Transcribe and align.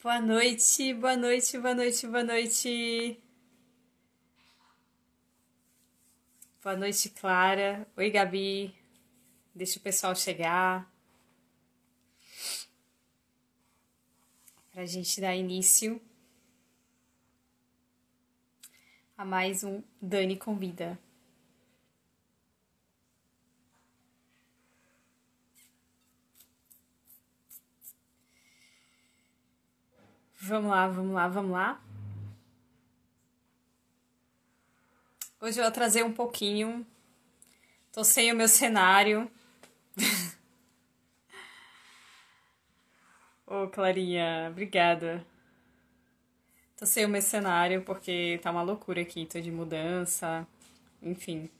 Boa 0.00 0.20
noite, 0.20 0.94
boa 0.94 1.16
noite, 1.16 1.58
boa 1.58 1.74
noite, 1.74 2.06
boa 2.06 2.22
noite. 2.22 3.20
Boa 6.62 6.76
noite, 6.76 7.10
Clara. 7.10 7.84
Oi, 7.96 8.08
Gabi. 8.08 8.72
Deixa 9.52 9.80
o 9.80 9.82
pessoal 9.82 10.14
chegar. 10.14 10.88
Para 14.70 14.82
a 14.82 14.86
gente 14.86 15.20
dar 15.20 15.34
início 15.34 16.00
a 19.16 19.24
mais 19.24 19.64
um 19.64 19.82
Dani 20.00 20.36
Convida. 20.36 20.96
Vamos 30.40 30.70
lá, 30.70 30.86
vamos 30.86 31.14
lá, 31.14 31.26
vamos 31.26 31.50
lá. 31.50 31.80
Hoje 35.40 35.60
eu 35.60 35.72
trazer 35.72 36.04
um 36.04 36.12
pouquinho. 36.12 36.86
Tô 37.92 38.04
sem 38.04 38.30
o 38.32 38.36
meu 38.36 38.46
cenário. 38.46 39.28
Ô, 43.44 43.64
oh, 43.64 43.68
Clarinha, 43.68 44.46
obrigada. 44.48 45.26
Tô 46.76 46.86
sem 46.86 47.04
o 47.04 47.08
meu 47.08 47.20
cenário 47.20 47.82
porque 47.82 48.38
tá 48.40 48.52
uma 48.52 48.62
loucura 48.62 49.02
aqui, 49.02 49.26
tô 49.26 49.40
de 49.40 49.50
mudança, 49.50 50.46
enfim. 51.02 51.50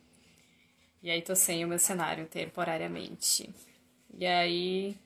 E 1.03 1.11
aí 1.11 1.21
tô 1.21 1.35
sem 1.35 1.65
o 1.65 1.69
meu 1.69 1.81
cenário 1.81 2.27
temporariamente. 2.27 3.53
E 4.17 4.25
aí, 4.25 4.97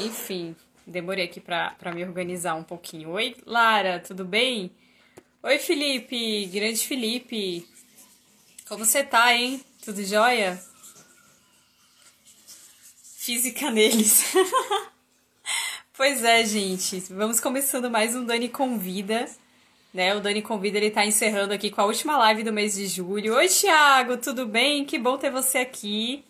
enfim, 0.00 0.56
demorei 0.86 1.24
aqui 1.24 1.40
pra 1.40 1.92
me 1.94 2.04
organizar 2.04 2.54
um 2.54 2.62
pouquinho. 2.62 3.10
Oi, 3.10 3.36
Lara, 3.46 4.00
tudo 4.00 4.24
bem? 4.24 4.70
Oi, 5.42 5.58
Felipe, 5.58 6.46
grande 6.46 6.86
Felipe. 6.86 7.68
Como 8.68 8.84
você 8.84 9.04
tá, 9.04 9.34
hein? 9.34 9.62
Tudo 9.84 10.02
jóia? 10.02 10.60
Física 13.18 13.70
neles. 13.70 14.32
Pois 15.96 16.24
é, 16.24 16.44
gente. 16.44 16.98
Vamos 17.08 17.38
começando 17.38 17.88
mais 17.88 18.16
um 18.16 18.24
Dani 18.24 18.48
Convida. 18.48 19.26
Né? 19.92 20.12
O 20.12 20.20
Dani 20.20 20.42
Convida 20.42 20.76
ele 20.76 20.90
tá 20.90 21.06
encerrando 21.06 21.54
aqui 21.54 21.70
com 21.70 21.80
a 21.80 21.84
última 21.84 22.18
live 22.18 22.42
do 22.42 22.52
mês 22.52 22.74
de 22.74 22.88
julho. 22.88 23.36
Oi, 23.36 23.46
Thiago, 23.46 24.16
tudo 24.16 24.44
bem? 24.44 24.84
Que 24.84 24.98
bom 24.98 25.16
ter 25.16 25.30
você 25.30 25.58
aqui. 25.58 26.24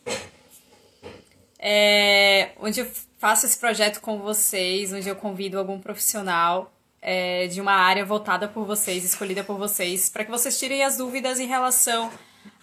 É, 1.59 2.51
onde 2.61 2.81
eu 2.81 2.91
faço 3.25 3.47
esse 3.47 3.59
projeto 3.59 4.03
com 4.03 4.19
vocês, 4.19 4.93
onde 4.93 5.09
eu 5.09 5.17
convido 5.17 5.59
algum 5.59 5.81
profissional 5.81 6.71
é, 7.01 7.47
de 7.47 7.59
uma 7.59 7.73
área 7.73 8.05
voltada 8.05 8.47
por 8.47 8.67
vocês, 8.67 9.03
escolhida 9.03 9.43
por 9.43 9.57
vocês, 9.57 10.11
para 10.11 10.27
que 10.27 10.31
vocês 10.31 10.59
tirem 10.59 10.85
as 10.85 10.99
dúvidas 10.99 11.41
em 11.41 11.47
relação 11.47 12.13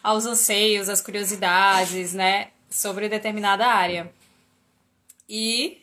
aos 0.03 0.27
anseios, 0.27 0.87
às 0.87 1.01
curiosidades, 1.01 2.13
né, 2.13 2.51
sobre 2.69 3.09
determinada 3.09 3.65
área. 3.65 4.13
E 5.27 5.81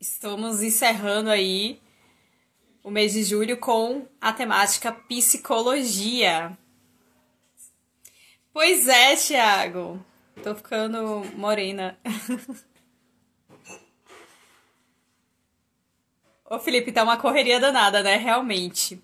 Estamos 0.00 0.62
encerrando 0.62 1.28
aí 1.30 1.80
o 2.80 2.92
mês 2.92 3.12
de 3.12 3.24
julho 3.24 3.56
com 3.56 4.06
a 4.20 4.32
temática 4.32 4.92
psicologia. 4.92 6.56
Pois 8.52 8.86
é, 8.86 9.16
Thiago. 9.16 10.04
Tô 10.44 10.54
ficando 10.54 11.24
morena. 11.34 11.98
Ô, 16.44 16.58
Felipe, 16.58 16.92
tá 16.92 17.02
uma 17.02 17.18
correria 17.18 17.58
danada, 17.58 18.02
né? 18.02 18.16
Realmente. 18.16 19.02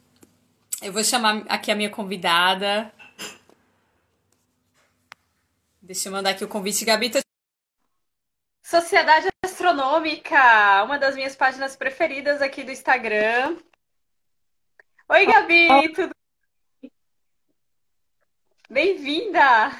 Eu 0.82 0.92
vou 0.92 1.02
chamar 1.02 1.42
aqui 1.48 1.70
a 1.70 1.74
minha 1.74 1.90
convidada. 1.90 2.92
Deixa 5.80 6.08
eu 6.08 6.12
mandar 6.12 6.30
aqui 6.30 6.44
o 6.44 6.48
convite, 6.48 6.84
Gabi. 6.84 7.10
Tô... 7.10 7.18
Sociedade 8.62 9.28
Astronômica, 9.44 10.84
uma 10.84 10.98
das 10.98 11.14
minhas 11.14 11.34
páginas 11.34 11.74
preferidas 11.74 12.42
aqui 12.42 12.62
do 12.62 12.70
Instagram. 12.70 13.56
Oi, 15.08 15.26
Gabi, 15.26 15.92
tudo 15.94 16.12
bem? 16.80 16.92
Bem-vinda! 18.70 19.70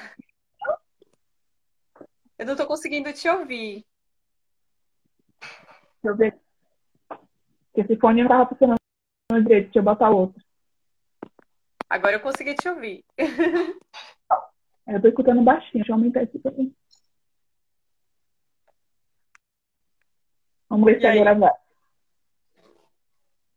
Eu 2.37 2.45
não 2.45 2.53
estou 2.53 2.67
conseguindo 2.67 3.13
te 3.13 3.29
ouvir. 3.29 3.85
Deixa 5.39 6.03
eu 6.03 6.17
ver. 6.17 6.50
Esse 7.81 7.97
fone 7.97 8.23
não 8.23 8.27
estava 8.27 8.47
funcionando 8.47 8.77
direito, 9.43 9.65
deixa 9.65 9.79
eu 9.79 9.83
botar 9.83 10.09
outro. 10.09 10.41
Agora 11.89 12.15
eu 12.15 12.19
consegui 12.21 12.53
te 12.55 12.69
ouvir. 12.69 13.03
Eu 14.87 14.95
estou 14.95 15.09
escutando 15.09 15.43
baixinho, 15.43 15.73
deixa 15.75 15.91
eu 15.91 15.95
aumentar 15.95 16.23
esse 16.23 16.37
aqui. 16.45 16.75
Vamos 20.67 20.85
ver 20.85 20.99
se 20.99 21.07
agora 21.07 21.35
vai. 21.35 21.51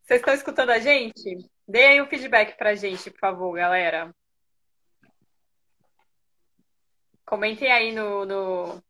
Vocês 0.02 0.20
estão 0.20 0.34
escutando 0.34 0.70
a 0.70 0.78
gente? 0.78 1.50
Deem 1.66 1.86
aí 1.86 2.02
um 2.02 2.06
feedback 2.06 2.56
pra 2.56 2.74
gente, 2.74 3.10
por 3.10 3.18
favor, 3.18 3.52
galera. 3.56 4.14
Comentem 7.24 7.72
aí 7.72 7.92
no, 7.92 8.24
no, 8.26 8.82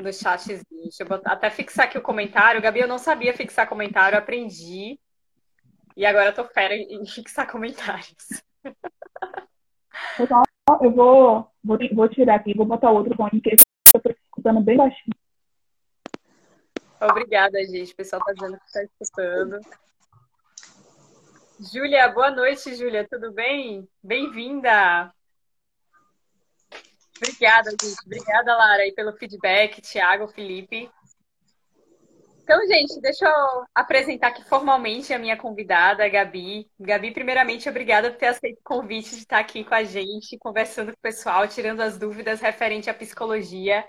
no 0.00 0.12
chatzinho. 0.12 0.62
Deixa 0.70 1.02
eu 1.02 1.08
botar, 1.08 1.32
até 1.32 1.50
fixar 1.50 1.86
aqui 1.86 1.98
o 1.98 2.02
comentário. 2.02 2.60
Gabi, 2.60 2.80
eu 2.80 2.88
não 2.88 2.98
sabia 2.98 3.34
fixar 3.34 3.68
comentário, 3.68 4.18
aprendi. 4.18 4.98
E 5.96 6.04
agora 6.04 6.30
eu 6.30 6.34
tô 6.34 6.44
fera 6.44 6.74
em 6.74 7.06
fixar 7.06 7.50
comentários. 7.50 8.42
Eu 10.80 10.90
vou, 10.90 11.50
vou, 11.62 11.78
vou 11.92 12.08
tirar 12.08 12.36
aqui, 12.36 12.54
vou 12.54 12.66
botar 12.66 12.90
outro 12.90 13.14
fone, 13.14 13.40
que 13.40 13.54
eu 13.94 14.00
tô 14.00 14.10
escutando 14.10 14.60
bem 14.60 14.76
baixinho. 14.76 15.14
Obrigada, 17.00 17.62
gente. 17.64 17.92
O 17.92 17.96
pessoal 17.96 18.20
está 18.20 18.32
dizendo 18.32 18.58
que 18.58 18.66
está 18.66 18.82
escutando. 18.82 19.60
Júlia, 21.72 22.08
boa 22.08 22.30
noite, 22.30 22.74
Júlia. 22.74 23.06
Tudo 23.08 23.32
bem? 23.32 23.88
Bem-vinda. 24.02 25.12
Obrigada, 27.16 27.70
gente. 27.70 27.96
Obrigada, 28.04 28.56
Lara, 28.56 28.82
aí, 28.82 28.92
pelo 28.92 29.12
feedback. 29.16 29.80
Tiago, 29.80 30.28
Felipe. 30.28 30.90
Então, 32.42 32.60
gente, 32.66 33.00
deixa 33.00 33.24
eu 33.26 33.64
apresentar 33.74 34.28
aqui 34.28 34.44
formalmente 34.44 35.14
a 35.14 35.18
minha 35.18 35.36
convidada, 35.36 36.04
a 36.04 36.08
Gabi. 36.08 36.68
Gabi, 36.78 37.10
primeiramente, 37.10 37.68
obrigada 37.68 38.10
por 38.10 38.18
ter 38.18 38.26
aceito 38.26 38.58
o 38.58 38.62
convite 38.62 39.10
de 39.10 39.22
estar 39.22 39.38
aqui 39.38 39.64
com 39.64 39.74
a 39.74 39.82
gente, 39.82 40.36
conversando 40.38 40.92
com 40.92 40.98
o 40.98 41.02
pessoal, 41.02 41.48
tirando 41.48 41.80
as 41.80 41.96
dúvidas 41.96 42.40
referente 42.40 42.90
à 42.90 42.94
psicologia 42.94 43.84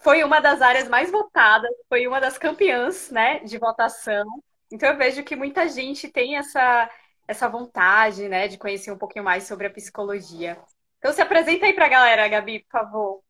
foi 0.00 0.22
uma 0.24 0.40
das 0.40 0.62
áreas 0.62 0.88
mais 0.88 1.10
votadas, 1.10 1.70
foi 1.88 2.06
uma 2.06 2.20
das 2.20 2.38
campeãs, 2.38 3.10
né, 3.10 3.40
de 3.40 3.58
votação. 3.58 4.24
Então 4.72 4.88
eu 4.90 4.96
vejo 4.96 5.24
que 5.24 5.36
muita 5.36 5.68
gente 5.68 6.08
tem 6.08 6.36
essa 6.36 6.90
essa 7.26 7.46
vontade, 7.46 8.26
né, 8.26 8.48
de 8.48 8.56
conhecer 8.56 8.90
um 8.90 8.96
pouquinho 8.96 9.24
mais 9.24 9.44
sobre 9.44 9.66
a 9.66 9.70
psicologia. 9.70 10.58
Então 10.98 11.12
se 11.12 11.20
apresenta 11.20 11.66
aí 11.66 11.72
para 11.72 11.86
a 11.86 11.88
galera, 11.88 12.28
Gabi, 12.28 12.60
por 12.60 12.70
favor. 12.70 13.20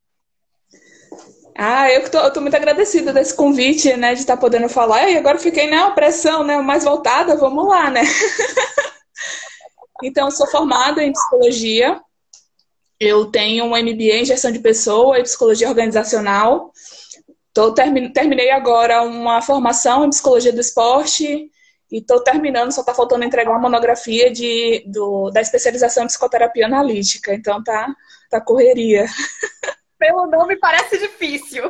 Ah, 1.56 1.90
eu 1.90 2.08
tô 2.32 2.40
muito 2.40 2.56
agradecida 2.56 3.12
desse 3.12 3.34
convite, 3.34 3.96
né, 3.96 4.14
de 4.14 4.20
estar 4.20 4.36
tá 4.36 4.40
podendo 4.40 4.68
falar. 4.68 5.08
E 5.08 5.16
agora 5.16 5.38
fiquei 5.38 5.68
na 5.68 5.90
pressão, 5.90 6.44
né, 6.44 6.58
mais 6.58 6.84
voltada, 6.84 7.36
vamos 7.36 7.66
lá, 7.66 7.90
né? 7.90 8.02
então, 10.02 10.30
sou 10.30 10.46
formada 10.46 11.02
em 11.02 11.12
psicologia 11.12 12.00
eu 13.00 13.26
tenho 13.26 13.64
um 13.64 13.76
MBA 13.76 14.16
em 14.16 14.24
gestão 14.24 14.50
de 14.50 14.58
pessoa 14.58 15.18
e 15.18 15.22
psicologia 15.22 15.68
organizacional. 15.68 16.72
Tô, 17.54 17.72
terminei 17.72 18.50
agora 18.50 19.02
uma 19.02 19.40
formação 19.40 20.04
em 20.04 20.10
psicologia 20.10 20.52
do 20.52 20.60
esporte 20.60 21.48
e 21.90 21.98
estou 21.98 22.20
terminando, 22.20 22.70
só 22.70 22.82
está 22.82 22.94
faltando 22.94 23.24
entregar 23.24 23.50
uma 23.50 23.58
monografia 23.58 24.30
de, 24.30 24.84
do, 24.86 25.30
da 25.30 25.40
especialização 25.40 26.04
em 26.04 26.06
psicoterapia 26.06 26.66
analítica. 26.66 27.34
Então 27.34 27.62
tá, 27.62 27.94
tá 28.30 28.40
correria. 28.40 29.06
Pelo 29.98 30.26
nome 30.26 30.56
parece 30.56 30.98
difícil. 30.98 31.64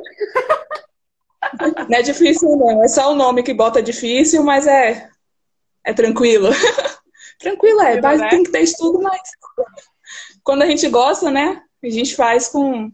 Não 1.88 1.98
é 1.98 2.02
difícil, 2.02 2.56
não. 2.56 2.82
É 2.82 2.88
só 2.88 3.12
o 3.12 3.16
nome 3.16 3.42
que 3.42 3.54
bota 3.54 3.82
difícil, 3.82 4.42
mas 4.42 4.66
é, 4.66 5.08
é 5.84 5.94
tranquilo. 5.94 6.48
tranquilo 7.38 7.80
é, 7.80 8.00
mas 8.00 8.20
né? 8.20 8.28
tem 8.28 8.42
que 8.42 8.50
ter 8.50 8.60
estudo, 8.60 9.00
mas 9.00 9.20
quando 10.42 10.62
a 10.62 10.66
gente 10.66 10.88
gosta, 10.88 11.30
né? 11.30 11.62
A 11.82 11.88
gente 11.88 12.16
faz 12.16 12.48
com, 12.48 12.90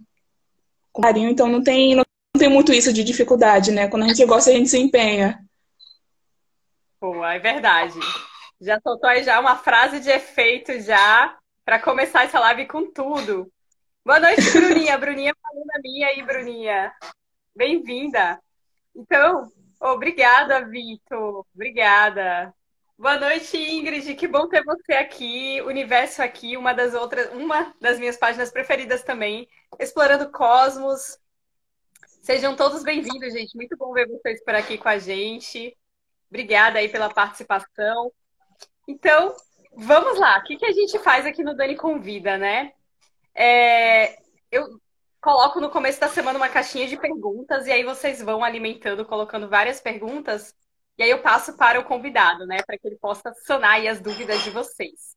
com 0.92 1.02
carinho, 1.02 1.30
então 1.30 1.48
não 1.48 1.62
tem, 1.62 1.94
não 1.94 2.04
tem 2.38 2.50
muito 2.50 2.72
isso 2.72 2.92
de 2.92 3.02
dificuldade, 3.02 3.72
né? 3.72 3.88
Quando 3.88 4.02
a 4.02 4.08
gente 4.08 4.24
gosta, 4.26 4.50
a 4.50 4.52
gente 4.52 4.68
se 4.68 4.78
empenha. 4.78 5.43
Pô, 7.04 7.22
é 7.22 7.38
verdade. 7.38 8.00
Já 8.58 8.80
soltou 8.80 9.10
aí 9.10 9.22
já 9.22 9.38
uma 9.38 9.56
frase 9.56 10.00
de 10.00 10.08
efeito 10.08 10.80
já 10.80 11.36
para 11.62 11.78
começar 11.78 12.24
essa 12.24 12.40
live 12.40 12.66
com 12.66 12.90
tudo. 12.90 13.52
Boa 14.02 14.18
noite, 14.18 14.40
Bruninha. 14.50 14.96
Bruninha 14.96 15.32
é 15.32 15.34
uma 15.34 15.50
aluna 15.50 15.80
minha 15.82 16.08
aí, 16.08 16.22
Bruninha. 16.22 16.90
Bem-vinda. 17.54 18.40
Então, 18.96 19.52
Obrigada, 19.78 20.66
Vitor. 20.66 21.44
Obrigada. 21.54 22.54
Boa 22.96 23.20
noite, 23.20 23.54
Ingrid. 23.58 24.14
Que 24.14 24.26
bom 24.26 24.48
ter 24.48 24.64
você 24.64 24.94
aqui. 24.94 25.60
Universo 25.60 26.22
aqui, 26.22 26.56
uma 26.56 26.72
das 26.72 26.94
outras, 26.94 27.30
uma 27.34 27.74
das 27.82 27.98
minhas 27.98 28.16
páginas 28.16 28.50
preferidas 28.50 29.02
também, 29.02 29.46
explorando 29.78 30.32
cosmos. 30.32 31.18
Sejam 32.22 32.56
todos 32.56 32.82
bem-vindos, 32.82 33.34
gente. 33.34 33.54
Muito 33.54 33.76
bom 33.76 33.92
ver 33.92 34.08
vocês 34.08 34.42
por 34.42 34.54
aqui 34.54 34.78
com 34.78 34.88
a 34.88 34.96
gente. 34.96 35.76
Obrigada 36.34 36.80
aí 36.80 36.88
pela 36.88 37.08
participação. 37.08 38.10
Então, 38.88 39.36
vamos 39.76 40.18
lá. 40.18 40.36
O 40.38 40.42
que, 40.42 40.56
que 40.56 40.66
a 40.66 40.72
gente 40.72 40.98
faz 40.98 41.24
aqui 41.24 41.44
no 41.44 41.54
Dani 41.54 41.76
Convida, 41.76 42.36
né? 42.36 42.72
É, 43.32 44.18
eu 44.50 44.80
coloco 45.20 45.60
no 45.60 45.70
começo 45.70 46.00
da 46.00 46.08
semana 46.08 46.36
uma 46.36 46.48
caixinha 46.48 46.88
de 46.88 46.96
perguntas 46.96 47.68
e 47.68 47.70
aí 47.70 47.84
vocês 47.84 48.20
vão 48.20 48.42
alimentando, 48.42 49.04
colocando 49.04 49.48
várias 49.48 49.80
perguntas 49.80 50.52
e 50.98 51.04
aí 51.04 51.10
eu 51.10 51.22
passo 51.22 51.56
para 51.56 51.78
o 51.78 51.84
convidado, 51.84 52.44
né, 52.46 52.56
para 52.66 52.76
que 52.76 52.88
ele 52.88 52.96
possa 52.96 53.32
sanar 53.46 53.86
as 53.86 54.00
dúvidas 54.00 54.42
de 54.42 54.50
vocês. 54.50 55.16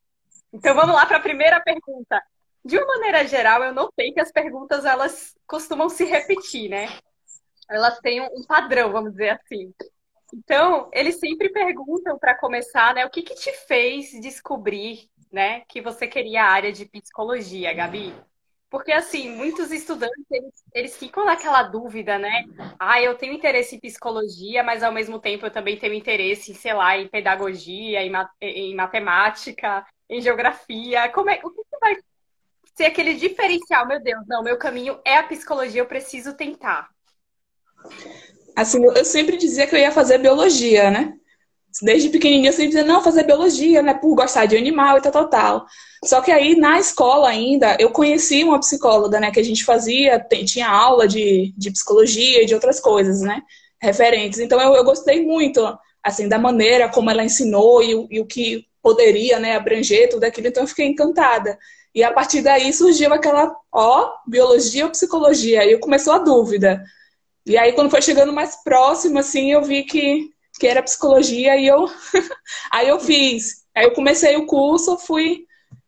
Então 0.54 0.76
vamos 0.76 0.96
lá 0.96 1.08
para 1.08 1.18
a 1.18 1.22
primeira 1.22 1.60
pergunta. 1.62 2.22
De 2.64 2.78
uma 2.78 2.86
maneira 2.86 3.26
geral, 3.26 3.64
eu 3.64 3.74
notei 3.74 4.12
que 4.12 4.20
as 4.20 4.32
perguntas 4.32 4.86
elas 4.86 5.36
costumam 5.48 5.90
se 5.90 6.06
repetir, 6.06 6.70
né? 6.70 6.88
Elas 7.68 7.98
têm 8.02 8.22
um 8.22 8.44
padrão, 8.48 8.92
vamos 8.92 9.14
dizer 9.14 9.30
assim. 9.30 9.74
Então, 10.34 10.90
eles 10.94 11.20
sempre 11.20 11.50
perguntam 11.50 12.18
para 12.20 12.36
começar, 12.36 12.94
né, 12.94 13.06
o 13.06 13.10
que, 13.10 13.22
que 13.22 13.36
te 13.36 13.52
fez 13.66 14.12
descobrir, 14.22 15.10
né, 15.32 15.62
que 15.68 15.82
você 15.82 16.08
queria 16.08 16.44
a 16.44 16.52
área 16.52 16.72
de 16.72 16.86
psicologia, 16.86 17.74
Gabi? 17.74 18.14
Porque, 18.70 18.92
assim, 18.92 19.30
muitos 19.30 19.72
estudantes, 19.72 20.26
eles, 20.30 20.54
eles 20.74 20.98
ficam 20.98 21.24
naquela 21.24 21.64
dúvida, 21.64 22.20
né? 22.20 22.44
Ah, 22.78 23.02
eu 23.02 23.16
tenho 23.16 23.32
interesse 23.32 23.78
em 23.78 23.80
psicologia, 23.80 24.62
mas 24.62 24.84
ao 24.84 24.92
mesmo 24.92 25.20
tempo 25.20 25.46
eu 25.46 25.52
também 25.52 25.78
tenho 25.78 25.94
interesse, 25.94 26.54
sei 26.54 26.74
lá, 26.74 26.98
em 26.98 27.08
pedagogia, 27.08 28.04
em, 28.04 28.12
em 28.42 28.76
matemática, 28.76 29.88
em 30.10 30.20
geografia. 30.22 31.08
Como 31.10 31.30
é, 31.30 31.40
o 31.42 31.50
que, 31.50 31.64
que 31.64 31.80
vai 31.80 31.96
ser 32.76 32.86
aquele 32.88 33.14
diferencial? 33.14 33.88
Meu 33.88 34.02
Deus, 34.02 34.28
não, 34.28 34.44
meu 34.44 34.58
caminho 34.58 35.00
é 35.06 35.16
a 35.18 35.24
psicologia, 35.24 35.80
eu 35.80 35.88
preciso 35.88 36.36
tentar. 36.36 36.90
Assim, 38.58 38.84
eu 38.84 39.06
sempre 39.06 39.38
dizia 39.38 39.68
que 39.68 39.76
eu 39.76 39.80
ia 39.80 39.92
fazer 39.92 40.18
biologia, 40.18 40.90
né? 40.90 41.14
Desde 41.80 42.10
pequenininha 42.10 42.50
eu 42.50 42.54
sempre 42.54 42.70
dizia, 42.70 42.84
não, 42.84 43.04
fazer 43.04 43.22
biologia, 43.22 43.84
né? 43.84 43.94
Por 43.94 44.16
gostar 44.16 44.48
de 44.48 44.58
animal 44.58 44.98
e 44.98 45.02
tal, 45.02 45.12
tal, 45.12 45.30
tal. 45.30 45.66
Só 46.04 46.22
que 46.22 46.32
aí, 46.32 46.56
na 46.56 46.80
escola 46.80 47.30
ainda, 47.30 47.78
eu 47.80 47.92
conheci 47.92 48.44
uma 48.44 48.60
psicóloga, 48.60 49.20
né? 49.20 49.30
Que 49.30 49.40
a 49.40 49.44
gente 49.44 49.64
fazia, 49.64 50.20
tinha 50.44 50.68
aula 50.68 51.08
de, 51.08 51.54
de 51.56 51.70
psicologia 51.70 52.42
e 52.42 52.46
de 52.48 52.56
outras 52.56 52.80
coisas, 52.80 53.22
né? 53.22 53.44
Referentes. 53.80 54.40
Então, 54.40 54.60
eu, 54.60 54.74
eu 54.74 54.84
gostei 54.84 55.24
muito, 55.24 55.62
assim, 56.04 56.28
da 56.28 56.40
maneira 56.40 56.90
como 56.90 57.12
ela 57.12 57.24
ensinou 57.24 57.84
e, 57.84 58.08
e 58.10 58.20
o 58.20 58.26
que 58.26 58.66
poderia, 58.82 59.38
né? 59.38 59.56
Abranger 59.56 60.10
tudo 60.10 60.24
aquilo. 60.24 60.48
Então, 60.48 60.64
eu 60.64 60.68
fiquei 60.68 60.88
encantada. 60.88 61.60
E 61.94 62.04
a 62.04 62.12
partir 62.12 62.42
daí 62.42 62.74
surgiu 62.74 63.14
aquela, 63.14 63.56
ó, 63.72 64.10
biologia 64.28 64.86
ou 64.86 64.92
psicologia? 64.92 65.64
E 65.64 65.78
começou 65.78 66.14
a 66.14 66.18
dúvida. 66.18 66.84
E 67.48 67.58
aí, 67.58 67.72
quando 67.72 67.90
foi 67.90 68.02
chegando 68.02 68.34
mais 68.34 68.62
próximo, 68.64 69.20
assim, 69.20 69.52
eu 69.52 69.64
vi 69.64 69.84
que 69.84 70.30
que 70.60 70.68
era 70.68 70.84
psicologia, 70.84 71.56
e 71.56 71.68
eu 71.68 71.86
aí 72.72 72.88
eu 72.88 73.00
fiz. 73.00 73.66
Aí 73.76 73.86
eu 73.86 73.94
comecei 73.94 74.36
o 74.36 74.46
curso, 74.46 74.98
fui 74.98 75.46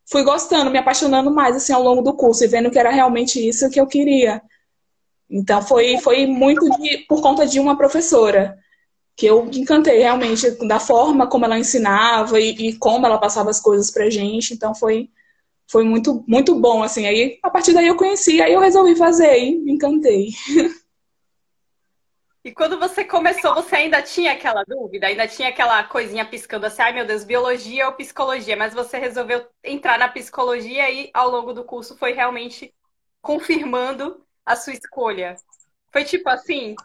fui 0.10 0.24
gostando, 0.24 0.72
me 0.72 0.78
apaixonando 0.80 1.32
mais 1.32 1.56
assim 1.56 1.74
ao 1.74 1.84
longo 1.84 2.02
do 2.02 2.14
curso 2.14 2.44
e 2.44 2.48
vendo 2.48 2.72
que 2.72 2.80
era 2.80 2.90
realmente 2.90 3.46
isso 3.46 3.70
que 3.70 3.80
eu 3.80 3.88
queria. 3.88 4.42
Então 5.30 5.62
foi 5.62 5.98
foi 6.00 6.26
muito 6.26 6.68
de, 6.78 7.00
por 7.08 7.22
conta 7.22 7.46
de 7.46 7.60
uma 7.60 7.78
professora 7.78 8.58
que 9.16 9.26
eu 9.26 9.50
encantei 9.54 10.00
realmente 10.00 10.52
da 10.68 10.80
forma 10.80 11.28
como 11.28 11.46
ela 11.46 11.60
ensinava 11.60 12.40
e, 12.40 12.70
e 12.70 12.74
como 12.78 13.06
ela 13.06 13.18
passava 13.18 13.50
as 13.50 13.60
coisas 13.60 13.92
pra 13.92 14.10
gente. 14.10 14.54
Então 14.54 14.74
foi 14.76 15.10
foi 15.68 15.84
muito 15.84 16.24
muito 16.28 16.56
bom 16.56 16.84
assim. 16.84 17.06
Aí 17.08 17.40
a 17.44 17.50
partir 17.50 17.74
daí 17.74 17.88
eu 17.88 17.96
conheci, 17.98 18.42
aí 18.42 18.54
eu 18.54 18.62
resolvi 18.62 18.96
fazer 18.96 19.38
e 19.38 19.60
me 19.60 19.74
encantei. 19.74 20.30
E 22.44 22.52
quando 22.54 22.80
você 22.80 23.04
começou, 23.04 23.54
você 23.54 23.76
ainda 23.76 24.02
tinha 24.02 24.32
aquela 24.32 24.64
dúvida? 24.64 25.08
Ainda 25.08 25.28
tinha 25.28 25.50
aquela 25.50 25.84
coisinha 25.84 26.26
piscando 26.26 26.66
assim, 26.66 26.82
ai 26.82 26.94
meu 26.94 27.06
Deus, 27.06 27.26
biologia 27.26 27.88
ou 27.88 27.94
psicologia? 27.94 28.56
Mas 28.56 28.74
você 28.74 28.98
resolveu 28.98 29.46
entrar 29.64 30.00
na 30.00 30.08
psicologia 30.08 30.90
e 30.90 31.10
ao 31.14 31.30
longo 31.30 31.54
do 31.54 31.66
curso 31.66 31.98
foi 31.98 32.14
realmente 32.14 32.74
confirmando 33.22 34.24
a 34.46 34.56
sua 34.56 34.74
escolha. 34.74 35.36
Foi 35.92 36.06
tipo 36.06 36.30
assim? 36.30 36.76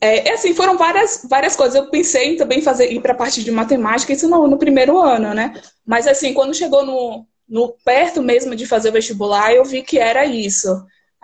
É, 0.00 0.28
é 0.28 0.32
assim, 0.32 0.54
foram 0.54 0.78
várias, 0.78 1.26
várias 1.28 1.54
coisas. 1.54 1.74
Eu 1.74 1.90
pensei 1.90 2.34
em 2.34 2.36
também 2.36 2.62
fazer 2.62 2.90
ir 2.90 3.00
para 3.00 3.12
a 3.12 3.16
parte 3.16 3.44
de 3.44 3.50
matemática, 3.50 4.12
isso 4.12 4.28
no, 4.28 4.46
no 4.46 4.58
primeiro 4.58 4.98
ano, 4.98 5.34
né? 5.34 5.52
Mas 5.84 6.06
assim, 6.06 6.32
quando 6.32 6.54
chegou 6.54 6.84
no, 6.84 7.26
no 7.46 7.76
perto 7.84 8.22
mesmo 8.22 8.56
de 8.56 8.66
fazer 8.66 8.88
o 8.88 8.92
vestibular, 8.92 9.52
eu 9.52 9.64
vi 9.64 9.82
que 9.82 9.98
era 9.98 10.24
isso. 10.24 10.68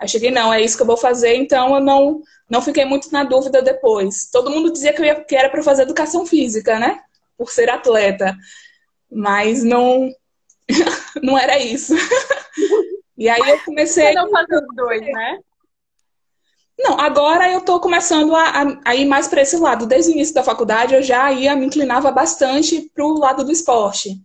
Aí 0.01 0.07
cheguei, 0.07 0.31
não, 0.31 0.51
é 0.51 0.59
isso 0.59 0.75
que 0.75 0.81
eu 0.81 0.87
vou 0.87 0.97
fazer, 0.97 1.35
então 1.35 1.75
eu 1.75 1.79
não, 1.79 2.23
não 2.49 2.59
fiquei 2.59 2.83
muito 2.85 3.11
na 3.11 3.23
dúvida 3.23 3.61
depois. 3.61 4.27
Todo 4.31 4.49
mundo 4.49 4.71
dizia 4.73 4.91
que, 4.93 5.03
ia, 5.03 5.23
que 5.23 5.35
era 5.35 5.47
para 5.47 5.61
fazer 5.61 5.83
educação 5.83 6.25
física, 6.25 6.79
né? 6.79 7.03
Por 7.37 7.51
ser 7.51 7.69
atleta. 7.69 8.35
Mas 9.11 9.63
não, 9.63 10.09
não 11.21 11.37
era 11.37 11.59
isso. 11.59 11.93
e 13.15 13.29
aí 13.29 13.47
eu 13.47 13.59
comecei. 13.59 14.11
não 14.13 14.31
fazer 14.31 14.55
os 14.55 14.75
dois, 14.75 15.01
né? 15.01 15.37
Não, 16.79 16.99
agora 16.99 17.51
eu 17.51 17.59
estou 17.59 17.79
começando 17.79 18.35
a, 18.35 18.43
a, 18.43 18.81
a, 18.85 18.95
ir 18.95 19.05
mais 19.05 19.27
para 19.27 19.43
esse 19.43 19.57
lado. 19.57 19.85
Desde 19.85 20.09
o 20.09 20.15
início 20.15 20.33
da 20.33 20.41
faculdade 20.41 20.95
eu 20.95 21.03
já 21.03 21.31
ia, 21.31 21.55
me 21.55 21.67
inclinava 21.67 22.09
bastante 22.09 22.89
para 22.95 23.05
o 23.05 23.19
lado 23.19 23.43
do 23.43 23.51
esporte. 23.51 24.19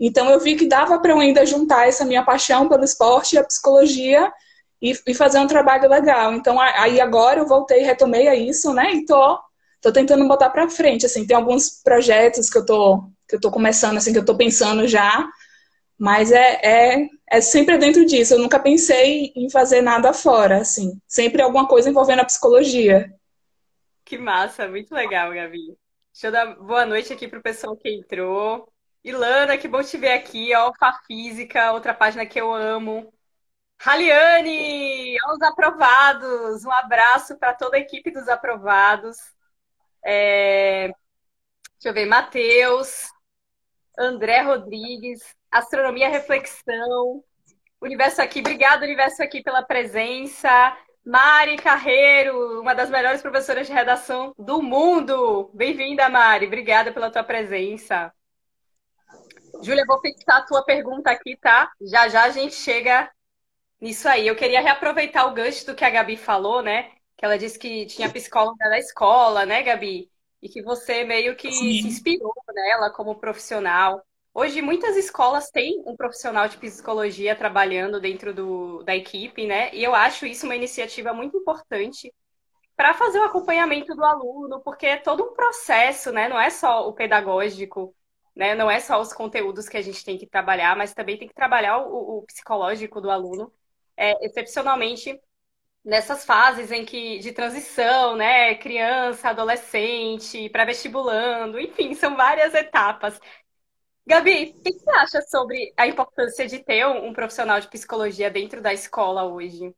Então 0.00 0.30
eu 0.30 0.40
vi 0.40 0.56
que 0.56 0.66
dava 0.66 0.98
para 0.98 1.12
eu 1.12 1.20
ainda 1.20 1.44
juntar 1.44 1.86
essa 1.86 2.02
minha 2.02 2.24
paixão 2.24 2.66
pelo 2.66 2.82
esporte 2.82 3.34
e 3.34 3.38
a 3.38 3.44
psicologia 3.44 4.32
e, 4.82 4.92
e 5.06 5.14
fazer 5.14 5.38
um 5.38 5.46
trabalho 5.46 5.88
legal. 5.88 6.34
Então, 6.34 6.60
aí 6.60 7.00
agora 7.00 7.38
eu 7.38 7.46
voltei, 7.46 7.82
retomei 7.82 8.26
a 8.26 8.34
isso, 8.34 8.74
né? 8.74 8.92
E 8.92 9.06
tô, 9.06 9.38
tô 9.80 9.92
tentando 9.92 10.26
botar 10.26 10.50
para 10.50 10.68
frente, 10.68 11.06
assim, 11.06 11.24
tem 11.24 11.36
alguns 11.36 11.80
projetos 11.82 12.50
que 12.50 12.58
eu 12.58 12.66
tô, 12.66 13.04
que 13.28 13.36
eu 13.36 13.40
tô 13.40 13.50
começando, 13.50 13.96
assim, 13.96 14.12
que 14.12 14.18
eu 14.18 14.24
tô 14.24 14.36
pensando 14.36 14.88
já, 14.88 15.24
mas 15.96 16.32
é, 16.32 16.60
é, 16.64 17.08
é 17.30 17.40
sempre 17.40 17.78
dentro 17.78 18.04
disso. 18.04 18.34
Eu 18.34 18.40
nunca 18.40 18.58
pensei 18.58 19.32
em 19.36 19.48
fazer 19.48 19.80
nada 19.82 20.12
fora, 20.12 20.58
assim. 20.58 21.00
Sempre 21.06 21.40
alguma 21.42 21.68
coisa 21.68 21.88
envolvendo 21.88 22.20
a 22.20 22.24
psicologia. 22.24 23.08
Que 24.04 24.18
massa, 24.18 24.66
muito 24.66 24.92
legal, 24.92 25.32
Gabi. 25.32 25.76
Deixa 26.12 26.26
eu 26.26 26.32
dar 26.32 26.56
boa 26.56 26.84
noite 26.84 27.12
aqui 27.12 27.28
pro 27.28 27.40
pessoal 27.40 27.76
que 27.76 27.88
entrou. 27.88 28.68
Ilana, 29.04 29.56
que 29.56 29.68
bom 29.68 29.82
te 29.82 29.96
ver 29.96 30.12
aqui, 30.12 30.54
ó, 30.54 30.72
Fa 30.78 30.92
Física, 31.06 31.72
outra 31.72 31.94
página 31.94 32.26
que 32.26 32.40
eu 32.40 32.52
amo. 32.52 33.12
Raliane, 33.84 35.18
aos 35.24 35.42
aprovados, 35.42 36.64
um 36.64 36.70
abraço 36.70 37.36
para 37.36 37.52
toda 37.52 37.76
a 37.76 37.80
equipe 37.80 38.12
dos 38.12 38.28
aprovados. 38.28 39.16
É... 40.04 40.86
Deixa 40.86 41.88
eu 41.88 41.92
ver, 41.92 42.06
Matheus, 42.06 43.10
André 43.98 44.40
Rodrigues, 44.42 45.34
Astronomia 45.50 46.08
Reflexão, 46.08 47.24
Universo 47.80 48.22
Aqui, 48.22 48.38
obrigado, 48.38 48.84
Universo 48.84 49.20
Aqui, 49.20 49.42
pela 49.42 49.64
presença. 49.64 50.78
Mari 51.04 51.56
Carreiro, 51.56 52.60
uma 52.60 52.74
das 52.74 52.88
melhores 52.88 53.20
professoras 53.20 53.66
de 53.66 53.72
redação 53.72 54.32
do 54.38 54.62
mundo. 54.62 55.50
Bem-vinda, 55.52 56.08
Mari. 56.08 56.46
Obrigada 56.46 56.92
pela 56.92 57.10
tua 57.10 57.24
presença. 57.24 58.14
Júlia, 59.60 59.84
vou 59.84 60.00
fixar 60.00 60.36
a 60.36 60.46
tua 60.46 60.64
pergunta 60.64 61.10
aqui, 61.10 61.36
tá? 61.36 61.68
Já 61.80 62.08
já 62.08 62.22
a 62.22 62.30
gente 62.30 62.54
chega 62.54 63.10
isso 63.82 64.08
aí, 64.08 64.28
eu 64.28 64.36
queria 64.36 64.60
reaproveitar 64.60 65.26
o 65.26 65.34
gancho 65.34 65.66
do 65.66 65.74
que 65.74 65.84
a 65.84 65.90
Gabi 65.90 66.16
falou, 66.16 66.62
né? 66.62 66.92
Que 67.16 67.24
ela 67.24 67.36
disse 67.36 67.58
que 67.58 67.84
tinha 67.86 68.08
psicóloga 68.08 68.68
da 68.68 68.78
escola, 68.78 69.44
né, 69.44 69.60
Gabi? 69.60 70.08
E 70.40 70.48
que 70.48 70.62
você 70.62 71.02
meio 71.02 71.34
que 71.34 71.50
Sim. 71.50 71.82
se 71.82 71.88
inspirou 71.88 72.32
nela 72.54 72.90
como 72.90 73.16
profissional. 73.18 74.00
Hoje, 74.32 74.62
muitas 74.62 74.96
escolas 74.96 75.50
têm 75.50 75.82
um 75.84 75.96
profissional 75.96 76.46
de 76.46 76.58
psicologia 76.58 77.34
trabalhando 77.34 78.00
dentro 78.00 78.32
do, 78.32 78.84
da 78.84 78.94
equipe, 78.94 79.46
né? 79.46 79.74
E 79.74 79.82
eu 79.82 79.96
acho 79.96 80.26
isso 80.26 80.46
uma 80.46 80.56
iniciativa 80.56 81.12
muito 81.12 81.36
importante 81.36 82.14
para 82.76 82.94
fazer 82.94 83.18
o 83.18 83.24
acompanhamento 83.24 83.96
do 83.96 84.04
aluno, 84.04 84.60
porque 84.60 84.86
é 84.86 84.96
todo 84.96 85.24
um 85.24 85.34
processo, 85.34 86.12
né? 86.12 86.28
Não 86.28 86.40
é 86.40 86.50
só 86.50 86.88
o 86.88 86.92
pedagógico, 86.92 87.94
né? 88.34 88.54
Não 88.54 88.70
é 88.70 88.78
só 88.78 89.00
os 89.00 89.12
conteúdos 89.12 89.68
que 89.68 89.76
a 89.76 89.82
gente 89.82 90.04
tem 90.04 90.16
que 90.16 90.26
trabalhar, 90.26 90.76
mas 90.76 90.94
também 90.94 91.18
tem 91.18 91.26
que 91.26 91.34
trabalhar 91.34 91.78
o, 91.78 92.18
o 92.18 92.22
psicológico 92.22 93.00
do 93.00 93.10
aluno 93.10 93.52
é, 93.96 94.24
excepcionalmente 94.24 95.20
nessas 95.84 96.24
fases 96.24 96.70
em 96.70 96.84
que 96.84 97.18
de 97.18 97.32
transição, 97.32 98.16
né, 98.16 98.54
criança, 98.54 99.30
adolescente, 99.30 100.48
pré-vestibulando, 100.50 101.58
enfim, 101.58 101.94
são 101.94 102.16
várias 102.16 102.54
etapas. 102.54 103.18
Gabi, 104.06 104.54
o 104.58 104.62
que 104.62 104.72
você 104.72 104.90
acha 104.90 105.22
sobre 105.22 105.72
a 105.76 105.86
importância 105.86 106.46
de 106.46 106.58
ter 106.58 106.86
um, 106.86 107.12
profissional 107.12 107.60
de 107.60 107.68
psicologia 107.68 108.30
dentro 108.30 108.60
da 108.60 108.72
escola 108.72 109.24
hoje? 109.24 109.74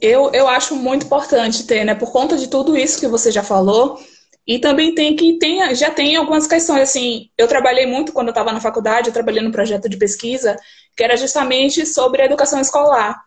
Eu, 0.00 0.32
eu 0.32 0.48
acho 0.48 0.74
muito 0.74 1.06
importante 1.06 1.66
ter, 1.66 1.84
né? 1.84 1.94
Por 1.94 2.12
conta 2.12 2.36
de 2.36 2.48
tudo 2.48 2.76
isso 2.76 2.98
que 2.98 3.06
você 3.06 3.30
já 3.30 3.42
falou. 3.42 3.98
E 4.46 4.58
também 4.58 4.94
tem 4.94 5.16
que 5.16 5.38
tem, 5.38 5.74
já 5.74 5.90
tem 5.90 6.16
algumas 6.16 6.46
questões, 6.46 6.82
assim, 6.82 7.30
eu 7.36 7.48
trabalhei 7.48 7.86
muito 7.86 8.12
quando 8.12 8.28
eu 8.28 8.32
estava 8.32 8.52
na 8.52 8.60
faculdade, 8.60 9.08
eu 9.08 9.12
trabalhei 9.12 9.42
no 9.42 9.50
projeto 9.50 9.88
de 9.88 9.96
pesquisa, 9.96 10.56
que 10.94 11.02
era 11.02 11.16
justamente 11.16 11.86
sobre 11.86 12.20
a 12.20 12.26
educação 12.26 12.60
escolar. 12.60 13.22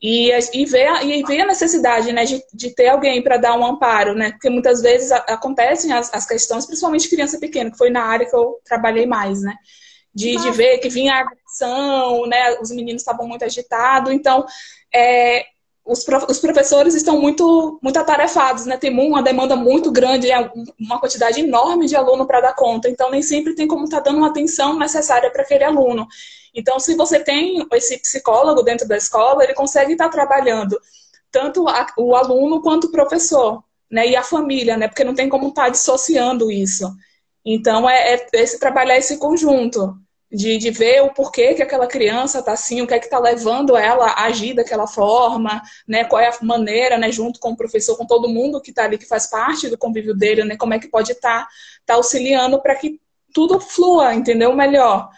E, 0.00 0.30
e, 0.52 0.64
ver, 0.64 0.88
e 1.04 1.24
ver 1.24 1.40
a 1.40 1.46
necessidade 1.46 2.12
né, 2.12 2.24
de, 2.24 2.40
de 2.54 2.72
ter 2.72 2.88
alguém 2.88 3.20
para 3.20 3.36
dar 3.36 3.58
um 3.58 3.66
amparo, 3.66 4.14
né? 4.14 4.30
Porque 4.30 4.48
muitas 4.48 4.80
vezes 4.80 5.10
acontecem 5.10 5.92
as, 5.92 6.12
as, 6.14 6.24
questões, 6.24 6.66
principalmente 6.66 7.08
criança 7.08 7.36
pequena, 7.38 7.70
que 7.70 7.76
foi 7.76 7.90
na 7.90 8.04
área 8.04 8.28
que 8.28 8.34
eu 8.34 8.60
trabalhei 8.64 9.06
mais, 9.06 9.42
né? 9.42 9.56
De, 10.14 10.36
de 10.36 10.50
ver 10.52 10.78
que 10.78 10.88
vinha 10.88 11.14
a 11.14 11.20
agressão, 11.20 12.26
né? 12.26 12.58
Os 12.60 12.70
meninos 12.70 13.02
estavam 13.02 13.26
muito 13.26 13.44
agitados. 13.44 14.12
Então, 14.12 14.46
é, 14.94 15.44
os, 15.88 16.06
os 16.28 16.38
professores 16.38 16.94
estão 16.94 17.18
muito, 17.18 17.78
muito 17.82 17.98
atarefados, 17.98 18.66
né? 18.66 18.76
Tem 18.76 18.94
uma 18.94 19.22
demanda 19.22 19.56
muito 19.56 19.90
grande, 19.90 20.30
é 20.30 20.52
uma 20.78 21.00
quantidade 21.00 21.40
enorme 21.40 21.86
de 21.86 21.96
aluno 21.96 22.26
para 22.26 22.42
dar 22.42 22.54
conta. 22.54 22.90
Então, 22.90 23.10
nem 23.10 23.22
sempre 23.22 23.54
tem 23.54 23.66
como 23.66 23.84
estar 23.84 24.02
tá 24.02 24.10
dando 24.10 24.18
uma 24.18 24.28
atenção 24.28 24.78
necessária 24.78 25.30
para 25.30 25.42
aquele 25.42 25.64
aluno. 25.64 26.06
Então, 26.54 26.78
se 26.78 26.94
você 26.94 27.18
tem 27.18 27.66
esse 27.72 27.96
psicólogo 28.02 28.62
dentro 28.62 28.86
da 28.86 28.98
escola, 28.98 29.42
ele 29.42 29.54
consegue 29.54 29.92
estar 29.92 30.04
tá 30.04 30.10
trabalhando 30.10 30.78
tanto 31.32 31.64
o 31.96 32.14
aluno 32.14 32.60
quanto 32.60 32.88
o 32.88 32.92
professor, 32.92 33.64
né? 33.90 34.06
E 34.08 34.14
a 34.14 34.22
família, 34.22 34.76
né? 34.76 34.88
Porque 34.88 35.04
não 35.04 35.14
tem 35.14 35.28
como 35.28 35.48
estar 35.48 35.64
tá 35.64 35.68
dissociando 35.70 36.52
isso. 36.52 36.86
Então, 37.42 37.88
é, 37.88 38.12
é 38.14 38.26
esse 38.34 38.58
trabalhar 38.60 38.98
esse 38.98 39.16
conjunto 39.16 39.96
de, 40.30 40.58
de 40.58 40.70
ver 40.70 41.02
o 41.02 41.12
porquê 41.12 41.54
que 41.54 41.62
aquela 41.62 41.86
criança 41.86 42.40
está 42.40 42.52
assim, 42.52 42.82
o 42.82 42.86
que 42.86 42.92
é 42.92 42.98
que 42.98 43.06
está 43.06 43.18
levando 43.18 43.76
ela 43.76 44.06
a 44.06 44.24
agir 44.24 44.54
daquela 44.54 44.86
forma, 44.86 45.62
né? 45.86 46.04
Qual 46.04 46.20
é 46.20 46.28
a 46.28 46.38
maneira, 46.42 46.98
né? 46.98 47.10
Junto 47.10 47.40
com 47.40 47.52
o 47.52 47.56
professor, 47.56 47.96
com 47.96 48.06
todo 48.06 48.28
mundo 48.28 48.60
que 48.60 48.70
está 48.70 48.84
ali, 48.84 48.98
que 48.98 49.06
faz 49.06 49.26
parte 49.26 49.68
do 49.68 49.78
convívio 49.78 50.14
dele, 50.14 50.44
né? 50.44 50.56
Como 50.56 50.74
é 50.74 50.78
que 50.78 50.88
pode 50.88 51.12
estar 51.12 51.44
tá, 51.44 51.48
tá 51.86 51.94
auxiliando 51.94 52.60
para 52.60 52.74
que 52.74 53.00
tudo 53.32 53.58
flua, 53.58 54.14
entendeu? 54.14 54.54
Melhor. 54.54 55.08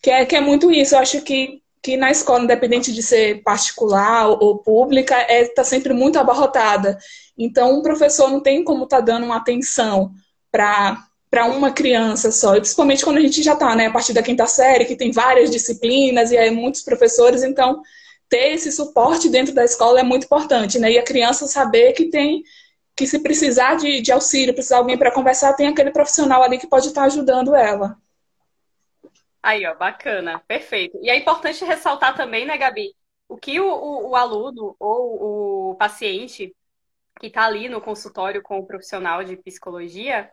Que 0.00 0.10
é, 0.10 0.24
que 0.24 0.36
é 0.36 0.40
muito 0.40 0.70
isso. 0.70 0.94
Eu 0.94 1.00
acho 1.00 1.20
que, 1.22 1.60
que 1.82 1.96
na 1.96 2.10
escola, 2.10 2.44
independente 2.44 2.92
de 2.92 3.02
ser 3.02 3.42
particular 3.42 4.28
ou 4.28 4.58
pública, 4.58 5.20
está 5.20 5.32
é, 5.32 5.44
tá 5.46 5.64
sempre 5.64 5.92
muito 5.92 6.16
abarrotada. 6.16 6.96
Então, 7.36 7.78
o 7.78 7.82
professor 7.82 8.30
não 8.30 8.40
tem 8.40 8.62
como 8.62 8.84
estar 8.84 8.98
tá 8.98 9.02
dando 9.02 9.24
uma 9.24 9.36
atenção 9.36 10.12
para 10.52 11.07
para 11.30 11.46
uma 11.46 11.70
criança 11.72 12.30
só, 12.32 12.56
e 12.56 12.60
principalmente 12.60 13.04
quando 13.04 13.18
a 13.18 13.20
gente 13.20 13.42
já 13.42 13.52
está, 13.52 13.74
né, 13.76 13.86
a 13.86 13.92
partir 13.92 14.12
da 14.12 14.22
quinta 14.22 14.46
série, 14.46 14.86
que 14.86 14.96
tem 14.96 15.10
várias 15.10 15.50
disciplinas 15.50 16.30
e 16.30 16.38
aí 16.38 16.50
muitos 16.50 16.82
professores, 16.82 17.42
então 17.42 17.82
ter 18.28 18.54
esse 18.54 18.72
suporte 18.72 19.28
dentro 19.28 19.54
da 19.54 19.64
escola 19.64 20.00
é 20.00 20.02
muito 20.02 20.24
importante, 20.24 20.78
né, 20.78 20.92
e 20.92 20.98
a 20.98 21.04
criança 21.04 21.46
saber 21.46 21.92
que 21.92 22.06
tem, 22.06 22.42
que 22.96 23.06
se 23.06 23.22
precisar 23.22 23.74
de, 23.76 24.00
de 24.00 24.10
auxílio, 24.10 24.54
precisar 24.54 24.76
de 24.76 24.82
alguém 24.82 24.98
para 24.98 25.12
conversar, 25.12 25.54
tem 25.54 25.68
aquele 25.68 25.90
profissional 25.90 26.42
ali 26.42 26.58
que 26.58 26.66
pode 26.66 26.88
estar 26.88 27.02
tá 27.02 27.06
ajudando 27.06 27.54
ela. 27.54 27.96
Aí, 29.42 29.64
ó, 29.66 29.74
bacana, 29.74 30.42
perfeito. 30.48 30.98
E 31.02 31.08
é 31.08 31.16
importante 31.16 31.64
ressaltar 31.64 32.16
também, 32.16 32.44
né, 32.44 32.56
Gabi, 32.58 32.94
o 33.28 33.36
que 33.36 33.60
o, 33.60 33.66
o, 33.66 34.10
o 34.10 34.16
aluno 34.16 34.74
ou 34.78 35.70
o 35.70 35.74
paciente 35.76 36.54
que 37.20 37.26
está 37.26 37.44
ali 37.44 37.68
no 37.68 37.80
consultório 37.80 38.42
com 38.42 38.58
o 38.58 38.66
profissional 38.66 39.22
de 39.24 39.36
psicologia, 39.36 40.30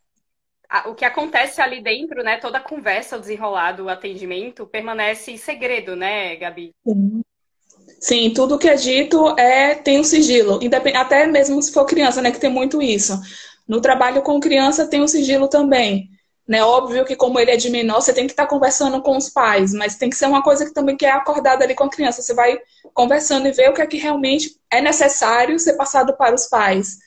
o 0.88 0.95
que 0.95 1.05
acontece 1.05 1.62
ali 1.62 1.81
dentro, 1.81 2.24
né? 2.24 2.38
Toda 2.38 2.57
a 2.57 2.62
conversa, 2.62 3.17
o 3.17 3.19
desenrolado, 3.19 3.86
o 3.86 3.89
atendimento 3.89 4.65
permanece 4.65 5.38
segredo, 5.38 5.95
né, 5.95 6.36
Gabi? 6.36 6.74
Sim. 6.86 7.22
Sim, 8.00 8.34
tudo 8.34 8.60
que 8.60 8.67
é 8.67 8.75
dito 8.75 9.38
é 9.39 9.74
tem 9.75 10.00
um 10.00 10.03
sigilo, 10.03 10.60
até 10.95 11.25
mesmo 11.25 11.62
se 11.62 11.72
for 11.72 11.86
criança, 11.86 12.22
né, 12.22 12.31
que 12.31 12.39
tem 12.39 12.50
muito 12.50 12.81
isso. 12.81 13.19
No 13.67 13.81
trabalho 13.81 14.22
com 14.22 14.39
criança 14.39 14.88
tem 14.88 15.01
um 15.01 15.07
sigilo 15.07 15.48
também. 15.48 16.10
Né? 16.48 16.63
Óbvio 16.63 17.03
que 17.03 17.15
como 17.15 17.39
ele 17.39 17.50
é 17.50 17.57
de 17.57 17.69
menor, 17.69 18.01
você 18.01 18.13
tem 18.13 18.27
que 18.27 18.34
estar 18.34 18.45
conversando 18.45 19.01
com 19.01 19.17
os 19.17 19.29
pais, 19.29 19.74
mas 19.74 19.95
tem 19.95 20.10
que 20.10 20.15
ser 20.15 20.27
uma 20.27 20.43
coisa 20.43 20.65
que 20.65 20.74
também 20.74 20.95
que 20.95 21.05
é 21.05 21.12
acordada 21.12 21.63
ali 21.63 21.74
com 21.74 21.86
a 21.86 21.89
criança. 21.89 22.22
Você 22.22 22.36
vai 22.36 22.60
conversando 22.93 23.48
e 23.48 23.51
ver 23.51 23.69
o 23.69 23.74
que 23.74 23.81
é 23.81 23.88
que 23.88 23.98
realmente 23.98 24.55
é 24.69 24.81
necessário 24.81 25.57
ser 25.57 25.74
passado 25.74 26.15
para 26.15 26.36
os 26.36 26.45
pais. 26.45 27.00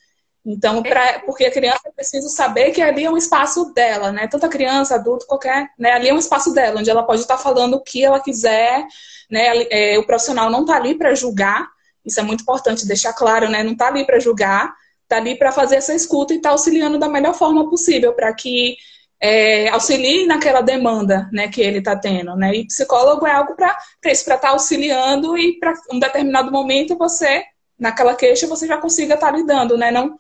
Então, 0.45 0.83
pra, 0.83 1.21
porque 1.27 1.45
a 1.45 1.51
criança 1.51 1.91
precisa 1.95 2.29
saber 2.29 2.71
que 2.71 2.81
ali 2.81 3.05
é 3.05 3.11
um 3.11 3.17
espaço 3.17 3.73
dela, 3.75 4.13
né? 4.13 4.27
Tanto 4.29 4.47
a 4.47 4.49
criança, 4.49 4.95
adulto, 4.95 5.27
qualquer, 5.27 5.69
né? 5.79 5.93
Ali 5.93 6.09
é 6.09 6.15
um 6.15 6.19
espaço 6.19 6.53
dela, 6.55 6.81
onde 6.81 6.89
ela 6.89 7.03
pode 7.03 7.21
estar 7.21 7.37
falando 7.37 7.75
o 7.75 7.83
que 7.83 8.05
ela 8.05 8.21
quiser, 8.21 8.87
né? 9.31 9.65
É, 9.71 9.99
o 9.99 10.07
profissional 10.07 10.51
não 10.51 10.61
está 10.63 10.77
ali 10.77 10.95
para 10.95 11.15
julgar, 11.15 11.69
isso 12.05 12.19
é 12.21 12.23
muito 12.23 12.43
importante 12.43 12.87
deixar 12.87 13.13
claro, 13.13 13.51
né? 13.51 13.63
Não 13.63 13.73
está 13.73 13.89
ali 13.89 14.07
para 14.07 14.19
julgar, 14.19 14.75
está 15.03 15.17
ali 15.17 15.37
para 15.37 15.53
fazer 15.53 15.77
essa 15.77 15.95
escuta 15.95 16.33
e 16.33 16.37
está 16.37 16.51
auxiliando 16.51 16.99
da 16.99 17.09
melhor 17.09 17.35
forma 17.35 17.69
possível 17.69 18.15
para 18.15 18.33
que 18.33 18.77
é, 19.21 19.69
auxilie 19.69 20.27
naquela 20.27 20.61
demanda, 20.61 21.29
né, 21.33 21.49
que 21.49 21.61
ele 21.61 21.79
está 21.79 21.97
tendo, 21.97 22.37
né? 22.37 22.55
E 22.55 22.67
psicólogo 22.67 23.27
é 23.27 23.33
algo 23.33 23.55
para 23.57 23.77
isso, 24.07 24.25
para 24.25 24.37
estar 24.37 24.49
tá 24.49 24.51
auxiliando 24.51 25.37
e 25.37 25.59
para 25.59 25.75
um 25.93 25.99
determinado 25.99 26.53
momento 26.53 26.97
você 26.97 27.45
naquela 27.79 28.15
queixa 28.15 28.47
você 28.47 28.67
já 28.67 28.77
consiga 28.77 29.15
estar 29.15 29.31
tá 29.31 29.37
lidando, 29.37 29.77
né? 29.79 29.91
Não, 29.91 30.19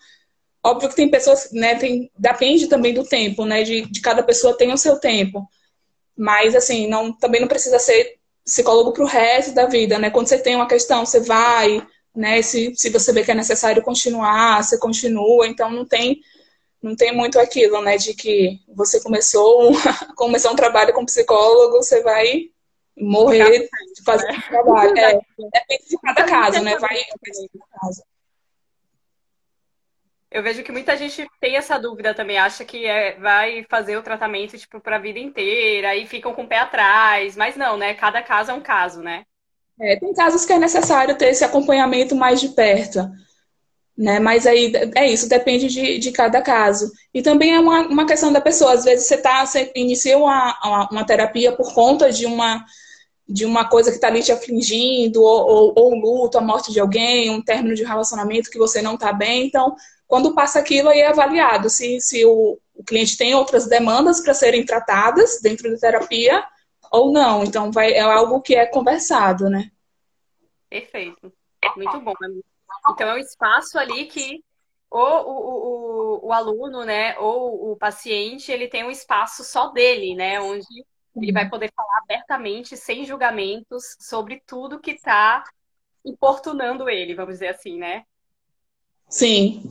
óbvio 0.62 0.88
que 0.88 0.96
tem 0.96 1.10
pessoas, 1.10 1.50
né? 1.52 1.74
Tem, 1.74 2.10
depende 2.16 2.68
também 2.68 2.94
do 2.94 3.04
tempo, 3.04 3.44
né? 3.44 3.62
De, 3.62 3.82
de 3.82 4.00
cada 4.00 4.22
pessoa 4.22 4.56
tem 4.56 4.72
o 4.72 4.78
seu 4.78 4.98
tempo. 4.98 5.48
Mas 6.16 6.54
assim, 6.54 6.88
não, 6.88 7.12
também 7.12 7.40
não 7.40 7.48
precisa 7.48 7.78
ser 7.78 8.18
psicólogo 8.44 8.92
para 8.92 9.04
o 9.04 9.06
resto 9.06 9.52
da 9.52 9.66
vida, 9.66 9.98
né? 9.98 10.10
Quando 10.10 10.28
você 10.28 10.38
tem 10.38 10.56
uma 10.56 10.68
questão, 10.68 11.04
você 11.04 11.20
vai, 11.20 11.86
né? 12.14 12.40
Se, 12.42 12.74
se 12.76 12.90
você 12.90 13.12
vê 13.12 13.24
que 13.24 13.30
é 13.30 13.34
necessário 13.34 13.82
continuar, 13.82 14.62
você 14.62 14.78
continua. 14.78 15.46
Então 15.46 15.70
não 15.70 15.84
tem 15.84 16.20
não 16.80 16.94
tem 16.94 17.12
muito 17.12 17.40
aquilo, 17.40 17.82
né? 17.82 17.96
De 17.96 18.14
que 18.14 18.60
você 18.74 19.00
começou 19.00 19.72
começou 20.16 20.52
um 20.52 20.56
trabalho 20.56 20.94
com 20.94 21.04
psicólogo, 21.04 21.82
você 21.82 22.02
vai 22.02 22.50
morrer 23.00 23.68
de 23.94 24.02
fazer 24.04 24.26
né? 24.26 24.42
trabalho. 24.48 24.98
É, 24.98 25.12
depende 25.52 25.88
de 25.88 25.98
cada 25.98 26.24
caso, 26.24 26.62
né? 26.62 26.76
Vai 26.78 26.96
depender 26.96 27.48
de 27.52 27.58
cada 27.58 27.80
caso. 27.80 28.02
Eu 30.30 30.42
vejo 30.42 30.62
que 30.62 30.70
muita 30.70 30.94
gente 30.94 31.26
tem 31.40 31.56
essa 31.56 31.78
dúvida 31.78 32.12
também, 32.12 32.36
acha 32.36 32.62
que 32.62 32.84
é, 32.84 33.18
vai 33.18 33.64
fazer 33.68 33.96
o 33.96 34.02
tratamento 34.02 34.58
tipo 34.58 34.78
para 34.78 34.96
a 34.96 35.00
vida 35.00 35.18
inteira 35.18 35.96
e 35.96 36.06
ficam 36.06 36.34
com 36.34 36.42
o 36.42 36.46
pé 36.46 36.58
atrás, 36.58 37.34
mas 37.34 37.56
não, 37.56 37.78
né? 37.78 37.94
Cada 37.94 38.22
caso 38.22 38.50
é 38.50 38.54
um 38.54 38.60
caso, 38.60 39.00
né? 39.00 39.24
É, 39.80 39.96
tem 39.96 40.12
casos 40.12 40.44
que 40.44 40.52
é 40.52 40.58
necessário 40.58 41.16
ter 41.16 41.28
esse 41.28 41.44
acompanhamento 41.44 42.14
mais 42.14 42.40
de 42.40 42.48
perto, 42.50 43.08
né? 43.96 44.18
Mas 44.20 44.46
aí 44.46 44.70
é 44.94 45.06
isso, 45.06 45.28
depende 45.28 45.68
de, 45.68 45.98
de 45.98 46.12
cada 46.12 46.42
caso. 46.42 46.92
E 47.14 47.22
também 47.22 47.54
é 47.54 47.60
uma, 47.60 47.88
uma 47.88 48.06
questão 48.06 48.30
da 48.30 48.40
pessoa. 48.40 48.74
Às 48.74 48.84
vezes 48.84 49.06
você 49.06 49.16
tá, 49.16 49.46
você 49.46 49.72
inicia 49.74 50.18
uma, 50.18 50.58
uma, 50.62 50.88
uma 50.90 51.06
terapia 51.06 51.52
por 51.52 51.72
conta 51.72 52.12
de 52.12 52.26
uma 52.26 52.62
de 53.28 53.44
uma 53.44 53.68
coisa 53.68 53.90
que 53.90 53.96
está 53.96 54.08
ali 54.08 54.22
te 54.22 54.32
afligindo, 54.32 55.22
ou, 55.22 55.46
ou, 55.46 55.72
ou 55.76 55.94
luto, 55.94 56.38
a 56.38 56.40
morte 56.40 56.72
de 56.72 56.80
alguém, 56.80 57.28
um 57.28 57.42
término 57.42 57.74
de 57.74 57.84
relacionamento 57.84 58.50
que 58.50 58.58
você 58.58 58.80
não 58.80 58.94
está 58.94 59.12
bem. 59.12 59.46
Então, 59.46 59.76
quando 60.06 60.34
passa 60.34 60.58
aquilo, 60.58 60.88
aí 60.88 61.00
é 61.00 61.08
avaliado 61.08 61.68
se, 61.68 62.00
se 62.00 62.24
o, 62.24 62.58
o 62.74 62.82
cliente 62.82 63.18
tem 63.18 63.34
outras 63.34 63.68
demandas 63.68 64.20
para 64.20 64.32
serem 64.32 64.64
tratadas 64.64 65.40
dentro 65.42 65.70
da 65.70 65.78
terapia 65.78 66.42
ou 66.90 67.12
não. 67.12 67.44
Então, 67.44 67.70
vai, 67.70 67.92
é 67.92 68.00
algo 68.00 68.40
que 68.40 68.54
é 68.54 68.64
conversado, 68.64 69.50
né? 69.50 69.70
Perfeito. 70.70 71.30
Muito 71.76 72.00
bom. 72.00 72.14
Então, 72.90 73.08
é 73.08 73.14
um 73.14 73.18
espaço 73.18 73.78
ali 73.78 74.06
que 74.06 74.42
o, 74.90 74.98
o, 74.98 76.22
o, 76.22 76.26
o 76.28 76.32
aluno, 76.32 76.84
né, 76.84 77.18
ou 77.18 77.72
o 77.72 77.76
paciente, 77.76 78.50
ele 78.50 78.68
tem 78.68 78.84
um 78.84 78.90
espaço 78.90 79.44
só 79.44 79.68
dele, 79.68 80.14
né, 80.14 80.40
onde 80.40 80.64
ele 81.22 81.32
vai 81.32 81.48
poder 81.48 81.72
falar 81.74 81.98
abertamente, 82.02 82.76
sem 82.76 83.04
julgamentos, 83.04 83.96
sobre 84.00 84.42
tudo 84.46 84.80
que 84.80 84.92
está 84.92 85.44
importunando 86.04 86.88
ele, 86.88 87.14
vamos 87.14 87.34
dizer 87.34 87.48
assim, 87.48 87.78
né? 87.78 88.04
Sim. 89.08 89.62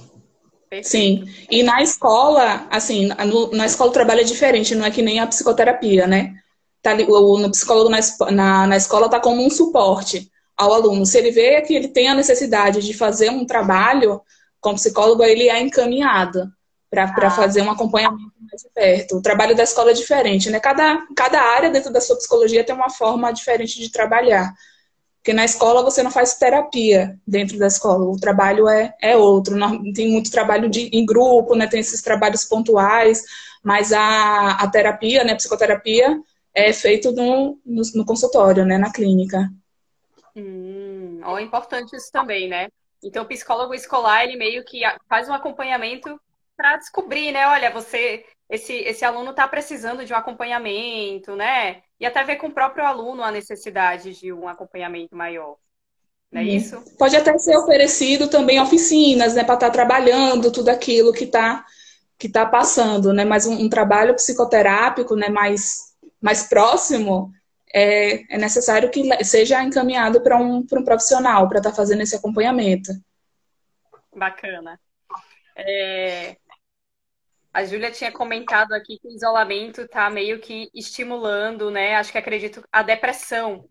Perfeito. 0.70 0.88
Sim. 0.88 1.48
E 1.50 1.64
na 1.64 1.82
escola, 1.82 2.68
assim, 2.70 3.08
na 3.54 3.66
escola 3.66 3.90
o 3.90 3.94
trabalho 3.94 4.22
é 4.22 4.26
diferente, 4.26 4.76
não 4.76 4.86
é 4.86 4.92
que 4.92 5.02
nem 5.02 5.20
a 5.20 5.28
psicoterapia, 5.28 6.06
né? 6.06 6.36
Tá, 6.82 6.94
o, 6.94 7.46
o 7.46 7.52
psicólogo 7.52 7.90
na, 7.90 8.00
na, 8.32 8.68
na 8.68 8.78
escola 8.78 9.06
está 9.06 9.20
como 9.20 9.46
um 9.46 9.50
suporte 9.50 10.30
ao 10.56 10.74
aluno. 10.74 11.06
Se 11.06 11.18
ele 11.18 11.32
vê 11.32 11.62
que 11.62 11.74
ele 11.74 11.88
tem 11.88 12.10
a 12.10 12.16
necessidade 12.16 12.82
de 12.82 12.94
fazer 12.94 13.30
um 13.30 13.46
trabalho 13.46 14.22
com 14.60 14.76
psicólogo, 14.76 15.24
ele 15.24 15.50
é 15.50 15.62
encaminhado 15.62 16.52
para 16.90 17.04
ah. 17.06 17.30
fazer 17.32 17.62
um 17.62 17.72
acompanhamento 17.72 18.32
de 18.58 18.70
perto. 18.74 19.18
O 19.18 19.22
trabalho 19.22 19.56
da 19.56 19.64
escola 19.64 19.92
é 19.92 19.94
diferente, 19.94 20.50
né? 20.50 20.60
Cada, 20.60 21.06
cada 21.16 21.42
área 21.42 21.70
dentro 21.70 21.92
da 21.92 22.02
sua 22.02 22.18
psicologia 22.18 22.64
tem 22.64 22.76
uma 22.76 22.90
forma 22.90 23.32
diferente 23.32 23.80
de 23.80 23.92
trabalhar. 23.92 24.54
Porque 25.18 25.34
na 25.34 25.46
escola 25.46 25.84
você 25.84 26.02
não 26.02 26.12
faz 26.12 26.36
terapia 26.36 27.20
dentro 27.28 27.58
da 27.58 27.68
escola, 27.68 28.06
o 28.06 28.20
trabalho 28.20 28.68
é, 28.68 28.96
é 29.02 29.18
outro. 29.18 29.56
Não, 29.56 29.82
tem 29.94 30.10
muito 30.10 30.32
trabalho 30.32 30.70
de, 30.70 30.90
em 30.94 31.06
grupo, 31.06 31.56
né? 31.56 31.68
Tem 31.68 31.80
esses 31.80 32.02
trabalhos 32.02 32.46
pontuais, 32.46 33.24
mas 33.64 33.92
a, 33.92 34.52
a 34.52 34.70
terapia, 34.70 35.24
né? 35.24 35.34
A 35.34 35.36
psicoterapia 35.36 36.20
é 36.54 36.72
feito 36.74 37.12
no, 37.12 37.60
no, 37.66 37.82
no 37.94 38.06
consultório, 38.06 38.66
né? 38.66 38.78
Na 38.78 38.92
clínica. 38.92 39.50
Hum, 40.36 41.20
é 41.38 41.42
importante 41.42 41.96
isso 41.96 42.12
também, 42.12 42.48
né? 42.48 42.68
Então, 43.04 43.24
o 43.24 43.28
psicólogo 43.28 43.74
escolar, 43.74 44.24
ele 44.24 44.38
meio 44.38 44.64
que 44.64 44.82
faz 45.08 45.28
um 45.30 45.34
acompanhamento 45.34 46.20
para 46.56 46.78
descobrir, 46.78 47.32
né? 47.32 47.48
Olha, 47.48 47.70
você, 47.70 48.26
esse, 48.50 48.74
esse 48.74 49.04
aluno 49.04 49.32
está 49.32 49.48
precisando 49.48 50.06
de 50.06 50.14
um 50.14 50.16
acompanhamento, 50.16 51.36
né? 51.36 51.82
E 52.00 52.06
até 52.06 52.24
ver 52.24 52.38
com 52.38 52.48
o 52.48 52.54
próprio 52.54 52.86
aluno 52.86 53.24
a 53.24 53.32
necessidade 53.32 54.14
de 54.14 54.32
um 54.32 54.48
acompanhamento 54.48 55.16
maior. 55.16 55.58
Não 56.32 56.42
é 56.42 56.44
uhum. 56.44 56.50
isso? 56.50 56.84
Pode 56.98 57.16
até 57.16 57.38
ser 57.38 57.58
oferecido 57.58 58.30
também 58.30 58.60
oficinas, 58.60 59.36
né? 59.36 59.44
Para 59.44 59.56
estar 59.56 59.68
tá 59.68 59.74
trabalhando 59.74 60.52
tudo 60.52 60.70
aquilo 60.70 61.14
que 61.14 61.26
está 61.26 61.66
que 62.18 62.28
tá 62.28 62.46
passando, 62.46 63.14
né? 63.14 63.24
Mas 63.24 63.46
um, 63.46 63.54
um 63.54 63.70
trabalho 63.70 64.16
psicoterápico, 64.16 65.16
né? 65.16 65.30
Mais, 65.30 65.94
mais 66.22 66.44
próximo, 66.44 67.32
é, 67.74 68.34
é 68.34 68.38
necessário 68.38 68.90
que 68.90 69.24
seja 69.24 69.62
encaminhado 69.62 70.22
para 70.22 70.38
um, 70.38 70.58
um 70.58 70.84
profissional 70.84 71.48
para 71.48 71.60
estar 71.60 71.72
tá 71.72 71.76
fazendo 71.76 72.02
esse 72.02 72.16
acompanhamento. 72.16 72.92
Bacana. 74.16 74.80
É... 75.56 76.38
A 77.58 77.66
Júlia 77.66 77.90
tinha 77.90 78.12
comentado 78.12 78.72
aqui 78.74 79.00
que 79.00 79.08
o 79.08 79.12
isolamento 79.12 79.82
está 79.82 80.12
meio 80.12 80.40
que 80.40 80.70
estimulando, 80.76 81.72
né? 81.72 81.96
Acho 81.96 82.12
que 82.12 82.18
acredito 82.20 82.64
a 82.72 82.84
depressão. 82.84 83.68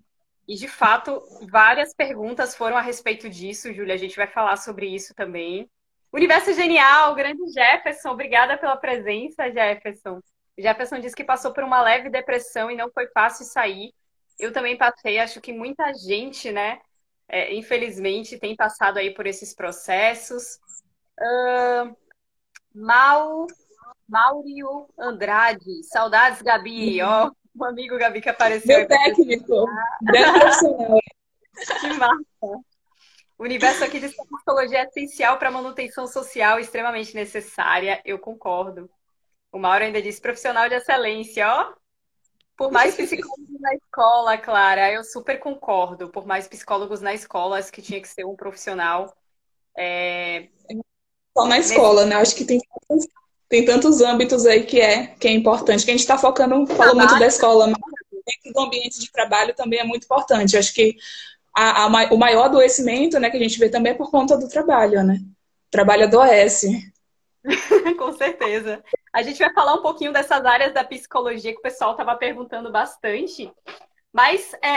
E 0.49 0.57
de 0.57 0.67
fato, 0.67 1.23
várias 1.49 1.95
perguntas 1.95 2.57
foram 2.57 2.77
a 2.77 2.81
respeito 2.81 3.31
disso, 3.31 3.73
Júlia. 3.73 3.95
A 3.95 3.97
gente 3.97 4.17
vai 4.17 4.27
falar 4.27 4.57
sobre 4.57 4.89
isso 4.89 5.15
também. 5.15 5.71
Universo 6.13 6.53
Genial, 6.53 7.15
grande 7.15 7.41
Jefferson, 7.53 8.11
obrigada 8.11 8.59
pela 8.59 8.77
presença, 8.77 9.53
Jefferson. 9.53 10.21
Jefferson 10.59 10.99
disse 10.99 11.15
que 11.15 11.23
passou 11.23 11.53
por 11.53 11.63
uma 11.63 11.81
leve 11.81 12.11
depressão 12.11 12.69
e 12.69 12.77
não 12.77 12.91
foi 12.91 13.07
fácil 13.15 13.45
sair. 13.45 13.95
Eu 14.37 14.53
também 14.53 14.77
passei, 14.77 15.21
acho 15.21 15.41
que 15.41 15.53
muita 15.53 15.95
gente, 15.95 16.51
né, 16.51 16.81
é, 17.29 17.55
infelizmente, 17.55 18.37
tem 18.37 18.57
passado 18.57 18.99
aí 18.99 19.15
por 19.15 19.29
esses 19.29 19.55
processos. 19.55 20.59
Uh, 21.21 21.97
Mal, 22.79 23.47
Maurio 24.09 24.89
Andrade, 24.99 25.83
saudades, 25.85 26.43
Gabi, 26.43 27.03
ó, 27.03 27.31
o 27.55 27.65
amigo 27.65 27.99
Gabi 27.99 28.21
que 28.21 28.29
apareceu. 28.29 28.79
Meu 28.79 28.89
técnico, 28.89 29.67
grande 30.03 30.39
profissional. 30.41 30.99
que 31.81 31.93
massa. 31.95 32.65
O 33.39 33.45
universo 33.45 33.85
aqui 33.85 34.01
de 34.01 34.09
psicologia 34.09 34.79
é 34.79 34.85
essencial 34.85 35.39
para 35.39 35.49
a 35.49 35.53
manutenção 35.53 36.07
social, 36.07 36.59
extremamente 36.59 37.15
necessária, 37.15 38.01
eu 38.05 38.19
concordo. 38.19 38.89
O 39.53 39.59
Mauro 39.59 39.85
ainda 39.85 40.01
disse 40.01 40.21
profissional 40.21 40.69
de 40.69 40.75
excelência, 40.75 41.47
ó. 41.49 41.75
Por 42.57 42.73
mais 42.73 42.95
psicólogos 42.97 43.61
na 43.61 43.75
escola, 43.75 44.39
Clara, 44.39 44.91
eu 44.91 45.05
super 45.05 45.39
concordo. 45.39 46.09
Por 46.11 46.27
mais 46.27 46.49
psicólogos 46.49 47.01
na 47.01 47.13
escola, 47.13 47.59
acho 47.59 47.73
que 47.73 47.83
tinha 47.83 48.01
que 48.01 48.09
ser 48.09 48.25
um 48.25 48.35
profissional. 48.35 49.15
É... 49.77 50.49
Só 51.37 51.47
na 51.47 51.59
escola, 51.59 52.07
né? 52.07 52.17
Acho 52.17 52.35
que 52.35 52.45
tem, 52.47 52.59
tem 53.49 53.65
tantos 53.65 54.01
âmbitos 54.01 54.45
aí 54.47 54.65
que 54.65 54.81
é, 54.81 55.07
que 55.07 55.29
é 55.29 55.33
importante. 55.33 55.85
Que 55.85 55.91
a 55.91 55.95
gente 55.95 56.01
está 56.01 56.19
focando, 56.19 56.67
falou 56.67 56.97
muito 56.97 57.19
da 57.19 57.27
escola, 57.27 57.67
mas 57.67 57.77
dentro 58.27 58.53
do 58.53 58.61
ambiente 58.61 58.99
de 58.99 59.11
trabalho 59.11 59.55
também 59.55 59.79
é 59.79 59.85
muito 59.85 60.05
importante. 60.05 60.57
Acho 60.57 60.75
que 60.75 60.97
a, 61.55 61.85
a, 61.85 61.87
o 62.13 62.19
maior 62.19 62.47
adoecimento 62.47 63.19
né, 63.19 63.31
que 63.31 63.37
a 63.37 63.41
gente 63.41 63.59
vê 63.59 63.69
também 63.69 63.93
é 63.93 63.97
por 63.97 64.11
conta 64.11 64.37
do 64.37 64.49
trabalho, 64.49 65.03
né? 65.05 65.21
O 65.23 65.71
trabalho 65.71 66.05
adoece. 66.05 66.93
Com 67.99 68.13
certeza. 68.13 68.83
A 69.13 69.23
gente 69.23 69.39
vai 69.39 69.53
falar 69.53 69.75
um 69.75 69.83
pouquinho 69.83 70.13
dessas 70.13 70.45
áreas 70.45 70.75
da 70.75 70.85
psicologia 70.85 71.53
que 71.53 71.59
o 71.59 71.63
pessoal 71.63 71.93
estava 71.93 72.15
perguntando 72.17 72.71
bastante. 72.71 73.51
Mas, 74.17 74.55
é, 74.63 74.69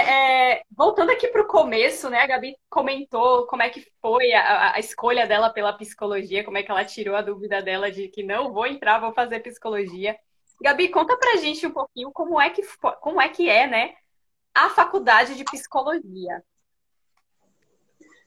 é, 0.51 0.63
voltando 0.69 1.11
aqui 1.11 1.25
para 1.29 1.41
o 1.41 1.47
começo, 1.47 2.09
né? 2.09 2.19
A 2.19 2.27
Gabi 2.27 2.57
comentou 2.69 3.47
como 3.47 3.63
é 3.63 3.69
que 3.69 3.87
foi 4.01 4.33
a, 4.33 4.73
a, 4.73 4.79
escolha 4.81 5.25
dela 5.25 5.49
pela 5.49 5.71
psicologia, 5.71 6.43
como 6.43 6.57
é 6.57 6.63
que 6.63 6.69
ela 6.69 6.83
tirou 6.83 7.15
a 7.15 7.21
dúvida 7.21 7.61
dela 7.61 7.89
de 7.89 8.09
que 8.09 8.21
não 8.21 8.51
vou 8.51 8.67
entrar, 8.67 8.99
vou 8.99 9.13
fazer 9.13 9.39
psicologia. 9.39 10.17
Gabi, 10.61 10.89
conta 10.89 11.15
pra 11.15 11.37
gente 11.37 11.65
um 11.65 11.71
pouquinho 11.71 12.11
como 12.11 12.41
é 12.41 12.49
que, 12.49 12.61
como 12.99 13.21
é, 13.21 13.29
que 13.29 13.49
é, 13.49 13.65
né? 13.65 13.93
A 14.53 14.71
faculdade 14.71 15.35
de 15.35 15.45
psicologia. 15.45 16.43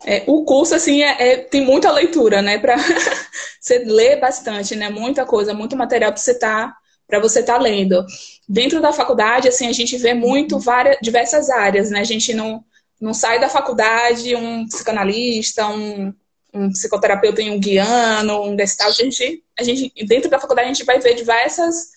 É, 0.06 0.24
o 0.26 0.46
curso, 0.46 0.74
assim, 0.74 1.02
é, 1.02 1.32
é, 1.32 1.36
tem 1.44 1.60
muita 1.60 1.92
leitura, 1.92 2.40
né? 2.40 2.58
Para 2.58 2.76
você 3.60 3.80
ler 3.80 4.18
bastante, 4.18 4.74
né? 4.74 4.88
Muita 4.88 5.26
coisa, 5.26 5.52
muito 5.52 5.76
material 5.76 6.10
para 6.10 6.22
você 6.22 6.32
estar 6.32 6.68
tá, 6.68 6.76
para 7.12 7.20
você 7.20 7.40
estar 7.40 7.58
tá 7.58 7.60
lendo. 7.60 8.06
Dentro 8.48 8.80
da 8.80 8.90
faculdade, 8.90 9.46
assim, 9.46 9.68
a 9.68 9.72
gente 9.72 9.98
vê 9.98 10.14
muito 10.14 10.58
várias, 10.58 10.96
diversas 11.02 11.50
áreas, 11.50 11.90
né? 11.90 12.00
A 12.00 12.04
gente 12.04 12.32
não, 12.32 12.64
não 12.98 13.12
sai 13.12 13.38
da 13.38 13.50
faculdade 13.50 14.34
um 14.34 14.66
psicanalista, 14.66 15.68
um, 15.68 16.14
um 16.54 16.70
psicoterapeuta 16.70 17.42
em 17.42 17.50
um 17.50 17.60
guiano, 17.60 18.40
um 18.40 18.58
gestalt. 18.58 18.98
A 18.98 19.02
gente, 19.02 19.44
a 19.60 19.62
gente, 19.62 19.92
dentro 20.06 20.30
da 20.30 20.38
faculdade, 20.38 20.70
a 20.70 20.72
gente 20.72 20.86
vai 20.86 21.00
ver 21.00 21.14
diversas, 21.14 21.90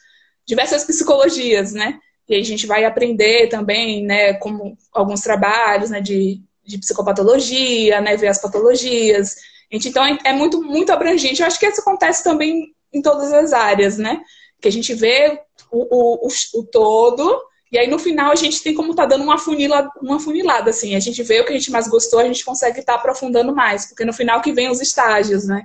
diversas 0.46 0.84
psicologias, 0.84 1.72
né? 1.72 1.98
E 2.28 2.36
a 2.36 2.44
gente 2.44 2.68
vai 2.68 2.84
aprender 2.84 3.48
também, 3.48 4.04
né, 4.04 4.34
como 4.34 4.78
alguns 4.92 5.22
trabalhos, 5.22 5.92
né, 5.92 6.02
de 6.02 6.42
de 6.66 6.80
psicopatologia, 6.80 8.02
né, 8.02 8.18
ver 8.18 8.28
as 8.28 8.42
patologias. 8.42 9.36
Gente, 9.72 9.90
então 9.90 10.04
é, 10.04 10.18
é 10.26 10.34
muito, 10.34 10.62
muito 10.64 10.92
abrangente. 10.92 11.42
Eu 11.42 11.48
acho 11.48 11.60
que 11.60 11.68
isso 11.68 11.82
acontece 11.82 12.24
também 12.24 12.74
em 12.92 13.02
todas 13.02 13.32
as 13.32 13.54
áreas, 13.54 13.98
né? 13.98 14.20
Que 14.62 14.68
a 14.68 14.72
gente 14.72 14.94
vê 14.94 15.40
o, 15.72 15.80
o, 15.80 16.28
o, 16.28 16.60
o 16.60 16.64
todo, 16.64 17.42
e 17.72 17.78
aí 17.78 17.88
no 17.88 18.00
final 18.00 18.32
a 18.32 18.36
gente 18.36 18.62
tem 18.64 18.74
como 18.74 18.96
tá 18.96 19.06
dando 19.06 19.24
uma 19.24 19.38
funilada, 19.38 19.90
uma 20.02 20.20
funilada, 20.20 20.70
assim. 20.70 20.96
A 20.96 21.00
gente 21.00 21.22
vê 21.24 21.42
o 21.42 21.46
que 21.46 21.52
a 21.52 21.58
gente 21.58 21.72
mais 21.72 21.88
gostou, 21.88 22.20
a 22.20 22.26
gente 22.26 22.46
consegue 22.46 22.80
estar 22.80 22.94
tá 22.94 23.00
aprofundando 23.00 23.54
mais, 23.54 23.88
porque 23.88 24.06
no 24.06 24.14
final 24.14 24.42
que 24.42 24.54
vem 24.54 24.70
os 24.70 24.82
estágios, 24.82 25.46
né? 25.46 25.64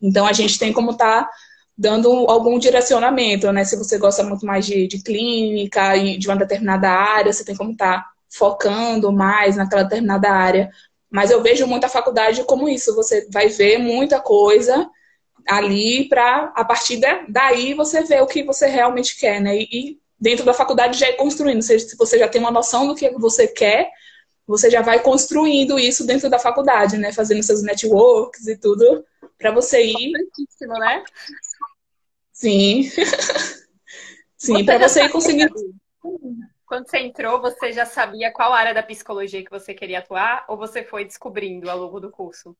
Então 0.00 0.26
a 0.26 0.32
gente 0.32 0.58
tem 0.58 0.72
como 0.72 0.96
tá 0.96 1.28
dando 1.76 2.08
algum 2.28 2.58
direcionamento, 2.58 3.50
né? 3.52 3.64
Se 3.64 3.76
você 3.76 3.98
gosta 3.98 4.22
muito 4.22 4.44
mais 4.46 4.66
de, 4.66 4.86
de 4.86 5.02
clínica 5.02 5.96
e 5.96 6.18
de 6.18 6.28
uma 6.28 6.36
determinada 6.36 6.90
área, 6.90 7.32
você 7.32 7.44
tem 7.44 7.56
como 7.56 7.72
estar 7.72 8.02
tá 8.02 8.06
focando 8.28 9.12
mais 9.12 9.56
naquela 9.56 9.82
determinada 9.82 10.30
área. 10.30 10.70
Mas 11.10 11.30
eu 11.30 11.42
vejo 11.42 11.66
muita 11.66 11.88
faculdade 11.88 12.44
como 12.44 12.68
isso, 12.68 12.94
você 12.94 13.28
vai 13.30 13.48
ver 13.48 13.78
muita 13.78 14.20
coisa 14.20 14.90
ali 15.46 16.08
para 16.08 16.52
a 16.54 16.64
partir 16.64 17.00
daí 17.28 17.74
você 17.74 18.02
ver 18.02 18.22
o 18.22 18.26
que 18.26 18.42
você 18.42 18.66
realmente 18.66 19.16
quer, 19.16 19.40
né? 19.40 19.56
E 19.56 19.98
dentro 20.18 20.44
da 20.44 20.54
faculdade 20.54 20.98
já 20.98 21.06
é 21.06 21.12
construindo, 21.12 21.62
se 21.62 21.96
você 21.96 22.18
já 22.18 22.28
tem 22.28 22.40
uma 22.40 22.50
noção 22.50 22.86
do 22.86 22.94
que 22.94 23.10
você 23.10 23.46
quer, 23.46 23.90
você 24.46 24.70
já 24.70 24.80
vai 24.80 25.00
construindo 25.00 25.78
isso 25.78 26.06
dentro 26.06 26.30
da 26.30 26.38
faculdade, 26.38 26.96
né? 26.96 27.12
Fazendo 27.12 27.42
seus 27.42 27.62
networks 27.62 28.46
e 28.46 28.56
tudo 28.56 29.04
para 29.36 29.50
você 29.50 29.84
ir. 29.84 30.12
né? 30.60 31.04
Sim. 32.32 32.90
Sim, 34.36 34.64
para 34.64 34.78
você 34.78 35.02
ir 35.02 35.10
conseguindo. 35.10 35.54
Quando 36.66 36.88
você 36.88 36.98
entrou, 36.98 37.40
você 37.40 37.72
já 37.72 37.86
sabia 37.86 38.32
qual 38.32 38.52
área 38.52 38.74
da 38.74 38.82
psicologia 38.82 39.42
que 39.42 39.50
você 39.50 39.72
queria 39.72 40.00
atuar 40.00 40.44
ou 40.48 40.56
você 40.56 40.82
foi 40.82 41.04
descobrindo 41.04 41.70
ao 41.70 41.78
longo 41.78 42.00
do 42.00 42.10
curso? 42.10 42.56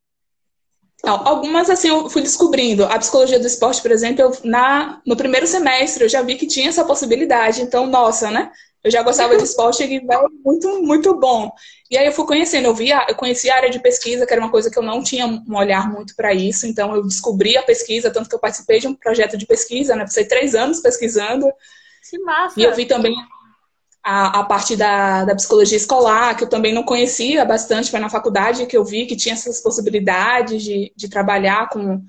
Não, 1.04 1.26
algumas 1.26 1.68
assim 1.70 1.88
eu 1.88 2.08
fui 2.08 2.22
descobrindo. 2.22 2.84
A 2.84 2.98
psicologia 2.98 3.38
do 3.38 3.46
esporte, 3.46 3.82
por 3.82 3.90
exemplo, 3.90 4.22
eu, 4.22 4.36
na, 4.44 5.00
no 5.06 5.16
primeiro 5.16 5.46
semestre 5.46 6.04
eu 6.04 6.08
já 6.08 6.22
vi 6.22 6.36
que 6.36 6.46
tinha 6.46 6.68
essa 6.68 6.84
possibilidade. 6.84 7.62
Então, 7.62 7.86
nossa, 7.86 8.30
né? 8.30 8.50
Eu 8.82 8.90
já 8.90 9.02
gostava 9.02 9.36
de 9.36 9.42
esporte 9.42 9.82
e 9.82 9.96
é 9.96 10.18
muito, 10.44 10.80
muito 10.82 11.18
bom. 11.18 11.50
E 11.90 11.98
aí 11.98 12.06
eu 12.06 12.12
fui 12.12 12.24
conhecendo, 12.24 12.66
eu 12.66 12.74
via, 12.74 13.04
eu 13.08 13.16
conheci 13.16 13.50
a 13.50 13.56
área 13.56 13.68
de 13.68 13.80
pesquisa, 13.80 14.24
que 14.24 14.32
era 14.32 14.40
uma 14.40 14.50
coisa 14.50 14.70
que 14.70 14.78
eu 14.78 14.82
não 14.82 15.02
tinha 15.02 15.26
um 15.26 15.56
olhar 15.56 15.90
muito 15.90 16.14
para 16.14 16.32
isso. 16.32 16.66
Então 16.68 16.94
eu 16.94 17.02
descobri 17.02 17.56
a 17.56 17.62
pesquisa, 17.62 18.12
tanto 18.12 18.28
que 18.28 18.34
eu 18.34 18.38
participei 18.38 18.78
de 18.78 18.86
um 18.86 18.94
projeto 18.94 19.36
de 19.36 19.44
pesquisa, 19.44 19.96
né? 19.96 20.04
Passei 20.04 20.24
três 20.24 20.54
anos 20.54 20.78
pesquisando. 20.78 21.46
Que 22.08 22.18
massa! 22.20 22.60
E 22.60 22.62
eu 22.62 22.74
vi 22.76 22.86
também 22.86 23.12
a, 24.08 24.38
a 24.38 24.44
parte 24.44 24.76
da, 24.76 25.24
da 25.24 25.34
psicologia 25.34 25.76
escolar, 25.76 26.36
que 26.36 26.44
eu 26.44 26.48
também 26.48 26.72
não 26.72 26.84
conhecia 26.84 27.44
bastante, 27.44 27.90
foi 27.90 27.98
na 27.98 28.08
faculdade 28.08 28.64
que 28.64 28.76
eu 28.76 28.84
vi 28.84 29.04
que 29.04 29.16
tinha 29.16 29.34
essas 29.34 29.60
possibilidades 29.60 30.62
de, 30.62 30.92
de 30.94 31.08
trabalhar 31.08 31.68
com, 31.68 32.00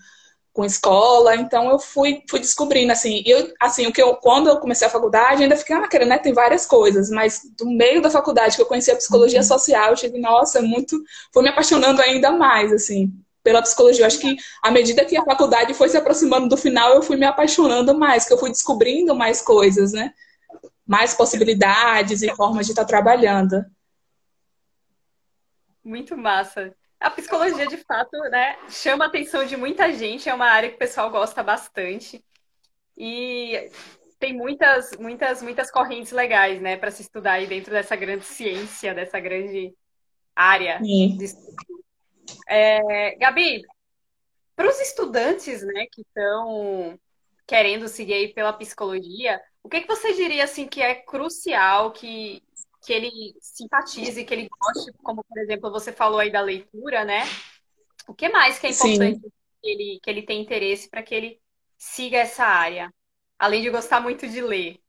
com 0.54 0.64
escola, 0.64 1.36
então 1.36 1.72
eu 1.72 1.80
fui, 1.80 2.22
fui 2.30 2.40
descobrindo, 2.40 2.92
assim, 2.92 3.24
eu, 3.26 3.52
assim, 3.60 3.88
o 3.88 3.92
que 3.92 4.00
eu, 4.00 4.14
quando 4.18 4.48
eu 4.48 4.60
comecei 4.60 4.86
a 4.86 4.92
faculdade, 4.92 5.42
ainda 5.42 5.56
fiquei, 5.56 5.76
ah, 5.76 6.06
né, 6.06 6.20
tem 6.20 6.34
várias 6.34 6.68
coisas, 6.68 7.10
mas 7.10 7.42
do 7.58 7.66
meio 7.66 8.00
da 8.00 8.12
faculdade 8.12 8.56
que 8.56 8.62
eu 8.62 8.68
conheci 8.68 8.92
a 8.92 8.96
psicologia 8.96 9.40
uhum. 9.40 9.46
social, 9.46 9.90
eu 9.90 9.98
cheguei, 9.98 10.22
nossa, 10.22 10.62
muito, 10.62 11.02
foi 11.34 11.42
me 11.42 11.50
apaixonando 11.50 12.00
ainda 12.00 12.30
mais, 12.30 12.72
assim, 12.72 13.12
pela 13.44 13.64
psicologia. 13.64 14.04
Eu 14.04 14.08
acho 14.08 14.20
que 14.20 14.38
à 14.62 14.70
medida 14.70 15.04
que 15.04 15.18
a 15.18 15.26
faculdade 15.26 15.74
foi 15.74 15.90
se 15.90 15.98
aproximando 15.98 16.48
do 16.48 16.58
final, 16.58 16.94
eu 16.94 17.02
fui 17.02 17.18
me 17.18 17.26
apaixonando 17.26 17.98
mais, 17.98 18.26
que 18.26 18.34
eu 18.34 18.38
fui 18.38 18.52
descobrindo 18.52 19.16
mais 19.16 19.42
coisas, 19.42 19.94
né? 19.94 20.14
Mais 20.88 21.14
possibilidades 21.14 22.22
e 22.22 22.34
formas 22.36 22.66
de 22.66 22.72
estar 22.72 22.86
trabalhando. 22.86 23.66
Muito 25.84 26.18
massa. 26.18 26.74
A 27.00 27.12
psicologia, 27.12 27.68
de 27.68 27.78
fato, 27.78 28.18
né, 28.32 28.58
chama 28.70 29.06
a 29.06 29.08
atenção 29.08 29.46
de 29.46 29.56
muita 29.56 29.92
gente, 29.92 30.28
é 30.28 30.34
uma 30.34 30.48
área 30.48 30.70
que 30.70 30.76
o 30.76 30.80
pessoal 30.80 31.12
gosta 31.12 31.44
bastante. 31.44 32.24
E 32.98 33.70
tem 34.18 34.34
muitas, 34.34 34.92
muitas, 34.98 35.44
muitas 35.44 35.70
correntes 35.70 36.12
legais, 36.12 36.60
né, 36.60 36.76
para 36.76 36.90
se 36.90 37.04
estudar 37.04 37.34
aí 37.34 37.46
dentro 37.46 37.72
dessa 37.72 37.96
grande 37.96 38.26
ciência, 38.26 38.96
dessa 38.96 39.20
grande 39.20 39.76
área 40.36 40.80
Sim. 40.80 41.18
de 41.18 41.26
estudo. 41.26 41.56
É, 42.48 43.16
Gabi, 43.18 43.62
para 44.56 44.68
os 44.68 44.80
estudantes, 44.80 45.62
né, 45.62 45.86
que 45.92 46.02
estão 46.02 47.00
querendo 47.46 47.88
seguir 47.88 48.14
aí 48.14 48.34
pela 48.34 48.52
psicologia, 48.52 49.40
o 49.68 49.70
que, 49.70 49.82
que 49.82 49.88
você 49.88 50.14
diria 50.14 50.46
assim 50.46 50.66
que 50.66 50.82
é 50.82 50.96
crucial 50.96 51.92
que, 51.92 52.42
que 52.86 52.94
ele 52.94 53.36
simpatize, 53.42 54.24
que 54.24 54.34
ele 54.34 54.48
goste, 54.48 54.94
como 55.04 55.22
por 55.26 55.38
exemplo 55.38 55.70
você 55.70 55.92
falou 55.92 56.22
aí 56.22 56.32
da 56.32 56.40
leitura, 56.40 57.04
né? 57.04 57.26
O 58.08 58.14
que 58.14 58.30
mais 58.30 58.58
que 58.58 58.68
é 58.68 58.70
importante 58.70 59.20
que 59.62 59.70
ele, 59.70 60.00
que 60.02 60.10
ele 60.10 60.22
tenha 60.22 60.42
interesse 60.42 60.90
para 60.90 61.04
que 61.04 61.14
ele 61.14 61.42
siga 61.78 62.18
essa 62.20 62.46
área? 62.46 62.90
Além 63.38 63.62
de 63.62 63.70
gostar 63.70 64.00
muito 64.00 64.26
de 64.26 64.42
ler. 64.42 64.80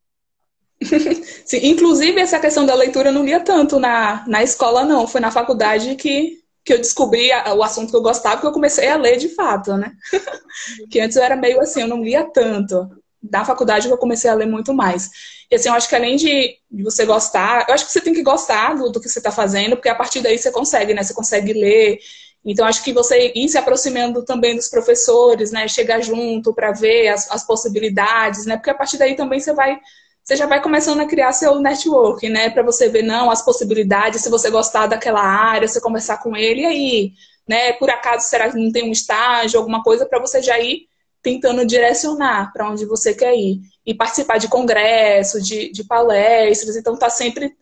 Sim, 1.45 1.59
inclusive 1.65 2.21
essa 2.21 2.39
questão 2.39 2.65
da 2.65 2.77
leitura 2.77 3.09
eu 3.09 3.13
não 3.13 3.25
lia 3.25 3.41
tanto 3.41 3.81
na, 3.81 4.25
na 4.29 4.45
escola, 4.45 4.85
não. 4.85 5.09
Foi 5.09 5.21
na 5.21 5.33
faculdade 5.33 5.97
que, 5.97 6.41
que 6.65 6.73
eu 6.73 6.79
descobri 6.79 7.31
o 7.33 7.65
assunto 7.65 7.91
que 7.91 7.97
eu 7.97 8.03
gostava, 8.03 8.41
que 8.41 8.47
eu 8.47 8.53
comecei 8.53 8.87
a 8.87 8.97
ler 8.97 9.17
de 9.17 9.31
fato, 9.31 9.77
né? 9.77 9.93
que 10.89 11.01
antes 11.01 11.17
eu 11.17 11.25
era 11.25 11.35
meio 11.35 11.61
assim, 11.61 11.81
eu 11.81 11.89
não 11.89 12.01
lia 12.01 12.23
tanto. 12.31 12.98
Na 13.23 13.45
faculdade 13.45 13.89
eu 13.89 13.99
comecei 13.99 14.31
a 14.31 14.35
ler 14.35 14.47
muito 14.47 14.73
mais. 14.73 15.11
E 15.51 15.55
assim, 15.55 15.69
eu 15.69 15.75
acho 15.75 15.89
que 15.89 15.97
além 15.97 16.17
de, 16.17 16.57
de 16.71 16.83
você 16.83 17.05
gostar, 17.05 17.67
eu 17.69 17.75
acho 17.75 17.87
que 17.87 17.93
você 17.93 18.01
tem 18.01 18.13
que 18.13 18.23
gostar 18.23 18.75
do, 18.75 18.91
do 18.91 19.01
que 19.01 19.09
você 19.09 19.19
está 19.19 19.31
fazendo, 19.31 19.77
porque 19.77 19.89
a 19.89 19.95
partir 19.95 20.21
daí 20.21 20.39
você 20.39 20.51
consegue, 20.53 20.95
né? 20.95 21.03
Você 21.03 21.15
consegue 21.15 21.53
ler. 21.53 21.99
Então, 22.45 22.67
acho 22.67 22.83
que 22.85 22.93
você 22.93 23.33
ir 23.35 23.49
se 23.49 23.59
aproximando 23.59 24.25
também 24.25 24.55
dos 24.55 24.69
professores, 24.69 25.51
né? 25.51 25.67
Chegar 25.69 26.01
junto 26.03 26.55
para 26.55 26.73
ver 26.73 27.09
as, 27.09 27.31
as 27.31 27.47
possibilidades, 27.47 28.47
né? 28.47 28.57
Porque 28.57 28.71
a 28.71 28.75
partir 28.75 28.99
daí 28.99 29.17
também 29.17 29.41
você 29.41 29.53
vai 29.53 29.79
você 30.23 30.37
já 30.37 30.45
vai 30.45 30.61
começando 30.63 31.01
a 31.01 31.07
criar 31.07 31.33
seu 31.33 31.59
network, 31.59 32.29
né? 32.29 32.51
Para 32.51 32.63
você 32.63 32.91
ver, 32.91 33.03
não, 33.03 33.31
as 33.31 33.43
possibilidades, 33.43 34.21
se 34.21 34.29
você 34.29 34.51
gostar 34.51 34.87
daquela 34.87 35.23
área, 35.23 35.67
você 35.67 35.81
conversar 35.81 36.19
com 36.19 36.37
ele, 36.37 36.61
e 36.61 36.67
aí, 36.67 37.13
né? 37.49 37.73
Por 37.73 37.89
acaso, 37.89 38.29
será 38.29 38.51
que 38.51 38.59
não 38.59 38.71
tem 38.71 38.87
um 38.87 38.93
estágio, 38.93 39.59
alguma 39.59 39.83
coisa, 39.83 40.05
para 40.05 40.21
você 40.21 40.43
já 40.43 40.59
ir 40.61 40.87
tentando 41.29 41.67
direcionar 41.67 42.53
para 42.53 42.71
onde 42.71 42.87
você 42.87 43.15
quer 43.15 43.35
ir. 43.35 43.61
E 43.85 43.95
participar 43.95 44.39
de 44.39 44.49
congressos, 44.49 45.47
de, 45.47 45.71
de 45.71 45.85
palestras, 45.85 46.77
então 46.77 46.97
tá 46.97 47.11
sempre 47.11 47.57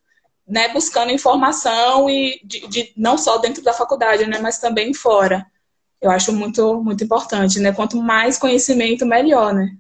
né, 0.47 0.69
buscando 0.69 1.13
informação 1.13 2.09
e 2.09 2.41
de, 2.45 2.67
de, 2.69 2.93
não 2.97 3.19
só 3.19 3.39
dentro 3.39 3.63
da 3.63 3.73
faculdade, 3.73 4.27
né, 4.27 4.39
mas 4.39 4.59
também 4.59 4.95
fora. 4.95 5.45
Eu 6.01 6.11
acho 6.11 6.33
muito, 6.33 6.83
muito 6.83 7.03
importante, 7.03 7.59
né? 7.59 7.73
Quanto 7.73 7.97
mais 7.97 8.39
conhecimento, 8.39 9.07
melhor, 9.07 9.55
né? 9.55 9.71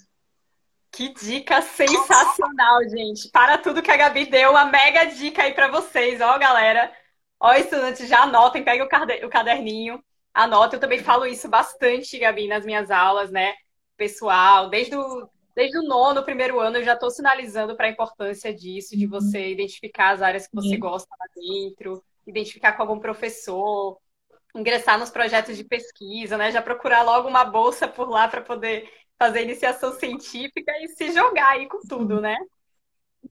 Que 0.90 1.10
dica 1.12 1.60
sensacional, 1.60 2.82
gente. 2.88 3.28
Para 3.28 3.58
tudo 3.58 3.82
que 3.82 3.90
a 3.90 3.96
Gabi 3.96 4.24
deu, 4.24 4.50
uma 4.50 4.64
mega 4.64 5.04
dica 5.04 5.42
aí 5.42 5.52
para 5.52 5.68
vocês, 5.68 6.20
ó, 6.22 6.38
galera. 6.38 6.90
Ó, 7.38 7.52
estudantes, 7.52 8.08
já 8.08 8.22
anotem, 8.22 8.64
peguem 8.64 8.82
o 8.82 9.28
caderninho, 9.28 10.02
anotem. 10.32 10.78
Eu 10.78 10.80
também 10.80 11.00
falo 11.00 11.26
isso 11.26 11.48
bastante, 11.48 12.18
Gabi, 12.18 12.48
nas 12.48 12.64
minhas 12.64 12.90
aulas, 12.90 13.30
né? 13.30 13.52
Pessoal, 13.96 14.68
desde 14.68 14.96
o, 14.96 15.28
desde 15.54 15.78
o 15.78 15.82
nono, 15.82 16.22
primeiro 16.22 16.60
ano, 16.60 16.76
eu 16.76 16.84
já 16.84 16.94
estou 16.94 17.10
sinalizando 17.10 17.76
para 17.76 17.86
a 17.86 17.90
importância 17.90 18.52
disso, 18.54 18.96
de 18.96 19.06
uhum. 19.06 19.10
você 19.10 19.50
identificar 19.50 20.10
as 20.10 20.22
áreas 20.22 20.46
que 20.46 20.54
você 20.54 20.76
gosta 20.76 21.08
lá 21.18 21.26
dentro, 21.34 22.02
identificar 22.26 22.72
com 22.72 22.82
algum 22.82 22.98
professor, 22.98 23.98
ingressar 24.54 24.98
nos 24.98 25.10
projetos 25.10 25.56
de 25.56 25.64
pesquisa, 25.64 26.36
né? 26.36 26.50
Já 26.50 26.60
procurar 26.60 27.02
logo 27.02 27.28
uma 27.28 27.44
bolsa 27.44 27.86
por 27.88 28.08
lá 28.08 28.28
para 28.28 28.40
poder 28.40 28.88
fazer 29.18 29.42
iniciação 29.42 29.92
científica 29.98 30.72
e 30.82 30.88
se 30.88 31.12
jogar 31.12 31.52
aí 31.52 31.66
com 31.66 31.80
tudo, 31.80 32.20
né? 32.20 32.36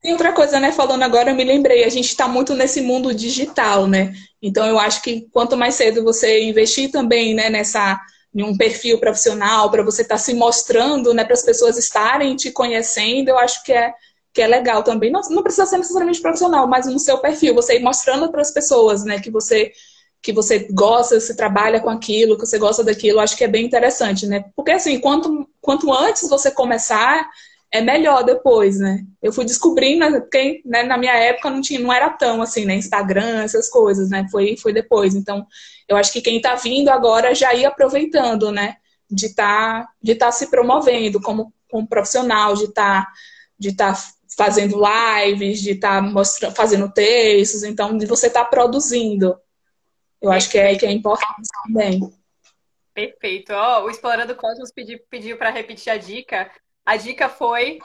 Tem 0.02 0.12
outra 0.12 0.34
coisa, 0.34 0.60
né? 0.60 0.72
Falando 0.72 1.04
agora, 1.04 1.32
eu 1.32 1.36
me 1.36 1.44
lembrei, 1.44 1.84
a 1.84 1.90
gente 1.90 2.08
está 2.08 2.28
muito 2.28 2.54
nesse 2.54 2.82
mundo 2.82 3.14
digital, 3.14 3.88
né? 3.88 4.14
Então 4.42 4.66
eu 4.66 4.78
acho 4.78 5.02
que 5.02 5.28
quanto 5.32 5.56
mais 5.56 5.76
cedo 5.76 6.04
você 6.04 6.44
investir 6.44 6.92
também, 6.92 7.34
né, 7.34 7.50
nessa 7.50 8.00
em 8.36 8.44
um 8.44 8.58
perfil 8.58 9.00
profissional, 9.00 9.72
para 9.72 9.82
você 9.82 10.02
estar 10.02 10.16
tá 10.16 10.20
se 10.20 10.34
mostrando, 10.34 11.14
né, 11.14 11.24
para 11.24 11.34
as 11.34 11.42
pessoas 11.42 11.78
estarem 11.78 12.36
te 12.36 12.52
conhecendo, 12.52 13.30
eu 13.30 13.40
acho 13.40 13.64
que 13.64 13.72
é 13.72 13.94
que 14.34 14.42
é 14.42 14.48
legal 14.48 14.84
também. 14.84 15.10
Não, 15.10 15.22
não 15.30 15.42
precisa 15.42 15.66
ser 15.66 15.78
necessariamente 15.78 16.20
profissional, 16.20 16.68
mas 16.68 16.86
no 16.86 17.00
seu 17.00 17.20
perfil, 17.20 17.56
você 17.56 17.78
ir 17.78 17.82
mostrando 17.82 18.30
para 18.30 18.42
as 18.42 18.52
pessoas, 18.52 19.06
né, 19.06 19.18
que 19.20 19.32
você 19.32 19.72
que 20.22 20.34
você 20.34 20.68
gosta, 20.72 21.20
você 21.20 21.36
trabalha 21.36 21.80
com 21.80 21.90
aquilo, 21.90 22.36
que 22.36 22.48
você 22.48 22.58
gosta 22.58 22.84
daquilo, 22.84 23.20
acho 23.20 23.38
que 23.38 23.44
é 23.44 23.48
bem 23.48 23.64
interessante, 23.64 24.26
né? 24.26 24.44
Porque 24.56 24.72
assim, 24.72 25.00
quanto, 25.00 25.48
quanto 25.62 25.94
antes 25.94 26.28
você 26.28 26.50
começar, 26.50 27.30
é 27.72 27.82
melhor 27.82 28.24
depois, 28.24 28.80
né? 28.80 29.04
Eu 29.22 29.34
fui 29.34 29.46
descobrindo, 29.46 30.10
né, 30.10 30.20
porque 30.20 30.62
né, 30.66 30.84
na 30.84 30.98
minha 30.98 31.14
época 31.14 31.50
não 31.50 31.62
tinha, 31.62 31.80
não 31.80 31.92
era 31.92 32.10
tão 32.10 32.42
assim, 32.42 32.66
né? 32.66 32.76
Instagram, 32.76 33.44
essas 33.44 33.70
coisas, 33.70 34.10
né? 34.10 34.28
Foi, 34.32 34.56
foi 34.58 34.72
depois. 34.72 35.16
Então, 35.16 35.46
eu 35.88 35.98
acho 35.98 36.12
que 36.12 36.22
quem 36.22 36.38
está 36.38 36.56
vindo 36.56 36.90
agora 36.90 37.36
já 37.36 37.54
ia 37.54 37.68
aproveitando, 37.68 38.52
né? 38.52 38.78
De 39.10 39.34
tá, 39.34 39.88
de 40.02 40.16
tá 40.16 40.32
se 40.32 40.48
promovendo 40.48 41.22
como, 41.22 41.54
como 41.70 41.88
profissional, 41.88 42.56
de 42.56 42.72
tá, 42.74 43.08
de 43.58 43.76
tá 43.76 43.94
fazendo 44.38 44.78
lives, 44.78 45.62
de 45.62 45.76
tá 45.76 46.02
mostrando, 46.02 46.56
fazendo 46.56 46.92
textos, 46.92 47.64
então 47.64 47.98
de 47.98 48.06
você 48.06 48.30
tá 48.30 48.44
produzindo. 48.44 49.38
Eu 50.22 50.32
acho 50.32 50.50
que 50.50 50.58
é, 50.58 50.76
que 50.76 50.86
é 50.86 50.92
importante 50.92 51.48
também. 51.64 52.12
Perfeito. 52.94 53.54
Oh, 53.54 53.84
o 53.84 53.90
Explorando 53.90 54.36
Cosmos 54.36 54.72
pediu, 54.72 55.00
pediu 55.10 55.38
para 55.38 55.50
repetir 55.50 55.92
a 55.92 55.98
dica. 55.98 56.50
A 56.86 56.98
dica 56.98 57.28
foi: 57.30 57.80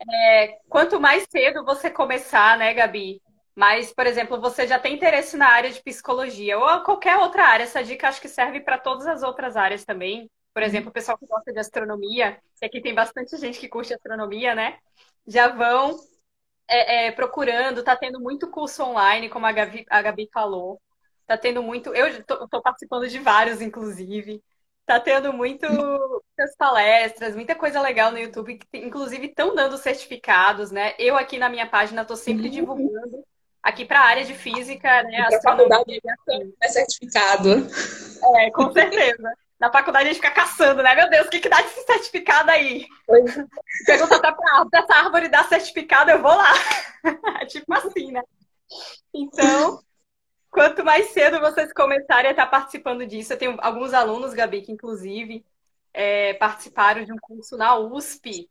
é, 0.00 0.58
quanto 0.68 1.00
mais 1.00 1.26
cedo 1.30 1.64
você 1.64 1.90
começar, 1.90 2.56
né, 2.58 2.72
Gabi? 2.74 3.20
Mas, 3.54 3.92
por 3.92 4.06
exemplo, 4.06 4.40
você 4.40 4.66
já 4.66 4.78
tem 4.78 4.94
interesse 4.94 5.36
na 5.36 5.48
área 5.48 5.70
de 5.70 5.82
psicologia 5.82 6.58
ou 6.58 6.82
qualquer 6.82 7.16
outra 7.18 7.44
área. 7.46 7.64
Essa 7.64 7.84
dica 7.84 8.08
acho 8.08 8.20
que 8.20 8.28
serve 8.28 8.60
para 8.60 8.78
todas 8.78 9.06
as 9.06 9.22
outras 9.22 9.56
áreas 9.56 9.84
também. 9.84 10.30
Por 10.52 10.62
uhum. 10.62 10.68
exemplo, 10.68 10.90
o 10.90 10.92
pessoal 10.92 11.18
que 11.18 11.26
gosta 11.26 11.52
de 11.52 11.58
astronomia, 11.58 12.38
que 12.58 12.64
aqui 12.64 12.80
tem 12.80 12.94
bastante 12.94 13.36
gente 13.36 13.58
que 13.60 13.68
curte 13.68 13.94
astronomia, 13.94 14.54
né? 14.54 14.78
Já 15.26 15.48
vão 15.48 15.96
é, 16.68 17.06
é, 17.06 17.12
procurando, 17.12 17.82
tá 17.84 17.96
tendo 17.96 18.20
muito 18.20 18.50
curso 18.50 18.82
online, 18.82 19.28
como 19.28 19.46
a 19.46 19.52
Gabi, 19.52 19.84
a 19.88 20.02
Gabi 20.02 20.28
falou. 20.32 20.80
Tá 21.26 21.38
tendo 21.38 21.62
muito. 21.62 21.94
Eu 21.94 22.08
estou 22.08 22.62
participando 22.62 23.08
de 23.08 23.18
vários, 23.18 23.60
inclusive. 23.62 24.42
Tá 24.86 25.00
tendo 25.00 25.32
muito, 25.32 25.66
muitas 26.36 26.56
palestras, 26.56 27.34
muita 27.34 27.54
coisa 27.54 27.80
legal 27.80 28.10
no 28.10 28.18
YouTube, 28.18 28.58
que 28.58 28.78
inclusive 28.78 29.26
estão 29.26 29.54
dando 29.54 29.78
certificados, 29.78 30.70
né? 30.70 30.94
Eu 30.98 31.16
aqui 31.16 31.38
na 31.38 31.48
minha 31.48 31.66
página 31.66 32.02
estou 32.02 32.16
sempre 32.16 32.46
uhum. 32.46 32.52
divulgando 32.52 33.24
aqui 33.62 33.84
para 33.84 34.00
a 34.00 34.04
área 34.04 34.24
de 34.24 34.34
física, 34.34 35.02
né? 35.04 35.20
A 35.20 35.40
faculdade 35.40 36.00
é 36.60 36.68
certificado. 36.68 37.66
É, 38.36 38.50
com 38.50 38.70
certeza. 38.72 39.32
Na 39.58 39.70
faculdade 39.70 40.08
a 40.08 40.12
gente 40.12 40.20
fica 40.20 40.34
caçando, 40.34 40.82
né? 40.82 40.94
Meu 40.94 41.08
Deus, 41.08 41.26
o 41.26 41.30
que, 41.30 41.40
que 41.40 41.48
dá 41.48 41.60
esse 41.60 41.84
certificado 41.84 42.50
aí? 42.50 42.86
Pergunta 43.86 44.16
até 44.16 44.32
pra 44.32 44.80
essa 44.80 44.94
árvore 44.94 45.28
dá 45.28 45.44
certificado, 45.44 46.10
eu 46.10 46.20
vou 46.20 46.34
lá. 46.34 46.52
É 47.40 47.46
tipo 47.46 47.72
assim, 47.72 48.10
né? 48.10 48.22
Então, 49.14 49.80
Quanto 50.54 50.84
mais 50.84 51.08
cedo 51.08 51.40
vocês 51.40 51.72
começarem 51.72 52.28
a 52.28 52.30
estar 52.30 52.46
participando 52.46 53.04
disso, 53.04 53.32
eu 53.32 53.36
tenho 53.36 53.56
alguns 53.60 53.92
alunos, 53.92 54.32
Gabi, 54.32 54.62
que 54.62 54.70
inclusive 54.70 55.44
é, 55.94 56.34
participaram 56.34 57.04
de 57.04 57.12
um 57.12 57.16
curso 57.16 57.56
na 57.56 57.78
USP 57.78 58.50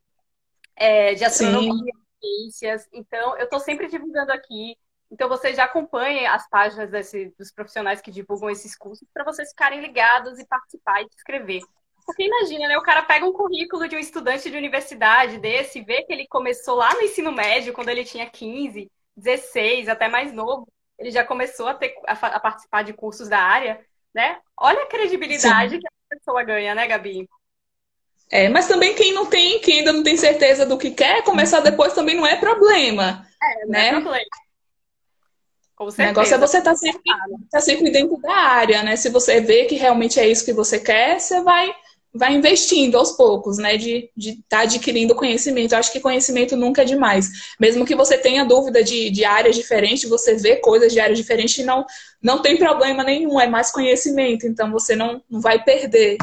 é, 0.76 1.14
de 1.14 1.24
astronomia 1.24 1.94
e 2.24 2.52
ciências. 2.52 2.90
Então, 2.92 3.38
eu 3.38 3.44
estou 3.44 3.60
sempre 3.60 3.88
divulgando 3.88 4.32
aqui. 4.32 4.76
Então, 5.12 5.30
vocês 5.30 5.56
já 5.56 5.66
acompanhem 5.66 6.26
as 6.26 6.50
páginas 6.50 6.90
desse, 6.90 7.32
dos 7.38 7.52
profissionais 7.52 8.02
que 8.02 8.10
divulgam 8.10 8.50
esses 8.50 8.76
cursos 8.76 9.08
para 9.14 9.24
vocês 9.24 9.50
ficarem 9.50 9.82
ligados 9.82 10.40
e 10.40 10.48
participar 10.48 11.02
e 11.02 11.10
se 11.10 11.16
inscrever. 11.18 11.62
Porque 12.06 12.24
imagina, 12.24 12.68
né? 12.68 12.78
O 12.78 12.82
cara 12.82 13.04
pega 13.04 13.26
um 13.26 13.32
currículo 13.32 13.88
de 13.88 13.96
um 13.96 14.00
estudante 14.00 14.50
de 14.50 14.58
universidade 14.58 15.38
desse, 15.38 15.82
vê 15.82 16.04
que 16.04 16.12
ele 16.12 16.28
começou 16.28 16.76
lá 16.76 16.94
no 16.96 17.02
ensino 17.02 17.32
médio, 17.32 17.74
quando 17.74 17.90
ele 17.90 18.04
tinha 18.04 18.30
15, 18.30 18.90
16, 19.16 19.88
até 19.88 20.08
mais 20.08 20.34
novo 20.34 20.68
ele 20.98 21.12
já 21.12 21.24
começou 21.24 21.68
a, 21.68 21.74
ter, 21.74 21.96
a, 22.08 22.14
a 22.14 22.40
participar 22.40 22.84
de 22.84 22.94
cursos 22.94 23.28
da 23.28 23.40
área, 23.40 23.84
né? 24.14 24.40
Olha 24.58 24.84
a 24.84 24.88
credibilidade 24.88 25.76
Sim. 25.76 25.80
que 25.80 25.88
pessoa 26.18 26.44
ganha, 26.44 26.76
né, 26.76 26.88
Gabi? 26.88 27.28
É, 28.32 28.50
mas 28.50 28.68
também 28.68 28.96
quem 28.96 29.14
não 29.14 29.28
tem, 29.28 29.60
quem 29.60 29.80
ainda 29.80 29.94
não 29.94 30.04
tem 30.04 30.18
certeza 30.18 30.66
do 30.66 30.78
que 30.78 30.92
quer, 30.92 31.24
começar 31.24 31.60
depois 31.60 31.94
também 31.94 32.16
não 32.16 32.26
é 32.26 32.36
problema. 32.36 33.28
É, 33.42 33.66
não 33.66 33.72
né? 33.72 33.88
é 33.88 33.92
problema. 33.92 34.26
Com 35.76 35.92
certeza. 35.92 36.10
O 36.10 36.14
negócio 36.14 36.36
é 36.36 36.38
você 36.38 36.58
estar 36.58 36.72
tá 36.72 36.78
sempre, 36.78 37.02
tá 37.52 37.62
sempre 37.62 37.92
dentro 37.92 38.18
da 38.18 38.34
área, 38.34 38.84
né? 38.84 38.96
Se 38.96 39.10
você 39.10 39.42
vê 39.42 39.66
que 39.66 39.76
realmente 39.76 40.20
é 40.20 40.28
isso 40.28 40.46
que 40.46 40.54
você 40.54 40.80
quer, 40.80 41.20
você 41.20 41.42
vai 41.42 41.74
vai 42.14 42.34
investindo 42.34 42.98
aos 42.98 43.14
poucos, 43.14 43.58
né? 43.58 43.76
De 43.76 44.10
estar 44.16 44.44
tá 44.50 44.60
adquirindo 44.62 45.16
conhecimento. 45.16 45.74
Eu 45.74 45.80
acho 45.80 45.92
que 45.92 46.00
conhecimento 46.00 46.56
nunca 46.56 46.84
é 46.84 46.86
demais. 46.86 47.56
Mesmo 47.60 47.86
que 47.86 47.96
você 47.96 48.18
tenha 48.18 48.46
dúvida 48.46 48.84
de, 48.84 49.10
de 49.10 49.26
áreas 49.26 49.56
diferentes, 49.56 50.10
você 50.10 50.36
vê 50.36 50.58
coisas 50.58 50.94
de 50.94 51.00
áreas 51.00 51.18
diferentes 51.18 51.58
e 51.58 51.64
não, 51.64 51.86
não 52.22 52.42
tem 52.42 52.58
problema 52.58 53.04
nenhum, 53.04 53.40
é 53.40 53.48
mais 53.48 53.72
conhecimento. 53.72 54.46
Então 54.46 54.72
você 54.72 54.96
não, 54.96 55.24
não 55.30 55.42
vai 55.42 55.64
perder. 55.64 56.18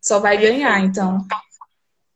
Só 0.00 0.18
vai 0.18 0.36
ganhar, 0.36 0.80
então. 0.80 1.24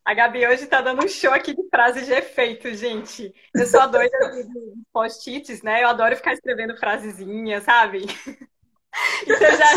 A 0.03 0.13
Gabi 0.13 0.45
hoje 0.45 0.65
tá 0.65 0.81
dando 0.81 1.05
um 1.05 1.07
show 1.07 1.31
aqui 1.31 1.55
de 1.55 1.63
frases 1.69 2.05
de 2.05 2.11
efeito, 2.11 2.73
gente. 2.73 3.33
Eu 3.53 3.65
sou 3.65 3.79
a 3.79 3.87
doida 3.87 4.17
de 4.31 4.83
post-its, 4.91 5.61
né? 5.61 5.83
Eu 5.83 5.89
adoro 5.89 6.15
ficar 6.15 6.33
escrevendo 6.33 6.75
frasezinhas, 6.75 7.63
sabe? 7.63 8.05
Então 9.23 9.51
já, 9.57 9.75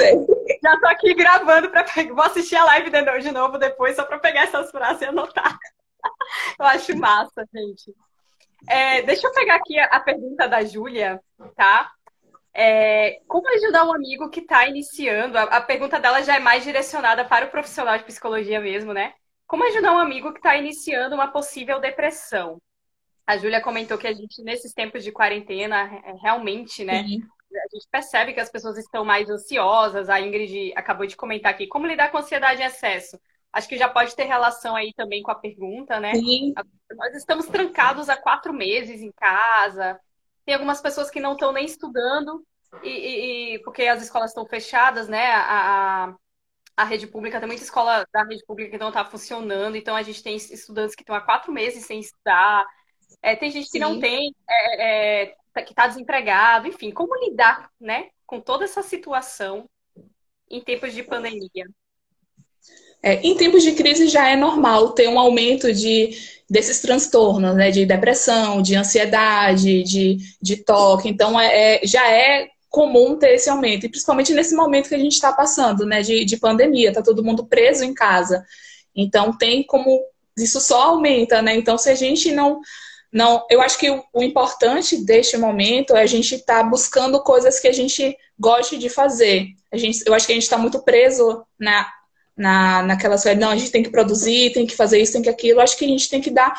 Já 0.62 0.80
tô 0.80 0.86
aqui 0.86 1.14
gravando 1.14 1.70
para 1.70 1.84
vou 2.08 2.24
assistir 2.24 2.56
a 2.56 2.64
live 2.64 2.90
de 2.90 3.30
novo 3.30 3.58
depois 3.58 3.96
só 3.96 4.04
para 4.04 4.18
pegar 4.18 4.42
essas 4.42 4.70
frases 4.70 5.02
e 5.02 5.06
anotar. 5.06 5.56
Eu 6.58 6.66
acho 6.66 6.96
massa, 6.98 7.46
gente. 7.52 7.94
É, 8.68 9.02
deixa 9.02 9.26
eu 9.26 9.32
pegar 9.32 9.56
aqui 9.56 9.78
a, 9.78 10.00
pergunta 10.00 10.48
da 10.48 10.64
Júlia, 10.64 11.20
tá? 11.54 11.90
É, 12.52 13.20
como 13.26 13.46
ajudar 13.48 13.84
um 13.84 13.92
amigo 13.92 14.30
que 14.30 14.40
está 14.40 14.66
iniciando? 14.66 15.36
A, 15.36 15.42
a, 15.42 15.60
pergunta 15.60 16.00
dela 16.00 16.22
já 16.22 16.36
é 16.36 16.38
mais 16.38 16.64
direcionada 16.64 17.24
para 17.24 17.46
o 17.46 17.50
profissional 17.50 17.98
de 17.98 18.04
psicologia 18.04 18.60
mesmo, 18.60 18.94
né? 18.94 19.14
Como 19.46 19.66
ajudar 19.66 19.92
um 19.92 19.98
amigo 19.98 20.32
que 20.32 20.38
está 20.38 20.56
iniciando 20.56 21.14
uma 21.14 21.28
possível 21.28 21.78
depressão? 21.78 22.58
A 23.26 23.36
Júlia 23.36 23.60
comentou 23.60 23.98
que 23.98 24.06
a 24.06 24.12
gente, 24.12 24.42
nesses 24.42 24.72
tempos 24.72 25.04
de 25.04 25.12
quarentena, 25.12 25.82
é, 26.04 26.14
realmente, 26.22 26.84
né? 26.84 27.02
Sim. 27.04 27.20
A 27.56 27.74
gente 27.74 27.88
percebe 27.90 28.32
que 28.32 28.40
as 28.40 28.50
pessoas 28.50 28.78
estão 28.78 29.04
mais 29.04 29.30
ansiosas. 29.30 30.08
A 30.08 30.20
Ingrid 30.20 30.72
acabou 30.76 31.06
de 31.06 31.16
comentar 31.16 31.52
aqui. 31.52 31.66
Como 31.66 31.86
lidar 31.86 32.10
com 32.10 32.18
ansiedade 32.18 32.62
em 32.62 32.64
excesso? 32.64 33.18
Acho 33.52 33.68
que 33.68 33.78
já 33.78 33.88
pode 33.88 34.16
ter 34.16 34.24
relação 34.24 34.74
aí 34.74 34.92
também 34.94 35.22
com 35.22 35.30
a 35.30 35.36
pergunta, 35.36 36.00
né? 36.00 36.14
Sim. 36.14 36.52
Nós 36.96 37.14
estamos 37.14 37.46
trancados 37.46 38.08
há 38.08 38.16
quatro 38.16 38.52
meses 38.52 39.00
em 39.00 39.12
casa. 39.12 40.00
Tem 40.44 40.54
algumas 40.54 40.80
pessoas 40.80 41.08
que 41.08 41.20
não 41.20 41.32
estão 41.34 41.52
nem 41.52 41.64
estudando, 41.64 42.44
e, 42.82 43.54
e, 43.54 43.58
porque 43.60 43.82
as 43.82 44.02
escolas 44.02 44.30
estão 44.30 44.46
fechadas, 44.46 45.08
né? 45.08 45.32
A, 45.32 46.06
a, 46.06 46.14
a, 46.76 46.84
rede 46.84 47.06
pública, 47.06 47.38
tem 47.38 47.46
muita 47.46 47.62
escola 47.62 48.06
da 48.12 48.24
rede 48.24 48.44
pública 48.44 48.72
que 48.72 48.78
não 48.78 48.88
está 48.88 49.04
funcionando, 49.04 49.76
então 49.76 49.94
a 49.94 50.02
gente 50.02 50.22
tem 50.22 50.36
estudantes 50.36 50.94
que 50.94 51.02
estão 51.02 51.14
há 51.14 51.20
quatro 51.20 51.52
meses 51.52 51.86
sem 51.86 52.00
estudar. 52.00 52.66
É, 53.22 53.36
tem 53.36 53.50
gente 53.50 53.66
que 53.66 53.72
Sim. 53.72 53.78
não 53.78 54.00
tem, 54.00 54.34
é, 54.48 55.22
é, 55.22 55.26
tá, 55.26 55.36
que 55.62 55.72
está 55.72 55.86
desempregado, 55.86 56.66
enfim, 56.66 56.90
como 56.90 57.14
lidar 57.16 57.70
né, 57.80 58.08
com 58.26 58.40
toda 58.40 58.64
essa 58.64 58.82
situação 58.82 59.68
em 60.50 60.60
tempos 60.60 60.92
de 60.92 61.02
pandemia? 61.02 61.66
É, 63.02 63.20
em 63.20 63.36
tempos 63.36 63.62
de 63.62 63.72
crise 63.72 64.08
já 64.08 64.28
é 64.28 64.34
normal 64.34 64.92
ter 64.92 65.08
um 65.08 65.18
aumento 65.18 65.72
de, 65.72 66.16
desses 66.48 66.80
transtornos, 66.80 67.54
né, 67.54 67.70
de 67.70 67.84
depressão, 67.84 68.62
de 68.62 68.74
ansiedade, 68.74 69.82
de, 69.82 70.16
de 70.40 70.56
toque. 70.56 71.08
Então, 71.08 71.38
é, 71.38 71.82
é 71.82 71.86
já 71.86 72.10
é 72.10 72.48
comum 72.70 73.16
ter 73.16 73.34
esse 73.34 73.48
aumento, 73.48 73.86
e 73.86 73.88
principalmente 73.88 74.34
nesse 74.34 74.52
momento 74.54 74.88
que 74.88 74.94
a 74.94 74.98
gente 74.98 75.12
está 75.12 75.32
passando, 75.32 75.86
né, 75.86 76.02
de, 76.02 76.24
de 76.24 76.36
pandemia, 76.36 76.92
tá 76.92 77.02
todo 77.02 77.22
mundo 77.22 77.46
preso 77.46 77.84
em 77.84 77.94
casa. 77.94 78.44
Então, 78.94 79.36
tem 79.36 79.62
como. 79.62 80.00
Isso 80.36 80.60
só 80.60 80.82
aumenta, 80.82 81.40
né? 81.40 81.54
Então, 81.54 81.76
se 81.76 81.90
a 81.90 81.94
gente 81.94 82.32
não. 82.32 82.60
Não, 83.14 83.46
eu 83.48 83.62
acho 83.62 83.78
que 83.78 83.88
o, 83.88 84.22
importante 84.22 85.04
deste 85.04 85.36
momento 85.36 85.94
é 85.94 86.02
a 86.02 86.06
gente 86.06 86.34
estar 86.34 86.64
tá 86.64 86.68
buscando 86.68 87.22
coisas 87.22 87.60
que 87.60 87.68
a 87.68 87.72
gente 87.72 88.16
goste 88.36 88.76
de 88.76 88.88
fazer. 88.88 89.50
A 89.72 89.76
gente, 89.76 90.02
eu 90.04 90.12
acho 90.12 90.26
que 90.26 90.32
a 90.32 90.34
gente 90.34 90.42
está 90.42 90.58
muito 90.58 90.82
preso 90.82 91.46
na 91.56 91.88
na, 92.36 92.82
naquela 92.82 93.16
série, 93.16 93.38
não, 93.38 93.50
a 93.50 93.56
gente 93.56 93.70
tem 93.70 93.82
que 93.82 93.90
produzir, 93.90 94.52
tem 94.52 94.66
que 94.66 94.74
fazer 94.74 95.00
isso, 95.00 95.12
tem 95.12 95.22
que 95.22 95.28
aquilo. 95.28 95.60
Acho 95.60 95.76
que 95.76 95.84
a 95.84 95.88
gente 95.88 96.08
tem 96.08 96.20
que 96.20 96.30
dar, 96.30 96.52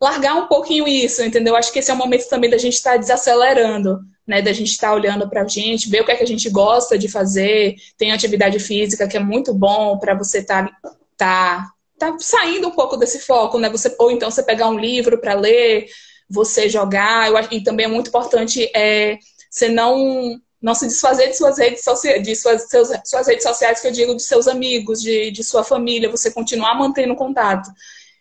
largar 0.00 0.34
um 0.34 0.46
pouquinho 0.46 0.86
isso, 0.86 1.22
entendeu? 1.22 1.56
Acho 1.56 1.72
que 1.72 1.80
esse 1.80 1.90
é 1.90 1.94
o 1.94 1.96
momento 1.96 2.28
também 2.28 2.48
da 2.48 2.58
gente 2.58 2.74
estar 2.74 2.92
tá 2.92 2.96
desacelerando, 2.96 4.00
né? 4.26 4.40
Da 4.40 4.52
gente 4.52 4.70
estar 4.70 4.88
tá 4.88 4.94
olhando 4.94 5.28
pra 5.28 5.46
gente, 5.46 5.90
ver 5.90 6.02
o 6.02 6.04
que 6.04 6.12
é 6.12 6.16
que 6.16 6.22
a 6.22 6.26
gente 6.26 6.48
gosta 6.48 6.96
de 6.96 7.08
fazer. 7.08 7.74
Tem 7.96 8.12
atividade 8.12 8.58
física 8.60 9.08
que 9.08 9.16
é 9.16 9.20
muito 9.20 9.52
bom 9.52 9.98
para 9.98 10.14
você 10.14 10.38
estar 10.38 10.68
tá, 10.80 10.90
tá, 11.16 11.70
tá 11.98 12.16
saindo 12.18 12.68
um 12.68 12.72
pouco 12.72 12.96
desse 12.96 13.20
foco, 13.20 13.58
né? 13.58 13.68
Você, 13.70 13.94
ou 13.98 14.10
então 14.10 14.30
você 14.30 14.42
pegar 14.42 14.68
um 14.68 14.78
livro 14.78 15.20
para 15.20 15.34
ler, 15.34 15.88
você 16.28 16.68
jogar. 16.68 17.28
Eu 17.28 17.36
e 17.50 17.62
também 17.62 17.86
é 17.86 17.88
muito 17.88 18.08
importante 18.08 18.70
é, 18.74 19.18
você 19.50 19.68
não 19.68 20.40
não 20.60 20.74
se 20.74 20.88
desfazer 20.88 21.28
de 21.28 21.36
suas 21.36 21.56
redes 21.56 21.84
sociais, 21.84 22.20
de 22.20 22.34
suas, 22.34 22.68
seus, 22.68 22.88
suas 23.04 23.28
redes 23.28 23.44
sociais, 23.44 23.80
que 23.80 23.86
eu 23.86 23.92
digo 23.92 24.16
de 24.16 24.22
seus 24.22 24.48
amigos, 24.48 25.00
de, 25.00 25.30
de 25.30 25.44
sua 25.44 25.62
família, 25.62 26.10
você 26.10 26.32
continuar 26.32 26.74
mantendo 26.74 27.14
contato. 27.14 27.70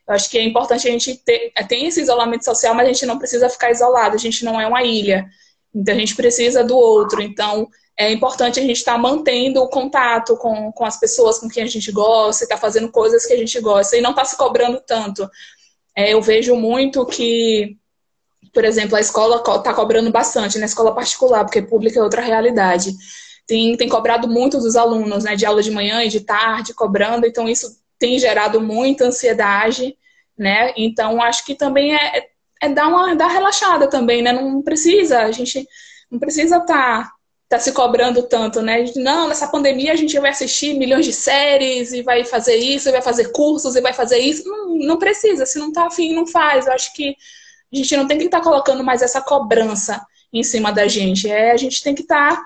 Eu 0.08 0.14
acho 0.14 0.30
que 0.30 0.38
é 0.38 0.44
importante 0.44 0.88
a 0.88 0.92
gente 0.92 1.16
ter, 1.26 1.52
é, 1.56 1.64
tem 1.64 1.88
esse 1.88 2.00
isolamento 2.00 2.46
social, 2.46 2.76
mas 2.76 2.86
a 2.88 2.94
gente 2.94 3.08
não 3.08 3.18
precisa 3.18 3.50
ficar 3.50 3.72
isolado, 3.72 4.16
a 4.16 4.20
gente 4.20 4.46
não 4.46 4.62
é 4.62 4.68
uma 4.68 4.84
ilha. 4.84 5.26
Então 5.74 5.96
a 5.96 5.98
gente 5.98 6.16
precisa 6.16 6.64
do 6.64 6.78
outro. 6.78 7.22
Então 7.22 7.68
é 7.98 8.12
importante 8.12 8.60
a 8.60 8.64
gente 8.64 8.78
estar 8.78 8.94
tá 8.94 8.98
mantendo 8.98 9.62
o 9.62 9.68
contato 9.68 10.38
com, 10.38 10.72
com 10.72 10.86
as 10.86 11.00
pessoas 11.00 11.40
com 11.40 11.50
quem 11.50 11.64
a 11.64 11.68
gente 11.68 11.92
gosta, 11.92 12.44
estar 12.44 12.56
tá 12.56 12.62
fazendo 12.62 12.92
coisas 12.92 13.26
que 13.26 13.34
a 13.34 13.38
gente 13.38 13.60
gosta 13.60 13.98
e 13.98 14.02
não 14.02 14.12
estar 14.12 14.22
tá 14.22 14.28
se 14.28 14.38
cobrando 14.38 14.82
tanto. 14.86 15.28
É, 15.96 16.14
eu 16.14 16.22
vejo 16.22 16.56
muito 16.56 17.06
que 17.06 17.78
por 18.54 18.66
exemplo, 18.66 18.96
a 18.96 19.00
escola 19.00 19.38
está 19.38 19.72
cobrando 19.72 20.12
bastante, 20.12 20.56
na 20.56 20.62
né? 20.62 20.66
escola 20.66 20.96
particular, 20.96 21.44
porque 21.44 21.62
pública 21.62 22.00
é 22.00 22.04
outra 22.04 22.22
realidade. 22.22 22.92
Tem, 23.46 23.78
tem 23.78 23.88
cobrado 23.88 24.28
muito 24.28 24.58
dos 24.58 24.76
alunos, 24.76 25.24
né, 25.24 25.36
de 25.36 25.46
aula 25.46 25.62
de 25.62 25.70
manhã 25.70 26.04
e 26.04 26.10
de 26.10 26.22
tarde, 26.22 26.74
cobrando, 26.74 27.28
então 27.28 27.48
isso 27.48 27.80
tem 28.00 28.18
gerado 28.18 28.60
muita 28.60 29.06
ansiedade, 29.06 29.96
né? 30.38 30.74
Então 30.76 31.22
acho 31.22 31.46
que 31.46 31.56
também 31.56 31.96
é, 31.96 32.18
é, 32.18 32.30
é 32.64 32.70
dar 32.70 32.88
uma 32.88 33.16
dar 33.16 33.28
relaxada 33.28 33.88
também, 33.88 34.22
né? 34.22 34.34
Não 34.34 34.62
precisa, 34.62 35.20
a 35.20 35.32
gente 35.32 35.68
não 36.10 36.20
precisa 36.20 36.58
estar 36.58 37.12
tá, 37.50 37.60
se 37.60 37.72
cobrando 37.72 38.24
tanto, 38.24 38.62
né? 38.62 38.86
Não, 38.96 39.28
nessa 39.28 39.48
pandemia 39.48 39.94
a 39.94 39.96
gente 39.96 40.20
vai 40.20 40.32
assistir 40.32 40.74
milhões 40.78 41.06
de 41.06 41.14
séries 41.14 41.94
e 41.94 42.02
vai 42.02 42.24
fazer 42.24 42.56
isso, 42.56 42.90
e 42.90 42.92
vai 42.92 43.02
fazer 43.02 43.32
cursos 43.32 43.76
e 43.76 43.82
vai 43.82 43.94
fazer 43.94 44.20
isso. 44.20 44.48
Não, 44.48 44.76
não 44.78 44.98
precisa, 44.98 45.46
se 45.46 45.58
não 45.58 45.72
tá 45.72 45.88
afim, 45.88 46.14
não 46.14 46.28
faz. 46.28 46.68
Eu 46.68 46.74
acho 46.74 46.94
que 46.94 47.16
a 47.74 47.76
gente 47.76 47.98
não 47.98 48.08
tem 48.08 48.18
que 48.18 48.26
estar 48.26 48.40
tá 48.40 48.44
colocando 48.44 48.84
mais 48.84 49.02
essa 49.02 49.22
cobrança 49.22 50.06
em 50.32 50.44
cima 50.44 50.72
da 50.72 50.88
gente. 50.88 51.30
É, 51.30 51.52
a 51.52 51.58
gente 51.58 51.82
tem 51.84 51.96
que 51.96 52.02
estar 52.02 52.36
tá, 52.36 52.46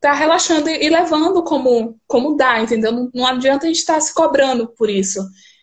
tá 0.00 0.12
relaxando 0.12 0.68
e, 0.68 0.88
levando 0.88 1.42
como, 1.42 1.98
como 2.06 2.36
dá, 2.36 2.60
entendeu? 2.60 2.92
Não, 2.92 3.10
não 3.14 3.26
adianta 3.26 3.64
a 3.64 3.68
gente 3.68 3.78
estar 3.78 3.94
tá 3.94 4.00
se 4.00 4.14
cobrando 4.14 4.68
por 4.68 4.88
isso. 4.90 5.20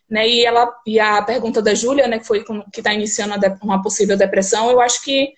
Né? 0.10 0.28
E, 0.28 0.46
ela, 0.46 0.72
e 0.86 1.00
a 1.00 1.22
pergunta 1.22 1.62
da 1.62 1.74
Júlia, 1.74 2.08
né, 2.08 2.19
que 2.19 2.28
foi 2.28 2.43
que 2.72 2.80
está 2.80 2.93
iniciando 2.93 3.34
uma 3.62 3.82
possível 3.82 4.17
depressão, 4.17 4.69
eu 4.69 4.80
acho 4.80 5.02
que, 5.04 5.34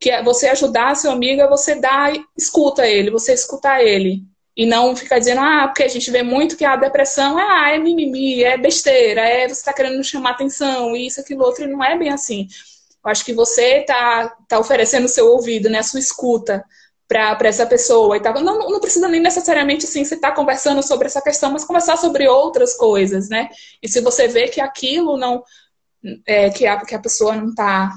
que 0.00 0.10
é 0.10 0.22
você 0.22 0.48
ajudar 0.48 0.94
seu 0.94 1.10
amigo 1.10 1.40
é 1.40 1.48
você 1.48 1.74
dar, 1.74 2.12
escuta 2.36 2.86
ele, 2.86 3.10
você 3.10 3.32
escutar 3.32 3.82
ele. 3.82 4.22
E 4.56 4.64
não 4.64 4.96
ficar 4.96 5.18
dizendo, 5.18 5.42
ah, 5.42 5.68
porque 5.68 5.82
a 5.82 5.88
gente 5.88 6.10
vê 6.10 6.22
muito 6.22 6.56
que 6.56 6.64
a 6.64 6.76
depressão 6.76 7.38
é, 7.38 7.42
ah, 7.42 7.74
é 7.74 7.78
mimimi, 7.78 8.42
é 8.42 8.56
besteira, 8.56 9.20
é 9.20 9.46
você 9.46 9.52
está 9.52 9.72
querendo 9.72 10.02
chamar 10.02 10.30
atenção, 10.30 10.96
isso, 10.96 11.20
aquilo, 11.20 11.44
outro, 11.44 11.64
e 11.64 11.66
não 11.66 11.84
é 11.84 11.96
bem 11.98 12.08
assim. 12.08 12.48
Eu 13.04 13.10
acho 13.10 13.24
que 13.24 13.34
você 13.34 13.80
está 13.80 14.34
tá 14.48 14.58
oferecendo 14.58 15.08
seu 15.08 15.26
ouvido, 15.28 15.68
né, 15.68 15.80
a 15.80 15.82
sua 15.82 16.00
escuta 16.00 16.64
para 17.06 17.38
essa 17.42 17.66
pessoa. 17.66 18.16
E 18.16 18.20
tá, 18.20 18.32
não, 18.40 18.58
não 18.58 18.80
precisa 18.80 19.08
nem 19.08 19.20
necessariamente 19.20 19.84
assim, 19.84 20.04
você 20.04 20.14
estar 20.14 20.30
tá 20.30 20.34
conversando 20.34 20.82
sobre 20.82 21.06
essa 21.06 21.22
questão, 21.22 21.52
mas 21.52 21.64
conversar 21.64 21.96
sobre 21.98 22.26
outras 22.26 22.74
coisas, 22.74 23.28
né? 23.28 23.48
E 23.82 23.88
se 23.88 24.00
você 24.00 24.26
vê 24.26 24.48
que 24.48 24.60
aquilo 24.60 25.16
não. 25.16 25.42
É, 26.26 26.50
que, 26.50 26.66
a, 26.66 26.76
que 26.84 26.94
a 26.94 27.00
pessoa 27.00 27.34
não 27.34 27.48
está 27.48 27.92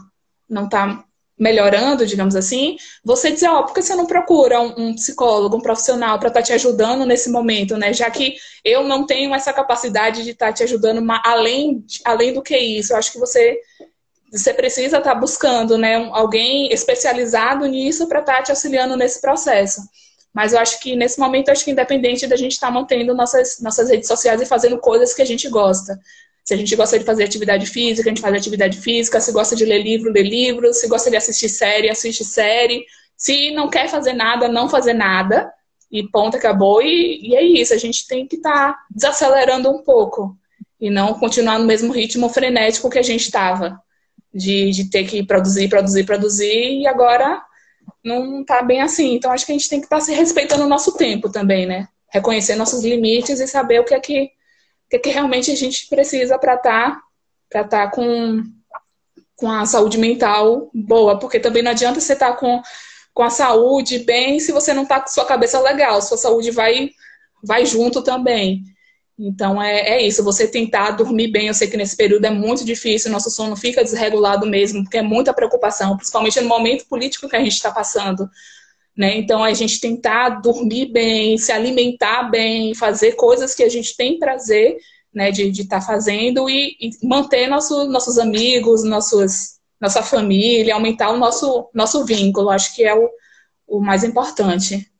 não 0.49 0.67
tá 0.67 1.03
melhorando, 1.39 2.05
digamos 2.05 2.35
assim, 2.35 2.75
você 3.03 3.31
dizer, 3.31 3.47
ó, 3.47 3.59
oh, 3.59 3.65
por 3.65 3.73
que 3.73 3.81
você 3.81 3.95
não 3.95 4.05
procura 4.05 4.59
um, 4.59 4.89
um 4.89 4.93
psicólogo, 4.93 5.55
um 5.55 5.61
profissional 5.61 6.19
para 6.19 6.27
estar 6.27 6.41
tá 6.41 6.45
te 6.45 6.53
ajudando 6.53 7.05
nesse 7.05 7.29
momento, 7.29 7.77
né? 7.77 7.93
Já 7.93 8.11
que 8.11 8.35
eu 8.63 8.83
não 8.83 9.05
tenho 9.05 9.33
essa 9.33 9.53
capacidade 9.53 10.23
de 10.23 10.31
estar 10.31 10.47
tá 10.47 10.53
te 10.53 10.63
ajudando 10.63 11.01
além, 11.23 11.85
além 12.03 12.33
do 12.33 12.41
que 12.41 12.57
isso. 12.57 12.91
Eu 12.91 12.97
acho 12.97 13.11
que 13.13 13.19
você 13.19 13.57
você 14.31 14.53
precisa 14.53 14.97
estar 14.97 15.13
tá 15.13 15.19
buscando 15.19 15.75
né, 15.75 15.95
alguém 16.11 16.71
especializado 16.71 17.65
nisso 17.65 18.07
para 18.07 18.19
estar 18.19 18.37
tá 18.37 18.43
te 18.43 18.51
auxiliando 18.51 18.95
nesse 18.95 19.19
processo. 19.19 19.81
Mas 20.31 20.53
eu 20.53 20.59
acho 20.59 20.79
que 20.79 20.95
nesse 20.95 21.19
momento, 21.19 21.49
acho 21.49 21.65
que 21.65 21.71
independente 21.71 22.27
da 22.27 22.35
gente 22.35 22.51
estar 22.51 22.67
tá 22.67 22.73
mantendo 22.73 23.15
nossas, 23.15 23.59
nossas 23.59 23.89
redes 23.89 24.07
sociais 24.07 24.39
e 24.39 24.45
fazendo 24.45 24.77
coisas 24.77 25.13
que 25.13 25.21
a 25.21 25.25
gente 25.25 25.49
gosta. 25.49 25.99
Se 26.49 26.55
a 26.55 26.57
gente 26.57 26.75
gosta 26.75 26.97
de 26.97 27.05
fazer 27.05 27.25
atividade 27.25 27.67
física, 27.67 28.09
a 28.09 28.11
gente 28.11 28.21
faz 28.21 28.33
atividade 28.33 28.75
física. 28.79 29.21
Se 29.21 29.31
gosta 29.31 29.55
de 29.55 29.63
ler 29.63 29.83
livro, 29.83 30.11
lê 30.11 30.23
livro. 30.23 30.73
Se 30.73 30.87
gosta 30.87 31.07
de 31.07 31.15
assistir 31.15 31.47
série, 31.47 31.91
assiste 31.91 32.25
série. 32.25 32.87
Se 33.15 33.51
não 33.51 33.69
quer 33.69 33.87
fazer 33.87 34.13
nada, 34.13 34.47
não 34.47 34.67
fazer 34.67 34.93
nada. 34.93 35.53
E 35.91 36.07
ponto, 36.07 36.37
acabou. 36.37 36.81
E, 36.81 37.19
e 37.21 37.35
é 37.35 37.43
isso. 37.43 37.71
A 37.71 37.77
gente 37.77 38.07
tem 38.07 38.25
que 38.25 38.37
estar 38.37 38.73
tá 38.73 38.79
desacelerando 38.89 39.69
um 39.69 39.83
pouco. 39.83 40.35
E 40.81 40.89
não 40.89 41.13
continuar 41.13 41.59
no 41.59 41.67
mesmo 41.67 41.93
ritmo 41.93 42.27
frenético 42.29 42.89
que 42.89 42.97
a 42.97 43.03
gente 43.03 43.25
estava 43.25 43.79
de, 44.33 44.71
de 44.71 44.89
ter 44.89 45.03
que 45.03 45.23
produzir, 45.23 45.69
produzir, 45.69 46.03
produzir, 46.03 46.81
e 46.81 46.87
agora 46.87 47.43
não 48.03 48.43
tá 48.43 48.63
bem 48.63 48.81
assim. 48.81 49.13
Então 49.13 49.31
acho 49.31 49.45
que 49.45 49.51
a 49.51 49.55
gente 49.55 49.69
tem 49.69 49.79
que 49.79 49.85
estar 49.85 49.97
tá 49.97 50.01
se 50.01 50.13
respeitando 50.13 50.63
o 50.63 50.69
nosso 50.69 50.97
tempo 50.97 51.29
também, 51.29 51.67
né? 51.67 51.87
Reconhecer 52.11 52.55
nossos 52.55 52.83
limites 52.83 53.39
e 53.39 53.45
saber 53.45 53.81
o 53.81 53.85
que 53.85 53.93
é 53.93 53.99
que, 53.99 54.31
que, 54.89 54.99
que 54.99 55.09
realmente 55.09 55.51
a 55.51 55.55
gente 55.55 55.87
precisa 55.87 56.37
para 56.37 56.55
estar 56.55 57.01
tá, 57.49 57.63
tá 57.63 57.87
com, 57.87 58.43
com 59.35 59.51
a 59.51 59.65
saúde 59.65 59.97
mental 59.97 60.69
boa, 60.73 61.19
porque 61.19 61.39
também 61.39 61.61
não 61.61 61.71
adianta 61.71 61.99
você 61.99 62.13
estar 62.13 62.31
tá 62.31 62.37
com, 62.37 62.61
com 63.13 63.23
a 63.23 63.29
saúde 63.29 63.99
bem 63.99 64.39
se 64.39 64.51
você 64.51 64.73
não 64.73 64.85
tá 64.85 64.99
com 64.99 65.07
sua 65.07 65.25
cabeça 65.25 65.59
legal, 65.59 66.01
sua 66.01 66.17
saúde 66.17 66.51
vai 66.51 66.91
vai 67.41 67.65
junto 67.65 68.01
também. 68.01 68.63
Então 69.17 69.61
é, 69.61 69.79
é 69.81 70.01
isso, 70.01 70.23
você 70.23 70.47
tentar 70.47 70.91
dormir 70.91 71.27
bem. 71.27 71.47
Eu 71.47 71.53
sei 71.53 71.67
que 71.67 71.75
nesse 71.75 71.95
período 71.95 72.25
é 72.25 72.29
muito 72.29 72.63
difícil, 72.63 73.11
nosso 73.11 73.29
sono 73.29 73.55
fica 73.55 73.83
desregulado 73.83 74.45
mesmo, 74.47 74.83
porque 74.83 74.97
é 74.97 75.01
muita 75.01 75.33
preocupação, 75.33 75.97
principalmente 75.97 76.39
no 76.39 76.47
momento 76.47 76.85
político 76.87 77.27
que 77.27 77.35
a 77.35 77.39
gente 77.39 77.53
está 77.53 77.71
passando. 77.71 78.29
Né? 78.97 79.17
Então, 79.17 79.43
a 79.43 79.53
gente 79.53 79.79
tentar 79.79 80.41
dormir 80.41 80.91
bem, 80.91 81.37
se 81.37 81.51
alimentar 81.51 82.23
bem, 82.23 82.75
fazer 82.75 83.13
coisas 83.13 83.55
que 83.55 83.63
a 83.63 83.69
gente 83.69 83.95
tem 83.95 84.19
prazer 84.19 84.77
né, 85.13 85.31
de 85.31 85.49
estar 85.49 85.79
tá 85.79 85.85
fazendo 85.85 86.49
e, 86.49 86.77
e, 86.79 87.07
manter 87.07 87.47
nosso, 87.47 87.85
nossos 87.85 88.17
amigos, 88.17 88.83
nossos, 88.83 89.59
nossa 89.79 90.03
família, 90.03 90.73
aumentar 90.73 91.09
o 91.11 91.17
nosso, 91.17 91.69
nosso 91.73 92.05
vínculo. 92.05 92.49
Acho 92.49 92.75
que 92.75 92.83
é 92.83 92.93
o, 92.93 93.09
o 93.67 93.79
mais 93.79 94.03
importante. 94.03 94.91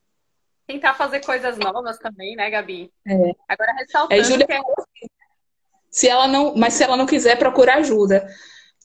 Tentar 0.66 0.94
fazer 0.94 1.20
coisas 1.22 1.58
novas 1.58 1.98
também, 1.98 2.36
né, 2.36 2.50
Gabi? 2.50 2.92
É. 3.08 3.14
Agora, 3.48 3.74
ressaltando 3.74 4.22
é, 4.22 4.24
Julia, 4.24 4.46
que 4.46 4.54
é... 4.54 4.62
Se 5.90 6.08
ela 6.08 6.28
não, 6.28 6.56
mas 6.56 6.76
se 6.76 6.84
ela 6.84 6.96
não 6.96 7.08
quiser, 7.08 7.38
procura 7.38 7.76
ajuda. 7.76 8.28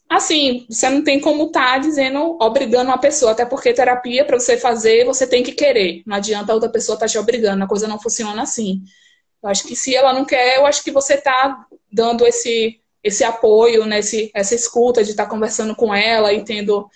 Assim, 0.09 0.67
você 0.69 0.89
não 0.91 1.03
tem 1.03 1.21
como 1.21 1.47
estar 1.47 1.73
tá 1.73 1.79
dizendo, 1.79 2.37
obrigando 2.41 2.91
uma 2.91 2.99
pessoa, 2.99 3.33
até 3.33 3.45
porque 3.45 3.73
terapia, 3.73 4.25
para 4.25 4.39
você 4.39 4.57
fazer, 4.57 5.05
você 5.05 5.27
tem 5.27 5.43
que 5.43 5.53
querer. 5.53 6.03
Não 6.07 6.17
adianta 6.17 6.53
a 6.53 6.55
outra 6.55 6.69
pessoa 6.69 6.95
estar 6.95 7.07
tá 7.07 7.13
te 7.13 7.19
obrigando, 7.19 7.65
a 7.65 7.69
coisa 7.69 7.89
não 7.89 7.99
funciona 7.99 8.43
assim. 8.43 8.83
Eu 9.43 9.51
acho 9.51 9.65
que 9.65 9.75
se 9.75 9.95
ela 9.95 10.13
não 10.13 10.25
quer, 10.25 10.59
eu 10.59 10.67
acho 10.67 10.83
que 10.85 10.91
você 10.91 11.15
está 11.15 11.67
dando 11.93 12.27
esse, 12.27 12.81
esse 13.03 13.25
apoio, 13.25 13.85
né, 13.87 13.99
esse, 13.99 14.31
essa 14.35 14.55
escuta 14.55 15.05
de 15.05 15.11
estar 15.11 15.25
tá 15.25 15.31
conversando 15.31 15.75
com 15.75 15.95
ela 15.95 16.33
e 16.33 16.45
tendo. 16.45 16.89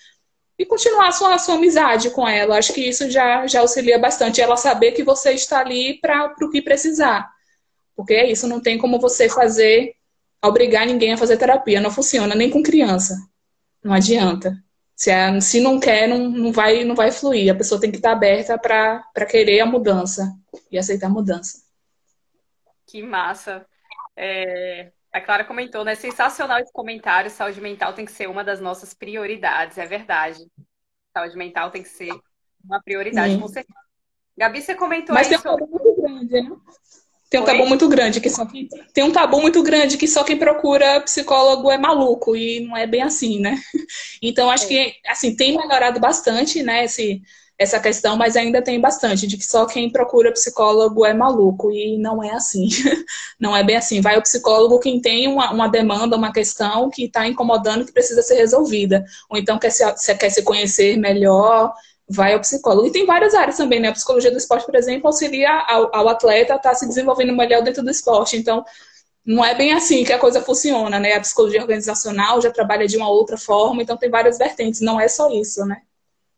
E 0.57 0.65
continuar 0.65 1.07
a 1.07 1.11
sua, 1.11 1.35
a 1.35 1.39
sua 1.39 1.55
amizade 1.55 2.09
com 2.09 2.27
ela. 2.27 2.57
Acho 2.57 2.73
que 2.73 2.81
isso 2.81 3.09
já, 3.09 3.47
já 3.47 3.61
auxilia 3.61 3.97
bastante. 3.97 4.41
Ela 4.41 4.57
saber 4.57 4.91
que 4.91 5.03
você 5.03 5.31
está 5.31 5.59
ali 5.59 5.99
para 6.01 6.35
o 6.41 6.49
que 6.49 6.61
precisar. 6.61 7.29
Porque 7.95 8.13
é 8.13 8.29
isso, 8.29 8.47
não 8.47 8.59
tem 8.59 8.77
como 8.77 8.99
você 8.99 9.29
fazer 9.29 9.93
obrigar 10.43 10.85
ninguém 10.85 11.13
a 11.13 11.17
fazer 11.17 11.37
terapia. 11.37 11.81
Não 11.81 11.91
funciona 11.91 12.35
nem 12.35 12.49
com 12.49 12.63
criança. 12.63 13.15
Não 13.83 13.93
adianta. 13.93 14.53
Se, 14.95 15.09
é, 15.09 15.39
se 15.39 15.61
não 15.61 15.79
quer, 15.79 16.07
não, 16.07 16.29
não, 16.29 16.51
vai, 16.51 16.83
não 16.83 16.95
vai 16.95 17.11
fluir. 17.11 17.51
A 17.51 17.57
pessoa 17.57 17.79
tem 17.79 17.89
que 17.89 17.97
estar 17.97 18.11
aberta 18.11 18.57
para 18.57 19.25
querer 19.25 19.61
a 19.61 19.65
mudança 19.65 20.33
e 20.71 20.77
aceitar 20.77 21.07
a 21.07 21.09
mudança. 21.11 21.63
Que 22.85 23.01
massa. 23.01 23.65
É, 24.15 24.91
a 25.11 25.21
Clara 25.21 25.45
comentou, 25.45 25.85
né? 25.85 25.95
Sensacional 25.95 26.59
esse 26.59 26.73
comentário. 26.73 27.31
Saúde 27.31 27.61
mental 27.61 27.93
tem 27.93 28.05
que 28.05 28.11
ser 28.11 28.27
uma 28.27 28.43
das 28.43 28.59
nossas 28.59 28.93
prioridades. 28.93 29.77
É 29.77 29.85
verdade. 29.85 30.45
Saúde 31.13 31.37
mental 31.37 31.71
tem 31.71 31.81
que 31.81 31.89
ser 31.89 32.11
uma 32.63 32.81
prioridade, 32.81 33.33
Sim. 33.33 33.39
com 33.39 33.47
certeza. 33.47 33.79
Gabi, 34.37 34.61
você 34.61 34.75
comentou 34.75 35.13
Mas 35.13 35.27
aí 35.27 35.33
tem 35.33 35.41
sobre... 35.41 35.63
um 35.63 35.67
muito 35.67 36.01
grande, 36.01 36.41
né? 36.41 36.57
Tem 37.29 37.39
um 37.39 37.43
Oi? 37.43 37.51
tabu 37.51 37.67
muito 37.67 37.87
grande 37.87 38.19
que 38.19 38.29
só 38.29 38.45
quem, 38.45 38.67
tem 38.93 39.03
um 39.03 39.11
tabu 39.11 39.39
muito 39.39 39.61
grande 39.61 39.97
que 39.97 40.07
só 40.07 40.23
quem 40.23 40.37
procura 40.37 40.99
psicólogo 41.01 41.71
é 41.71 41.77
maluco 41.77 42.35
e 42.35 42.61
não 42.61 42.75
é 42.75 42.87
bem 42.87 43.03
assim, 43.03 43.39
né? 43.39 43.57
Então 44.21 44.49
acho 44.49 44.65
é. 44.65 44.67
que 44.67 44.93
assim 45.07 45.35
tem 45.35 45.55
melhorado 45.55 45.99
bastante, 45.99 46.61
né, 46.61 46.83
esse, 46.85 47.21
essa 47.59 47.79
questão, 47.79 48.15
mas 48.15 48.37
ainda 48.37 48.61
tem 48.61 48.79
bastante 48.79 49.27
de 49.27 49.37
que 49.37 49.45
só 49.45 49.65
quem 49.65 49.91
procura 49.91 50.31
psicólogo 50.31 51.05
é 51.05 51.13
maluco 51.13 51.71
e 51.71 51.97
não 51.97 52.23
é 52.23 52.31
assim. 52.31 52.67
Não 53.39 53.55
é 53.55 53.63
bem 53.63 53.77
assim. 53.77 54.01
Vai 54.01 54.17
o 54.17 54.21
psicólogo 54.21 54.79
quem 54.79 54.99
tem 54.99 55.25
uma, 55.27 55.51
uma 55.51 55.69
demanda, 55.69 56.17
uma 56.17 56.31
questão 56.33 56.89
que 56.89 57.05
está 57.05 57.25
incomodando 57.25 57.85
que 57.85 57.93
precisa 57.93 58.21
ser 58.21 58.35
resolvida, 58.35 59.05
ou 59.29 59.37
então 59.37 59.57
quer 59.57 59.69
se, 59.71 60.15
quer 60.17 60.29
se 60.29 60.43
conhecer 60.43 60.97
melhor 60.97 61.73
vai 62.09 62.33
ao 62.33 62.39
psicólogo. 62.39 62.87
E 62.87 62.91
tem 62.91 63.05
várias 63.05 63.35
áreas 63.35 63.57
também, 63.57 63.79
né? 63.79 63.89
A 63.89 63.93
psicologia 63.93 64.31
do 64.31 64.37
esporte, 64.37 64.65
por 64.65 64.75
exemplo, 64.75 65.07
auxilia 65.07 65.51
ao, 65.67 65.95
ao 65.95 66.09
atleta 66.09 66.53
a 66.53 66.57
estar 66.57 66.69
tá 66.69 66.75
se 66.75 66.87
desenvolvendo 66.87 67.35
melhor 67.35 67.61
dentro 67.61 67.83
do 67.83 67.91
esporte. 67.91 68.35
Então, 68.35 68.65
não 69.25 69.45
é 69.45 69.53
bem 69.53 69.73
assim 69.73 70.03
que 70.03 70.11
a 70.11 70.17
coisa 70.17 70.41
funciona, 70.41 70.99
né? 70.99 71.13
A 71.13 71.21
psicologia 71.21 71.61
organizacional 71.61 72.41
já 72.41 72.49
trabalha 72.49 72.87
de 72.87 72.97
uma 72.97 73.09
outra 73.09 73.37
forma, 73.37 73.83
então 73.83 73.95
tem 73.95 74.09
várias 74.09 74.37
vertentes, 74.37 74.81
não 74.81 74.99
é 74.99 75.07
só 75.07 75.29
isso, 75.29 75.63
né? 75.65 75.81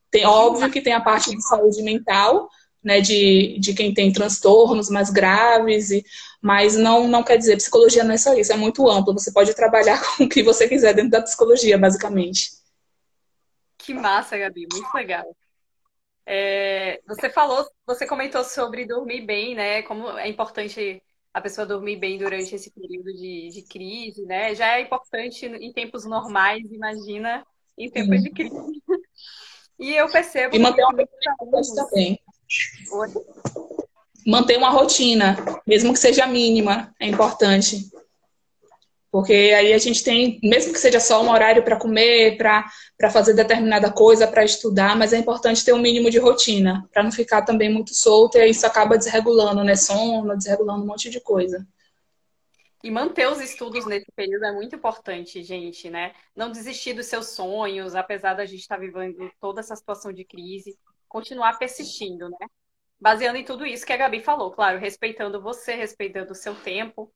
Tem 0.10 0.26
óbvio 0.26 0.70
que 0.70 0.82
tem 0.82 0.92
a 0.92 1.00
parte 1.00 1.34
de 1.34 1.42
saúde 1.42 1.82
mental, 1.82 2.50
né, 2.84 3.00
de, 3.00 3.58
de 3.60 3.74
quem 3.74 3.94
tem 3.94 4.12
transtornos 4.12 4.90
mais 4.90 5.10
graves, 5.10 5.92
e, 5.92 6.04
mas 6.42 6.76
não, 6.76 7.08
não 7.08 7.24
quer 7.24 7.38
dizer, 7.38 7.56
psicologia 7.56 8.04
não 8.04 8.14
é 8.14 8.18
só 8.18 8.34
isso, 8.34 8.52
é 8.52 8.58
muito 8.58 8.90
amplo, 8.90 9.14
você 9.14 9.32
pode 9.32 9.54
trabalhar 9.54 10.02
com 10.18 10.26
o 10.26 10.30
que 10.30 10.44
você 10.44 10.68
quiser 10.68 10.94
dentro 10.94 11.12
da 11.12 11.22
psicologia, 11.22 11.78
basicamente. 11.78 12.52
Que 13.78 13.94
massa, 13.94 14.38
Gabi, 14.38 14.68
muito 14.70 14.94
legal. 14.94 15.26
É, 16.26 17.02
você 17.08 17.30
falou, 17.30 17.66
você 17.86 18.06
comentou 18.06 18.44
sobre 18.44 18.86
dormir 18.86 19.22
bem, 19.26 19.56
né? 19.56 19.82
Como 19.84 20.18
é 20.18 20.28
importante 20.28 21.02
a 21.34 21.42
pessoa 21.42 21.66
dormir 21.66 21.98
bem 21.98 22.18
durante 22.18 22.54
esse 22.56 22.72
período 22.72 23.14
de, 23.14 23.50
de 23.50 23.64
crise, 23.64 24.26
né? 24.26 24.54
Já 24.54 24.78
é 24.78 24.82
importante 24.82 25.46
em 25.46 25.72
tempos 25.72 26.06
normais, 26.06 26.64
imagina 26.72 27.46
em 27.78 27.90
tempos 27.90 28.18
Sim. 28.18 28.24
de 28.24 28.30
crise. 28.30 28.56
E 29.82 29.96
eu 29.96 30.08
percebo. 30.12 30.56
E 30.56 30.60
manter 30.60 30.84
uma 30.84 30.94
rotina 30.94 31.88
também. 31.90 32.20
Manter 34.28 34.58
uma 34.58 34.70
rotina, 34.70 35.36
mesmo 35.66 35.92
que 35.92 35.98
seja 35.98 36.28
mínima, 36.28 36.94
é 37.00 37.08
importante. 37.08 37.90
Porque 39.12 39.34
aí 39.34 39.74
a 39.74 39.78
gente 39.78 40.04
tem, 40.04 40.40
mesmo 40.42 40.72
que 40.72 40.80
seja 40.80 41.00
só 41.02 41.22
um 41.22 41.30
horário 41.30 41.64
para 41.64 41.76
comer, 41.76 42.38
para 42.38 43.10
fazer 43.12 43.34
determinada 43.34 43.92
coisa, 43.92 44.26
para 44.26 44.46
estudar, 44.46 44.96
mas 44.96 45.12
é 45.12 45.18
importante 45.18 45.66
ter 45.66 45.74
um 45.74 45.82
mínimo 45.82 46.10
de 46.10 46.18
rotina, 46.18 46.88
para 46.94 47.04
não 47.04 47.12
ficar 47.12 47.42
também 47.42 47.70
muito 47.70 47.94
solto 47.94 48.38
e 48.38 48.50
isso 48.50 48.66
acaba 48.66 48.98
desregulando, 48.98 49.66
né? 49.66 49.76
Sono, 49.76 50.38
desregulando 50.38 50.84
um 50.84 50.88
monte 50.88 51.10
de 51.10 51.20
coisa. 51.20 51.68
E 52.82 52.90
manter 52.90 53.28
os 53.28 53.42
estudos 53.42 53.86
nesse 53.86 54.10
período 54.16 54.46
é 54.46 54.52
muito 54.54 54.76
importante, 54.78 55.44
gente, 55.44 55.90
né? 55.90 56.14
Não 56.34 56.50
desistir 56.50 56.94
dos 56.94 57.08
seus 57.08 57.28
sonhos, 57.28 57.96
apesar 57.96 58.34
da 58.34 58.46
gente 58.46 58.62
estar 58.62 58.76
tá 58.76 58.82
vivendo 58.82 59.30
toda 59.42 59.60
essa 59.60 59.76
situação 59.76 60.14
de 60.14 60.24
crise, 60.24 60.76
continuar 61.08 61.60
persistindo, 61.60 62.30
né? 62.30 62.48
Baseando 63.00 63.38
em 63.38 63.44
tudo 63.44 63.66
isso 63.66 63.86
que 63.86 63.92
a 63.92 63.98
Gabi 63.98 64.22
falou, 64.22 64.52
claro, 64.52 64.80
respeitando 64.80 65.42
você, 65.42 65.76
respeitando 65.76 66.32
o 66.32 66.36
seu 66.36 66.56
tempo, 66.56 67.12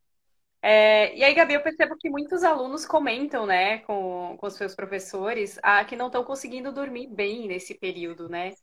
é, 0.67 1.15
e 1.15 1.23
aí, 1.23 1.31
Gabi, 1.35 1.53
eu 1.53 1.61
percebo 1.61 1.95
que 1.95 2.09
muitos 2.09 2.43
alunos 2.43 2.87
comentam, 2.87 3.45
né, 3.45 3.77
com, 3.81 4.35
com 4.35 4.47
os 4.47 4.55
seus 4.55 4.73
professores, 4.73 5.59
ah, 5.61 5.85
que 5.85 5.95
não 5.95 6.07
estão 6.07 6.23
conseguindo 6.23 6.71
dormir 6.71 7.05
bem 7.05 7.47
nesse 7.47 7.75
período, 7.75 8.27
né? 8.27 8.55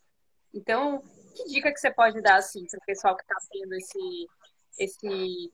Então, 0.53 1.01
que 1.37 1.45
dica 1.45 1.73
que 1.73 1.79
você 1.79 1.93
pode 1.93 2.21
dar, 2.21 2.39
assim, 2.39 2.67
para 2.67 2.79
o 2.79 2.85
pessoal 2.85 3.17
que 3.17 3.23
está 3.23 3.37
tendo 3.53 3.73
esse, 3.75 4.29
esse, 4.81 5.53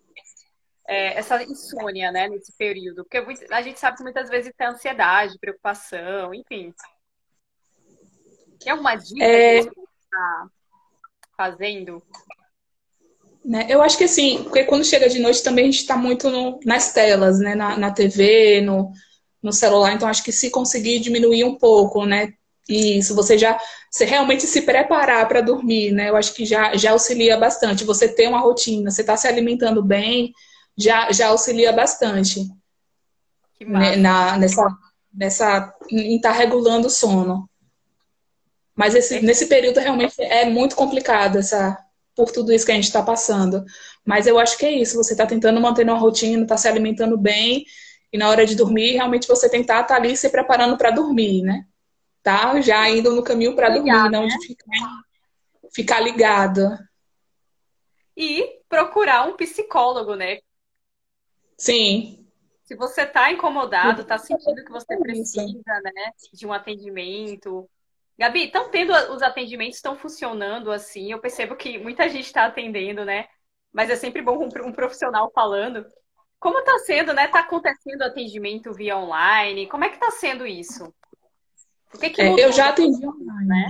é, 0.89 1.19
essa 1.19 1.43
insônia, 1.43 2.11
né, 2.11 2.31
nesse 2.31 2.57
período? 2.57 3.05
Porque 3.05 3.19
a 3.51 3.61
gente 3.61 3.79
sabe 3.79 3.99
que 3.99 4.03
muitas 4.03 4.31
vezes 4.31 4.51
tem 4.57 4.69
ansiedade, 4.69 5.39
preocupação, 5.39 6.33
enfim. 6.33 6.75
Tem 8.59 8.73
alguma 8.73 8.97
dica 8.97 9.23
é... 9.23 9.59
que 9.59 9.65
você 9.65 9.81
está 10.03 10.49
fazendo? 11.37 12.03
Né? 13.49 13.65
Eu 13.67 13.81
acho 13.81 13.97
que 13.97 14.05
assim, 14.05 14.43
porque 14.43 14.65
quando 14.65 14.85
chega 14.85 15.09
de 15.09 15.19
noite 15.19 15.43
também 15.43 15.65
a 15.65 15.71
gente 15.71 15.81
está 15.81 15.97
muito 15.97 16.29
no, 16.29 16.61
nas 16.67 16.93
telas, 16.93 17.39
né? 17.39 17.55
Na, 17.55 17.79
na 17.79 17.91
TV, 17.91 18.61
no, 18.61 18.93
no 19.43 19.55
celular, 19.55 19.95
então 19.95 20.07
acho 20.07 20.23
que 20.23 20.31
se 20.31 20.51
conseguir 20.51 20.99
diminuir 20.99 21.45
um 21.45 21.55
pouco, 21.55 22.05
né? 22.05 22.35
Isso, 22.69 23.15
você 23.15 23.39
já 23.39 23.59
você 23.91 24.05
realmente 24.05 24.47
se 24.47 24.61
preparar 24.61 25.27
para 25.27 25.41
dormir, 25.41 25.93
né? 25.93 26.11
Eu 26.11 26.17
acho 26.17 26.35
que 26.35 26.45
já, 26.45 26.77
já 26.77 26.91
auxilia 26.91 27.39
bastante. 27.39 27.85
Você 27.85 28.07
ter 28.07 28.29
uma 28.29 28.41
rotina, 28.41 28.91
você 28.91 29.01
está 29.01 29.17
se 29.17 29.27
alimentando 29.27 29.83
bem, 29.83 30.35
já, 30.77 31.11
já 31.11 31.29
auxilia 31.29 31.73
bastante. 31.73 32.47
Né? 33.67 33.97
Na, 33.97 34.37
nessa, 34.37 34.69
nessa, 35.11 35.75
em 35.91 36.17
estar 36.17 36.33
tá 36.33 36.39
regulando 36.39 36.89
o 36.89 36.91
sono. 36.91 37.49
Mas 38.77 38.95
esse, 38.95 39.17
é. 39.17 39.23
nesse 39.23 39.47
período 39.47 39.81
realmente 39.81 40.21
é 40.21 40.45
muito 40.45 40.77
complicado 40.77 41.39
essa, 41.39 41.79
por 42.19 42.33
tudo 42.33 42.53
isso 42.53 42.67
que 42.67 42.73
a 42.73 42.75
gente 42.75 42.87
está 42.89 43.01
passando. 43.01 43.65
Mas 44.05 44.27
eu 44.27 44.41
acho 44.41 44.59
que 44.59 44.67
é 44.67 44.73
isso, 44.73 44.97
você 44.97 45.13
está 45.13 45.25
tentando 45.25 45.61
manter 45.61 45.85
uma 45.85 45.97
rotina, 45.97 46.43
está 46.43 46.57
se 46.57 46.67
alimentando 46.67 47.17
bem, 47.17 47.65
e 48.13 48.19
na 48.19 48.29
hora 48.29 48.45
de 48.45 48.57
dormir, 48.57 48.95
realmente 48.95 49.29
você 49.29 49.49
tentar 49.49 49.83
estar 49.83 49.95
tá 49.95 49.97
ali 49.97 50.17
se 50.17 50.29
preparando 50.29 50.77
para 50.77 50.91
dormir, 50.91 51.43
né? 51.43 51.65
Tá 52.21 52.61
já 52.61 52.91
indo 52.91 53.15
no 53.15 53.23
caminho 53.23 53.55
para 53.55 53.71
dormir, 53.71 53.93
né? 53.93 54.09
não 54.09 54.27
de 54.27 54.37
ficar, 54.45 55.03
ficar 55.73 56.01
ligado. 56.01 56.77
E 58.17 58.63
procurar 58.69 59.29
um 59.29 59.37
psicólogo, 59.37 60.17
né? 60.17 60.39
Sim. 61.57 62.27
Se 62.65 62.75
você 62.75 63.03
está 63.03 63.31
incomodado, 63.31 64.03
está 64.03 64.19
sentindo 64.19 64.65
que 64.65 64.73
você 64.73 64.99
precisa, 64.99 65.81
né, 65.85 66.13
de 66.35 66.47
um 66.47 66.53
atendimento, 66.53 67.71
Gabi, 68.19 68.47
estão 68.47 68.69
tendo 68.69 68.93
os 69.13 69.23
atendimentos, 69.23 69.77
estão 69.77 69.97
funcionando 69.97 70.73
assim. 70.73 71.13
Eu 71.13 71.21
percebo 71.21 71.55
que 71.55 71.79
muita 71.79 72.09
gente 72.09 72.27
está 72.27 72.47
atendendo, 72.47 73.05
né? 73.05 73.27
Mas 73.73 73.91
é 73.91 73.97
sempre 73.97 74.21
bom 74.21 74.43
um 74.43 74.73
profissional 74.73 75.31
falando. 75.33 75.87
Como 76.41 76.59
está 76.59 76.79
sendo, 76.81 77.13
né? 77.13 77.27
Está 77.27 77.41
acontecendo 77.41 78.03
atendimento 78.03 78.73
via 78.73 78.97
online? 78.97 79.69
Como 79.69 79.85
é 79.85 79.89
que 79.89 79.95
está 79.95 80.11
sendo 80.11 80.47
isso? 80.47 80.93
O 81.95 81.99
que 81.99 82.11
que 82.11 82.21
é, 82.21 82.45
eu 82.45 82.53
já 82.53 82.71
atendi 82.71 83.07
online. 83.07 83.47
Né? 83.47 83.67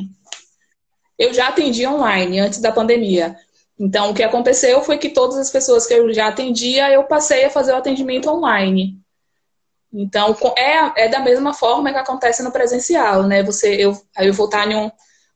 Eu 1.18 1.34
já 1.34 1.48
atendi 1.48 1.86
online 1.86 2.40
antes 2.40 2.60
da 2.60 2.72
pandemia. 2.72 3.36
Então, 3.78 4.10
o 4.10 4.14
que 4.14 4.22
aconteceu 4.22 4.82
foi 4.82 4.98
que 4.98 5.10
todas 5.10 5.36
as 5.36 5.50
pessoas 5.50 5.86
que 5.86 5.94
eu 5.94 6.12
já 6.12 6.28
atendia, 6.28 6.90
eu 6.90 7.04
passei 7.04 7.44
a 7.44 7.50
fazer 7.50 7.72
o 7.72 7.76
atendimento 7.76 8.28
online. 8.28 8.98
Então, 9.92 10.36
é, 10.56 11.04
é 11.04 11.08
da 11.08 11.20
mesma 11.20 11.54
forma 11.54 11.90
que 11.90 11.98
acontece 11.98 12.42
no 12.42 12.52
presencial, 12.52 13.22
né? 13.22 13.42
Você, 13.42 13.74
eu, 13.76 13.98
eu 14.18 14.34
vou 14.34 14.46
estar 14.46 14.70
em 14.70 14.76
um, 14.76 14.90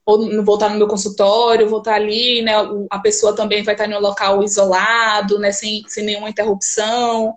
ou 0.04 0.44
vou 0.44 0.56
estar 0.56 0.68
no 0.68 0.76
meu 0.78 0.88
consultório, 0.88 1.68
vou 1.68 1.78
estar 1.78 1.94
ali, 1.94 2.42
né? 2.42 2.52
A 2.90 2.98
pessoa 2.98 3.34
também 3.34 3.62
vai 3.62 3.74
estar 3.74 3.88
no 3.88 3.98
local 4.00 4.42
isolado, 4.42 5.38
né? 5.38 5.52
Sem, 5.52 5.82
sem 5.88 6.04
nenhuma 6.04 6.28
interrupção. 6.28 7.34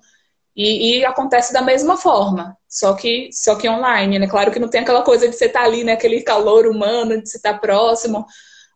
E, 0.56 1.00
e, 1.00 1.06
acontece 1.06 1.54
da 1.54 1.62
mesma 1.62 1.98
forma, 1.98 2.58
só 2.70 2.94
que 2.94 3.30
só 3.34 3.56
que 3.56 3.68
online, 3.70 4.20
né? 4.20 4.28
Claro 4.28 4.52
que 4.52 4.60
não 4.60 4.70
tem 4.70 4.82
aquela 4.82 5.02
coisa 5.04 5.28
de 5.28 5.36
você 5.36 5.46
estar 5.46 5.64
ali, 5.64 5.84
né? 5.84 5.94
Aquele 5.94 6.22
calor 6.22 6.66
humano, 6.68 7.22
de 7.22 7.30
você 7.30 7.38
estar 7.38 7.60
próximo, 7.60 8.26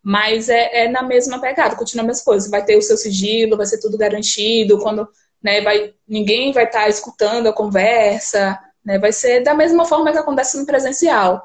mas 0.04 0.50
é, 0.50 0.86
é 0.86 0.90
na 0.90 1.04
mesma 1.04 1.40
pegada, 1.40 1.76
continua 1.76 2.04
a 2.04 2.08
mesma 2.08 2.24
coisa. 2.26 2.50
Vai 2.50 2.66
ter 2.66 2.78
o 2.78 2.82
seu 2.82 2.98
sigilo, 2.98 3.58
vai 3.58 3.66
ser 3.66 3.80
tudo 3.80 3.98
garantido, 3.98 4.80
quando 4.80 5.08
né, 5.42 5.62
vai, 5.62 5.94
ninguém 6.08 6.52
vai 6.52 6.66
estar 6.66 6.88
escutando 6.90 7.48
a 7.48 7.54
conversa, 7.54 8.60
né? 8.84 8.98
Vai 8.98 9.12
ser 9.12 9.42
da 9.42 9.54
mesma 9.54 9.86
forma 9.86 10.12
que 10.12 10.18
acontece 10.18 10.58
no 10.58 10.66
presencial. 10.66 11.44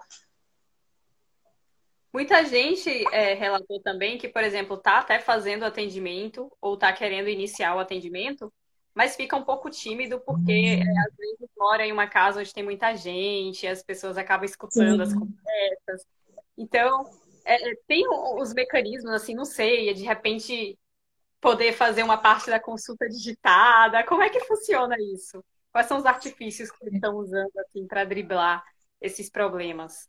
Muita 2.12 2.44
gente 2.44 2.88
é, 3.12 3.34
relatou 3.34 3.80
também 3.80 4.16
que, 4.16 4.28
por 4.28 4.44
exemplo, 4.44 4.76
tá 4.76 4.98
até 4.98 5.18
fazendo 5.18 5.64
atendimento 5.64 6.50
ou 6.60 6.76
tá 6.76 6.92
querendo 6.92 7.28
iniciar 7.28 7.74
o 7.74 7.80
atendimento, 7.80 8.52
mas 8.94 9.16
fica 9.16 9.36
um 9.36 9.42
pouco 9.42 9.68
tímido 9.68 10.20
porque 10.20 10.52
é, 10.52 11.00
às 11.00 11.16
vezes 11.16 11.48
mora 11.58 11.84
em 11.84 11.90
uma 11.90 12.06
casa 12.06 12.38
onde 12.38 12.54
tem 12.54 12.62
muita 12.62 12.94
gente, 12.94 13.66
as 13.66 13.82
pessoas 13.82 14.16
acabam 14.16 14.44
escutando 14.44 14.96
Sim. 14.96 15.02
as 15.02 15.12
conversas. 15.12 16.06
Então, 16.56 17.04
é, 17.44 17.70
é 17.70 17.74
tem 17.88 18.04
os 18.08 18.54
mecanismos, 18.54 19.12
assim, 19.12 19.34
não 19.34 19.44
sei, 19.44 19.92
de 19.92 20.04
repente 20.04 20.78
poder 21.44 21.74
fazer 21.74 22.02
uma 22.02 22.16
parte 22.16 22.48
da 22.48 22.58
consulta 22.58 23.06
digitada. 23.06 24.02
Como 24.04 24.22
é 24.22 24.30
que 24.30 24.40
funciona 24.40 24.96
isso? 25.12 25.44
Quais 25.70 25.86
são 25.86 25.98
os 25.98 26.06
artifícios 26.06 26.70
que 26.70 26.88
estão 26.88 27.16
usando 27.16 27.52
assim, 27.58 27.86
para 27.86 28.02
driblar 28.02 28.64
esses 28.98 29.28
problemas? 29.28 30.08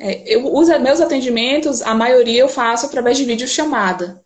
É, 0.00 0.34
eu 0.34 0.44
uso 0.46 0.76
meus 0.80 1.00
atendimentos, 1.00 1.80
a 1.80 1.94
maioria 1.94 2.40
eu 2.40 2.48
faço 2.48 2.86
através 2.86 3.16
de 3.16 3.24
videochamada, 3.24 4.24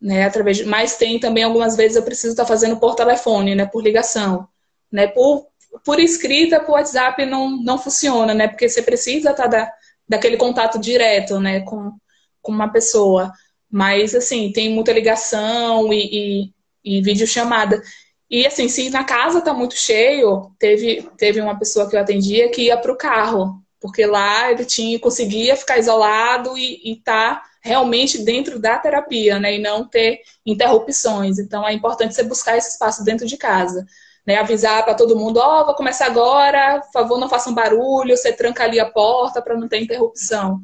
né? 0.00 0.24
Através 0.24 0.56
de, 0.56 0.64
mas 0.64 0.96
tem 0.96 1.20
também 1.20 1.44
algumas 1.44 1.76
vezes 1.76 1.96
eu 1.98 2.02
preciso 2.02 2.32
estar 2.32 2.46
fazendo 2.46 2.78
por 2.78 2.94
telefone, 2.94 3.54
né? 3.54 3.66
Por 3.66 3.82
ligação, 3.82 4.48
né? 4.90 5.06
Por, 5.08 5.48
por 5.84 6.00
escrita, 6.00 6.60
por 6.60 6.72
WhatsApp 6.72 7.26
não, 7.26 7.50
não 7.62 7.76
funciona, 7.76 8.32
né? 8.32 8.48
Porque 8.48 8.70
você 8.70 8.80
precisa 8.80 9.32
estar 9.32 9.48
da, 9.48 9.70
daquele 10.08 10.38
contato 10.38 10.78
direto, 10.78 11.38
né? 11.38 11.60
Com, 11.60 11.92
com 12.40 12.52
uma 12.52 12.72
pessoa. 12.72 13.30
Mas 13.72 14.14
assim 14.14 14.52
tem 14.52 14.68
muita 14.68 14.92
ligação 14.92 15.90
e, 15.92 16.52
e, 16.84 16.98
e 16.98 17.02
videochamada. 17.02 17.82
E 18.30 18.46
assim, 18.46 18.68
se 18.68 18.90
na 18.90 19.04
casa 19.04 19.40
tá 19.40 19.54
muito 19.54 19.74
cheio, 19.74 20.50
teve, 20.58 21.08
teve 21.16 21.40
uma 21.40 21.58
pessoa 21.58 21.88
que 21.88 21.96
eu 21.96 22.00
atendia 22.00 22.50
que 22.50 22.62
ia 22.64 22.76
para 22.76 22.92
o 22.92 22.96
carro, 22.96 23.62
porque 23.80 24.06
lá 24.06 24.50
ele 24.50 24.64
tinha 24.64 24.98
conseguia 24.98 25.56
ficar 25.56 25.78
isolado 25.78 26.56
e 26.56 26.92
estar 26.92 27.36
tá 27.36 27.42
realmente 27.62 28.18
dentro 28.24 28.58
da 28.58 28.78
terapia, 28.78 29.38
né, 29.38 29.56
e 29.56 29.58
não 29.58 29.86
ter 29.86 30.20
interrupções. 30.44 31.38
Então 31.38 31.66
é 31.66 31.72
importante 31.72 32.14
você 32.14 32.22
buscar 32.22 32.56
esse 32.56 32.70
espaço 32.70 33.04
dentro 33.04 33.26
de 33.26 33.36
casa, 33.36 33.86
né, 34.26 34.36
avisar 34.36 34.84
para 34.84 34.94
todo 34.94 35.16
mundo, 35.16 35.38
ó, 35.38 35.62
oh, 35.62 35.66
vou 35.66 35.74
começar 35.74 36.06
agora, 36.06 36.80
por 36.80 36.92
favor, 36.92 37.18
não 37.18 37.28
façam 37.28 37.54
barulho, 37.54 38.16
você 38.16 38.32
tranca 38.32 38.64
ali 38.64 38.80
a 38.80 38.90
porta 38.90 39.40
para 39.40 39.56
não 39.56 39.68
ter 39.68 39.80
interrupção. 39.80 40.60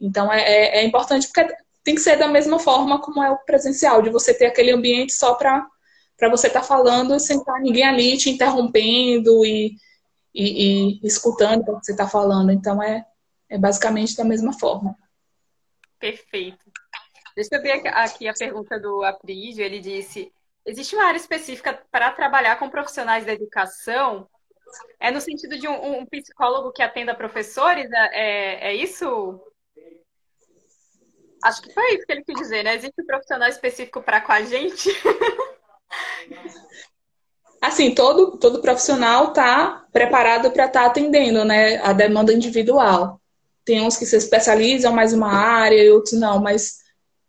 Então 0.00 0.32
é, 0.32 0.40
é, 0.40 0.78
é 0.80 0.84
importante 0.84 1.26
porque 1.28 1.54
tem 1.84 1.94
que 1.94 2.00
ser 2.00 2.16
da 2.16 2.28
mesma 2.28 2.58
forma 2.58 3.00
como 3.00 3.22
é 3.22 3.30
o 3.30 3.38
presencial, 3.38 4.02
de 4.02 4.10
você 4.10 4.32
ter 4.32 4.46
aquele 4.46 4.70
ambiente 4.70 5.12
só 5.12 5.34
para 5.34 5.68
você 6.30 6.46
estar 6.46 6.60
tá 6.60 6.66
falando 6.66 7.18
sem 7.18 7.38
estar 7.38 7.60
ninguém 7.60 7.84
ali 7.84 8.16
te 8.16 8.30
interrompendo 8.30 9.44
e 9.44 9.76
e, 10.34 10.98
e 11.02 11.06
escutando 11.06 11.68
o 11.68 11.78
que 11.78 11.86
você 11.86 11.92
está 11.92 12.08
falando. 12.08 12.50
Então, 12.50 12.82
é, 12.82 13.04
é 13.48 13.58
basicamente 13.58 14.16
da 14.16 14.24
mesma 14.24 14.52
forma. 14.52 14.96
Perfeito. 15.98 16.70
Deixa 17.36 17.56
eu 17.56 17.62
ver 17.62 17.86
aqui 17.86 18.28
a 18.28 18.34
pergunta 18.34 18.78
do 18.78 19.02
Aprígio. 19.04 19.64
Ele 19.64 19.80
disse: 19.80 20.32
existe 20.66 20.94
uma 20.94 21.06
área 21.06 21.18
específica 21.18 21.80
para 21.90 22.10
trabalhar 22.12 22.58
com 22.58 22.68
profissionais 22.68 23.24
da 23.24 23.32
educação? 23.32 24.28
É 24.98 25.10
no 25.10 25.20
sentido 25.20 25.58
de 25.58 25.68
um, 25.68 25.98
um 25.98 26.06
psicólogo 26.06 26.72
que 26.72 26.82
atenda 26.82 27.14
professores? 27.14 27.90
É, 27.92 28.10
é, 28.12 28.68
é 28.68 28.74
isso? 28.74 29.40
Acho 31.42 31.62
que 31.62 31.72
foi 31.72 31.94
isso 31.94 32.06
que 32.06 32.12
ele 32.12 32.24
quis 32.24 32.36
dizer, 32.36 32.62
né? 32.62 32.74
Existe 32.76 33.00
um 33.00 33.06
profissional 33.06 33.48
específico 33.48 34.02
para 34.02 34.20
com 34.20 34.32
a 34.32 34.42
gente? 34.42 34.90
Assim, 37.60 37.94
todo, 37.94 38.38
todo 38.38 38.60
profissional 38.60 39.28
está 39.28 39.84
preparado 39.92 40.50
para 40.50 40.66
estar 40.66 40.80
tá 40.80 40.86
atendendo 40.86 41.44
né, 41.44 41.76
a 41.78 41.92
demanda 41.92 42.32
individual. 42.32 43.20
Tem 43.64 43.80
uns 43.80 43.96
que 43.96 44.04
se 44.04 44.16
especializam 44.16 44.92
mais 44.92 45.12
uma 45.12 45.32
área 45.32 45.82
e 45.82 45.90
outros 45.90 46.14
não, 46.14 46.40
mas 46.40 46.78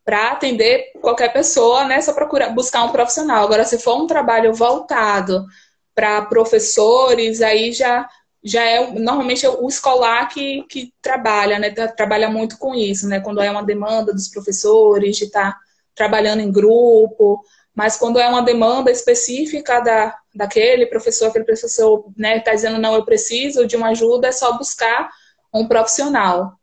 para 0.03 0.31
atender 0.31 0.91
qualquer 1.01 1.31
pessoa, 1.31 1.85
né, 1.85 2.01
só 2.01 2.13
procurar 2.13 2.49
buscar 2.49 2.83
um 2.83 2.91
profissional. 2.91 3.43
Agora, 3.43 3.63
se 3.63 3.77
for 3.77 4.01
um 4.01 4.07
trabalho 4.07 4.53
voltado 4.53 5.45
para 5.93 6.23
professores, 6.23 7.41
aí 7.41 7.71
já 7.71 8.09
já 8.43 8.61
é 8.63 8.91
normalmente 8.91 9.45
é 9.45 9.49
o 9.49 9.67
escolar 9.67 10.27
que, 10.27 10.63
que 10.63 10.93
trabalha, 11.01 11.57
né? 11.57 11.69
Trabalha 11.69 12.29
muito 12.29 12.57
com 12.57 12.75
isso, 12.75 13.07
né? 13.07 13.21
Quando 13.21 13.41
é 13.41 13.49
uma 13.49 13.63
demanda 13.63 14.13
dos 14.13 14.27
professores 14.27 15.15
de 15.15 15.25
estar 15.25 15.53
tá 15.53 15.59
trabalhando 15.95 16.41
em 16.41 16.51
grupo, 16.51 17.41
mas 17.73 17.95
quando 17.95 18.19
é 18.19 18.27
uma 18.27 18.41
demanda 18.41 18.91
específica 18.91 19.79
da, 19.79 20.15
daquele 20.35 20.85
professor, 20.85 21.29
aquele 21.29 21.45
professor 21.45 21.99
está 21.99 22.11
né, 22.17 22.39
tá 22.39 22.53
dizendo 22.53 22.79
não, 22.79 22.95
eu 22.95 23.05
preciso 23.05 23.65
de 23.65 23.75
uma 23.75 23.89
ajuda, 23.89 24.27
é 24.27 24.31
só 24.31 24.57
buscar 24.57 25.09
um 25.53 25.67
profissional. 25.67 26.53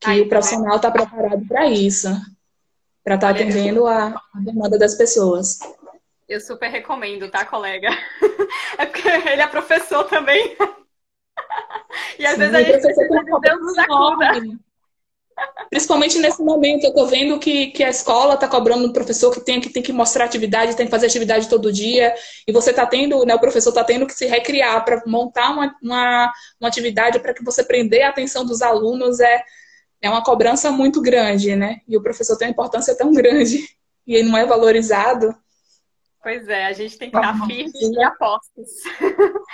Que 0.00 0.10
Ai, 0.10 0.20
o 0.20 0.28
profissional 0.28 0.76
está 0.76 0.90
preparado 0.90 1.46
para 1.46 1.66
isso, 1.66 2.08
para 3.02 3.14
estar 3.14 3.28
tá 3.28 3.40
atendendo 3.40 3.86
a, 3.86 4.08
a 4.08 4.40
demanda 4.40 4.78
das 4.78 4.94
pessoas. 4.94 5.58
Eu 6.28 6.40
super 6.40 6.68
recomendo, 6.68 7.30
tá, 7.30 7.44
colega? 7.44 7.90
É 8.78 8.86
porque 8.86 9.06
ele 9.06 9.42
é 9.42 9.46
professor 9.46 10.04
também. 10.04 10.56
E 12.18 12.26
às 12.26 12.32
Sim, 12.32 12.38
vezes 12.38 12.54
a 12.54 12.62
gente 12.62 12.80
precisa 12.80 13.08
de 13.08 13.40
Deus 13.40 13.60
nos 13.60 13.78
acuda. 13.78 14.42
Principalmente 15.70 16.18
nesse 16.18 16.42
momento, 16.42 16.84
eu 16.84 16.90
estou 16.90 17.06
vendo 17.06 17.38
que, 17.38 17.68
que 17.68 17.82
a 17.82 17.88
escola 17.88 18.34
está 18.34 18.46
cobrando 18.46 18.86
o 18.86 18.92
professor 18.92 19.32
que 19.32 19.40
tem, 19.40 19.60
que 19.60 19.70
tem 19.70 19.82
que 19.82 19.92
mostrar 19.92 20.24
atividade, 20.24 20.76
tem 20.76 20.86
que 20.86 20.90
fazer 20.90 21.06
atividade 21.06 21.48
todo 21.48 21.72
dia, 21.72 22.14
e 22.46 22.52
você 22.52 22.70
está 22.70 22.86
tendo, 22.86 23.24
né, 23.24 23.34
o 23.34 23.40
professor 23.40 23.70
está 23.70 23.82
tendo 23.82 24.06
que 24.06 24.12
se 24.12 24.26
recriar 24.26 24.84
para 24.84 25.02
montar 25.06 25.50
uma, 25.50 25.74
uma, 25.82 26.32
uma 26.60 26.68
atividade 26.68 27.18
para 27.20 27.32
que 27.32 27.42
você 27.42 27.64
prender 27.64 28.02
a 28.02 28.10
atenção 28.10 28.44
dos 28.44 28.60
alunos 28.60 29.20
é, 29.20 29.42
é 30.02 30.10
uma 30.10 30.22
cobrança 30.22 30.70
muito 30.70 31.00
grande, 31.00 31.56
né? 31.56 31.80
E 31.88 31.96
o 31.96 32.02
professor 32.02 32.36
tem 32.36 32.48
uma 32.48 32.52
importância 32.52 32.94
tão 32.94 33.12
grande 33.12 33.58
e 34.06 34.14
ele 34.14 34.28
não 34.28 34.36
é 34.36 34.44
valorizado. 34.44 35.34
Pois 36.22 36.48
é, 36.48 36.66
a 36.66 36.72
gente 36.72 36.96
tem 36.96 37.10
que 37.10 37.16
estar 37.16 37.46
firme 37.46 37.72
e 37.74 38.04
apostos. 38.04 38.70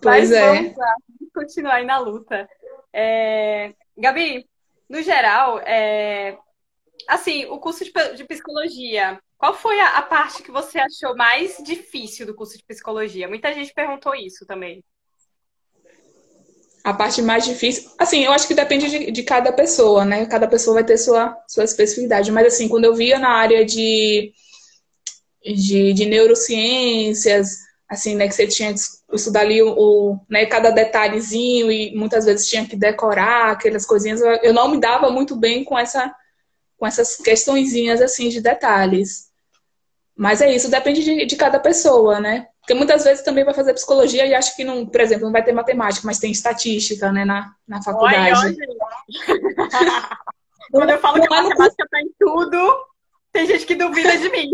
Pois 0.00 0.30
Mas 0.30 0.32
é. 0.32 0.54
vamos 0.54 0.76
lá, 0.76 0.94
continuar 1.34 1.74
aí 1.74 1.84
na 1.84 1.98
luta. 1.98 2.48
É... 2.92 3.74
Gabi, 3.96 4.48
no 4.88 5.02
geral, 5.02 5.58
é... 5.60 6.38
assim, 7.08 7.46
o 7.46 7.58
curso 7.58 7.84
de 7.84 8.24
psicologia, 8.24 9.18
qual 9.36 9.54
foi 9.54 9.80
a, 9.80 10.02
parte 10.02 10.42
que 10.42 10.50
você 10.50 10.78
achou 10.78 11.16
mais 11.16 11.56
difícil 11.64 12.26
do 12.26 12.34
curso 12.34 12.56
de 12.56 12.64
psicologia? 12.64 13.28
Muita 13.28 13.52
gente 13.54 13.72
perguntou 13.72 14.14
isso 14.14 14.44
também. 14.46 14.84
A 16.84 16.94
parte 16.94 17.20
mais 17.20 17.44
difícil, 17.44 17.90
assim, 17.98 18.24
eu 18.24 18.32
acho 18.32 18.46
que 18.46 18.54
depende 18.54 18.88
de, 18.88 19.10
de, 19.10 19.22
cada 19.22 19.52
pessoa, 19.52 20.04
né? 20.04 20.26
Cada 20.26 20.46
pessoa 20.48 20.74
vai 20.74 20.84
ter 20.84 20.96
sua, 20.96 21.36
sua 21.48 21.64
especificidade. 21.64 22.32
Mas, 22.32 22.46
assim, 22.46 22.68
quando 22.68 22.84
eu 22.84 22.94
via 22.94 23.18
na 23.18 23.30
área 23.30 23.64
de, 23.64 24.32
de, 25.44 25.92
de 25.92 26.06
neurociências, 26.06 27.58
assim, 27.88 28.14
né, 28.14 28.28
que 28.28 28.34
você 28.34 28.46
tinha 28.46 28.72
que 28.72 28.80
estudar 29.12 29.40
ali 29.40 29.62
o, 29.62 29.74
o, 29.76 30.20
né, 30.28 30.44
cada 30.46 30.70
detalhezinho 30.70 31.70
e 31.72 31.94
muitas 31.96 32.24
vezes 32.24 32.48
tinha 32.48 32.66
que 32.66 32.76
decorar 32.76 33.52
aquelas 33.52 33.86
coisinhas. 33.86 34.20
Eu 34.42 34.52
não 34.52 34.68
me 34.68 34.80
dava 34.80 35.10
muito 35.10 35.34
bem 35.34 35.64
com 35.64 35.78
essa 35.78 36.14
com 36.76 36.86
essas 36.86 37.16
questõezinhas 37.16 38.00
assim 38.00 38.28
de 38.28 38.40
detalhes. 38.40 39.28
Mas 40.16 40.40
é 40.40 40.54
isso, 40.54 40.70
depende 40.70 41.02
de, 41.02 41.26
de 41.26 41.36
cada 41.36 41.58
pessoa, 41.58 42.20
né? 42.20 42.48
Porque 42.60 42.74
muitas 42.74 43.04
vezes 43.04 43.24
também 43.24 43.44
vai 43.44 43.54
fazer 43.54 43.74
psicologia 43.74 44.26
e 44.26 44.34
acha 44.34 44.54
que 44.54 44.62
não, 44.62 44.86
por 44.86 45.00
exemplo, 45.00 45.24
não 45.24 45.32
vai 45.32 45.44
ter 45.44 45.52
matemática, 45.52 46.06
mas 46.06 46.18
tem 46.18 46.30
estatística, 46.30 47.10
né, 47.10 47.24
na, 47.24 47.52
na 47.66 47.82
faculdade. 47.82 48.46
Oi, 48.46 48.56
Quando 50.70 50.90
eu 50.90 50.98
falo 50.98 51.20
que 51.20 51.28
matemática 51.28 51.84
está 51.84 52.00
em 52.00 52.10
tudo, 52.18 52.86
tem 53.32 53.46
gente 53.46 53.64
que 53.64 53.74
duvida 53.74 54.16
de 54.18 54.28
mim. 54.28 54.50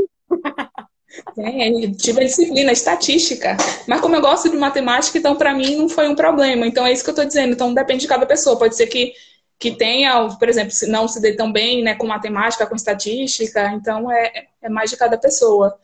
É, 1.39 1.91
tive 1.93 2.21
a 2.21 2.25
disciplina 2.25 2.73
estatística, 2.73 3.57
mas 3.87 4.01
como 4.01 4.17
eu 4.17 4.21
gosto 4.21 4.51
de 4.51 4.57
matemática, 4.57 5.17
então 5.17 5.37
para 5.37 5.55
mim 5.55 5.77
não 5.77 5.89
foi 5.89 6.09
um 6.09 6.15
problema. 6.15 6.67
Então 6.67 6.85
é 6.85 6.93
isso 6.93 7.05
que 7.05 7.11
eu 7.11 7.13
estou 7.13 7.25
dizendo. 7.25 7.53
Então 7.53 7.73
depende 7.73 8.03
de 8.03 8.09
cada 8.09 8.27
pessoa. 8.27 8.59
Pode 8.59 8.77
ser 8.77 8.87
que, 8.87 9.13
que 9.59 9.73
tenha, 9.73 10.29
por 10.37 10.49
exemplo, 10.49 10.73
se 10.73 10.87
não 10.89 11.07
se 11.07 11.21
dê 11.21 11.35
tão 11.35 11.53
bem 11.53 11.83
né, 11.83 11.95
com 11.95 12.07
matemática, 12.07 12.67
com 12.67 12.75
estatística. 12.75 13.71
Então 13.73 14.11
é, 14.11 14.47
é 14.63 14.69
mais 14.69 14.91
de 14.91 14.97
cada 14.97 15.17
pessoa. 15.17 15.79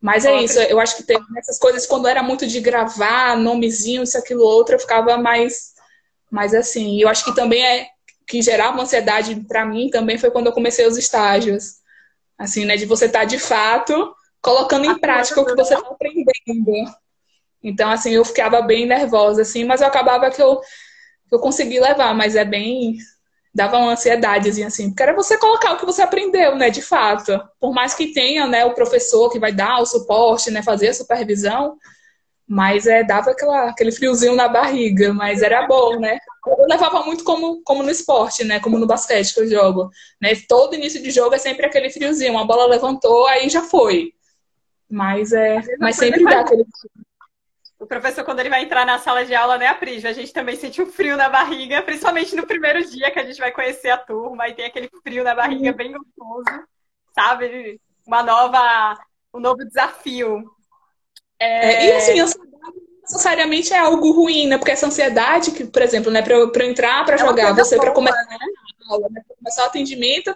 Mas 0.00 0.24
é 0.24 0.40
isso. 0.40 0.60
Eu 0.60 0.78
acho 0.78 0.96
que 0.96 1.02
tem 1.02 1.18
essas 1.36 1.58
coisas 1.58 1.84
quando 1.84 2.06
era 2.06 2.22
muito 2.22 2.46
de 2.46 2.60
gravar 2.60 3.36
nomezinho, 3.36 4.04
isso, 4.04 4.16
aquilo, 4.16 4.44
outro, 4.44 4.76
eu 4.76 4.78
ficava 4.78 5.18
mais 5.18 5.72
Mas 6.30 6.54
assim, 6.54 7.00
eu 7.00 7.08
acho 7.08 7.24
que 7.24 7.34
também 7.34 7.64
é 7.64 7.88
que 8.26 8.42
gerava 8.42 8.80
ansiedade 8.80 9.34
para 9.48 9.64
mim 9.64 9.88
também 9.88 10.18
foi 10.18 10.30
quando 10.30 10.46
eu 10.46 10.52
comecei 10.52 10.86
os 10.86 10.96
estágios. 10.96 11.78
Assim, 12.38 12.64
né, 12.64 12.76
de 12.76 12.86
você 12.86 13.06
estar 13.06 13.20
tá, 13.20 13.24
de 13.24 13.38
fato 13.38 14.14
colocando 14.40 14.86
em 14.86 14.98
prática 14.98 15.40
o 15.40 15.44
que 15.44 15.54
você 15.54 15.74
está 15.74 15.88
aprendendo. 15.88 16.72
Então, 17.62 17.90
assim, 17.90 18.12
eu 18.12 18.24
ficava 18.24 18.62
bem 18.62 18.86
nervosa, 18.86 19.42
assim, 19.42 19.64
mas 19.64 19.80
eu 19.80 19.88
acabava 19.88 20.30
que 20.30 20.40
eu, 20.40 20.60
eu 21.30 21.38
consegui 21.38 21.80
levar, 21.80 22.14
mas 22.14 22.36
é 22.36 22.44
bem. 22.44 22.96
dava 23.54 23.78
uma 23.78 23.92
ansiedade, 23.92 24.48
assim, 24.62 24.88
porque 24.90 25.02
era 25.02 25.14
você 25.14 25.36
colocar 25.38 25.72
o 25.72 25.76
que 25.76 25.86
você 25.86 26.02
aprendeu, 26.02 26.54
né, 26.56 26.70
de 26.70 26.82
fato. 26.82 27.38
Por 27.60 27.72
mais 27.74 27.94
que 27.94 28.12
tenha, 28.12 28.46
né, 28.46 28.64
o 28.64 28.74
professor 28.74 29.30
que 29.30 29.40
vai 29.40 29.52
dar 29.52 29.80
o 29.80 29.86
suporte, 29.86 30.50
né, 30.50 30.62
fazer 30.62 30.88
a 30.88 30.94
supervisão, 30.94 31.76
mas 32.46 32.86
é, 32.86 33.02
dava 33.04 33.32
aquela, 33.32 33.70
aquele 33.70 33.92
friozinho 33.92 34.34
na 34.36 34.48
barriga, 34.48 35.12
mas 35.12 35.42
era 35.42 35.66
bom, 35.66 35.98
né? 35.98 36.18
Eu 36.46 36.66
levava 36.66 37.02
muito 37.04 37.24
como, 37.24 37.62
como 37.62 37.82
no 37.82 37.90
esporte, 37.90 38.44
né? 38.44 38.60
Como 38.60 38.78
no 38.78 38.86
basquete 38.86 39.34
que 39.34 39.40
eu 39.40 39.48
jogo. 39.48 39.90
Né? 40.20 40.32
Todo 40.48 40.74
início 40.74 41.02
de 41.02 41.10
jogo 41.10 41.34
é 41.34 41.38
sempre 41.38 41.66
aquele 41.66 41.90
friozinho. 41.90 42.32
Uma 42.32 42.46
bola 42.46 42.66
levantou, 42.66 43.26
aí 43.26 43.48
já 43.48 43.62
foi. 43.62 44.12
Mas 44.90 45.32
é. 45.32 45.60
Mas 45.78 45.96
sempre 45.96 46.24
dá 46.24 46.40
aquele. 46.40 46.64
O 47.78 47.86
professor, 47.86 48.24
quando 48.24 48.40
ele 48.40 48.50
vai 48.50 48.64
entrar 48.64 48.84
na 48.84 48.98
sala 48.98 49.24
de 49.24 49.34
aula, 49.34 49.56
né, 49.56 49.72
Pris, 49.74 50.04
a 50.04 50.12
gente 50.12 50.32
também 50.32 50.56
sente 50.56 50.82
um 50.82 50.86
frio 50.86 51.16
na 51.16 51.28
barriga, 51.28 51.80
principalmente 51.80 52.34
no 52.34 52.44
primeiro 52.44 52.84
dia 52.84 53.10
que 53.10 53.20
a 53.20 53.24
gente 53.24 53.38
vai 53.38 53.52
conhecer 53.52 53.90
a 53.90 53.96
turma 53.96 54.48
e 54.48 54.54
tem 54.54 54.64
aquele 54.64 54.90
frio 55.00 55.22
na 55.22 55.32
barriga 55.32 55.72
bem 55.72 55.92
gostoso, 55.92 56.66
sabe? 57.14 57.80
Uma 58.04 58.24
nova, 58.24 58.98
um 59.32 59.38
novo 59.38 59.64
desafio. 59.64 60.44
É... 61.38 61.72
É, 61.72 61.86
e 61.86 61.92
assim, 61.92 62.18
ansiedade 62.18 62.47
necessariamente 63.10 63.72
é 63.72 63.78
algo 63.78 64.12
ruim, 64.12 64.46
né? 64.46 64.58
Porque 64.58 64.70
essa 64.70 64.86
ansiedade, 64.86 65.50
que, 65.50 65.64
por 65.64 65.82
exemplo, 65.82 66.10
né, 66.10 66.22
para 66.22 66.34
eu, 66.34 66.50
pra 66.52 66.64
eu 66.64 66.70
entrar 66.70 67.04
para 67.04 67.14
é 67.14 67.18
jogar, 67.18 67.54
você 67.54 67.76
para 67.76 67.90
começar 67.90 68.24
né? 68.24 68.36
a 68.88 68.92
aula, 68.92 69.08
né, 69.10 69.22
começar 69.38 69.64
o 69.64 69.66
atendimento, 69.66 70.34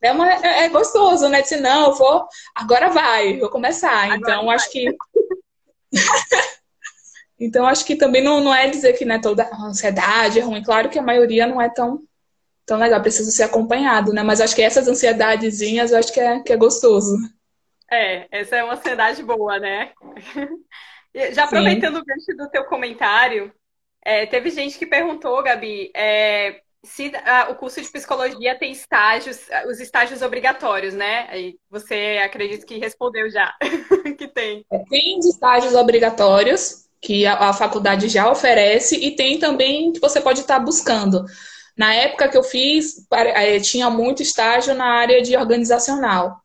é, 0.00 0.12
uma, 0.12 0.32
é, 0.32 0.64
é 0.64 0.68
gostoso, 0.68 1.28
né? 1.28 1.42
Dizer, 1.42 1.60
não, 1.60 1.90
eu 1.90 1.94
vou, 1.94 2.26
agora 2.54 2.88
vai, 2.88 3.38
vou 3.38 3.48
começar. 3.48 4.04
Agora 4.04 4.16
então, 4.16 4.46
vai. 4.46 4.56
acho 4.56 4.70
que. 4.70 4.96
então, 7.38 7.66
acho 7.66 7.84
que 7.84 7.96
também 7.96 8.22
não, 8.22 8.40
não 8.40 8.54
é 8.54 8.68
dizer 8.68 8.92
que 8.94 9.04
né, 9.04 9.18
toda 9.18 9.48
ansiedade 9.60 10.40
é 10.40 10.42
ruim. 10.42 10.62
Claro 10.62 10.88
que 10.88 10.98
a 10.98 11.02
maioria 11.02 11.46
não 11.46 11.60
é 11.60 11.68
tão, 11.68 12.02
tão 12.66 12.78
legal, 12.78 13.00
precisa 13.00 13.30
ser 13.30 13.44
acompanhado, 13.44 14.12
né? 14.12 14.22
Mas 14.22 14.40
acho 14.40 14.54
que 14.54 14.62
essas 14.62 14.88
ansiedadezinhas, 14.88 15.90
eu 15.90 15.98
acho 15.98 16.12
que 16.12 16.20
é, 16.20 16.40
que 16.40 16.52
é 16.52 16.56
gostoso. 16.56 17.16
É, 17.90 18.28
essa 18.30 18.56
é 18.56 18.62
uma 18.62 18.74
ansiedade 18.74 19.22
boa, 19.22 19.58
né? 19.58 19.92
Já 21.32 21.44
aproveitando 21.44 21.96
Sim. 21.96 22.00
o 22.00 22.04
gancho 22.04 22.36
do 22.36 22.48
teu 22.48 22.64
comentário, 22.64 23.52
é, 24.04 24.26
teve 24.26 24.50
gente 24.50 24.78
que 24.78 24.86
perguntou, 24.86 25.42
Gabi, 25.42 25.90
é, 25.94 26.60
se 26.84 27.12
o 27.50 27.54
curso 27.56 27.80
de 27.80 27.88
psicologia 27.88 28.58
tem 28.58 28.72
estágios, 28.72 29.40
os 29.68 29.80
estágios 29.80 30.22
obrigatórios, 30.22 30.94
né? 30.94 31.26
Aí 31.28 31.58
você 31.68 32.20
acredita 32.24 32.64
que 32.64 32.78
respondeu 32.78 33.28
já 33.30 33.52
que 34.16 34.28
tem. 34.28 34.64
É, 34.72 34.78
tem 34.88 35.18
os 35.18 35.26
estágios 35.26 35.74
obrigatórios 35.74 36.88
que 37.00 37.26
a, 37.26 37.50
a, 37.50 37.52
faculdade 37.52 38.08
já 38.08 38.30
oferece 38.30 38.96
e 38.96 39.14
tem 39.14 39.38
também 39.38 39.92
que 39.92 40.00
você 40.00 40.20
pode 40.20 40.40
estar 40.40 40.58
buscando. 40.58 41.24
Na 41.76 41.94
época 41.94 42.28
que 42.28 42.36
eu 42.36 42.42
fiz, 42.42 43.06
é, 43.12 43.60
tinha 43.60 43.88
muito 43.88 44.22
estágio 44.22 44.74
na 44.74 44.86
área 44.86 45.22
de 45.22 45.36
organizacional. 45.36 46.42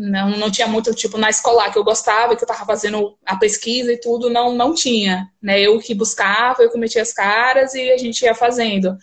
Não, 0.00 0.30
não 0.30 0.50
tinha 0.50 0.66
muito, 0.66 0.94
tipo, 0.94 1.18
na 1.18 1.28
escolar 1.28 1.70
que 1.70 1.78
eu 1.78 1.84
gostava, 1.84 2.34
que 2.34 2.42
eu 2.42 2.46
estava 2.46 2.64
fazendo 2.64 3.18
a 3.26 3.36
pesquisa 3.36 3.92
e 3.92 4.00
tudo, 4.00 4.30
não, 4.30 4.54
não 4.54 4.72
tinha. 4.74 5.28
Né? 5.42 5.60
Eu 5.60 5.78
que 5.78 5.94
buscava, 5.94 6.62
eu 6.62 6.70
que 6.70 6.78
metia 6.78 7.02
as 7.02 7.12
caras 7.12 7.74
e 7.74 7.92
a 7.92 7.98
gente 7.98 8.24
ia 8.24 8.34
fazendo. 8.34 8.96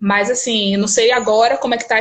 Mas, 0.00 0.30
assim, 0.30 0.74
não 0.78 0.88
sei 0.88 1.12
agora 1.12 1.58
como 1.58 1.74
é 1.74 1.76
que 1.76 1.82
está 1.82 2.00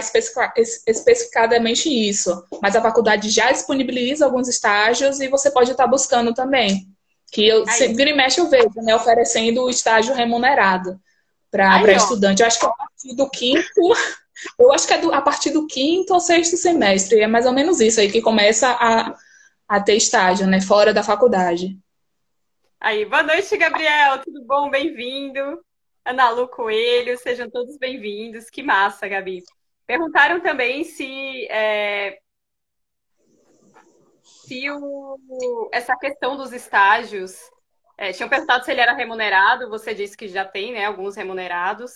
especificadamente 0.88 1.90
isso. 1.90 2.42
Mas 2.62 2.74
a 2.74 2.82
faculdade 2.82 3.30
já 3.30 3.52
disponibiliza 3.52 4.24
alguns 4.24 4.48
estágios 4.48 5.20
e 5.20 5.28
você 5.28 5.52
pode 5.52 5.72
estar 5.72 5.84
tá 5.84 5.90
buscando 5.90 6.34
também. 6.34 6.88
Que 7.34 7.46
eu, 7.48 7.68
se, 7.68 7.90
vira 7.90 8.12
e 8.12 8.14
mexe 8.14 8.40
eu 8.40 8.50
vejo, 8.50 8.72
né? 8.78 8.96
Oferecendo 8.96 9.64
o 9.64 9.70
estágio 9.70 10.16
remunerado 10.16 10.98
para 11.52 11.92
estudante. 11.92 12.42
Eu 12.42 12.48
acho 12.48 12.60
que 12.60 12.66
a 12.66 12.70
partir 12.70 13.14
do 13.14 13.30
quinto, 13.30 13.94
eu 14.58 14.72
acho 14.72 14.88
que 14.88 14.94
é 14.94 14.98
do, 14.98 15.14
a 15.14 15.22
partir 15.22 15.52
do 15.52 15.68
quinto 15.68 16.14
ou 16.14 16.20
sexto 16.20 16.58
semestre. 16.58 17.20
É 17.20 17.28
mais 17.28 17.46
ou 17.46 17.54
menos 17.54 17.80
isso 17.80 18.00
aí 18.00 18.12
que 18.12 18.22
começa 18.22 18.70
a, 18.70 19.16
a 19.68 19.82
ter 19.82 19.96
estágio, 19.96 20.48
né? 20.48 20.62
Fora 20.62 20.94
da 20.94 21.04
faculdade. 21.04 21.78
Aí, 22.80 23.06
boa 23.06 23.24
noite, 23.24 23.56
Gabriel. 23.58 24.20
Tudo 24.24 24.44
bom? 24.44 24.70
Bem-vindo. 24.70 25.64
Ana 26.04 26.32
Lu 26.32 26.48
Coelho, 26.48 27.18
sejam 27.18 27.50
todos 27.50 27.78
bem-vindos. 27.78 28.50
Que 28.50 28.64
massa, 28.64 29.08
Gabi. 29.08 29.44
Perguntaram 29.86 30.40
também 30.40 30.84
se, 30.84 31.46
é, 31.48 32.18
se 34.24 34.70
o, 34.72 35.70
essa 35.72 35.96
questão 35.96 36.36
dos 36.36 36.52
estágios. 36.52 37.38
É, 37.98 38.12
tinham 38.12 38.30
perguntado 38.30 38.66
se 38.66 38.72
ele 38.72 38.82
era 38.82 38.94
remunerado, 38.94 39.70
você 39.70 39.94
disse 39.94 40.18
que 40.18 40.28
já 40.28 40.44
tem, 40.44 40.74
né? 40.74 40.86
Alguns 40.86 41.16
remunerados. 41.16 41.92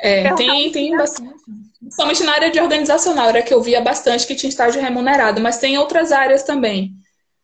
É, 0.00 0.34
tem, 0.34 0.72
tem 0.72 0.96
bastante. 0.96 1.34
Principalmente 1.80 2.22
na 2.22 2.32
área 2.32 2.50
de 2.50 2.60
organizacional, 2.60 3.28
era 3.28 3.42
que 3.42 3.52
eu 3.52 3.62
via 3.62 3.80
bastante 3.80 4.26
que 4.26 4.34
tinha 4.34 4.50
estágio 4.50 4.80
remunerado, 4.80 5.40
mas 5.40 5.58
tem 5.58 5.78
outras 5.78 6.12
áreas 6.12 6.42
também. 6.42 6.92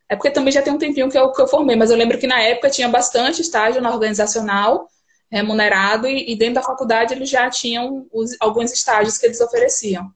É 0.09 0.15
porque 0.15 0.31
também 0.31 0.53
já 0.53 0.63
tem 0.63 0.73
um 0.73 0.79
tempinho 0.79 1.11
que 1.11 1.19
eu, 1.19 1.33
que 1.33 1.41
eu 1.41 1.49
formei, 1.49 1.75
mas 1.75 1.91
eu 1.91 1.97
lembro 1.97 2.19
que 2.19 2.27
na 2.27 2.41
época 2.41 2.71
tinha 2.71 2.89
bastante 2.89 3.43
estágio 3.43 3.83
na 3.83 3.91
organizacional 3.91 4.89
remunerado 5.31 6.07
e, 6.07 6.33
e 6.33 6.37
dentro 6.37 6.55
da 6.55 6.63
faculdade 6.63 7.13
eles 7.13 7.29
já 7.29 7.51
tinham 7.51 8.07
os, 8.13 8.37
alguns 8.41 8.73
estágios 8.73 9.19
que 9.19 9.27
eles 9.27 9.41
ofereciam. 9.41 10.11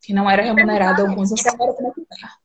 Que 0.00 0.12
não 0.12 0.30
era 0.30 0.42
remunerado, 0.42 1.02
alguns 1.02 1.30
não 1.30 1.36
sabiam 1.36 1.74
como 1.74 1.88
é. 1.88 2.40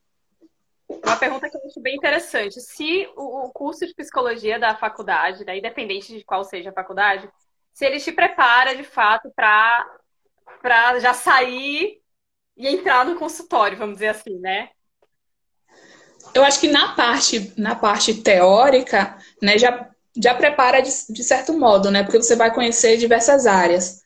Uma 1.06 1.16
pergunta 1.18 1.50
que 1.50 1.58
eu 1.58 1.62
acho 1.66 1.82
bem 1.82 1.96
interessante. 1.96 2.60
Se 2.60 3.08
o, 3.16 3.46
o 3.46 3.50
curso 3.52 3.86
de 3.86 3.94
psicologia 3.94 4.60
da 4.60 4.76
faculdade, 4.76 5.46
né, 5.46 5.58
independente 5.58 6.18
de 6.18 6.24
qual 6.24 6.44
seja 6.44 6.70
a 6.70 6.74
faculdade, 6.74 7.30
se 7.76 7.86
ele 7.86 8.00
te 8.00 8.12
prepara 8.12 8.76
de 8.76 8.84
fato 8.84 9.30
para 9.36 11.00
já 11.00 11.14
sair 11.14 12.02
e 12.58 12.68
entrar 12.68 13.06
no 13.06 13.20
consultório, 13.20 13.78
vamos 13.78 13.96
dizer 13.96 14.08
assim, 14.08 14.40
né? 14.40 14.70
eu 16.34 16.44
acho 16.44 16.60
que 16.60 16.68
na 16.68 16.94
parte, 16.94 17.54
na 17.58 17.76
parte 17.76 18.14
teórica, 18.16 19.18
né, 19.42 19.58
já, 19.58 19.90
já 20.18 20.34
prepara 20.34 20.82
de, 20.82 20.92
de 21.10 21.24
certo 21.24 21.54
modo, 21.54 21.92
né? 21.92 22.04
Porque 22.04 22.22
você 22.22 22.36
vai 22.36 22.54
conhecer 22.54 22.98
diversas 22.98 23.46
áreas. 23.46 24.02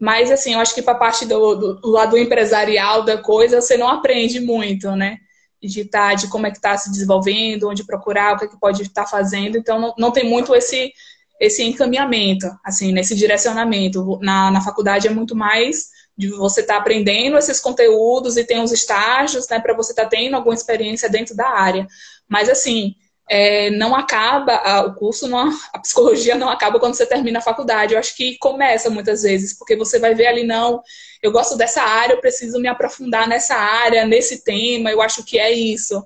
Mas, 0.00 0.30
assim, 0.30 0.54
eu 0.54 0.60
acho 0.60 0.74
que 0.74 0.82
para 0.82 0.94
a 0.94 0.98
parte 0.98 1.26
do, 1.26 1.54
do, 1.54 1.74
do, 1.80 1.90
lado 1.90 2.16
empresarial 2.16 3.04
da 3.04 3.18
coisa, 3.18 3.60
você 3.60 3.76
não 3.76 3.88
aprende 3.88 4.40
muito, 4.40 4.90
né? 4.96 5.18
De, 5.62 5.84
tá, 5.84 6.14
de 6.14 6.28
como 6.28 6.46
é 6.46 6.50
que 6.50 6.56
está 6.56 6.76
se 6.76 6.90
desenvolvendo, 6.90 7.68
onde 7.68 7.84
procurar, 7.84 8.34
o 8.34 8.38
que, 8.38 8.46
é 8.46 8.48
que 8.48 8.58
pode 8.58 8.82
estar 8.82 9.04
tá 9.04 9.08
fazendo. 9.08 9.56
Então, 9.56 9.78
não, 9.78 9.94
não 9.98 10.10
tem 10.10 10.28
muito 10.28 10.54
esse, 10.54 10.92
esse 11.40 11.62
encaminhamento, 11.62 12.46
assim, 12.64 12.92
nesse 12.92 13.14
direcionamento. 13.14 14.18
Na, 14.20 14.50
na 14.50 14.60
faculdade 14.60 15.06
é 15.06 15.10
muito 15.10 15.34
mais 15.34 15.90
de 16.16 16.28
você 16.28 16.60
estar 16.60 16.74
tá 16.74 16.80
aprendendo 16.80 17.38
esses 17.38 17.58
conteúdos 17.58 18.36
e 18.36 18.44
tem 18.44 18.60
uns 18.60 18.72
estágios, 18.72 19.48
né, 19.48 19.58
para 19.58 19.74
você 19.74 19.92
estar 19.92 20.04
tá 20.04 20.10
tendo 20.10 20.36
alguma 20.36 20.54
experiência 20.54 21.08
dentro 21.08 21.34
da 21.34 21.48
área. 21.48 21.86
Mas 22.28 22.48
assim, 22.48 22.94
é, 23.28 23.70
não 23.70 23.94
acaba, 23.94 24.56
a, 24.56 24.84
o 24.84 24.94
curso, 24.94 25.26
não, 25.26 25.50
a 25.72 25.78
psicologia 25.78 26.34
não 26.34 26.48
acaba 26.48 26.78
quando 26.78 26.94
você 26.94 27.06
termina 27.06 27.38
a 27.38 27.42
faculdade. 27.42 27.94
Eu 27.94 27.98
acho 27.98 28.14
que 28.16 28.36
começa 28.38 28.90
muitas 28.90 29.22
vezes, 29.22 29.56
porque 29.56 29.76
você 29.76 29.98
vai 29.98 30.14
ver 30.14 30.26
ali, 30.26 30.44
não, 30.44 30.82
eu 31.22 31.32
gosto 31.32 31.56
dessa 31.56 31.82
área, 31.82 32.14
eu 32.14 32.20
preciso 32.20 32.60
me 32.60 32.68
aprofundar 32.68 33.26
nessa 33.26 33.54
área, 33.54 34.04
nesse 34.04 34.44
tema, 34.44 34.90
eu 34.90 35.00
acho 35.00 35.24
que 35.24 35.38
é 35.38 35.50
isso. 35.50 36.04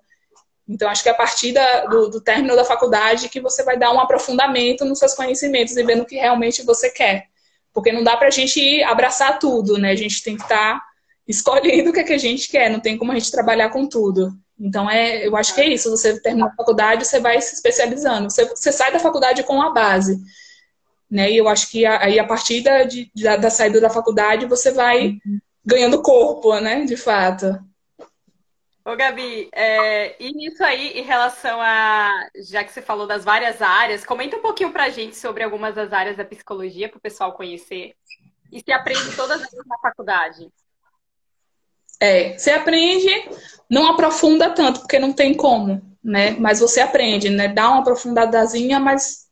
Então, 0.68 0.88
acho 0.88 1.02
que 1.02 1.08
é 1.08 1.12
a 1.12 1.16
partir 1.16 1.52
da, 1.52 1.86
do, 1.86 2.08
do 2.08 2.20
término 2.20 2.56
da 2.56 2.64
faculdade 2.64 3.28
que 3.28 3.40
você 3.40 3.62
vai 3.62 3.78
dar 3.78 3.92
um 3.92 4.00
aprofundamento 4.00 4.84
nos 4.84 4.98
seus 4.98 5.14
conhecimentos 5.14 5.76
e 5.76 5.84
ver 5.84 5.94
no 5.94 6.04
que 6.04 6.16
realmente 6.16 6.62
você 6.64 6.90
quer. 6.90 7.28
Porque 7.72 7.92
não 7.92 8.02
dá 8.02 8.16
para 8.16 8.28
a 8.28 8.30
gente 8.30 8.82
abraçar 8.82 9.38
tudo, 9.38 9.78
né? 9.78 9.90
A 9.92 9.96
gente 9.96 10.22
tem 10.22 10.36
que 10.36 10.42
estar 10.42 10.74
tá 10.74 10.82
escolhendo 11.26 11.90
o 11.90 11.92
que, 11.92 12.00
é 12.00 12.04
que 12.04 12.12
a 12.12 12.18
gente 12.18 12.48
quer, 12.48 12.70
não 12.70 12.80
tem 12.80 12.96
como 12.96 13.12
a 13.12 13.18
gente 13.18 13.30
trabalhar 13.30 13.70
com 13.70 13.86
tudo. 13.86 14.32
Então, 14.58 14.90
é, 14.90 15.26
eu 15.26 15.36
acho 15.36 15.54
que 15.54 15.60
é 15.60 15.68
isso. 15.68 15.90
Você 15.90 16.20
termina 16.20 16.46
a 16.46 16.54
faculdade, 16.54 17.06
você 17.06 17.20
vai 17.20 17.40
se 17.40 17.54
especializando. 17.54 18.30
Você, 18.30 18.44
você 18.46 18.72
sai 18.72 18.92
da 18.92 18.98
faculdade 18.98 19.42
com 19.44 19.60
a 19.60 19.70
base. 19.70 20.18
Né? 21.08 21.30
E 21.30 21.36
eu 21.36 21.46
acho 21.48 21.70
que 21.70 21.86
aí, 21.86 22.18
a 22.18 22.24
partir 22.24 22.62
da, 22.62 22.82
de, 22.82 23.10
da, 23.14 23.36
da 23.36 23.50
saída 23.50 23.80
da 23.80 23.90
faculdade, 23.90 24.46
você 24.46 24.72
vai 24.72 25.08
uhum. 25.08 25.38
ganhando 25.64 26.02
corpo, 26.02 26.58
né? 26.58 26.84
De 26.84 26.96
fato. 26.96 27.58
Ô, 28.86 28.94
Gabi, 28.94 29.48
é, 29.52 30.14
e 30.22 30.32
nisso 30.32 30.62
aí, 30.62 30.92
em 30.92 31.02
relação 31.02 31.60
a. 31.60 32.28
Já 32.36 32.62
que 32.62 32.72
você 32.72 32.80
falou 32.80 33.04
das 33.04 33.24
várias 33.24 33.60
áreas, 33.60 34.04
comenta 34.04 34.36
um 34.36 34.40
pouquinho 34.40 34.70
pra 34.70 34.90
gente 34.90 35.16
sobre 35.16 35.42
algumas 35.42 35.74
das 35.74 35.92
áreas 35.92 36.16
da 36.16 36.24
psicologia 36.24 36.88
para 36.88 36.98
o 36.98 37.00
pessoal 37.00 37.32
conhecer. 37.32 37.96
E 38.52 38.60
se 38.60 38.70
aprende 38.70 39.16
todas 39.16 39.40
elas 39.40 39.66
na 39.66 39.76
faculdade. 39.78 40.48
É, 42.00 42.38
você 42.38 42.52
aprende, 42.52 43.10
não 43.68 43.88
aprofunda 43.88 44.50
tanto, 44.50 44.78
porque 44.78 45.00
não 45.00 45.12
tem 45.12 45.34
como, 45.34 45.82
né? 46.00 46.36
Mas 46.38 46.60
você 46.60 46.80
aprende, 46.80 47.28
né? 47.28 47.48
Dá 47.48 47.68
uma 47.68 47.80
aprofundadazinha, 47.80 48.78
mas 48.78 49.26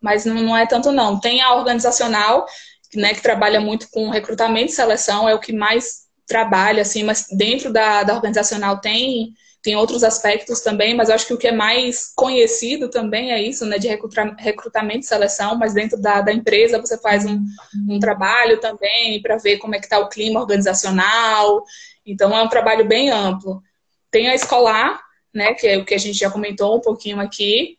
mas 0.00 0.24
não, 0.24 0.36
não 0.36 0.56
é 0.56 0.66
tanto 0.66 0.90
não. 0.90 1.20
Tem 1.20 1.42
a 1.42 1.52
organizacional, 1.54 2.46
né, 2.94 3.12
que 3.12 3.20
trabalha 3.20 3.60
muito 3.60 3.90
com 3.90 4.08
recrutamento 4.08 4.72
e 4.72 4.74
seleção, 4.74 5.28
é 5.28 5.34
o 5.34 5.40
que 5.40 5.52
mais 5.52 6.05
trabalha, 6.26 6.82
assim, 6.82 7.04
mas 7.04 7.26
dentro 7.30 7.72
da, 7.72 8.02
da 8.02 8.14
organizacional 8.14 8.80
tem 8.80 9.34
tem 9.66 9.74
outros 9.74 10.04
aspectos 10.04 10.60
também, 10.60 10.94
mas 10.94 11.10
acho 11.10 11.26
que 11.26 11.34
o 11.34 11.36
que 11.36 11.48
é 11.48 11.52
mais 11.52 12.12
conhecido 12.14 12.88
também 12.88 13.32
é 13.32 13.42
isso, 13.42 13.66
né, 13.66 13.80
de 13.80 13.88
recrutamento 13.88 15.00
e 15.00 15.02
seleção, 15.02 15.56
mas 15.56 15.74
dentro 15.74 16.00
da, 16.00 16.20
da 16.20 16.32
empresa 16.32 16.80
você 16.80 16.96
faz 16.96 17.24
um, 17.26 17.44
um 17.88 17.98
trabalho 17.98 18.60
também 18.60 19.20
para 19.20 19.38
ver 19.38 19.58
como 19.58 19.74
é 19.74 19.80
que 19.80 19.86
está 19.86 19.98
o 19.98 20.08
clima 20.08 20.38
organizacional, 20.38 21.64
então 22.06 22.32
é 22.32 22.40
um 22.40 22.48
trabalho 22.48 22.86
bem 22.86 23.10
amplo. 23.10 23.60
Tem 24.08 24.28
a 24.28 24.36
escolar, 24.36 25.00
né, 25.34 25.52
que 25.52 25.66
é 25.66 25.78
o 25.78 25.84
que 25.84 25.96
a 25.96 25.98
gente 25.98 26.16
já 26.16 26.30
comentou 26.30 26.76
um 26.76 26.80
pouquinho 26.80 27.18
aqui, 27.18 27.76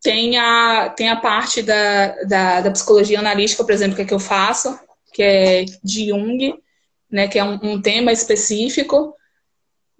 tem 0.00 0.38
a, 0.38 0.90
tem 0.90 1.08
a 1.08 1.16
parte 1.16 1.60
da, 1.60 2.22
da, 2.22 2.60
da 2.60 2.70
psicologia 2.70 3.18
analítica, 3.18 3.64
por 3.64 3.72
exemplo, 3.72 3.96
que 3.96 4.02
é 4.02 4.04
que 4.04 4.14
eu 4.14 4.20
faço, 4.20 4.78
que 5.12 5.24
é 5.24 5.64
de 5.82 6.10
Jung, 6.10 6.62
né, 7.10 7.28
que 7.28 7.38
é 7.38 7.44
um, 7.44 7.58
um 7.62 7.82
tema 7.82 8.12
específico, 8.12 9.14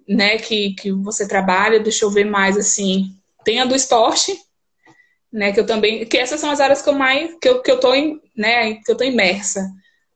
né, 0.07 0.37
que, 0.37 0.73
que 0.75 0.91
você 0.91 1.27
trabalha, 1.27 1.79
deixa 1.79 2.05
eu 2.05 2.11
ver 2.11 2.25
mais 2.25 2.57
assim. 2.57 3.15
Tem 3.43 3.59
a 3.59 3.65
do 3.65 3.75
esporte, 3.75 4.37
né, 5.31 5.51
que 5.51 5.59
eu 5.59 5.65
também, 5.65 6.05
que 6.05 6.17
essas 6.17 6.39
são 6.39 6.51
as 6.51 6.59
áreas 6.59 6.81
que 6.81 6.89
eu 6.89 6.93
mais 6.93 7.35
que 7.41 7.49
eu, 7.49 7.61
que 7.61 7.71
eu 7.71 7.79
tô 7.79 7.93
em, 7.93 8.21
né, 8.35 8.75
que 8.75 8.91
eu 8.91 8.95
tô 8.95 9.03
imersa, 9.03 9.69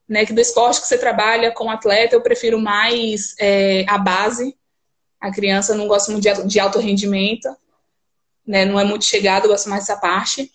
né, 0.08 0.26
que 0.26 0.34
do 0.34 0.42
esporte 0.42 0.82
que 0.82 0.88
você 0.88 0.98
trabalha 0.98 1.52
com 1.52 1.70
atleta, 1.70 2.16
eu 2.16 2.22
prefiro 2.22 2.60
mais 2.60 3.36
é, 3.40 3.86
a 3.88 3.98
base. 3.98 4.56
A 5.20 5.32
criança 5.32 5.76
não 5.76 5.88
gosta 5.88 6.12
muito 6.12 6.24
de, 6.24 6.48
de 6.48 6.60
alto 6.60 6.80
rendimento, 6.80 7.50
né, 8.48 8.66
não 8.66 8.80
é 8.80 8.84
muito 8.84 9.06
chegado, 9.06 9.46
eu 9.46 9.50
gosto 9.50 9.70
mais 9.70 9.82
dessa 9.86 10.00
parte. 10.00 10.52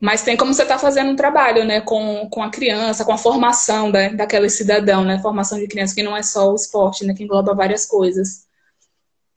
Mas 0.00 0.22
tem 0.22 0.34
como 0.34 0.54
você 0.54 0.62
estar 0.62 0.76
tá 0.76 0.80
fazendo 0.80 1.10
um 1.10 1.16
trabalho, 1.16 1.62
né, 1.66 1.82
com, 1.82 2.26
com 2.30 2.42
a 2.42 2.50
criança, 2.50 3.04
com 3.04 3.12
a 3.12 3.18
formação 3.18 3.90
da, 3.92 4.08
daquele 4.08 4.48
cidadão, 4.48 5.04
né, 5.04 5.20
formação 5.20 5.58
de 5.58 5.68
criança, 5.68 5.94
que 5.94 6.02
não 6.02 6.16
é 6.16 6.22
só 6.22 6.50
o 6.50 6.54
esporte, 6.54 7.04
né, 7.04 7.12
que 7.12 7.22
engloba 7.22 7.54
várias 7.54 7.84
coisas. 7.84 8.46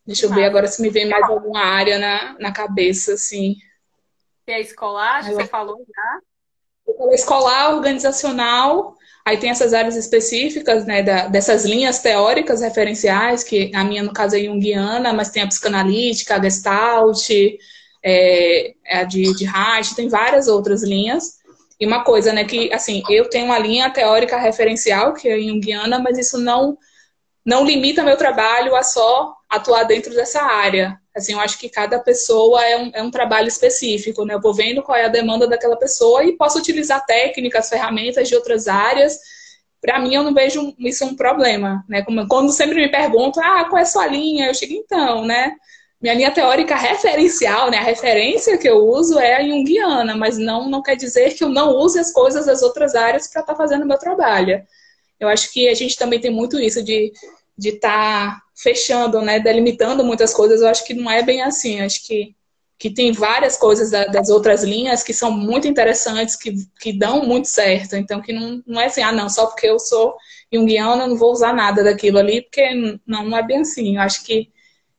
Deixa 0.05 0.26
eu 0.26 0.34
ver 0.34 0.45
agora 0.45 0.68
se 0.68 0.82
me 0.82 0.89
vem 0.89 1.09
mais 1.09 1.24
alguma 1.30 1.59
área 1.59 1.99
na, 1.99 2.38
na 2.39 2.51
cabeça, 2.53 3.14
assim. 3.14 3.57
Tem 4.45 4.55
a 4.55 4.59
escolar, 4.61 5.24
você 5.26 5.45
falou 5.45 5.78
já? 5.78 6.20
Eu 6.88 7.11
escolar, 7.11 7.76
organizacional, 7.76 8.95
aí 9.26 9.38
tem 9.38 9.49
essas 9.49 9.74
áreas 9.74 9.97
específicas, 9.97 10.86
né, 10.86 11.03
da, 11.03 11.28
dessas 11.28 11.66
linhas 11.66 11.99
teóricas 11.99 12.61
referenciais, 12.61 13.43
que 13.43 13.70
a 13.76 13.84
minha, 13.84 14.03
no 14.03 14.14
caso, 14.14 14.38
é 14.38 14.39
junguiana, 14.39 15.11
mas 15.11 15.30
tem 15.30 15.43
a 15.43 15.47
psicanalítica, 15.47 16.36
a 16.36 16.41
gestalt, 16.41 17.30
é, 18.04 18.74
a 18.89 19.04
de, 19.04 19.34
de 19.36 19.45
Reich, 19.45 19.95
tem 19.95 20.10
várias 20.10 20.47
outras 20.47 20.84
linhas. 20.84 21.41
E 21.80 21.86
uma 21.86 22.04
coisa, 22.04 22.32
né, 22.32 22.43
que, 22.43 22.72
assim, 22.74 23.01
eu 23.10 23.30
tenho 23.30 23.45
uma 23.45 23.60
linha 23.60 23.89
teórica 23.89 24.38
referencial, 24.38 25.14
que 25.14 25.28
é 25.28 25.39
junguiana, 25.39 25.99
mas 25.99 26.18
isso 26.18 26.38
não 26.38 26.78
não 27.45 27.66
limita 27.66 28.04
meu 28.04 28.16
trabalho 28.16 28.76
a 28.76 28.84
só 28.84 29.36
atuar 29.49 29.84
dentro 29.84 30.14
dessa 30.14 30.41
área. 30.41 30.97
Assim, 31.16 31.34
eu 31.34 31.39
acho 31.39 31.60
que 31.60 31.70
cada 31.70 31.99
pessoa 31.99 32.64
é 32.64 32.78
um, 32.78 32.91
é 32.93 33.04
um 33.04 33.12
trabalho 33.12 33.47
específico, 33.47 34.26
né? 34.26 34.34
Eu 34.34 34.41
vou 34.41 34.54
vendo 34.54 34.82
qual 34.82 34.97
é 34.97 35.06
a 35.06 35.10
demanda 35.10 35.47
daquela 35.47 35.76
pessoa 35.76 36.24
e 36.24 36.38
posso 36.38 36.58
utilizar 36.58 37.06
técnicas, 37.06 37.70
ferramentas 37.70 38.28
de 38.28 38.36
outras 38.36 38.68
áreas. 38.68 39.20
Para 39.82 39.99
mim, 39.99 40.16
eu 40.16 40.24
não 40.24 40.34
vejo 40.34 40.74
isso 40.80 41.06
um 41.06 41.16
problema, 41.16 41.84
né? 41.88 42.01
Como, 42.01 42.26
quando 42.28 42.51
sempre 42.51 42.76
me 42.76 42.89
perguntam, 42.89 43.43
ah, 43.43 43.66
qual 43.66 43.78
é 43.80 43.82
a 43.84 43.86
sua 43.86 44.08
linha? 44.08 44.47
Eu 44.47 44.56
chego, 44.56 44.74
então, 44.74 45.26
né? 45.26 45.54
Minha 46.04 46.16
linha 46.16 46.32
teórica 46.32 46.76
referencial, 46.76 47.72
né? 47.72 47.78
A 47.78 47.84
referência 47.84 48.58
que 48.58 48.68
eu 48.68 48.86
uso 48.86 49.18
é 49.18 49.38
a 49.38 49.43
junguiana, 49.47 50.16
mas 50.18 50.38
não, 50.38 50.70
não 50.70 50.84
quer 50.84 50.97
dizer 50.97 51.34
que 51.34 51.43
eu 51.43 51.49
não 51.49 51.78
use 51.78 51.97
as 51.97 52.12
coisas 52.12 52.45
das 52.45 52.62
outras 52.62 52.93
áreas 52.93 53.28
para 53.28 53.39
estar 53.39 53.54
tá 53.54 53.58
fazendo 53.58 53.84
o 53.84 53.88
meu 53.88 53.97
trabalho. 53.97 54.62
Eu 55.18 55.30
acho 55.30 55.54
que 55.54 55.70
a 55.70 55.74
gente 55.74 55.97
também 55.97 56.20
tem 56.20 56.30
muito 56.30 56.60
isso 56.60 56.84
de 56.84 57.14
de 57.56 57.70
estar 57.70 58.36
tá 58.36 58.41
fechando, 58.56 59.22
né, 59.22 59.39
delimitando 59.39 60.04
muitas 60.04 60.34
coisas. 60.34 60.62
Eu 60.62 60.68
acho 60.68 60.84
que 60.86 60.93
não 60.93 61.10
é 61.10 61.24
bem 61.24 61.41
assim. 61.41 61.80
Eu 61.80 61.86
acho 61.86 62.06
que 62.06 62.36
que 62.84 62.89
tem 62.89 63.14
várias 63.14 63.56
coisas 63.56 63.91
da, 63.91 64.06
das 64.08 64.28
outras 64.30 64.62
linhas 64.62 65.04
que 65.04 65.14
são 65.14 65.32
muito 65.32 65.66
interessantes, 65.66 66.36
que, 66.36 66.54
que 66.82 66.91
dão 66.91 67.26
muito 67.26 67.47
certo. 67.47 67.95
Então, 67.95 68.22
que 68.22 68.34
não, 68.34 68.62
não 68.68 68.82
é 68.82 68.88
assim, 68.88 69.01
ah, 69.01 69.12
não, 69.14 69.30
só 69.30 69.45
porque 69.45 69.68
eu 69.68 69.80
sou 69.80 70.18
junguiana, 70.51 71.04
eu 71.04 71.08
não 71.08 71.16
vou 71.16 71.32
usar 71.32 71.54
nada 71.54 71.82
daquilo 71.82 72.18
ali, 72.18 72.41
porque 72.41 72.99
não, 73.08 73.24
não 73.24 73.38
é 73.38 73.41
bem 73.41 73.62
assim. 73.62 73.95
Eu 73.95 74.01
acho 74.01 74.26
que, 74.26 74.49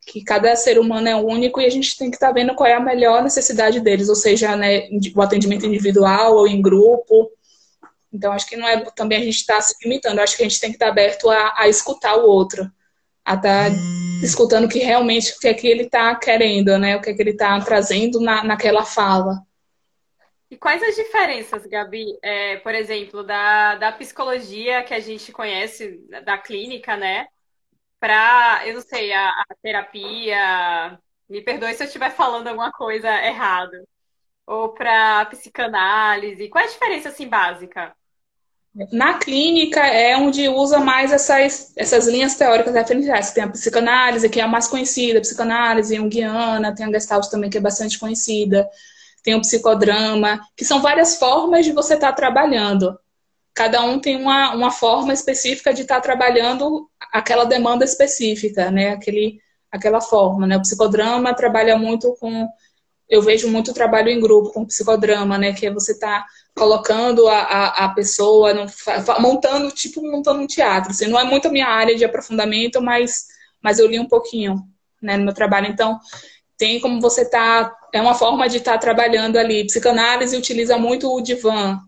que 0.07 0.23
cada 0.23 0.55
ser 0.57 0.79
humano 0.79 1.09
é 1.09 1.17
único 1.17 1.61
e 1.61 1.67
a 1.67 1.71
gente 1.71 1.97
tem 1.97 2.11
que 2.11 2.17
estar 2.17 2.29
tá 2.29 2.33
vendo 2.33 2.55
qual 2.55 2.69
é 2.69 2.75
a 2.75 2.81
melhor 2.81 3.23
necessidade 3.23 3.81
deles, 3.81 4.09
ou 4.09 4.15
seja, 4.15 4.57
né, 4.57 4.89
o 5.15 5.23
atendimento 5.23 5.67
individual 5.67 6.35
ou 6.37 6.47
em 6.47 6.61
grupo, 6.61 7.31
então, 8.15 8.33
acho 8.33 8.47
que 8.47 8.57
não 8.57 8.69
é 8.69 8.81
também 8.93 9.19
a 9.19 9.25
gente 9.25 9.35
estar 9.35 9.57
tá 9.57 9.61
se 9.61 9.75
limitando, 9.83 10.21
acho 10.21 10.37
que 10.37 10.45
a 10.45 10.49
gente 10.49 10.61
tem 10.61 10.71
que 10.71 10.77
estar 10.77 10.87
tá 10.87 10.93
aberto 10.93 11.29
a, 11.29 11.55
a 11.57 11.69
escutar 11.69 12.15
o 12.17 12.29
outro, 12.29 12.71
a 13.25 13.35
estar 13.35 13.71
tá 13.71 13.77
hum. 13.77 14.21
escutando 14.23 14.69
que 14.69 14.79
realmente 14.79 15.33
o 15.33 15.41
que 15.41 15.49
é 15.49 15.55
que 15.55 15.67
ele 15.67 15.83
está 15.83 16.15
querendo, 16.15 16.79
né? 16.79 16.97
O 16.97 17.03
que 17.03 17.11
é 17.11 17.15
que 17.15 17.21
ele 17.21 17.31
está 17.31 17.61
trazendo 17.61 18.21
na, 18.21 18.45
naquela 18.45 18.85
fala. 18.85 19.43
E 20.49 20.57
quais 20.57 20.81
as 20.81 20.95
diferenças, 20.95 21.67
Gabi, 21.67 22.17
é, 22.23 22.57
por 22.59 22.73
exemplo, 22.73 23.25
da, 23.25 23.75
da 23.75 23.91
psicologia 23.91 24.85
que 24.85 24.95
a 24.95 25.01
gente 25.01 25.33
conhece, 25.33 26.01
da 26.25 26.39
clínica, 26.39 26.97
né? 26.97 27.27
Para, 28.05 28.61
eu 28.67 28.75
não 28.75 28.83
sei, 28.83 29.15
a, 29.15 29.31
a 29.31 29.45
terapia. 29.63 30.99
Me 31.27 31.41
perdoe 31.41 31.73
se 31.73 31.85
eu 31.85 31.87
estiver 31.87 32.11
falando 32.11 32.49
alguma 32.49 32.71
coisa 32.71 33.09
errada 33.25 33.83
ou 34.47 34.75
para 34.75 35.25
psicanálise? 35.25 36.51
Qual 36.51 36.63
é 36.63 36.67
a 36.67 36.71
diferença 36.71 37.09
assim 37.09 37.27
básica? 37.27 37.97
Na 38.93 39.15
clínica 39.15 39.81
é 39.87 40.15
onde 40.19 40.47
usa 40.51 40.81
mais 40.81 41.13
essas, 41.13 41.73
essas 41.79 42.07
linhas 42.07 42.37
teóricas 42.37 42.75
referenciais. 42.75 43.33
Tem 43.33 43.43
a 43.43 43.49
psicanálise, 43.49 44.29
que 44.29 44.39
é 44.39 44.43
a 44.43 44.49
mais 44.49 44.69
conhecida, 44.69 45.17
a 45.17 45.23
psicanálise 45.23 45.97
junguiana, 45.97 46.75
tem 46.75 46.85
a 46.85 46.91
gestalt 46.91 47.31
também, 47.31 47.49
que 47.49 47.57
é 47.57 47.61
bastante 47.63 47.99
conhecida, 47.99 48.69
tem 49.23 49.35
o 49.35 49.41
psicodrama, 49.41 50.47
que 50.55 50.67
são 50.67 50.83
várias 50.83 51.17
formas 51.17 51.65
de 51.65 51.73
você 51.73 51.95
estar 51.95 52.09
tá 52.09 52.13
trabalhando. 52.13 53.01
Cada 53.55 53.83
um 53.83 53.99
tem 53.99 54.21
uma, 54.21 54.55
uma 54.55 54.71
forma 54.71 55.15
específica 55.15 55.73
de 55.73 55.83
estar 55.83 55.95
tá 55.95 56.01
trabalhando 56.03 56.91
aquela 57.15 57.45
demanda 57.45 57.85
específica, 57.85 58.73
né? 58.73 58.91
Aquele, 58.91 59.41
aquela 59.71 60.01
forma, 60.01 60.49
né? 60.49 60.57
O 60.57 60.63
psicodrama 60.63 61.33
trabalha 61.33 61.79
muito 61.79 62.17
com 62.19 62.49
eu 63.09 63.23
vejo 63.23 63.49
muito 63.49 63.75
trabalho 63.75 64.09
em 64.09 64.19
grupo 64.19 64.51
com 64.51 64.65
psicodrama, 64.65 65.39
né? 65.39 65.53
Que 65.53 65.67
é 65.67 65.71
você 65.73 65.97
tá 65.97 66.25
colocando 66.57 67.29
a, 67.29 67.39
a, 67.39 67.85
a 67.85 67.89
pessoa, 67.91 68.53
no, 68.53 68.67
montando, 69.21 69.71
tipo, 69.71 70.03
montando 70.03 70.41
um 70.41 70.47
teatro. 70.47 70.91
Assim, 70.91 71.07
não 71.07 71.21
é 71.21 71.23
muito 71.23 71.47
a 71.47 71.53
minha 71.53 71.69
área 71.69 71.95
de 71.95 72.05
aprofundamento, 72.05 72.83
mas, 72.83 73.27
mas 73.63 73.79
eu 73.79 73.87
li 73.87 74.01
um 74.01 74.09
pouquinho 74.09 74.57
né, 75.01 75.17
no 75.17 75.25
meu 75.25 75.35
trabalho. 75.35 75.69
Então, 75.69 76.01
tem 76.59 76.81
como 76.81 77.01
você 77.01 77.29
tá. 77.29 77.73
É 77.93 78.01
uma 78.01 78.15
forma 78.15 78.49
de 78.49 78.57
estar 78.57 78.73
tá 78.73 78.79
trabalhando 78.79 79.37
ali. 79.37 79.67
Psicanálise 79.67 80.37
utiliza 80.37 80.77
muito 80.77 81.15
o 81.15 81.21
divã, 81.21 81.79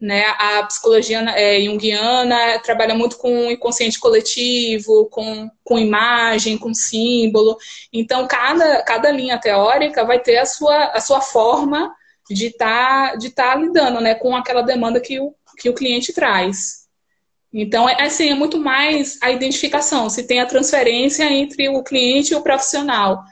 né? 0.00 0.24
A 0.38 0.62
psicologia 0.64 1.20
é, 1.30 1.60
junguiana 1.60 2.58
trabalha 2.60 2.94
muito 2.94 3.16
com 3.16 3.46
o 3.46 3.50
inconsciente 3.50 3.98
coletivo, 3.98 5.06
com, 5.06 5.50
com 5.64 5.78
imagem, 5.78 6.56
com 6.56 6.72
símbolo. 6.72 7.56
Então, 7.92 8.26
cada, 8.28 8.82
cada 8.82 9.10
linha 9.10 9.38
teórica 9.38 10.04
vai 10.04 10.20
ter 10.20 10.38
a 10.38 10.46
sua, 10.46 10.84
a 10.86 11.00
sua 11.00 11.20
forma 11.20 11.92
de 12.30 12.46
estar 12.46 13.10
tá, 13.12 13.16
de 13.16 13.30
tá 13.30 13.54
lidando 13.56 14.00
né, 14.00 14.14
com 14.14 14.36
aquela 14.36 14.62
demanda 14.62 15.00
que 15.00 15.18
o, 15.18 15.34
que 15.58 15.68
o 15.68 15.74
cliente 15.74 16.12
traz. 16.12 16.86
Então, 17.52 17.88
é, 17.88 18.02
assim, 18.02 18.30
é 18.30 18.34
muito 18.34 18.58
mais 18.58 19.18
a 19.22 19.30
identificação, 19.30 20.08
se 20.10 20.22
tem 20.26 20.38
a 20.38 20.46
transferência 20.46 21.24
entre 21.24 21.68
o 21.68 21.82
cliente 21.82 22.32
e 22.32 22.36
o 22.36 22.42
profissional 22.42 23.24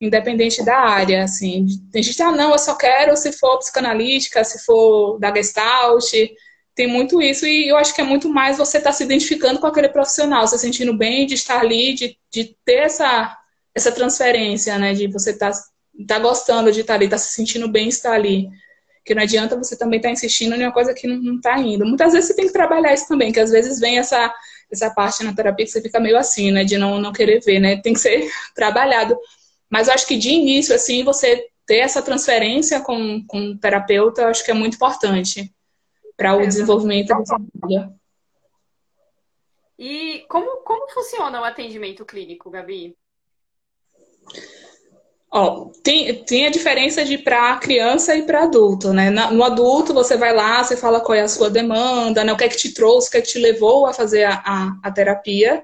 independente 0.00 0.64
da 0.64 0.78
área, 0.78 1.24
assim. 1.24 1.66
Tem 1.90 2.02
gente 2.02 2.22
ah, 2.22 2.32
não, 2.32 2.52
eu 2.52 2.58
só 2.58 2.74
quero 2.74 3.16
se 3.16 3.32
for 3.32 3.58
psicanalítica, 3.58 4.44
se 4.44 4.64
for 4.64 5.18
da 5.18 5.34
Gestalt, 5.34 6.12
tem 6.74 6.86
muito 6.86 7.22
isso, 7.22 7.46
e 7.46 7.68
eu 7.68 7.76
acho 7.78 7.94
que 7.94 8.02
é 8.02 8.04
muito 8.04 8.28
mais 8.28 8.58
você 8.58 8.76
estar 8.76 8.90
tá 8.90 8.96
se 8.96 9.02
identificando 9.02 9.58
com 9.58 9.66
aquele 9.66 9.88
profissional, 9.88 10.46
se 10.46 10.58
sentindo 10.58 10.94
bem 10.94 11.26
de 11.26 11.34
estar 11.34 11.58
ali, 11.58 11.94
de, 11.94 12.18
de 12.30 12.54
ter 12.66 12.80
essa, 12.80 13.34
essa 13.74 13.90
transferência, 13.90 14.78
né, 14.78 14.92
de 14.92 15.06
você 15.06 15.30
estar 15.30 15.52
tá, 15.52 15.58
tá 16.06 16.18
gostando 16.18 16.70
de 16.70 16.82
estar 16.82 16.94
ali, 16.94 17.06
estar 17.06 17.16
tá 17.16 17.22
se 17.22 17.32
sentindo 17.32 17.66
bem 17.66 17.88
estar 17.88 18.12
ali. 18.12 18.50
Que 19.06 19.14
não 19.14 19.22
adianta 19.22 19.56
você 19.56 19.74
também 19.78 19.98
estar 19.98 20.10
tá 20.10 20.12
insistindo 20.12 20.54
em 20.54 20.64
uma 20.64 20.72
coisa 20.72 20.92
que 20.92 21.06
não 21.06 21.36
está 21.36 21.58
indo. 21.58 21.86
Muitas 21.86 22.12
vezes 22.12 22.28
você 22.28 22.36
tem 22.36 22.46
que 22.46 22.52
trabalhar 22.52 22.92
isso 22.92 23.08
também, 23.08 23.32
que 23.32 23.40
às 23.40 23.50
vezes 23.50 23.80
vem 23.80 23.98
essa, 23.98 24.30
essa 24.70 24.90
parte 24.90 25.24
na 25.24 25.34
terapia 25.34 25.64
que 25.64 25.70
você 25.70 25.80
fica 25.80 25.98
meio 25.98 26.18
assim, 26.18 26.50
né, 26.50 26.62
de 26.62 26.76
não, 26.76 27.00
não 27.00 27.12
querer 27.12 27.40
ver, 27.40 27.58
né, 27.58 27.80
tem 27.80 27.94
que 27.94 28.00
ser 28.00 28.28
trabalhado 28.54 29.16
mas 29.70 29.88
acho 29.88 30.06
que 30.06 30.16
de 30.16 30.30
início, 30.30 30.74
assim, 30.74 31.04
você 31.04 31.48
ter 31.66 31.78
essa 31.78 32.00
transferência 32.00 32.80
com, 32.80 33.24
com 33.26 33.50
o 33.50 33.58
terapeuta, 33.58 34.28
acho 34.28 34.44
que 34.44 34.50
é 34.50 34.54
muito 34.54 34.76
importante 34.76 35.52
para 36.16 36.36
o 36.36 36.40
é, 36.40 36.46
desenvolvimento 36.46 37.08
da 37.08 37.22
família. 37.24 37.92
E 39.78 40.24
como, 40.28 40.58
como 40.58 40.88
funciona 40.88 41.40
o 41.40 41.44
atendimento 41.44 42.04
clínico, 42.04 42.48
Gabi? 42.50 42.96
Ó, 45.30 45.70
tem, 45.82 46.24
tem 46.24 46.46
a 46.46 46.50
diferença 46.50 47.04
de 47.04 47.18
para 47.18 47.56
criança 47.56 48.14
e 48.14 48.22
para 48.22 48.44
adulto, 48.44 48.92
né? 48.92 49.10
No 49.10 49.44
adulto, 49.44 49.92
você 49.92 50.16
vai 50.16 50.32
lá, 50.32 50.62
você 50.62 50.76
fala 50.76 51.00
qual 51.00 51.14
é 51.14 51.22
a 51.22 51.28
sua 51.28 51.50
demanda, 51.50 52.24
né? 52.24 52.32
o 52.32 52.36
que 52.36 52.44
é 52.44 52.48
que 52.48 52.56
te 52.56 52.72
trouxe, 52.72 53.08
o 53.08 53.10
que 53.10 53.18
é 53.18 53.20
que 53.20 53.28
te 53.28 53.38
levou 53.38 53.86
a 53.86 53.92
fazer 53.92 54.24
a, 54.24 54.42
a, 54.46 54.78
a 54.84 54.90
terapia. 54.90 55.62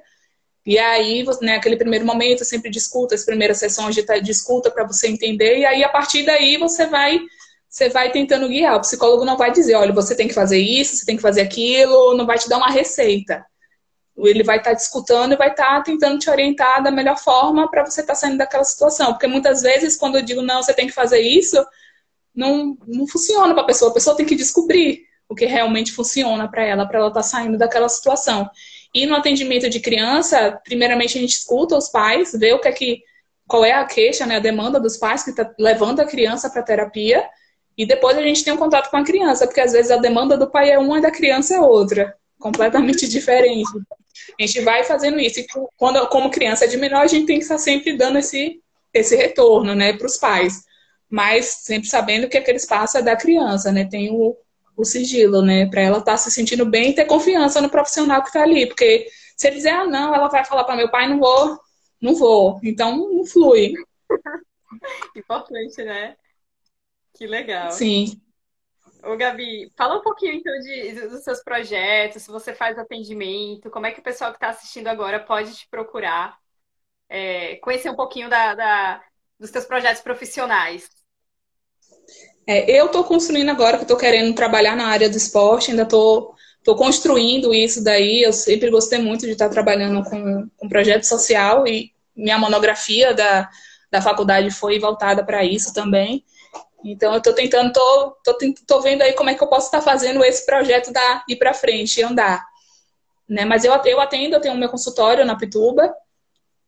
E 0.65 0.79
aí, 0.79 1.25
né, 1.41 1.57
aquele 1.57 1.77
primeiro 1.77 2.07
momento, 2.07 2.45
sempre 2.45 2.71
discuta, 2.71 3.15
as 3.15 3.25
primeiras 3.25 3.59
sessões 3.59 3.95
de, 3.95 4.31
escuta 4.31 4.71
para 4.71 4.87
você 4.87 5.09
entender, 5.09 5.59
e 5.59 5.65
aí 5.65 5.83
a 5.83 5.89
partir 5.89 6.25
daí 6.25 6.57
você 6.57 6.87
vai 6.87 7.21
você 7.69 7.89
vai 7.89 8.13
tentando 8.13 8.49
guiar. 8.49 8.77
O 8.77 8.81
psicólogo 8.81 9.25
não 9.25 9.39
vai 9.39 9.51
dizer, 9.51 9.75
olha, 9.77 9.95
você 9.95 10.15
tem 10.15 10.29
que 10.29 10.35
fazer 10.35 10.59
isso, 10.59 10.95
você 10.95 11.07
tem 11.07 11.17
que 11.17 11.23
fazer 11.23 11.41
aquilo, 11.41 12.15
não 12.15 12.27
vai 12.27 12.39
te 12.39 12.47
dar 12.47 12.59
uma 12.59 12.71
receita. 12.71 13.43
Ele 14.15 14.45
vai 14.45 14.59
estar 14.59 14.73
tá 14.73 14.77
discutindo 14.77 15.33
e 15.33 15.37
vai 15.37 15.49
estar 15.51 15.79
tá 15.79 15.83
tentando 15.83 16.19
te 16.19 16.29
orientar 16.29 16.83
da 16.83 16.91
melhor 16.91 17.17
forma 17.17 17.71
para 17.71 17.87
você 17.87 18.03
estar 18.03 18.13
tá 18.13 18.19
saindo 18.19 18.37
daquela 18.37 18.63
situação. 18.63 19.13
Porque 19.15 19.27
muitas 19.27 19.63
vezes, 19.63 19.97
quando 19.97 20.17
eu 20.17 20.23
digo, 20.23 20.43
não, 20.43 20.63
você 20.63 20.75
tem 20.75 20.87
que 20.87 20.93
fazer 20.93 21.21
isso, 21.21 21.65
não, 22.35 22.77
não 22.87 23.07
funciona 23.07 23.55
para 23.55 23.63
a 23.63 23.67
pessoa. 23.67 23.91
A 23.91 23.95
pessoa 23.95 24.15
tem 24.15 24.27
que 24.27 24.35
descobrir 24.37 25.07
o 25.27 25.35
que 25.35 25.47
realmente 25.47 25.93
funciona 25.93 26.47
para 26.47 26.63
ela, 26.63 26.87
para 26.87 26.99
ela 26.99 27.09
estar 27.09 27.21
tá 27.21 27.27
saindo 27.27 27.57
daquela 27.57 27.89
situação. 27.89 28.51
E 28.95 29.07
no 29.07 29.15
atendimento 29.15 29.71
de 29.71 29.81
criança, 29.81 30.61
primeiramente 30.65 31.17
a 31.17 31.21
gente 31.21 31.37
escuta 31.37 31.77
os 31.77 31.89
pais, 31.89 32.33
vê 32.35 32.53
o 32.53 32.61
que 32.61 32.69
é 32.69 32.73
que, 32.73 33.03
qual 33.47 33.65
é 33.65 33.73
a 33.73 33.85
queixa, 33.85 34.27
né, 34.27 34.37
a 34.37 34.41
demanda 34.41 34.79
dos 34.79 34.97
pais 34.99 35.23
que 35.23 35.31
está 35.31 35.51
levando 35.59 36.01
a 36.01 36.07
criança 36.07 36.51
para 36.51 36.63
terapia. 36.63 37.27
E 37.77 37.87
depois 37.87 38.19
a 38.19 38.23
gente 38.23 38.45
tem 38.45 38.53
um 38.53 38.59
contato 38.59 38.91
com 38.91 38.99
a 38.99 39.05
criança, 39.05 39.47
porque 39.47 39.61
às 39.61 39.73
vezes 39.73 39.91
a 39.91 39.97
demanda 39.97 40.37
do 40.37 40.51
pai 40.51 40.71
é 40.71 40.79
uma 40.79 40.99
e 40.99 41.03
da 41.03 41.11
criança 41.11 41.55
é 41.55 41.61
outra, 41.61 42.15
completamente 42.39 43.09
diferente. 43.09 43.71
A 44.39 44.45
gente 44.45 44.61
vai 44.61 44.85
fazendo 44.85 45.19
isso. 45.19 45.41
E 45.41 45.47
quando, 45.77 46.07
como 46.09 46.31
criança 46.31 46.69
de 46.69 46.77
menor, 46.77 47.01
a 47.01 47.07
gente 47.07 47.27
tem 47.27 47.39
que 47.39 47.45
estar 47.45 47.59
sempre 47.59 47.97
dando 47.97 48.19
esse, 48.19 48.61
esse 48.93 49.17
retorno, 49.17 49.75
né, 49.75 49.95
para 49.95 50.07
os 50.07 50.19
pais. 50.19 50.65
Mas 51.09 51.47
sempre 51.63 51.89
sabendo 51.89 52.29
que 52.29 52.37
aquele 52.37 52.59
espaço 52.59 52.99
é 52.99 53.03
da 53.03 53.17
criança, 53.17 53.73
né? 53.73 53.85
Tem 53.85 54.11
o, 54.11 54.37
o 54.77 54.85
sigilo, 54.85 55.43
né? 55.43 55.67
Para 55.67 55.83
ela 55.83 55.99
estar 55.99 56.13
tá 56.13 56.17
se 56.17 56.31
sentindo 56.31 56.65
bem 56.65 56.91
e 56.91 56.95
ter 56.95 57.05
confiança 57.05 57.61
no 57.61 57.71
profissional 57.71 58.23
que 58.23 58.29
está 58.29 58.43
ali. 58.43 58.67
Porque 58.67 59.09
se 59.37 59.47
ele 59.47 59.57
dizer, 59.57 59.71
ah, 59.71 59.87
não, 59.87 60.15
ela 60.15 60.29
vai 60.29 60.45
falar 60.45 60.65
para 60.65 60.77
meu 60.77 60.91
pai, 60.91 61.09
não 61.09 61.19
vou, 61.19 61.59
não 62.01 62.15
vou. 62.15 62.61
Então, 62.63 62.97
não 62.97 63.25
flui. 63.25 63.75
Importante, 65.17 65.83
né? 65.85 66.17
Que 67.15 67.27
legal. 67.27 67.71
Sim. 67.73 68.21
Ô, 69.05 69.17
Gabi, 69.17 69.71
fala 69.77 69.99
um 69.99 70.03
pouquinho 70.03 70.33
então 70.35 70.53
de, 70.61 71.09
dos 71.09 71.25
seus 71.25 71.43
projetos, 71.43 72.23
se 72.23 72.31
você 72.31 72.55
faz 72.55 72.79
atendimento, 72.79 73.69
como 73.69 73.85
é 73.85 73.91
que 73.91 73.99
o 73.99 74.03
pessoal 74.03 74.31
que 74.31 74.37
está 74.37 74.51
assistindo 74.51 74.87
agora 74.87 75.19
pode 75.19 75.53
te 75.55 75.69
procurar, 75.69 76.39
é, 77.09 77.57
conhecer 77.57 77.91
um 77.91 77.97
pouquinho 77.97 78.29
da, 78.29 78.55
da, 78.55 79.05
dos 79.39 79.51
seus 79.51 79.65
projetos 79.65 80.01
profissionais. 80.03 80.89
É, 82.47 82.71
eu 82.71 82.87
estou 82.87 83.05
construindo 83.05 83.51
agora, 83.51 83.77
que 83.77 83.85
estou 83.85 83.97
querendo 83.97 84.35
trabalhar 84.35 84.77
na 84.77 84.87
área 84.87 85.09
do 85.09 85.17
esporte, 85.17 85.71
ainda 85.71 85.85
estou 85.85 86.35
tô, 86.65 86.75
tô 86.75 86.77
construindo 86.77 87.55
isso 87.55 87.83
daí. 87.83 88.23
Eu 88.23 88.33
sempre 88.33 88.71
gostei 88.71 88.99
muito 88.99 89.27
de 89.27 89.33
estar 89.33 89.49
trabalhando 89.49 90.03
com, 90.05 90.49
com 90.57 90.69
projeto 90.69 91.05
social 91.05 91.67
e 91.67 91.93
minha 92.17 92.39
monografia 92.39 93.15
da, 93.15 93.49
da 93.91 94.03
faculdade 94.03 94.51
foi 94.51 94.79
voltada 94.79 95.25
para 95.25 95.45
isso 95.45 95.73
também. 95.73 96.25
Então, 96.85 97.13
eu 97.13 97.19
estou 97.19 97.33
tentando, 97.33 97.73
tô, 97.73 98.17
tô, 98.25 98.37
tô, 98.67 98.81
vendo 98.81 99.03
aí 99.03 99.13
como 99.13 99.31
é 99.31 99.35
que 99.35 99.43
eu 99.43 99.49
posso 99.49 99.67
estar 99.67 99.81
fazendo 99.81 100.25
esse 100.25 100.45
projeto 100.45 100.93
da, 100.93 101.25
ir 101.29 101.37
para 101.37 101.55
frente 101.55 102.01
e 102.01 102.03
andar. 102.03 102.45
Né? 103.29 103.45
Mas 103.45 103.65
eu, 103.65 103.73
eu 103.73 104.01
atendo, 104.01 104.35
eu 104.35 104.41
tenho 104.41 104.57
meu 104.57 104.69
consultório 104.69 105.25
na 105.25 105.37
Pituba, 105.37 105.95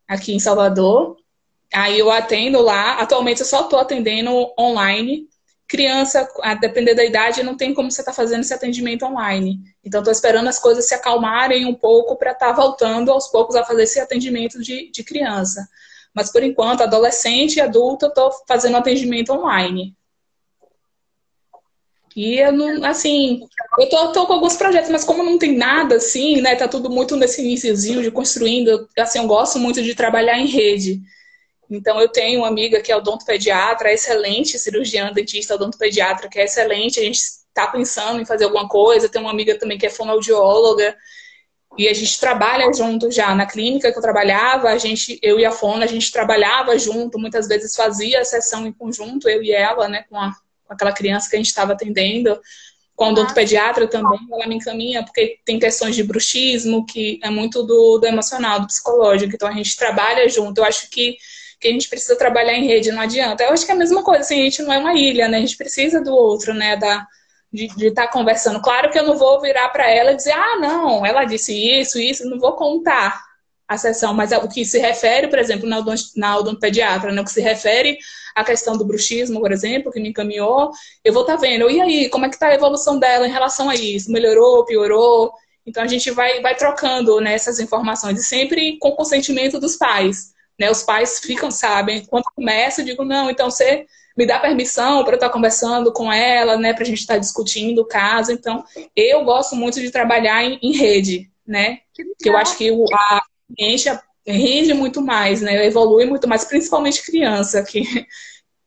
aqui 0.07 0.33
em 0.33 0.39
Salvador. 0.39 1.17
Aí 1.73 1.99
eu 1.99 2.11
atendo 2.13 2.61
lá. 2.63 2.93
Atualmente 2.99 3.41
eu 3.41 3.47
só 3.47 3.63
estou 3.63 3.81
atendendo 3.81 4.31
online. 4.59 5.29
Criança, 5.67 6.29
a 6.43 6.55
depender 6.55 6.95
da 6.95 7.05
idade, 7.05 7.43
não 7.43 7.57
tem 7.57 7.73
como 7.73 7.91
você 7.91 8.03
estar 8.03 8.13
tá 8.13 8.17
fazendo 8.17 8.41
esse 8.43 8.53
atendimento 8.53 9.05
online. 9.05 9.61
Então, 9.85 10.01
estou 10.01 10.13
esperando 10.13 10.49
as 10.49 10.59
coisas 10.59 10.87
se 10.87 10.95
acalmarem 10.95 11.67
um 11.67 11.75
pouco 11.75 12.17
para 12.17 12.33
estar 12.33 12.49
tá 12.49 12.53
voltando 12.53 13.11
aos 13.11 13.29
poucos 13.29 13.57
a 13.57 13.65
fazer 13.65 13.85
esse 13.85 13.99
atendimento 13.99 14.61
de, 14.61 14.91
de 14.91 15.03
criança. 15.03 15.67
Mas, 16.15 16.31
por 16.31 16.43
enquanto, 16.43 16.83
adolescente 16.83 17.57
e 17.57 17.61
adulto, 17.61 18.07
estou 18.07 18.31
fazendo 18.47 18.77
atendimento 18.77 19.33
online. 19.33 19.97
E 22.15 22.39
eu 22.39 22.53
não, 22.53 22.85
assim, 22.85 23.41
eu 23.79 23.89
tô, 23.89 24.13
tô, 24.13 24.27
com 24.27 24.35
alguns 24.35 24.57
projetos, 24.57 24.89
mas 24.89 25.03
como 25.03 25.25
não 25.25 25.37
tem 25.37 25.57
nada 25.57 25.97
assim, 25.97 26.41
né? 26.41 26.55
Tá 26.55 26.69
tudo 26.69 26.89
muito 26.89 27.17
nesse 27.17 27.43
iníciozinho 27.43 28.03
de 28.03 28.11
construindo. 28.11 28.89
Assim, 28.97 29.19
eu 29.19 29.27
gosto 29.27 29.59
muito 29.59 29.83
de 29.83 29.95
trabalhar 29.97 30.39
em 30.39 30.47
rede. 30.47 31.01
Então, 31.71 32.01
eu 32.01 32.09
tenho 32.09 32.41
uma 32.41 32.49
amiga 32.49 32.81
que 32.81 32.93
é 32.93 32.97
odontopediatra, 32.97 33.93
excelente 33.93 34.59
cirurgiã, 34.59 35.13
dentista, 35.13 35.55
odontopediatra, 35.55 36.29
que 36.29 36.39
é 36.39 36.45
excelente. 36.45 37.01
A 37.01 37.03
gente 37.03 37.19
está 37.19 37.67
pensando 37.67 38.21
em 38.21 38.27
fazer 38.27 38.45
alguma 38.45 38.69
coisa. 38.69 39.09
Tem 39.09 39.21
uma 39.21 39.31
amiga 39.31 39.59
também 39.59 39.79
que 39.79 39.87
é 39.87 39.91
fonoaudióloga. 39.91 40.97
E 41.77 41.89
a 41.89 41.95
gente 41.95 42.21
trabalha 42.21 42.73
junto 42.73 43.11
já. 43.11 43.35
Na 43.35 43.47
clínica 43.47 43.91
que 43.91 43.99
eu 43.99 44.03
trabalhava, 44.03 44.69
a 44.69 44.79
gente, 44.79 45.19
eu 45.23 45.41
e 45.41 45.45
a 45.45 45.51
Fono, 45.51 45.83
a 45.83 45.87
gente 45.87 46.13
trabalhava 46.13 46.79
junto. 46.79 47.19
Muitas 47.19 47.49
vezes 47.49 47.75
fazia 47.75 48.21
a 48.21 48.25
sessão 48.25 48.67
em 48.67 48.73
conjunto, 48.73 49.29
eu 49.29 49.43
e 49.43 49.53
ela, 49.53 49.89
né? 49.89 50.05
Com 50.09 50.17
a 50.17 50.33
com 50.67 50.75
aquela 50.75 50.93
criança 50.93 51.29
que 51.29 51.37
a 51.37 51.39
gente 51.39 51.47
estava 51.47 51.73
atendendo. 51.73 52.41
Com 52.97 53.07
o 53.07 53.11
odontopediatra 53.11 53.89
também, 53.89 54.21
ela 54.33 54.47
me 54.47 54.57
encaminha, 54.57 55.05
porque 55.05 55.41
tem 55.45 55.59
questões 55.59 55.97
de 55.97 56.05
bruxismo, 56.05 56.87
que 56.87 57.19
é 57.23 57.31
muito 57.31 57.65
do, 57.65 57.99
do 57.99 58.07
emocional, 58.07 58.61
do 58.61 58.69
psicológico. 58.69 59.35
Então 59.35 59.49
a 59.49 59.53
gente 59.53 59.77
trabalha 59.77 60.29
junto. 60.29 60.59
Eu 60.59 60.65
acho 60.65 60.89
que, 60.91 61.17
que 61.65 61.69
a 61.69 61.73
gente 61.73 61.89
precisa 61.89 62.15
trabalhar 62.15 62.53
em 62.53 62.67
rede, 62.67 62.93
não 62.93 63.01
adianta. 63.01 63.43
Eu 63.43 63.51
acho 63.51 63.65
que 63.65 63.73
é 63.73 63.75
a 63.75 63.79
mesma 63.79 64.03
coisa, 64.03 64.21
assim, 64.21 64.41
a 64.41 64.45
gente 64.45 64.63
não 64.63 64.73
é 64.73 64.79
uma 64.79 64.93
ilha, 64.93 65.29
né? 65.29 65.39
A 65.39 65.41
gente 65.41 65.57
precisa 65.57 65.99
do 66.03 66.15
outro, 66.15 66.53
né? 66.53 66.77
Da, 66.77 67.07
de 67.51 67.87
estar 67.87 68.07
tá 68.07 68.13
conversando. 68.13 68.61
Claro 68.61 68.91
que 68.91 68.99
eu 68.99 69.07
não 69.07 69.17
vou 69.17 69.41
virar 69.41 69.71
para 69.71 69.91
ela 69.91 70.13
e 70.13 70.17
dizer, 70.17 70.33
ah, 70.33 70.59
não, 70.61 71.07
ela 71.07 71.25
disse 71.25 71.55
isso, 71.55 71.99
isso, 71.99 72.29
não 72.29 72.39
vou 72.39 72.53
contar 72.53 73.19
a 73.67 73.79
sessão, 73.79 74.13
mas 74.13 74.31
é 74.31 74.37
o 74.37 74.47
que 74.47 74.63
se 74.63 74.79
refere, 74.79 75.27
por 75.29 75.39
exemplo, 75.39 75.67
na, 75.67 75.79
odont 75.79 76.03
na 76.17 76.37
odontopediatra, 76.37 77.11
né, 77.11 77.23
o 77.23 77.25
que 77.25 77.31
se 77.31 77.41
refere 77.41 77.97
à 78.35 78.45
questão 78.45 78.77
do 78.77 78.85
bruxismo, 78.85 79.41
por 79.41 79.51
exemplo, 79.53 79.91
que 79.91 79.99
me 79.99 80.11
encaminhou, 80.11 80.71
eu 81.03 81.15
vou 81.15 81.23
estar 81.23 81.37
tá 81.37 81.41
vendo, 81.41 81.71
e 81.71 81.81
aí, 81.81 82.11
como 82.11 82.27
é 82.27 82.29
que 82.29 82.35
está 82.35 82.49
a 82.49 82.55
evolução 82.55 82.99
dela 82.99 83.27
em 83.27 83.33
relação 83.33 83.71
a 83.71 83.75
isso? 83.75 84.13
Melhorou, 84.13 84.67
piorou? 84.67 85.33
Então 85.65 85.83
a 85.83 85.87
gente 85.87 86.11
vai, 86.11 86.43
vai 86.43 86.55
trocando 86.55 87.19
né, 87.23 87.33
essas 87.33 87.59
informações, 87.59 88.21
e 88.21 88.25
sempre 88.25 88.79
com 88.79 88.93
consentimento 88.93 89.59
dos 89.59 89.77
pais. 89.77 90.34
Né? 90.59 90.71
Os 90.71 90.83
pais 90.83 91.19
ficam, 91.19 91.51
sabem, 91.51 92.05
quando 92.07 92.25
começa, 92.35 92.81
eu 92.81 92.85
digo, 92.85 93.05
não, 93.05 93.31
então 93.31 93.51
você 93.51 93.87
me 94.17 94.27
dá 94.27 94.39
permissão 94.39 95.03
para 95.03 95.15
eu 95.15 95.17
estar 95.17 95.31
conversando 95.31 95.93
com 95.93 96.13
ela, 96.13 96.57
né, 96.57 96.73
para 96.73 96.85
a 96.85 96.87
gente 96.87 97.01
estar 97.01 97.19
discutindo 97.19 97.81
o 97.81 97.87
caso. 97.87 98.33
Então, 98.33 98.65
eu 98.95 99.25
gosto 99.25 99.57
muito 99.57 99.81
de 99.81 99.91
trabalhar 99.91 100.45
em, 100.45 100.59
em 100.63 100.73
rede, 100.73 101.31
né? 101.47 101.81
Que 101.93 102.29
eu 102.29 102.37
acho 102.37 102.57
que 102.57 102.71
o, 102.71 102.85
a, 102.93 103.23
enche, 103.59 103.91
rende 104.27 104.73
muito 104.73 105.03
mais, 105.03 105.43
né? 105.43 105.67
Evolui 105.67 106.07
muito 106.07 106.29
mais, 106.29 106.45
principalmente 106.45 107.05
criança, 107.05 107.63
que, 107.65 107.83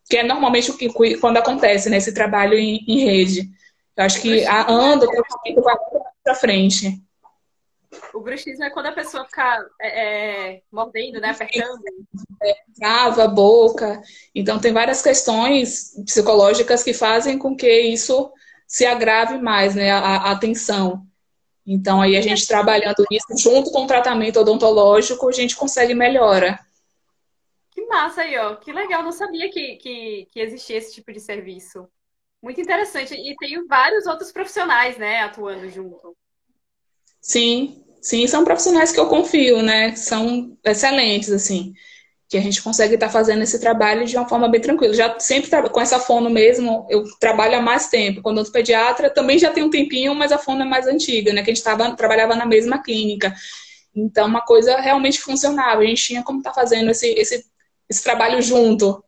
que 0.10 0.18
é 0.18 0.24
normalmente 0.24 0.70
o 0.70 0.78
que 0.78 0.90
quando 1.18 1.38
acontece, 1.38 1.90
né? 1.90 1.98
Esse 1.98 2.14
trabalho 2.14 2.58
em, 2.58 2.84
em 2.88 3.00
rede. 3.06 3.50
Eu 3.96 4.04
acho 4.04 4.22
que 4.22 4.46
a 4.46 4.70
anda, 4.70 5.06
o 5.06 5.62
vai 5.62 5.76
para 6.24 6.36
frente. 6.36 7.02
O 8.14 8.22
bruxismo 8.22 8.64
é 8.64 8.70
quando 8.70 8.88
a 8.88 8.92
pessoa 8.92 9.26
fica 9.26 9.66
é, 9.82 10.56
é, 10.56 10.62
mordendo, 10.72 11.20
né? 11.20 11.30
Apertando. 11.30 11.82
É, 12.44 12.56
trava 12.78 13.24
a 13.24 13.28
boca. 13.28 14.02
Então, 14.34 14.60
tem 14.60 14.74
várias 14.74 15.02
questões 15.02 15.94
psicológicas 16.06 16.84
que 16.84 16.94
fazem 16.94 17.38
com 17.38 17.56
que 17.56 17.82
isso 17.82 18.32
se 18.68 18.86
agrave 18.86 19.38
mais, 19.38 19.76
né? 19.76 19.92
A, 19.92 20.32
a 20.32 20.38
tensão. 20.38 21.06
Então, 21.66 22.02
aí 22.02 22.16
a 22.16 22.22
gente 22.22 22.48
trabalhando 22.48 23.06
isso 23.12 23.38
junto 23.38 23.72
com 23.72 23.84
o 23.84 23.88
tratamento 23.88 24.40
odontológico, 24.40 25.28
a 25.28 25.34
gente 25.34 25.56
consegue 25.56 25.94
melhora. 25.94 26.60
Que 27.72 27.86
massa 27.86 28.22
aí, 28.22 28.38
ó. 28.38 28.56
Que 28.56 28.72
legal. 28.72 29.04
Não 29.04 29.12
sabia 29.12 29.50
que, 29.50 29.76
que, 29.76 30.28
que 30.32 30.40
existia 30.40 30.78
esse 30.78 30.94
tipo 30.94 31.12
de 31.12 31.20
serviço. 31.20 31.88
Muito 32.42 32.62
interessante. 32.62 33.14
E 33.14 33.36
tem 33.36 33.66
vários 33.68 34.06
outros 34.06 34.32
profissionais, 34.32 34.98
né, 34.98 35.22
atuando 35.22 35.70
junto. 35.70 36.16
Sim, 37.20 37.84
sim, 38.02 38.26
são 38.28 38.44
profissionais 38.44 38.92
que 38.92 39.00
eu 39.00 39.08
confio, 39.08 39.62
né? 39.62 39.96
São 39.96 40.58
excelentes, 40.64 41.32
assim 41.32 41.74
que 42.30 42.38
a 42.38 42.42
gente 42.42 42.62
consegue 42.62 42.96
estar 42.96 43.08
tá 43.08 43.12
fazendo 43.12 43.42
esse 43.42 43.58
trabalho 43.60 44.06
de 44.06 44.18
uma 44.18 44.28
forma 44.28 44.50
bem 44.50 44.60
tranquila. 44.60 44.94
Já 44.94 45.18
sempre 45.20 45.50
com 45.70 45.80
essa 45.80 45.98
fono 45.98 46.30
mesmo, 46.30 46.86
eu 46.90 47.06
trabalho 47.20 47.58
há 47.58 47.62
mais 47.62 47.88
tempo. 47.88 48.22
Quando 48.22 48.40
eu 48.40 48.44
sou 48.44 48.54
pediatra, 48.54 49.10
também 49.10 49.40
já 49.40 49.50
tem 49.50 49.64
um 49.64 49.70
tempinho, 49.70 50.14
mas 50.14 50.32
a 50.32 50.38
fono 50.38 50.62
é 50.62 50.66
mais 50.66 50.88
antiga, 50.88 51.32
né? 51.32 51.42
Que 51.42 51.52
a 51.52 51.54
gente 51.54 51.64
tava, 51.64 51.96
trabalhava 51.96 52.36
na 52.36 52.46
mesma 52.46 52.84
clínica. 52.84 53.34
Então, 53.96 54.28
uma 54.28 54.42
coisa 54.42 54.78
realmente 54.78 55.22
funcionava. 55.22 55.82
A 55.82 55.86
gente 55.86 56.06
tinha 56.06 56.22
como 56.22 56.40
estar 56.40 56.52
tá 56.52 56.56
fazendo 56.56 56.92
esse, 56.92 57.08
esse, 57.08 57.46
esse 57.90 58.04
trabalho 58.04 58.42
junto, 58.42 59.02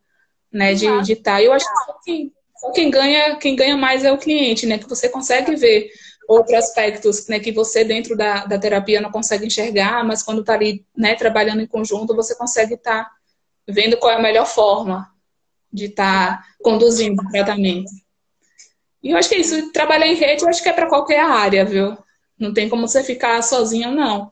né? 0.50 0.72
De 0.72 0.86
estar. 1.12 1.32
Tá. 1.34 1.42
Eu 1.42 1.52
acho 1.52 1.66
que 2.02 2.32
só 2.56 2.72
quem 2.72 2.90
ganha, 2.90 3.36
quem 3.36 3.54
ganha 3.54 3.76
mais 3.76 4.02
é 4.02 4.10
o 4.10 4.18
cliente, 4.18 4.64
né? 4.64 4.78
Que 4.78 4.88
você 4.88 5.10
consegue 5.10 5.56
ver 5.56 5.90
outros 6.30 6.56
aspectos 6.56 7.26
né, 7.26 7.40
que 7.40 7.50
você 7.50 7.82
dentro 7.82 8.16
da, 8.16 8.46
da 8.46 8.56
terapia 8.56 9.00
não 9.00 9.10
consegue 9.10 9.44
enxergar, 9.44 10.04
mas 10.04 10.22
quando 10.22 10.42
está 10.42 10.54
ali 10.54 10.86
né, 10.96 11.16
trabalhando 11.16 11.60
em 11.60 11.66
conjunto, 11.66 12.14
você 12.14 12.36
consegue 12.36 12.74
estar 12.74 13.04
tá 13.04 13.10
vendo 13.66 13.96
qual 13.96 14.12
é 14.12 14.14
a 14.14 14.22
melhor 14.22 14.46
forma 14.46 15.10
de 15.72 15.86
estar 15.86 16.38
tá 16.38 16.44
conduzindo 16.62 17.20
o 17.20 17.30
tratamento. 17.32 17.90
E 19.02 19.10
eu 19.10 19.16
acho 19.16 19.28
que 19.28 19.34
é 19.34 19.40
isso. 19.40 19.72
Trabalhar 19.72 20.06
em 20.06 20.14
rede, 20.14 20.44
eu 20.44 20.48
acho 20.48 20.62
que 20.62 20.68
é 20.68 20.72
para 20.72 20.88
qualquer 20.88 21.18
área, 21.20 21.64
viu? 21.64 21.98
Não 22.38 22.54
tem 22.54 22.68
como 22.68 22.86
você 22.86 23.02
ficar 23.02 23.42
sozinho, 23.42 23.90
não. 23.90 24.30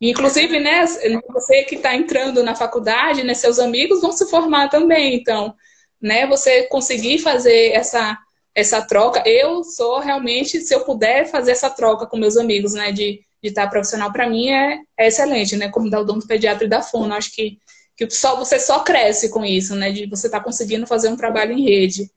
Inclusive, 0.00 0.60
né, 0.60 0.86
você 1.28 1.64
que 1.64 1.74
está 1.74 1.96
entrando 1.96 2.44
na 2.44 2.54
faculdade, 2.54 3.24
né, 3.24 3.34
seus 3.34 3.58
amigos 3.58 4.00
vão 4.00 4.12
se 4.12 4.30
formar 4.30 4.68
também. 4.68 5.16
Então, 5.16 5.56
né, 6.00 6.24
você 6.24 6.68
conseguir 6.68 7.18
fazer 7.18 7.72
essa, 7.72 8.16
essa 8.54 8.82
troca. 8.86 9.22
Eu 9.26 9.64
sou 9.64 10.00
realmente, 10.00 10.60
se 10.60 10.74
eu 10.74 10.84
puder 10.84 11.26
fazer 11.26 11.52
essa 11.52 11.70
troca 11.70 12.06
com 12.06 12.16
meus 12.16 12.36
amigos, 12.36 12.74
né, 12.74 12.92
de 12.92 13.20
de 13.42 13.48
estar 13.48 13.68
profissional, 13.68 14.12
para 14.12 14.28
mim 14.28 14.50
é, 14.50 14.80
é, 14.96 15.08
excelente, 15.08 15.56
né? 15.56 15.68
Como 15.68 15.90
da 15.90 16.00
odonto 16.00 16.28
pediatra 16.28 16.64
e 16.64 16.70
da 16.70 16.80
fono. 16.80 17.12
Acho 17.12 17.32
que, 17.32 17.58
que 17.96 18.08
só, 18.08 18.36
você 18.36 18.58
só 18.58 18.84
cresce 18.84 19.30
com 19.30 19.44
isso, 19.44 19.74
né? 19.74 19.90
De 19.90 20.06
você 20.06 20.28
estar 20.28 20.38
tá 20.38 20.44
conseguindo 20.44 20.86
fazer 20.86 21.08
um 21.08 21.16
trabalho 21.16 21.52
em 21.52 21.64
rede. 21.64 22.08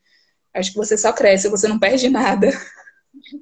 Acho 0.54 0.72
que 0.72 0.78
você 0.78 0.96
só 0.96 1.12
cresce, 1.12 1.50
você 1.50 1.68
não 1.68 1.80
perde 1.80 2.10
nada. 2.10 2.50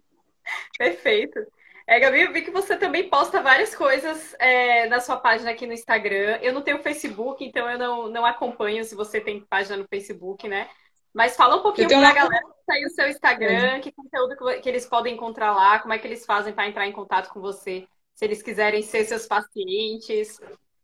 Perfeito. 0.78 1.40
É, 1.86 2.00
Gabi, 2.00 2.22
eu 2.22 2.32
vi 2.32 2.42
que 2.42 2.52
você 2.52 2.78
também 2.78 3.10
posta 3.10 3.42
várias 3.42 3.76
coisas 3.76 4.34
é, 4.40 4.88
na 4.88 5.02
sua 5.02 5.18
página 5.18 5.52
aqui 5.52 5.68
no 5.68 5.74
Instagram. 5.74 6.40
Eu 6.42 6.54
não 6.54 6.62
tenho 6.62 6.82
Facebook, 6.82 7.44
então 7.44 7.70
eu 7.70 7.78
não, 7.78 8.08
não 8.08 8.26
acompanho 8.26 8.86
se 8.86 8.96
você 8.96 9.20
tem 9.20 9.46
página 9.50 9.76
no 9.76 9.86
Facebook, 9.90 10.48
né? 10.48 10.70
Mas 11.14 11.36
fala 11.36 11.58
um 11.58 11.62
pouquinho 11.62 11.88
para 11.88 11.98
a 11.98 12.02
uma... 12.02 12.14
galera 12.14 12.44
que 12.44 12.66
tá 12.66 12.74
aí 12.74 12.86
o 12.86 12.90
seu 12.90 13.08
Instagram, 13.08 13.80
que 13.82 13.92
conteúdo 13.92 14.36
que 14.62 14.68
eles 14.68 14.86
podem 14.86 15.14
encontrar 15.14 15.54
lá, 15.54 15.80
como 15.80 15.94
é 15.94 16.00
que 16.00 16.08
eles 16.08 16.26
fazem 16.26 16.54
para 16.54 16.68
entrar 16.68 16.88
em 16.88 16.92
contato 16.92 17.30
com 17.30 17.40
você, 17.40 17.86
se 18.16 18.26
eles 18.26 18.42
quiserem 18.42 18.82
ser 18.82 19.06
seus 19.06 19.28
pacientes. 19.28 20.40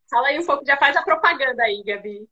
Fala 0.09 0.27
aí 0.27 0.39
um 0.39 0.45
pouco, 0.45 0.65
já 0.65 0.77
faz 0.77 0.95
a 0.95 1.01
propaganda 1.01 1.63
aí, 1.63 1.83
Gabi. 1.83 2.27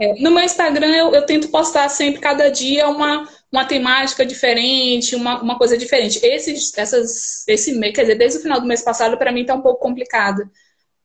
É, 0.00 0.14
no 0.14 0.30
meu 0.30 0.42
Instagram 0.42 0.96
eu, 0.96 1.14
eu, 1.14 1.26
tento 1.26 1.50
postar 1.50 1.86
sempre, 1.90 2.22
cada 2.22 2.48
dia, 2.48 2.88
uma, 2.88 3.28
uma 3.52 3.66
temática 3.66 4.24
diferente, 4.24 5.14
uma, 5.14 5.42
uma 5.42 5.58
coisa 5.58 5.76
diferente. 5.76 6.18
Esse, 6.24 6.54
essas, 6.80 7.46
esse 7.46 7.74
mês, 7.74 7.94
quer 7.94 8.02
dizer, 8.02 8.14
desde 8.14 8.38
o 8.38 8.42
final 8.42 8.58
do 8.58 8.66
mês 8.66 8.80
passado, 8.80 9.18
para 9.18 9.30
mim 9.30 9.44
tá 9.44 9.54
um 9.54 9.60
pouco 9.60 9.78
complicado. 9.78 10.50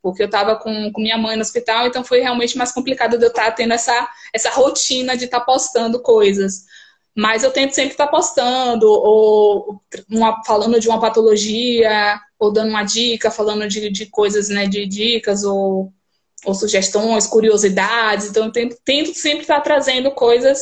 Porque 0.06 0.22
eu 0.22 0.28
estava 0.28 0.56
com, 0.56 0.92
com 0.92 1.02
minha 1.02 1.18
mãe 1.18 1.36
no 1.36 1.42
hospital, 1.42 1.88
então 1.88 2.04
foi 2.04 2.20
realmente 2.20 2.56
mais 2.56 2.72
complicado 2.72 3.18
de 3.18 3.26
eu 3.26 3.30
estar 3.30 3.46
tá 3.46 3.52
tendo 3.52 3.74
essa, 3.74 4.08
essa 4.32 4.52
rotina 4.52 5.18
de 5.18 5.26
estar 5.26 5.40
tá 5.40 5.46
postando 5.46 6.00
coisas. 6.00 6.66
Mas 7.18 7.44
eu 7.44 7.50
tento 7.50 7.74
sempre 7.74 7.94
estar 7.94 8.06
tá 8.06 8.12
postando, 8.12 8.88
ou 8.88 9.82
uma, 10.08 10.44
falando 10.46 10.80
de 10.80 10.88
uma 10.88 11.00
patologia, 11.00 12.22
ou 12.38 12.54
dando 12.54 12.70
uma 12.70 12.84
dica, 12.84 13.32
falando 13.32 13.68
de, 13.68 13.90
de 13.90 14.06
coisas, 14.06 14.48
né, 14.48 14.68
de 14.68 14.86
dicas, 14.86 15.44
ou 15.44 15.92
ou 16.46 16.54
sugestões, 16.54 17.26
curiosidades. 17.26 18.28
Então, 18.28 18.46
eu 18.46 18.52
tento, 18.52 18.78
tento 18.86 19.16
sempre 19.16 19.42
estar 19.42 19.60
trazendo 19.62 20.12
coisas 20.12 20.60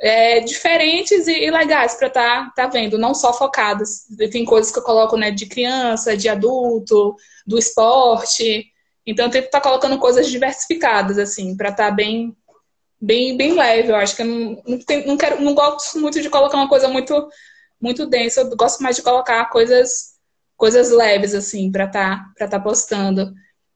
é, 0.00 0.40
diferentes 0.40 1.28
e, 1.28 1.44
e 1.44 1.50
legais 1.50 1.94
para 1.94 2.08
estar 2.08 2.46
tá, 2.46 2.52
tá 2.64 2.66
vendo, 2.66 2.96
não 2.96 3.14
só 3.14 3.34
focadas. 3.34 4.06
Tem 4.32 4.46
coisas 4.46 4.72
que 4.72 4.78
eu 4.78 4.82
coloco 4.82 5.18
né, 5.18 5.30
de 5.30 5.44
criança, 5.44 6.16
de 6.16 6.28
adulto, 6.28 7.14
do 7.46 7.58
esporte. 7.58 8.69
Então, 9.06 9.26
eu 9.26 9.30
tento 9.30 9.46
estar 9.46 9.60
tá 9.60 9.68
colocando 9.68 9.98
coisas 9.98 10.30
diversificadas, 10.30 11.18
assim, 11.18 11.56
para 11.56 11.70
estar 11.70 11.88
tá 11.88 11.90
bem, 11.90 12.36
bem, 13.00 13.36
bem 13.36 13.54
leve. 13.54 13.90
Eu 13.90 13.96
acho 13.96 14.14
que 14.14 14.22
eu 14.22 14.26
não, 14.26 14.62
não, 14.66 14.78
tem, 14.78 15.06
não, 15.06 15.16
quero, 15.16 15.40
não 15.40 15.54
gosto 15.54 15.98
muito 15.98 16.20
de 16.20 16.30
colocar 16.30 16.56
uma 16.56 16.68
coisa 16.68 16.88
muito, 16.88 17.28
muito 17.80 18.06
densa. 18.06 18.42
Eu 18.42 18.56
gosto 18.56 18.82
mais 18.82 18.96
de 18.96 19.02
colocar 19.02 19.44
coisas, 19.46 20.14
coisas 20.56 20.90
leves, 20.90 21.34
assim, 21.34 21.70
para 21.70 21.84
estar 21.84 22.32
tá, 22.36 22.48
tá 22.48 22.60
postando. 22.60 23.32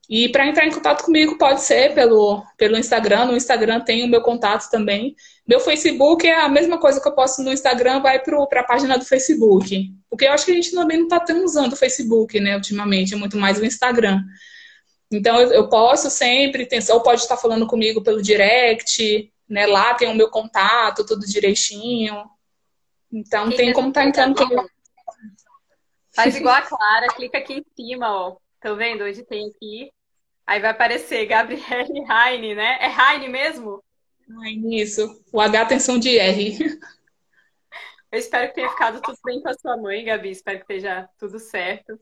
E 0.09 0.29
para 0.29 0.47
entrar 0.47 0.67
em 0.67 0.71
contato 0.71 1.03
comigo 1.05 1.39
pode 1.39 1.63
ser 1.63 1.95
pelo, 1.95 2.45
pelo 2.59 2.77
Instagram. 2.77 3.27
No 3.27 3.37
Instagram 3.37 3.81
tem 3.81 4.05
o 4.05 4.09
meu 4.09 4.21
contato 4.21 4.69
também. 4.71 5.17
Meu 5.49 5.59
Facebook 5.61 6.27
é 6.27 6.43
a 6.43 6.49
mesma 6.49 6.79
coisa 6.79 7.01
que 7.01 7.09
eu 7.09 7.15
posto 7.15 7.43
no 7.43 7.53
Instagram, 7.53 8.01
vai 8.01 8.19
para 8.21 8.61
a 8.61 8.65
página 8.65 8.99
do 8.99 9.05
Facebook. 9.05 9.91
Porque 10.11 10.27
eu 10.27 10.33
acho 10.33 10.45
que 10.45 10.53
a 10.53 10.55
gente 10.55 10.73
também 10.73 10.99
não 10.99 11.05
está 11.05 11.21
tão 11.21 11.43
usando 11.45 11.73
o 11.73 11.77
Facebook, 11.77 12.39
né, 12.39 12.55
ultimamente, 12.55 13.15
é 13.15 13.17
muito 13.17 13.37
mais 13.39 13.59
o 13.59 13.65
Instagram. 13.65 14.21
Então 15.17 15.41
eu, 15.41 15.53
eu 15.53 15.69
posto 15.69 16.11
sempre, 16.11 16.67
tem, 16.67 16.81
ou 16.91 17.03
pode 17.03 17.21
estar 17.21 17.37
falando 17.37 17.67
comigo 17.67 18.03
pelo 18.03 18.23
direct, 18.23 19.33
né? 19.49 19.67
Lá 19.67 19.95
tem 19.95 20.09
o 20.09 20.15
meu 20.15 20.31
contato, 20.31 21.07
tudo 21.07 21.27
direitinho. 21.27 22.25
Então 23.13 23.51
tem 23.51 23.73
como 23.73 23.89
estar 23.89 24.03
tá 24.03 24.09
entrando. 24.09 24.37
Faz 26.15 26.37
igual 26.37 26.55
a 26.55 26.63
Clara, 26.63 27.09
clica 27.09 27.39
aqui 27.39 27.55
em 27.55 27.65
cima, 27.75 28.09
ó 28.09 28.37
Tô 28.65 28.77
vendo? 28.77 29.05
Hoje 29.05 29.23
tem 29.23 29.51
aqui. 29.51 29.93
Aí 30.47 30.59
vai 30.59 30.71
aparecer 30.71 31.27
Gabriele 31.27 32.01
Heine, 32.11 32.55
né? 32.55 32.79
É 32.81 32.89
Heine 32.89 33.29
mesmo? 33.29 33.85
Heine, 34.43 34.81
isso. 34.81 35.23
O 35.31 35.39
H 35.39 35.67
tem 35.67 35.79
som 35.79 35.99
de 35.99 36.19
R. 36.19 36.59
Eu 38.11 38.19
espero 38.19 38.49
que 38.49 38.55
tenha 38.55 38.71
ficado 38.71 39.03
tudo 39.03 39.19
bem 39.23 39.43
com 39.43 39.51
a 39.51 39.55
sua 39.55 39.77
mãe, 39.77 40.03
Gabi. 40.03 40.31
Espero 40.31 40.65
que 40.65 40.73
esteja 40.73 41.07
tudo 41.19 41.39
certo. 41.39 41.99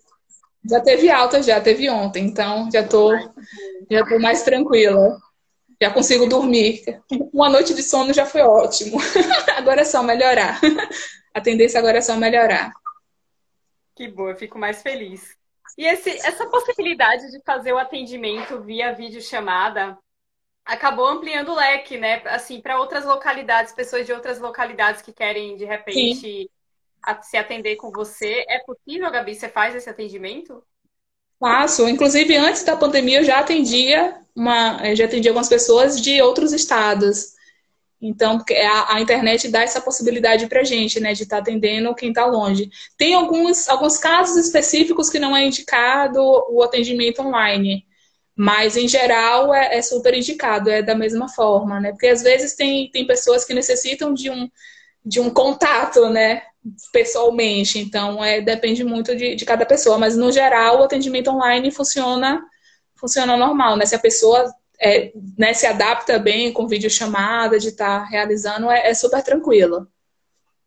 Já 0.68 0.80
teve 0.80 1.10
alta, 1.10 1.42
já 1.42 1.60
teve 1.60 1.90
ontem, 1.90 2.24
então 2.24 2.70
já 2.70 2.86
tô, 2.86 3.12
já 3.90 4.06
tô 4.06 4.18
mais 4.18 4.42
tranquila. 4.42 5.18
Já 5.80 5.90
consigo 5.90 6.26
dormir. 6.26 6.84
Uma 7.32 7.48
noite 7.48 7.74
de 7.74 7.82
sono 7.82 8.12
já 8.12 8.24
foi 8.24 8.42
ótimo. 8.42 8.98
Agora 9.56 9.80
é 9.80 9.84
só 9.84 10.02
melhorar. 10.02 10.60
A 11.34 11.40
tendência 11.40 11.80
agora 11.80 11.98
é 11.98 12.00
só 12.02 12.14
melhorar. 12.14 12.72
Que 13.96 14.06
boa, 14.06 14.30
eu 14.30 14.36
fico 14.36 14.58
mais 14.58 14.82
feliz. 14.82 15.34
E 15.76 15.86
esse, 15.86 16.10
essa 16.10 16.46
possibilidade 16.46 17.30
de 17.30 17.40
fazer 17.44 17.72
o 17.72 17.78
atendimento 17.78 18.60
via 18.60 18.92
videochamada 18.92 19.98
acabou 20.64 21.06
ampliando 21.06 21.50
o 21.50 21.56
leque, 21.56 21.96
né? 21.98 22.22
Assim, 22.26 22.60
para 22.60 22.78
outras 22.78 23.04
localidades, 23.04 23.72
pessoas 23.72 24.06
de 24.06 24.12
outras 24.12 24.38
localidades 24.38 25.02
que 25.02 25.12
querem, 25.12 25.56
de 25.56 25.64
repente, 25.64 26.50
se 27.22 27.36
atender 27.36 27.76
com 27.76 27.90
você. 27.90 28.44
É 28.48 28.58
possível, 28.60 29.10
Gabi? 29.10 29.34
Você 29.34 29.48
faz 29.48 29.74
esse 29.74 29.88
atendimento? 29.88 30.62
Faço. 31.38 31.88
Inclusive, 31.88 32.36
antes 32.36 32.62
da 32.62 32.76
pandemia, 32.76 33.20
eu 33.20 33.24
já 33.24 33.40
atendia 33.40 34.16
uma, 34.34 34.94
já 34.94 35.04
atendia 35.04 35.30
algumas 35.30 35.48
pessoas 35.48 36.00
de 36.00 36.22
outros 36.22 36.52
estados. 36.52 37.32
Então, 38.00 38.44
a, 38.50 38.96
a 38.96 39.00
internet 39.00 39.48
dá 39.48 39.62
essa 39.62 39.80
possibilidade 39.80 40.46
para 40.48 40.64
gente, 40.64 40.98
né, 40.98 41.12
de 41.14 41.22
estar 41.22 41.36
tá 41.36 41.42
atendendo 41.42 41.94
quem 41.94 42.08
está 42.08 42.26
longe. 42.26 42.68
Tem 42.96 43.14
alguns, 43.14 43.68
alguns 43.68 43.96
casos 43.96 44.36
específicos 44.36 45.08
que 45.08 45.20
não 45.20 45.36
é 45.36 45.44
indicado 45.44 46.20
o 46.50 46.62
atendimento 46.62 47.22
online, 47.22 47.86
mas 48.34 48.76
em 48.76 48.88
geral 48.88 49.54
é, 49.54 49.76
é, 49.76 49.82
super 49.82 50.14
indicado, 50.14 50.68
é 50.70 50.82
da 50.82 50.94
mesma 50.94 51.28
forma, 51.28 51.78
né? 51.80 51.92
Porque 51.92 52.08
às 52.08 52.22
vezes 52.22 52.54
tem, 52.54 52.90
tem 52.90 53.06
pessoas 53.06 53.44
que 53.44 53.54
necessitam 53.54 54.12
de 54.12 54.30
um, 54.30 54.50
de 55.04 55.20
um 55.20 55.30
contato, 55.30 56.08
né, 56.08 56.42
pessoalmente. 56.92 57.78
Então, 57.78 58.22
é, 58.24 58.40
depende 58.40 58.84
muito 58.84 59.16
de, 59.16 59.34
de 59.34 59.44
cada 59.44 59.66
pessoa, 59.66 59.98
mas 59.98 60.16
no 60.16 60.30
geral 60.30 60.80
o 60.80 60.84
atendimento 60.84 61.30
online 61.30 61.70
funciona 61.70 62.44
funciona 62.94 63.36
normal, 63.36 63.76
né? 63.76 63.84
Se 63.84 63.96
a 63.96 63.98
pessoa 63.98 64.44
é, 64.80 65.12
né, 65.36 65.52
se 65.54 65.66
adapta 65.66 66.18
bem 66.18 66.52
com 66.52 66.68
videochamada, 66.68 67.58
de 67.58 67.68
estar 67.68 68.00
tá 68.00 68.04
realizando, 68.04 68.70
é, 68.70 68.88
é, 68.88 68.94
super 68.94 69.22
tranquilo. 69.22 69.88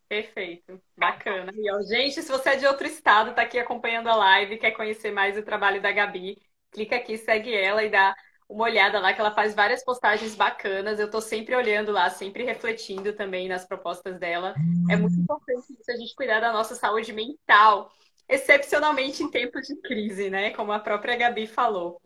Perfeito, 0.08 0.80
bacana. 0.98 1.52
E, 1.54 1.72
ó, 1.72 1.82
gente, 1.82 2.22
se 2.22 2.30
você 2.30 2.50
é 2.50 2.56
de 2.56 2.68
outro 2.68 2.86
estado, 2.86 3.32
está 3.32 3.42
aqui 3.42 3.58
acompanhando 3.58 4.08
a 4.08 4.16
live, 4.16 4.58
quer 4.58 4.72
conhecer 4.72 5.12
mais 5.12 5.38
o 5.38 5.44
trabalho 5.44 5.82
da 5.82 5.92
Gabi, 5.92 6.38
clica 6.72 6.96
aqui, 6.96 7.18
segue 7.18 7.54
ela 7.54 7.84
e 7.84 7.90
dá 7.90 8.16
uma 8.48 8.66
olhada 8.66 9.00
lá, 9.00 9.14
que 9.14 9.20
ela 9.20 9.34
faz 9.34 9.54
várias 9.54 9.84
postagens 9.84 10.36
bacanas. 10.36 11.00
Eu 11.00 11.08
estou 11.08 11.22
sempre 11.22 11.56
olhando 11.56 11.92
lá, 11.92 12.10
sempre 12.10 12.44
refletindo 12.44 13.14
também 13.14 13.48
nas 13.48 13.66
propostas 13.66 14.20
dela. 14.20 14.54
É 14.90 14.96
muito 14.96 15.20
importante 15.20 15.74
isso, 15.74 15.92
a 15.92 15.96
gente 15.96 16.16
cuidar 16.16 16.40
da 16.40 16.54
nossa 16.54 16.76
saúde 16.76 17.12
mental, 17.12 17.92
excepcionalmente 18.30 19.24
em 19.24 19.32
tempos 19.32 19.68
de 19.68 19.76
crise, 19.82 20.30
né? 20.30 20.52
Como 20.52 20.72
a 20.72 20.80
própria 20.80 21.16
Gabi 21.16 21.48
falou. 21.48 22.00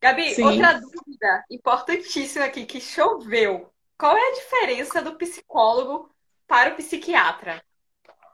Gabi, 0.00 0.34
Sim. 0.34 0.44
outra 0.44 0.74
dúvida 0.74 1.44
importantíssima 1.50 2.46
aqui, 2.46 2.64
que 2.64 2.80
choveu. 2.80 3.70
Qual 3.98 4.16
é 4.16 4.28
a 4.28 4.34
diferença 4.34 5.02
do 5.02 5.16
psicólogo 5.16 6.10
para 6.46 6.72
o 6.72 6.76
psiquiatra? 6.76 7.62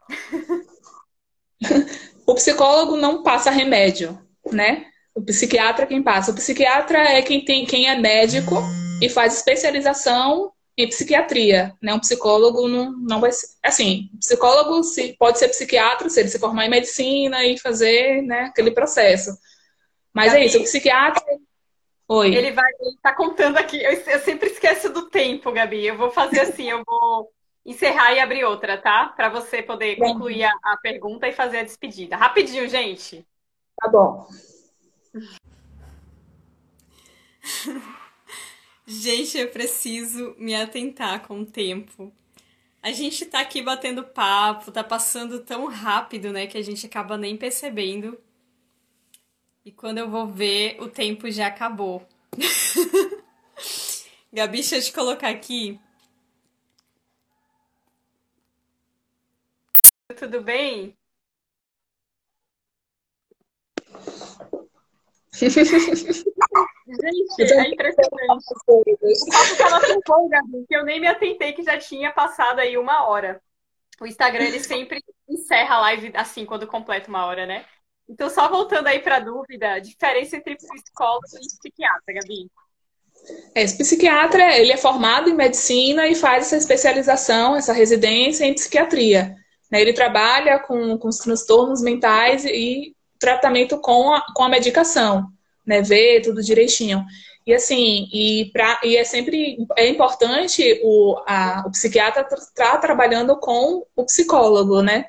o 2.25 2.33
psicólogo 2.35 2.95
não 2.95 3.21
passa 3.21 3.51
remédio, 3.51 4.17
né? 4.49 4.89
O 5.17 5.21
psiquiatra 5.23 5.85
é 5.85 5.87
quem 5.87 6.03
passa. 6.03 6.29
O 6.29 6.35
psiquiatra 6.35 6.99
é 6.99 7.23
quem 7.23 7.43
tem, 7.43 7.65
quem 7.65 7.89
é 7.89 7.95
médico 7.95 8.55
e 9.01 9.09
faz 9.09 9.35
especialização 9.35 10.51
em 10.77 10.87
psiquiatria, 10.87 11.73
né? 11.81 11.91
Um 11.91 11.99
psicólogo 11.99 12.67
não, 12.67 12.91
não 12.91 13.19
vai 13.19 13.31
ser... 13.31 13.47
Assim, 13.63 14.11
psicólogo 14.19 14.83
se, 14.83 15.15
pode 15.17 15.39
ser 15.39 15.47
psiquiatra 15.47 16.07
se 16.07 16.19
ele 16.19 16.29
se 16.29 16.37
formar 16.37 16.67
em 16.67 16.69
medicina 16.69 17.43
e 17.43 17.57
fazer 17.57 18.21
né, 18.21 18.41
aquele 18.41 18.69
processo. 18.69 19.35
Mas 20.13 20.35
é 20.35 20.45
isso, 20.45 20.59
o 20.59 20.63
psiquiatra 20.63 21.25
Oi. 22.09 22.35
Ele 22.35 22.51
vai, 22.51 22.71
ele 22.79 22.97
tá 23.01 23.13
contando 23.13 23.57
aqui. 23.57 23.83
Eu, 23.83 23.91
eu, 23.91 24.19
sempre 24.19 24.49
esqueço 24.49 24.93
do 24.93 25.09
tempo, 25.09 25.51
Gabi. 25.51 25.85
Eu 25.85 25.97
vou 25.97 26.11
fazer 26.11 26.41
assim, 26.41 26.69
eu 26.69 26.83
vou 26.85 27.29
encerrar 27.65 28.13
e 28.13 28.19
abrir 28.19 28.45
outra, 28.45 28.77
tá? 28.77 29.07
Para 29.07 29.29
você 29.29 29.63
poder 29.63 29.97
concluir 29.97 30.43
a, 30.43 30.51
a, 30.63 30.77
pergunta 30.77 31.27
e 31.27 31.33
fazer 31.33 31.57
a 31.57 31.63
despedida. 31.63 32.15
Rapidinho, 32.15 32.69
gente. 32.69 33.27
Tá 33.75 33.89
bom. 33.89 34.25
Gente, 38.85 39.37
eu 39.37 39.49
preciso 39.49 40.35
me 40.37 40.55
atentar 40.55 41.27
com 41.27 41.41
o 41.41 41.45
tempo. 41.45 42.11
A 42.81 42.91
gente 42.91 43.25
tá 43.25 43.41
aqui 43.41 43.61
batendo 43.61 44.03
papo, 44.03 44.71
tá 44.71 44.83
passando 44.83 45.39
tão 45.41 45.65
rápido, 45.65 46.31
né, 46.31 46.47
que 46.47 46.57
a 46.57 46.61
gente 46.61 46.85
acaba 46.85 47.17
nem 47.17 47.35
percebendo. 47.35 48.17
E 49.65 49.71
quando 49.71 49.97
eu 49.97 50.09
vou 50.09 50.27
ver, 50.27 50.77
o 50.81 50.89
tempo 50.89 51.29
já 51.29 51.47
acabou. 51.47 52.07
Gabi, 54.31 54.59
deixa 54.59 54.77
eu 54.77 54.81
te 54.81 54.93
colocar 54.93 55.29
aqui. 55.29 55.79
Tudo 60.17 60.41
bem? 60.41 60.97
Gente, 65.37 65.59
é 67.53 67.69
impressionante. 67.69 68.45
Que 70.67 70.75
eu 70.75 70.83
nem 70.83 70.99
me 70.99 71.07
atentei 71.07 71.53
que 71.53 71.63
já 71.63 71.77
tinha 71.77 72.11
passado 72.11 72.59
aí 72.59 72.77
uma 72.77 73.07
hora. 73.07 73.39
O 74.01 74.07
Instagram, 74.07 74.45
ele 74.45 74.59
sempre 74.59 75.03
encerra 75.29 75.75
a 75.75 75.81
live 75.81 76.11
assim, 76.15 76.45
quando 76.45 76.65
completa 76.65 77.09
uma 77.09 77.25
hora, 77.25 77.45
né? 77.45 77.65
Então, 78.09 78.29
só 78.29 78.49
voltando 78.49 78.87
aí 78.87 78.99
para 78.99 79.17
a 79.17 79.19
dúvida, 79.19 79.79
diferença 79.79 80.37
entre 80.37 80.55
psicólogo 80.55 81.25
e 81.35 81.47
psiquiatra, 81.59 82.13
Gabi. 82.13 82.49
É, 83.53 83.61
esse 83.61 83.77
psiquiatra, 83.77 84.57
ele 84.57 84.71
é 84.71 84.77
formado 84.77 85.29
em 85.29 85.35
medicina 85.35 86.07
e 86.07 86.15
faz 86.15 86.45
essa 86.45 86.57
especialização, 86.57 87.55
essa 87.55 87.73
residência 87.73 88.45
em 88.45 88.53
psiquiatria. 88.53 89.35
Né? 89.69 89.81
Ele 89.81 89.93
trabalha 89.93 90.59
com, 90.59 90.97
com 90.97 91.07
os 91.09 91.17
transtornos 91.17 91.81
mentais 91.81 92.45
e 92.45 92.95
tratamento 93.19 93.79
com 93.79 94.13
a, 94.13 94.23
com 94.33 94.43
a 94.43 94.49
medicação 94.49 95.31
né, 95.67 95.81
ver 95.81 96.21
tudo 96.21 96.41
direitinho. 96.41 97.05
E 97.45 97.53
assim, 97.53 98.09
e, 98.11 98.49
pra, 98.51 98.79
e 98.83 98.95
é 98.95 99.03
sempre 99.03 99.57
é 99.75 99.87
importante 99.87 100.79
o, 100.83 101.21
a, 101.27 101.63
o 101.67 101.71
psiquiatra 101.71 102.21
estar 102.21 102.71
tá 102.71 102.77
trabalhando 102.77 103.37
com 103.37 103.85
o 103.95 104.05
psicólogo, 104.05 104.81
né? 104.81 105.05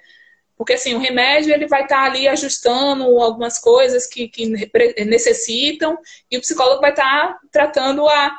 Porque 0.56 0.72
assim, 0.72 0.94
o 0.94 0.98
remédio 0.98 1.54
ele 1.54 1.68
vai 1.68 1.82
estar 1.82 1.96
tá 1.96 2.04
ali 2.04 2.26
ajustando 2.26 3.04
algumas 3.20 3.58
coisas 3.60 4.06
que, 4.06 4.28
que 4.28 4.46
necessitam, 5.04 5.96
e 6.28 6.36
o 6.36 6.40
psicólogo 6.40 6.80
vai 6.80 6.90
estar 6.90 7.04
tá 7.04 7.38
tratando 7.52 8.08
a, 8.08 8.36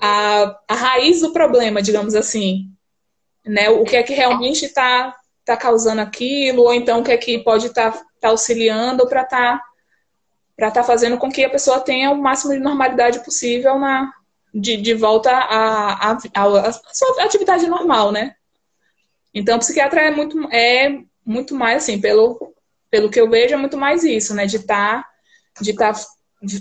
a, 0.00 0.60
a 0.68 0.74
raiz 0.74 1.20
do 1.20 1.32
problema, 1.32 1.80
digamos 1.80 2.14
assim. 2.14 2.68
Né? 3.44 3.68
O 3.68 3.84
que 3.84 3.96
é 3.96 4.02
que 4.02 4.14
realmente 4.14 4.64
está 4.64 5.14
tá 5.44 5.56
causando 5.56 6.00
aquilo, 6.00 6.62
ou 6.62 6.74
então 6.74 7.00
o 7.00 7.04
que 7.04 7.12
é 7.12 7.16
que 7.16 7.38
pode 7.38 7.66
estar 7.66 7.92
tá, 7.92 8.02
tá 8.28 8.30
auxiliando 8.30 9.06
para 9.08 9.22
estar 9.22 9.58
tá 9.58 9.64
para 10.56 10.68
estar 10.68 10.82
tá 10.82 10.86
fazendo 10.86 11.18
com 11.18 11.30
que 11.30 11.44
a 11.44 11.50
pessoa 11.50 11.80
tenha 11.80 12.10
o 12.10 12.20
máximo 12.20 12.52
de 12.52 12.60
normalidade 12.60 13.24
possível 13.24 13.78
na, 13.78 14.12
de, 14.54 14.76
de 14.76 14.94
volta 14.94 15.30
à, 15.30 16.10
à, 16.10 16.12
à, 16.12 16.72
sua 16.92 17.24
atividade 17.24 17.66
normal, 17.66 18.12
né? 18.12 18.36
Então, 19.34 19.58
psiquiatra 19.58 20.00
é 20.00 20.10
muito, 20.12 20.48
é 20.52 21.00
muito 21.26 21.56
mais, 21.56 21.82
assim, 21.82 22.00
pelo, 22.00 22.54
pelo 22.88 23.10
que 23.10 23.20
eu 23.20 23.28
vejo, 23.28 23.54
é 23.54 23.56
muito 23.56 23.76
mais 23.76 24.04
isso, 24.04 24.32
né? 24.32 24.46
De 24.46 24.58
estar 24.58 25.02
tá, 25.02 25.08
de 25.60 25.72
tá, 25.74 25.92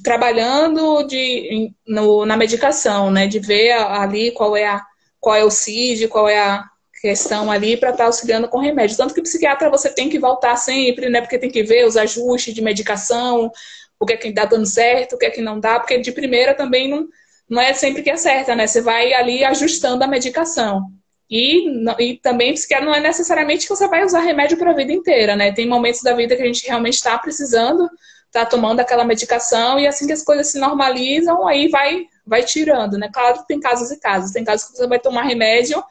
trabalhando 0.04 1.04
de, 1.04 1.72
no, 1.88 2.26
na 2.26 2.36
medicação, 2.36 3.12
né? 3.12 3.28
De 3.28 3.38
ver 3.38 3.74
ali 3.74 4.32
qual 4.32 4.58
é, 4.58 4.66
a, 4.66 4.84
qual 5.20 5.36
é 5.36 5.44
o 5.44 5.52
CID, 5.52 6.08
qual 6.08 6.28
é 6.28 6.40
a 6.40 6.68
questão 7.04 7.52
ali 7.52 7.76
para 7.76 7.90
estar 7.90 8.04
tá 8.04 8.08
auxiliando 8.08 8.48
com 8.48 8.60
remédio. 8.60 8.96
Tanto 8.96 9.14
que 9.14 9.20
o 9.20 9.24
psiquiatra 9.24 9.70
você 9.70 9.90
tem 9.90 10.10
que 10.10 10.18
voltar 10.18 10.56
sempre, 10.56 11.10
né? 11.10 11.20
Porque 11.20 11.38
tem 11.38 11.52
que 11.52 11.62
ver 11.62 11.86
os 11.86 11.98
ajustes 11.98 12.54
de 12.54 12.62
medicação, 12.62 13.52
o 14.00 14.06
que 14.06 14.14
é 14.14 14.18
que 14.18 14.32
dá 14.32 14.46
dando 14.46 14.66
certo, 14.66 15.14
o 15.16 15.18
que 15.18 15.26
é 15.26 15.30
que 15.30 15.42
não 15.42 15.60
dá, 15.60 15.82
porque 15.82 15.98
de 15.98 16.14
primeira 16.14 16.54
também 16.54 16.90
não, 16.90 17.06
não 17.50 17.62
é 17.62 17.74
sempre 17.74 18.02
que 18.02 18.10
acerta, 18.10 18.56
né? 18.56 18.68
Você 18.68 18.80
vai 18.82 19.14
ali 19.14 19.44
ajustando 19.44 20.02
a 20.02 20.08
medicação. 20.08 20.90
E, 21.30 21.68
e 22.00 22.18
também 22.20 22.54
psiquiatra 22.54 22.86
não 22.86 22.96
é 22.96 23.02
necessariamente 23.02 23.68
que 23.68 23.76
você 23.76 23.86
vai 23.88 24.06
usar 24.06 24.22
remédio 24.22 24.58
para 24.58 24.72
a 24.72 24.76
vida 24.76 24.94
inteira, 24.94 25.36
né? 25.36 25.52
Tem 25.52 25.68
momentos 25.68 26.02
da 26.02 26.14
vida 26.14 26.38
que 26.38 26.42
a 26.42 26.46
gente 26.46 26.66
realmente 26.66 26.96
está 26.96 27.18
precisando, 27.18 27.90
está 28.28 28.46
tomando 28.46 28.80
aquela 28.80 29.04
medicação, 29.04 29.78
e 29.78 29.86
assim 29.86 30.08
que 30.08 30.14
as 30.14 30.24
coisas 30.24 30.48
se 30.48 30.58
normalizam, 30.58 31.46
aí 31.46 31.68
vai, 31.68 32.06
vai 32.26 32.44
tirando, 32.44 32.98
né? 32.98 33.10
Claro 33.14 33.40
que 33.40 33.48
tem 33.48 33.60
casos 33.60 33.92
e 33.92 34.00
casos. 34.00 34.32
Tem 34.32 34.46
casos 34.46 34.70
que 34.70 34.78
você 34.78 34.88
vai 34.88 35.00
tomar 35.00 35.24
remédio 35.24 35.84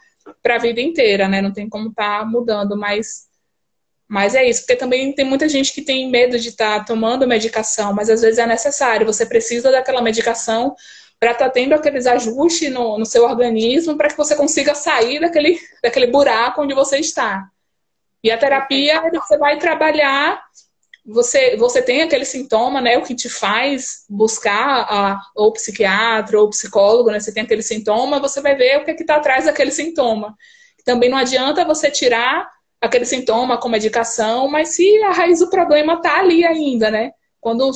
para 0.43 0.57
a 0.57 0.59
vida 0.59 0.81
inteira, 0.81 1.29
né? 1.29 1.41
Não 1.41 1.53
tem 1.53 1.69
como 1.69 1.89
estar 1.91 2.21
tá 2.21 2.25
mudando, 2.25 2.77
mas 2.77 3.31
mas 4.09 4.35
é 4.35 4.47
isso, 4.47 4.61
porque 4.61 4.77
também 4.77 5.15
tem 5.15 5.25
muita 5.25 5.49
gente 5.49 5.73
que 5.73 5.81
tem 5.81 6.11
medo 6.11 6.39
de 6.39 6.51
estar 6.51 6.81
tá 6.81 6.85
tomando 6.85 7.27
medicação, 7.27 7.95
mas 7.95 8.11
às 8.11 8.21
vezes 8.21 8.39
é 8.39 8.47
necessário, 8.47 9.07
você 9.07 9.25
precisa 9.25 9.71
daquela 9.71 10.03
medicação 10.03 10.77
para 11.19 11.31
estar 11.31 11.47
tá 11.47 11.51
tendo 11.51 11.73
aqueles 11.73 12.07
ajustes 12.07 12.71
no, 12.71 12.99
no 12.99 13.07
seu 13.07 13.25
organismo 13.25 13.97
para 13.97 14.09
que 14.09 14.17
você 14.17 14.37
consiga 14.37 14.75
sair 14.75 15.19
daquele, 15.19 15.59
daquele 15.83 16.09
buraco 16.09 16.61
onde 16.61 16.75
você 16.75 16.99
está. 16.99 17.49
E 18.23 18.31
a 18.31 18.37
terapia, 18.37 19.01
você 19.11 19.39
vai 19.39 19.59
trabalhar, 19.59 20.45
você, 21.05 21.57
você 21.57 21.83
tem 21.83 22.03
aquele 22.03 22.25
sintoma, 22.25 22.81
né? 22.81 22.97
O 22.97 23.03
que 23.03 23.15
te 23.15 23.29
faz 23.29 24.05
buscar 24.09 24.87
a, 24.89 25.21
ou 25.35 25.53
psiquiatra 25.53 26.41
ou 26.41 26.49
psicólogo, 26.51 27.11
né? 27.11 27.19
Você 27.19 27.33
tem 27.33 27.43
aquele 27.43 27.63
sintoma, 27.63 28.21
você 28.21 28.41
vai 28.41 28.55
ver 28.55 28.79
o 28.79 28.85
que 28.85 28.93
é 28.93 28.95
está 28.95 29.17
atrás 29.17 29.47
daquele 29.47 29.73
sintoma. 29.73 30.37
Também 30.85 31.11
não 31.11 31.19
adianta 31.19 31.65
você 31.65 31.91
tirar 31.91 32.49
aquele 32.81 33.05
sintoma 33.05 33.59
com 33.59 33.69
medicação, 33.69 34.49
mas 34.49 34.71
se 34.71 35.03
a 35.05 35.13
raiz 35.13 35.41
do 35.41 35.51
problema 35.51 35.95
está 35.95 36.19
ali 36.19 36.45
ainda, 36.45 36.91
né? 36.91 37.13
Quando, 37.41 37.71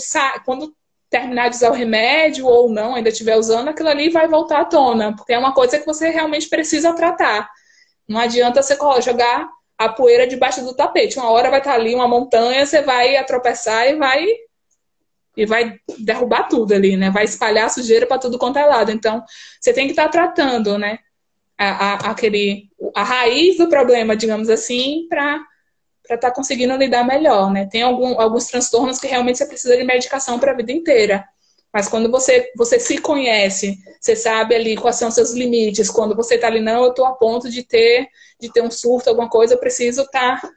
quando 0.44 0.74
terminar 1.10 1.48
de 1.48 1.56
usar 1.56 1.70
o 1.70 1.74
remédio 1.74 2.46
ou 2.46 2.68
não, 2.68 2.94
ainda 2.94 3.08
estiver 3.08 3.36
usando, 3.36 3.68
aquilo 3.68 3.88
ali 3.88 4.10
vai 4.10 4.28
voltar 4.28 4.60
à 4.60 4.64
tona, 4.64 5.14
porque 5.14 5.32
é 5.32 5.38
uma 5.38 5.54
coisa 5.54 5.78
que 5.78 5.86
você 5.86 6.10
realmente 6.10 6.48
precisa 6.48 6.92
tratar. 6.92 7.48
Não 8.08 8.20
adianta 8.20 8.62
você 8.62 8.76
jogar 9.00 9.48
a 9.78 9.88
poeira 9.88 10.26
debaixo 10.26 10.64
do 10.64 10.74
tapete. 10.74 11.18
Uma 11.18 11.30
hora 11.30 11.50
vai 11.50 11.58
estar 11.58 11.72
tá 11.72 11.76
ali 11.76 11.94
uma 11.94 12.08
montanha, 12.08 12.64
você 12.64 12.82
vai 12.82 13.22
tropeçar 13.24 13.88
e 13.88 13.96
vai 13.96 14.26
e 15.36 15.44
vai 15.44 15.78
derrubar 15.98 16.48
tudo 16.48 16.72
ali, 16.72 16.96
né? 16.96 17.10
Vai 17.10 17.24
espalhar 17.24 17.68
sujeira 17.68 18.06
para 18.06 18.18
tudo 18.18 18.38
quanto 18.38 18.58
é 18.58 18.64
lado. 18.64 18.90
Então, 18.90 19.22
você 19.60 19.72
tem 19.72 19.84
que 19.86 19.92
estar 19.92 20.04
tá 20.04 20.08
tratando, 20.08 20.78
né? 20.78 20.98
a, 21.58 21.68
a, 21.68 21.94
aquele, 22.10 22.68
a 22.94 23.02
raiz 23.02 23.56
do 23.56 23.68
problema, 23.68 24.16
digamos 24.16 24.48
assim, 24.50 25.06
para 25.08 25.40
estar 26.04 26.18
tá 26.18 26.30
conseguindo 26.30 26.76
lidar 26.76 27.04
melhor, 27.04 27.50
né? 27.50 27.66
Tem 27.66 27.82
algum, 27.82 28.20
alguns 28.20 28.46
transtornos 28.46 28.98
que 28.98 29.06
realmente 29.06 29.38
você 29.38 29.46
precisa 29.46 29.76
de 29.76 29.84
medicação 29.84 30.38
para 30.38 30.52
a 30.52 30.56
vida 30.56 30.72
inteira. 30.72 31.24
Mas 31.76 31.88
quando 31.88 32.10
você, 32.10 32.50
você 32.56 32.80
se 32.80 32.96
conhece, 32.96 33.76
você 34.00 34.16
sabe 34.16 34.54
ali 34.54 34.76
quais 34.78 34.96
são 34.96 35.08
os 35.08 35.14
seus 35.14 35.32
limites, 35.32 35.90
quando 35.90 36.16
você 36.16 36.36
está 36.36 36.46
ali, 36.46 36.58
não, 36.58 36.84
eu 36.84 36.88
estou 36.88 37.04
a 37.04 37.12
ponto 37.12 37.50
de 37.50 37.62
ter, 37.62 38.08
de 38.40 38.50
ter 38.50 38.62
um 38.62 38.70
surto, 38.70 39.10
alguma 39.10 39.28
coisa, 39.28 39.52
eu 39.52 39.58
preciso 39.58 40.00
estar. 40.00 40.40
Tá, 40.40 40.50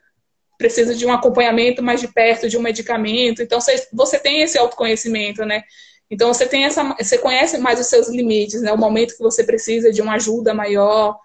preciso 0.56 0.94
de 0.94 1.04
um 1.04 1.12
acompanhamento 1.12 1.82
mais 1.82 2.00
de 2.00 2.08
perto, 2.08 2.48
de 2.48 2.56
um 2.56 2.62
medicamento. 2.62 3.42
Então, 3.42 3.60
você, 3.60 3.86
você 3.92 4.18
tem 4.18 4.40
esse 4.40 4.56
autoconhecimento, 4.56 5.44
né? 5.44 5.62
Então 6.10 6.32
você 6.32 6.46
tem 6.46 6.64
essa, 6.64 6.82
você 6.98 7.18
conhece 7.18 7.58
mais 7.58 7.78
os 7.78 7.88
seus 7.88 8.08
limites, 8.08 8.62
né? 8.62 8.72
O 8.72 8.78
momento 8.78 9.14
que 9.14 9.22
você 9.22 9.44
precisa 9.44 9.92
de 9.92 10.00
uma 10.00 10.14
ajuda 10.14 10.54
maior. 10.54 11.18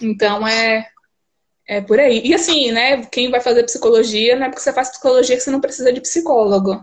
Então 0.00 0.48
é 0.48 0.86
é 1.68 1.82
por 1.82 2.00
aí. 2.00 2.22
E 2.24 2.34
assim, 2.34 2.72
né? 2.72 3.04
Quem 3.06 3.30
vai 3.30 3.42
fazer 3.42 3.62
psicologia 3.64 4.36
não 4.36 4.46
é 4.46 4.48
porque 4.48 4.62
você 4.62 4.72
faz 4.72 4.88
psicologia 4.88 5.36
que 5.36 5.42
você 5.42 5.50
não 5.50 5.60
precisa 5.60 5.92
de 5.92 6.00
psicólogo. 6.00 6.82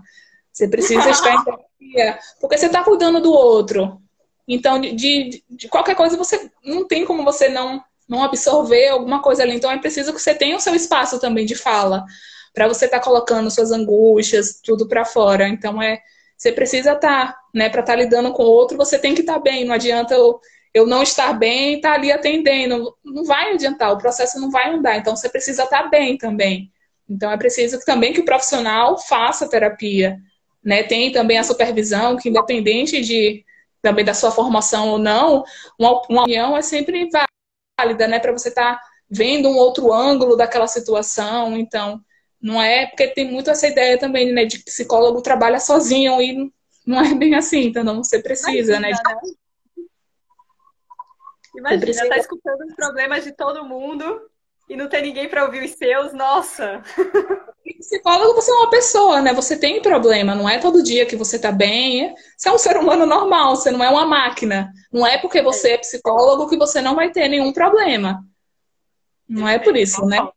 Você 0.53 0.67
precisa 0.67 1.09
estar 1.09 1.33
em 1.33 1.43
terapia, 1.43 2.19
porque 2.39 2.57
você 2.57 2.67
está 2.67 2.83
cuidando 2.83 3.19
do 3.19 3.33
outro. 3.33 3.99
Então, 4.47 4.79
de, 4.79 4.91
de, 4.93 5.43
de, 5.49 5.67
qualquer 5.67 5.95
coisa, 5.95 6.15
você 6.15 6.51
não 6.63 6.87
tem 6.87 7.05
como 7.05 7.23
você 7.23 7.49
não, 7.49 7.81
não 8.07 8.23
absorver 8.23 8.89
alguma 8.89 9.19
coisa 9.19 9.41
ali. 9.41 9.55
Então, 9.55 9.71
é 9.71 9.79
preciso 9.79 10.13
que 10.13 10.21
você 10.21 10.35
tenha 10.35 10.55
o 10.55 10.59
seu 10.59 10.75
espaço 10.75 11.19
também 11.19 11.45
de 11.45 11.55
fala, 11.55 12.05
para 12.53 12.67
você 12.67 12.85
estar 12.85 12.99
tá 12.99 13.03
colocando 13.03 13.49
suas 13.49 13.71
angústias, 13.71 14.59
tudo 14.63 14.87
para 14.87 15.03
fora. 15.05 15.47
Então, 15.47 15.81
é, 15.81 15.99
você 16.37 16.51
precisa 16.51 16.91
estar, 16.91 17.33
tá, 17.33 17.39
né? 17.53 17.69
Para 17.69 17.81
estar 17.81 17.93
tá 17.93 17.99
lidando 17.99 18.31
com 18.31 18.43
o 18.43 18.47
outro, 18.47 18.77
você 18.77 18.99
tem 18.99 19.15
que 19.15 19.21
estar 19.21 19.35
tá 19.35 19.39
bem. 19.39 19.65
Não 19.65 19.73
adianta 19.73 20.13
eu, 20.13 20.39
eu 20.71 20.85
não 20.85 21.01
estar 21.01 21.33
bem 21.33 21.73
e 21.73 21.75
estar 21.77 21.93
ali 21.93 22.11
atendendo. 22.11 22.95
Não 23.03 23.23
vai 23.23 23.53
adiantar, 23.53 23.91
o 23.91 23.97
processo 23.97 24.39
não 24.39 24.51
vai 24.51 24.69
andar. 24.71 24.97
Então, 24.97 25.15
você 25.15 25.29
precisa 25.29 25.63
estar 25.63 25.89
bem 25.89 26.15
também. 26.15 26.71
Então, 27.09 27.31
é 27.31 27.37
preciso 27.37 27.79
também 27.85 28.13
que 28.13 28.19
o 28.19 28.25
profissional 28.25 28.99
faça 28.99 29.49
terapia. 29.49 30.19
Né? 30.63 30.83
Tem 30.83 31.11
também 31.11 31.37
a 31.37 31.43
supervisão, 31.43 32.17
que 32.17 32.29
independente 32.29 33.01
de 33.01 33.43
também 33.81 34.05
da 34.05 34.13
sua 34.13 34.31
formação 34.31 34.89
ou 34.89 34.97
não, 34.97 35.43
uma, 35.77 36.01
uma 36.09 36.21
opinião 36.21 36.55
é 36.55 36.61
sempre 36.61 37.09
válida, 37.77 38.07
né? 38.07 38.17
Para 38.17 38.31
você 38.31 38.47
estar 38.47 38.79
vendo 39.09 39.49
um 39.49 39.57
outro 39.57 39.91
ângulo 39.91 40.37
daquela 40.37 40.67
situação. 40.67 41.57
Então, 41.57 42.01
não 42.41 42.61
é 42.61 42.87
porque 42.87 43.07
tem 43.07 43.31
muito 43.31 43.49
essa 43.49 43.67
ideia 43.67 43.97
também, 43.97 44.33
né, 44.33 44.43
de 44.45 44.59
que 44.59 44.65
psicólogo 44.65 45.21
trabalha 45.21 45.59
sozinho 45.59 46.21
e 46.21 46.51
não 46.85 46.99
é 46.99 47.13
bem 47.13 47.35
assim, 47.35 47.67
então 47.67 47.83
não 47.83 48.03
você 48.03 48.21
precisa, 48.21 48.79
né, 48.81 48.89
Imagina, 48.89 49.15
né? 49.15 49.21
De... 49.23 49.33
Imagina, 51.59 51.81
precisa... 51.81 52.09
tá 52.09 52.17
escutando 52.17 52.61
os 52.65 52.75
problemas 52.75 53.23
de 53.23 53.31
todo 53.31 53.63
mundo 53.63 54.29
e 54.69 54.75
não 54.75 54.87
ter 54.87 55.01
ninguém 55.01 55.27
para 55.27 55.45
ouvir 55.45 55.63
os 55.63 55.71
seus, 55.71 56.13
nossa. 56.13 56.81
psicólogo, 57.83 58.33
você 58.33 58.51
é 58.51 58.55
uma 58.55 58.69
pessoa, 58.69 59.21
né? 59.21 59.33
Você 59.33 59.57
tem 59.57 59.81
problema, 59.81 60.33
não 60.33 60.49
é 60.49 60.57
todo 60.57 60.83
dia 60.83 61.05
que 61.05 61.15
você 61.15 61.37
tá 61.37 61.51
bem. 61.51 62.13
Você 62.37 62.49
é 62.49 62.51
um 62.51 62.57
ser 62.57 62.77
humano 62.77 63.05
normal, 63.05 63.55
você 63.55 63.71
não 63.71 63.83
é 63.83 63.89
uma 63.89 64.05
máquina. 64.05 64.71
Não 64.91 65.05
é 65.05 65.17
porque 65.17 65.41
você 65.41 65.71
é 65.71 65.77
psicólogo 65.77 66.49
que 66.49 66.57
você 66.57 66.81
não 66.81 66.95
vai 66.95 67.11
ter 67.11 67.27
nenhum 67.27 67.51
problema. 67.53 68.23
Não 69.27 69.47
é 69.47 69.59
por 69.59 69.75
isso, 69.75 70.05
né? 70.05 70.27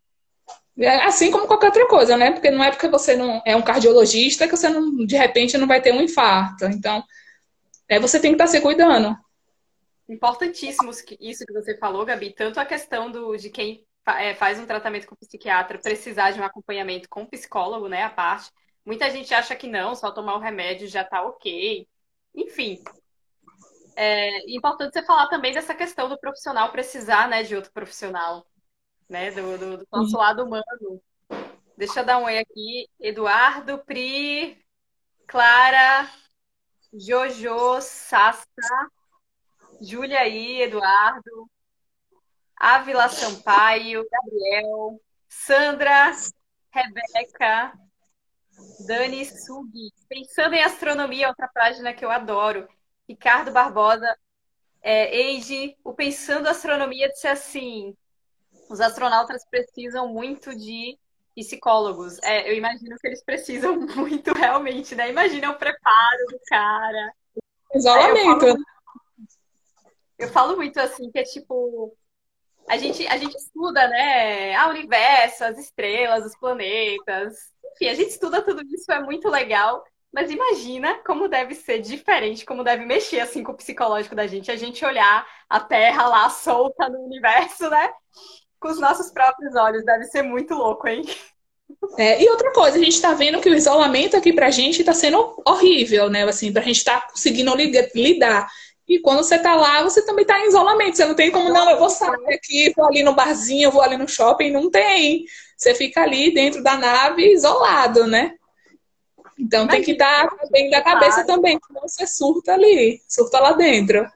É 0.79 1.05
assim 1.05 1.31
como 1.31 1.47
qualquer 1.47 1.67
outra 1.67 1.87
coisa, 1.87 2.15
né? 2.15 2.31
Porque 2.31 2.51
não 2.51 2.63
é 2.63 2.69
porque 2.69 2.87
você 2.87 3.15
não 3.15 3.41
é 3.45 3.55
um 3.55 3.63
cardiologista 3.63 4.47
que 4.47 4.55
você 4.55 4.69
não, 4.69 5.05
de 5.05 5.17
repente 5.17 5.57
não 5.57 5.67
vai 5.67 5.81
ter 5.81 5.91
um 5.91 6.01
infarto. 6.01 6.65
Então, 6.65 7.03
é, 7.89 7.99
você 7.99 8.19
tem 8.19 8.31
que 8.31 8.35
estar 8.35 8.45
tá 8.45 8.51
se 8.51 8.61
cuidando. 8.61 9.17
Importantíssimo 10.07 10.91
isso 11.19 11.45
que 11.45 11.53
você 11.53 11.77
falou, 11.77 12.05
Gabi. 12.05 12.31
Tanto 12.31 12.59
a 12.59 12.65
questão 12.65 13.11
do, 13.11 13.35
de 13.35 13.49
quem 13.49 13.86
é, 14.07 14.33
faz 14.35 14.59
um 14.59 14.65
tratamento 14.65 15.07
com 15.07 15.15
psiquiatra 15.15 15.79
precisar 15.79 16.31
de 16.31 16.39
um 16.39 16.43
acompanhamento 16.43 17.09
com 17.09 17.25
psicólogo, 17.25 17.87
né? 17.87 18.03
A 18.03 18.09
parte. 18.09 18.51
Muita 18.85 19.09
gente 19.09 19.33
acha 19.33 19.55
que 19.55 19.67
não, 19.67 19.95
só 19.95 20.11
tomar 20.11 20.35
o 20.35 20.39
remédio 20.39 20.87
já 20.87 21.03
tá 21.03 21.21
ok. 21.21 21.87
Enfim. 22.33 22.81
É 23.95 24.55
importante 24.55 24.93
você 24.93 25.03
falar 25.03 25.27
também 25.27 25.53
dessa 25.53 25.73
questão 25.73 26.07
do 26.07 26.19
profissional 26.19 26.71
precisar, 26.71 27.27
né, 27.27 27.41
de 27.41 27.55
outro 27.55 27.71
profissional, 27.71 28.45
né, 29.09 29.31
do, 29.31 29.57
do, 29.57 29.77
do 29.79 29.87
nosso 29.91 30.15
lado 30.15 30.43
humano. 30.45 31.01
Deixa 31.75 32.01
eu 32.01 32.05
dar 32.05 32.19
um 32.19 32.25
oi 32.25 32.37
aqui. 32.37 32.87
Eduardo, 32.99 33.79
Pri, 33.79 34.63
Clara, 35.25 36.09
Jojo, 36.93 37.81
Sassa, 37.81 38.45
Júlia 39.81 40.19
aí, 40.19 40.61
Eduardo, 40.61 41.49
Ávila 42.59 43.07
Sampaio, 43.09 44.05
Gabriel, 44.09 45.01
Sandra, 45.27 46.11
Rebeca, 46.71 47.73
Dani 48.87 49.25
Sugi. 49.25 49.91
Pensando 50.09 50.55
em 50.55 50.63
astronomia, 50.63 51.29
outra 51.29 51.47
página 51.47 51.93
que 51.93 52.03
eu 52.03 52.11
adoro. 52.11 52.67
Ricardo 53.07 53.51
Barbosa, 53.51 54.17
é, 54.81 55.15
Eide, 55.15 55.77
o 55.83 55.93
Pensando 55.93 56.47
Astronomia 56.47 57.09
disse 57.09 57.27
assim: 57.27 57.95
os 58.69 58.81
astronautas 58.81 59.45
precisam 59.49 60.07
muito 60.09 60.55
de 60.55 60.97
psicólogos. 61.35 62.17
É, 62.23 62.49
eu 62.49 62.55
imagino 62.55 62.97
que 62.97 63.07
eles 63.07 63.23
precisam 63.23 63.75
muito 63.95 64.33
realmente, 64.33 64.95
né? 64.95 65.09
Imagina 65.09 65.51
o 65.51 65.57
preparo 65.57 66.25
do 66.29 66.39
cara. 66.47 67.13
Isolamento. 67.73 68.45
É, 68.45 68.49
eu, 68.49 68.55
falo, 68.55 68.65
eu 70.19 70.27
falo 70.29 70.55
muito 70.55 70.79
assim, 70.79 71.11
que 71.11 71.19
é 71.19 71.23
tipo, 71.23 71.95
a 72.67 72.77
gente, 72.77 73.07
a 73.07 73.17
gente 73.17 73.35
estuda, 73.35 73.87
né, 73.87 74.55
a 74.55 74.67
universo, 74.69 75.43
as 75.43 75.57
estrelas, 75.57 76.25
os 76.25 76.37
planetas. 76.37 77.35
Enfim, 77.73 77.87
a 77.89 77.93
gente 77.93 78.09
estuda 78.09 78.41
tudo 78.41 78.61
isso, 78.63 78.91
é 78.91 78.99
muito 79.01 79.29
legal. 79.29 79.83
Mas 80.13 80.31
imagina 80.31 80.99
como 81.05 81.27
deve 81.27 81.53
ser 81.53 81.79
diferente, 81.79 82.45
como 82.45 82.63
deve 82.63 82.85
mexer 82.85 83.19
assim 83.19 83.43
com 83.43 83.51
o 83.51 83.55
psicológico 83.55 84.15
da 84.15 84.25
gente, 84.25 84.49
a 84.49 84.55
gente 84.55 84.83
olhar 84.83 85.27
a 85.49 85.59
Terra 85.59 86.07
lá 86.07 86.29
solta 86.29 86.89
no 86.89 86.99
universo, 87.05 87.69
né? 87.69 87.91
Com 88.59 88.69
os 88.69 88.79
nossos 88.79 89.11
próprios 89.11 89.55
olhos, 89.55 89.85
deve 89.85 90.05
ser 90.05 90.23
muito 90.23 90.55
louco, 90.55 90.87
hein? 90.87 91.03
É, 91.97 92.23
e 92.23 92.29
outra 92.29 92.51
coisa, 92.53 92.77
a 92.77 92.81
gente 92.81 92.93
está 92.93 93.13
vendo 93.13 93.41
que 93.41 93.49
o 93.49 93.53
isolamento 93.53 94.15
aqui 94.15 94.31
pra 94.31 94.49
gente 94.49 94.79
está 94.79 94.93
sendo 94.93 95.41
horrível, 95.45 96.09
né? 96.09 96.23
Assim, 96.23 96.51
pra 96.51 96.61
gente 96.61 96.77
estar 96.77 97.01
tá 97.01 97.11
conseguindo 97.11 97.53
lidar. 97.93 98.47
E 98.87 98.99
quando 98.99 99.17
você 99.17 99.37
tá 99.37 99.53
lá, 99.53 99.83
você 99.83 100.05
também 100.05 100.25
tá 100.25 100.39
em 100.39 100.47
isolamento. 100.47 100.95
Você 100.95 101.05
não 101.05 101.15
tem 101.15 101.29
como, 101.29 101.49
não, 101.49 101.69
eu 101.69 101.77
vou 101.77 101.89
sair 101.89 102.33
aqui, 102.33 102.73
vou 102.75 102.85
ali 102.85 103.03
no 103.03 103.13
barzinho, 103.13 103.71
vou 103.71 103.81
ali 103.81 103.97
no 103.97 104.07
shopping. 104.07 104.51
Não 104.51 104.71
tem. 104.71 105.25
Você 105.57 105.75
fica 105.75 106.01
ali 106.01 106.33
dentro 106.33 106.63
da 106.63 106.77
nave 106.77 107.33
isolado, 107.33 108.07
né? 108.07 108.35
Então 109.37 109.63
Imagina, 109.63 109.71
tem 109.71 109.83
que 109.83 109.91
estar 109.91 110.29
bem 110.51 110.69
da 110.69 110.81
cabeça 110.81 111.25
também, 111.25 111.59
senão 111.65 111.81
você 111.81 112.07
surta 112.07 112.53
ali, 112.53 113.01
surta 113.07 113.39
lá 113.39 113.51
dentro. 113.51 114.09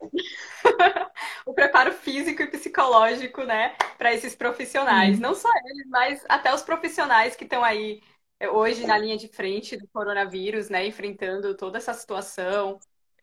o 1.44 1.52
preparo 1.52 1.92
físico 1.92 2.42
e 2.42 2.46
psicológico, 2.46 3.42
né, 3.42 3.74
para 3.96 4.14
esses 4.14 4.36
profissionais. 4.36 5.18
Hum. 5.18 5.22
Não 5.22 5.34
só 5.34 5.48
eles, 5.66 5.86
mas 5.88 6.24
até 6.28 6.54
os 6.54 6.62
profissionais 6.62 7.34
que 7.34 7.44
estão 7.44 7.64
aí 7.64 8.00
é, 8.38 8.48
hoje 8.48 8.86
na 8.86 8.96
linha 8.96 9.16
de 9.16 9.26
frente 9.26 9.76
do 9.76 9.88
coronavírus, 9.88 10.68
né, 10.68 10.86
enfrentando 10.86 11.56
toda 11.56 11.78
essa 11.78 11.92
situação, 11.92 12.78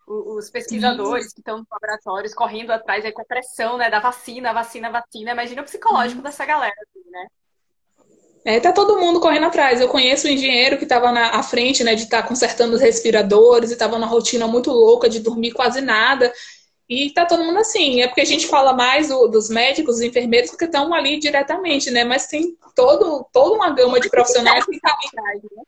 os 0.07 0.49
pesquisadores 0.49 1.33
que 1.33 1.39
estão 1.39 1.57
nos 1.57 1.67
laboratórios 1.69 2.33
correndo 2.33 2.71
atrás 2.71 3.03
aí 3.03 3.11
com 3.11 3.21
a 3.21 3.25
pressão, 3.25 3.77
né, 3.77 3.89
da 3.89 3.99
vacina, 3.99 4.53
vacina, 4.53 4.89
vacina. 4.89 5.31
Imagina 5.31 5.61
o 5.61 5.65
psicológico 5.65 6.17
uhum. 6.17 6.23
dessa 6.23 6.45
galera, 6.45 6.75
assim, 6.81 7.09
né? 7.09 7.27
É, 8.45 8.59
tá 8.59 8.71
todo 8.71 8.99
mundo 8.99 9.19
correndo 9.19 9.47
atrás. 9.47 9.81
Eu 9.81 9.89
conheço 9.89 10.27
um 10.27 10.29
engenheiro 10.29 10.77
que 10.77 10.83
estava 10.83 11.11
na 11.11 11.41
frente, 11.41 11.83
né, 11.83 11.95
de 11.95 12.03
estar 12.03 12.21
tá 12.21 12.27
consertando 12.27 12.75
os 12.75 12.81
respiradores 12.81 13.71
e 13.71 13.73
estava 13.73 13.97
numa 13.97 14.07
rotina 14.07 14.47
muito 14.47 14.71
louca 14.71 15.09
de 15.09 15.19
dormir 15.19 15.51
quase 15.51 15.81
nada. 15.81 16.31
E 16.87 17.11
tá 17.11 17.25
todo 17.25 17.43
mundo 17.43 17.57
assim. 17.57 18.01
É 18.01 18.07
porque 18.07 18.21
a 18.21 18.25
gente 18.25 18.45
fala 18.45 18.71
mais 18.71 19.07
do, 19.07 19.27
dos 19.27 19.49
médicos, 19.49 19.95
dos 19.95 20.03
enfermeiros, 20.03 20.51
porque 20.51 20.65
estão 20.65 20.93
ali 20.93 21.19
diretamente, 21.19 21.89
né? 21.89 22.03
Mas 22.03 22.27
tem 22.27 22.55
todo, 22.75 23.27
toda 23.33 23.55
uma 23.55 23.71
gama 23.71 23.99
de 23.99 24.09
profissionais 24.09 24.63
que 24.63 24.79
tá 24.79 24.95
ali, 25.23 25.41
né? 25.55 25.63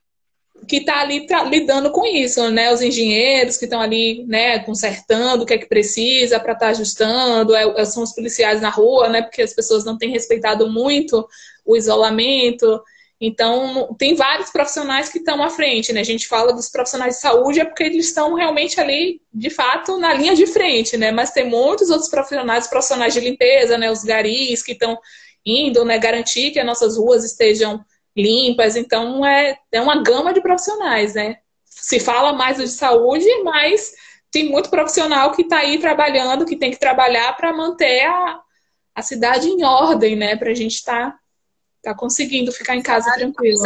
Que 0.67 0.77
está 0.77 0.99
ali 0.99 1.25
lidando 1.49 1.91
com 1.91 2.05
isso, 2.05 2.49
né? 2.51 2.71
Os 2.73 2.81
engenheiros 2.81 3.57
que 3.57 3.65
estão 3.65 3.79
ali, 3.79 4.25
né, 4.27 4.59
consertando 4.59 5.43
o 5.43 5.45
que 5.45 5.53
é 5.53 5.57
que 5.57 5.65
precisa 5.65 6.39
para 6.39 6.53
estar 6.53 6.65
tá 6.65 6.71
ajustando, 6.71 7.55
é, 7.55 7.63
é, 7.81 7.85
são 7.85 8.03
os 8.03 8.13
policiais 8.13 8.61
na 8.61 8.69
rua, 8.69 9.07
né? 9.07 9.21
Porque 9.21 9.41
as 9.41 9.53
pessoas 9.53 9.85
não 9.85 9.97
têm 9.97 10.11
respeitado 10.11 10.69
muito 10.69 11.27
o 11.65 11.75
isolamento. 11.75 12.81
Então, 13.19 13.95
tem 13.97 14.13
vários 14.13 14.51
profissionais 14.51 15.09
que 15.09 15.19
estão 15.19 15.41
à 15.41 15.49
frente, 15.49 15.93
né? 15.93 16.01
A 16.01 16.05
gente 16.05 16.27
fala 16.27 16.53
dos 16.53 16.69
profissionais 16.69 17.15
de 17.15 17.21
saúde 17.21 17.61
é 17.61 17.65
porque 17.65 17.83
eles 17.83 18.07
estão 18.07 18.33
realmente 18.35 18.79
ali, 18.79 19.21
de 19.33 19.49
fato, 19.49 19.97
na 19.97 20.13
linha 20.13 20.35
de 20.35 20.45
frente, 20.45 20.97
né? 20.97 21.11
Mas 21.11 21.31
tem 21.31 21.49
muitos 21.49 21.89
outros 21.89 22.09
profissionais, 22.09 22.67
profissionais 22.67 23.13
de 23.13 23.21
limpeza, 23.21 23.77
né? 23.77 23.89
Os 23.89 24.03
garis 24.03 24.61
que 24.61 24.73
estão 24.73 24.99
indo, 25.45 25.85
né? 25.85 25.97
Garantir 25.97 26.51
que 26.51 26.59
as 26.59 26.65
nossas 26.65 26.97
ruas 26.97 27.23
estejam 27.23 27.83
limpas. 28.17 28.75
Então, 28.75 29.25
é, 29.25 29.57
é 29.71 29.79
uma 29.79 30.01
gama 30.01 30.33
de 30.33 30.41
profissionais, 30.41 31.13
né? 31.13 31.37
Se 31.63 31.99
fala 31.99 32.33
mais 32.33 32.57
de 32.57 32.67
saúde, 32.67 33.27
mas 33.43 33.93
tem 34.31 34.49
muito 34.49 34.69
profissional 34.69 35.31
que 35.31 35.43
está 35.43 35.59
aí 35.59 35.79
trabalhando, 35.79 36.45
que 36.45 36.55
tem 36.55 36.71
que 36.71 36.79
trabalhar 36.79 37.35
para 37.37 37.53
manter 37.53 38.05
a, 38.05 38.41
a 38.95 39.01
cidade 39.01 39.47
em 39.47 39.63
ordem, 39.63 40.15
né? 40.15 40.35
Para 40.35 40.49
a 40.49 40.55
gente 40.55 40.75
estar 40.75 41.11
tá, 41.11 41.19
tá 41.83 41.95
conseguindo 41.95 42.51
ficar 42.51 42.75
em 42.75 42.81
casa 42.81 43.13
tranquilo. 43.13 43.59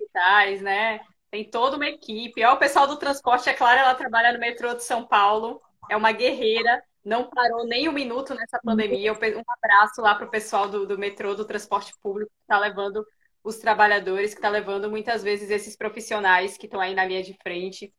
Hospitais, 0.00 0.62
né? 0.62 1.00
Tem 1.30 1.44
toda 1.44 1.76
uma 1.76 1.88
equipe. 1.88 2.44
Ó, 2.44 2.54
o 2.54 2.58
pessoal 2.58 2.86
do 2.86 2.96
transporte, 2.96 3.48
é 3.48 3.52
claro, 3.52 3.80
ela 3.80 3.94
trabalha 3.94 4.32
no 4.32 4.38
metrô 4.38 4.72
de 4.74 4.84
São 4.84 5.04
Paulo, 5.04 5.60
é 5.90 5.96
uma 5.96 6.12
guerreira, 6.12 6.80
não 7.04 7.24
parou 7.24 7.66
nem 7.66 7.88
um 7.88 7.92
minuto 7.92 8.32
nessa 8.34 8.60
pandemia. 8.64 9.12
Um 9.12 9.42
abraço 9.48 10.00
lá 10.00 10.14
para 10.14 10.26
o 10.26 10.30
pessoal 10.30 10.68
do, 10.68 10.86
do 10.86 10.96
metrô, 10.96 11.34
do 11.34 11.44
transporte 11.44 11.92
público, 12.00 12.30
que 12.30 12.42
está 12.42 12.58
levando 12.58 13.04
os 13.44 13.58
trabalhadores, 13.58 14.32
que 14.32 14.38
está 14.38 14.48
levando 14.48 14.90
muitas 14.90 15.22
vezes 15.22 15.50
esses 15.50 15.76
profissionais 15.76 16.56
que 16.56 16.64
estão 16.64 16.80
aí 16.80 16.94
na 16.94 17.04
linha 17.04 17.22
de 17.22 17.36
frente 17.42 17.92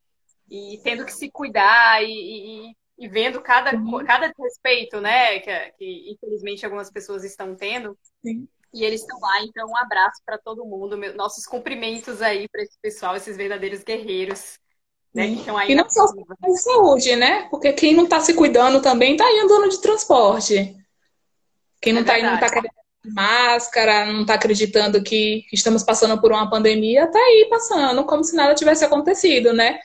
e 0.50 0.80
tendo 0.82 1.04
que 1.04 1.12
se 1.12 1.30
cuidar 1.30 2.02
e, 2.02 2.08
e, 2.08 2.76
e 2.98 3.08
vendo 3.08 3.40
cada, 3.40 3.70
cada 4.04 4.32
respeito, 4.36 5.00
né, 5.00 5.38
que, 5.38 5.70
que, 5.78 6.12
infelizmente 6.12 6.64
algumas 6.64 6.90
pessoas 6.90 7.22
estão 7.22 7.54
tendo. 7.54 7.96
Sim. 8.24 8.48
E 8.74 8.84
eles 8.84 9.02
estão 9.02 9.18
lá, 9.20 9.40
então 9.42 9.68
um 9.68 9.76
abraço 9.76 10.20
para 10.26 10.36
todo 10.36 10.66
mundo, 10.66 10.96
nossos 11.14 11.46
cumprimentos 11.46 12.20
aí 12.20 12.48
para 12.48 12.62
esse 12.62 12.76
pessoal, 12.82 13.16
esses 13.16 13.36
verdadeiros 13.36 13.84
guerreiros. 13.84 14.58
Né, 15.14 15.28
que 15.28 15.34
estão 15.38 15.56
aí 15.56 15.70
e 15.70 15.74
não 15.74 15.88
só 15.88 16.04
de 16.06 16.58
saúde, 16.58 17.16
né? 17.16 17.48
Porque 17.48 17.72
quem 17.72 17.94
não 17.94 18.04
está 18.04 18.20
se 18.20 18.34
cuidando 18.34 18.82
também 18.82 19.12
está 19.12 19.24
aí 19.24 19.38
andando 19.38 19.70
de 19.70 19.80
transporte. 19.80 20.76
Quem 21.80 21.94
não 21.94 22.02
está 22.02 22.18
é 22.18 22.20
tá, 22.20 22.30
não 22.32 22.38
tá 22.38 22.50
querendo 22.50 22.85
máscara, 23.12 24.06
não 24.06 24.22
está 24.22 24.34
acreditando 24.34 25.02
que 25.02 25.44
estamos 25.52 25.82
passando 25.82 26.20
por 26.20 26.32
uma 26.32 26.48
pandemia, 26.48 27.04
está 27.04 27.18
aí 27.18 27.46
passando 27.50 28.04
como 28.04 28.24
se 28.24 28.34
nada 28.36 28.54
tivesse 28.54 28.84
acontecido, 28.84 29.52
né? 29.52 29.78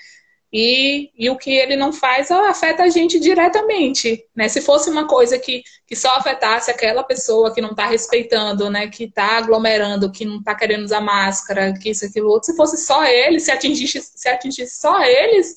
E, 0.54 1.12
e 1.16 1.30
o 1.30 1.38
que 1.38 1.50
ele 1.50 1.78
não 1.78 1.94
faz 1.94 2.30
afeta 2.30 2.84
a 2.84 2.90
gente 2.90 3.18
diretamente, 3.20 4.26
né? 4.36 4.50
Se 4.50 4.62
fosse 4.62 4.90
uma 4.90 5.08
coisa 5.08 5.40
que, 5.40 5.64
que 5.88 5.96
só 5.96 6.10
afetasse 6.16 6.70
aquela 6.70 7.04
pessoa 7.04 7.54
que 7.54 7.62
não 7.62 7.70
está 7.72 7.86
respeitando, 7.86 8.70
né? 8.70 8.88
Que 8.88 9.06
está 9.06 9.38
aglomerando, 9.38 10.12
que 10.12 10.26
não 10.26 10.40
está 10.40 10.54
querendo 10.54 10.84
usar 10.84 11.00
máscara, 11.00 11.74
que 11.74 11.90
isso, 11.92 12.06
aquilo, 12.06 12.30
outro, 12.30 12.52
se 12.52 12.58
fosse 12.58 12.78
só 12.78 13.06
ele, 13.06 13.40
se 13.40 13.50
atingisse, 13.50 14.02
se 14.02 14.28
atingisse 14.28 14.82
só 14.82 15.02
eles, 15.02 15.56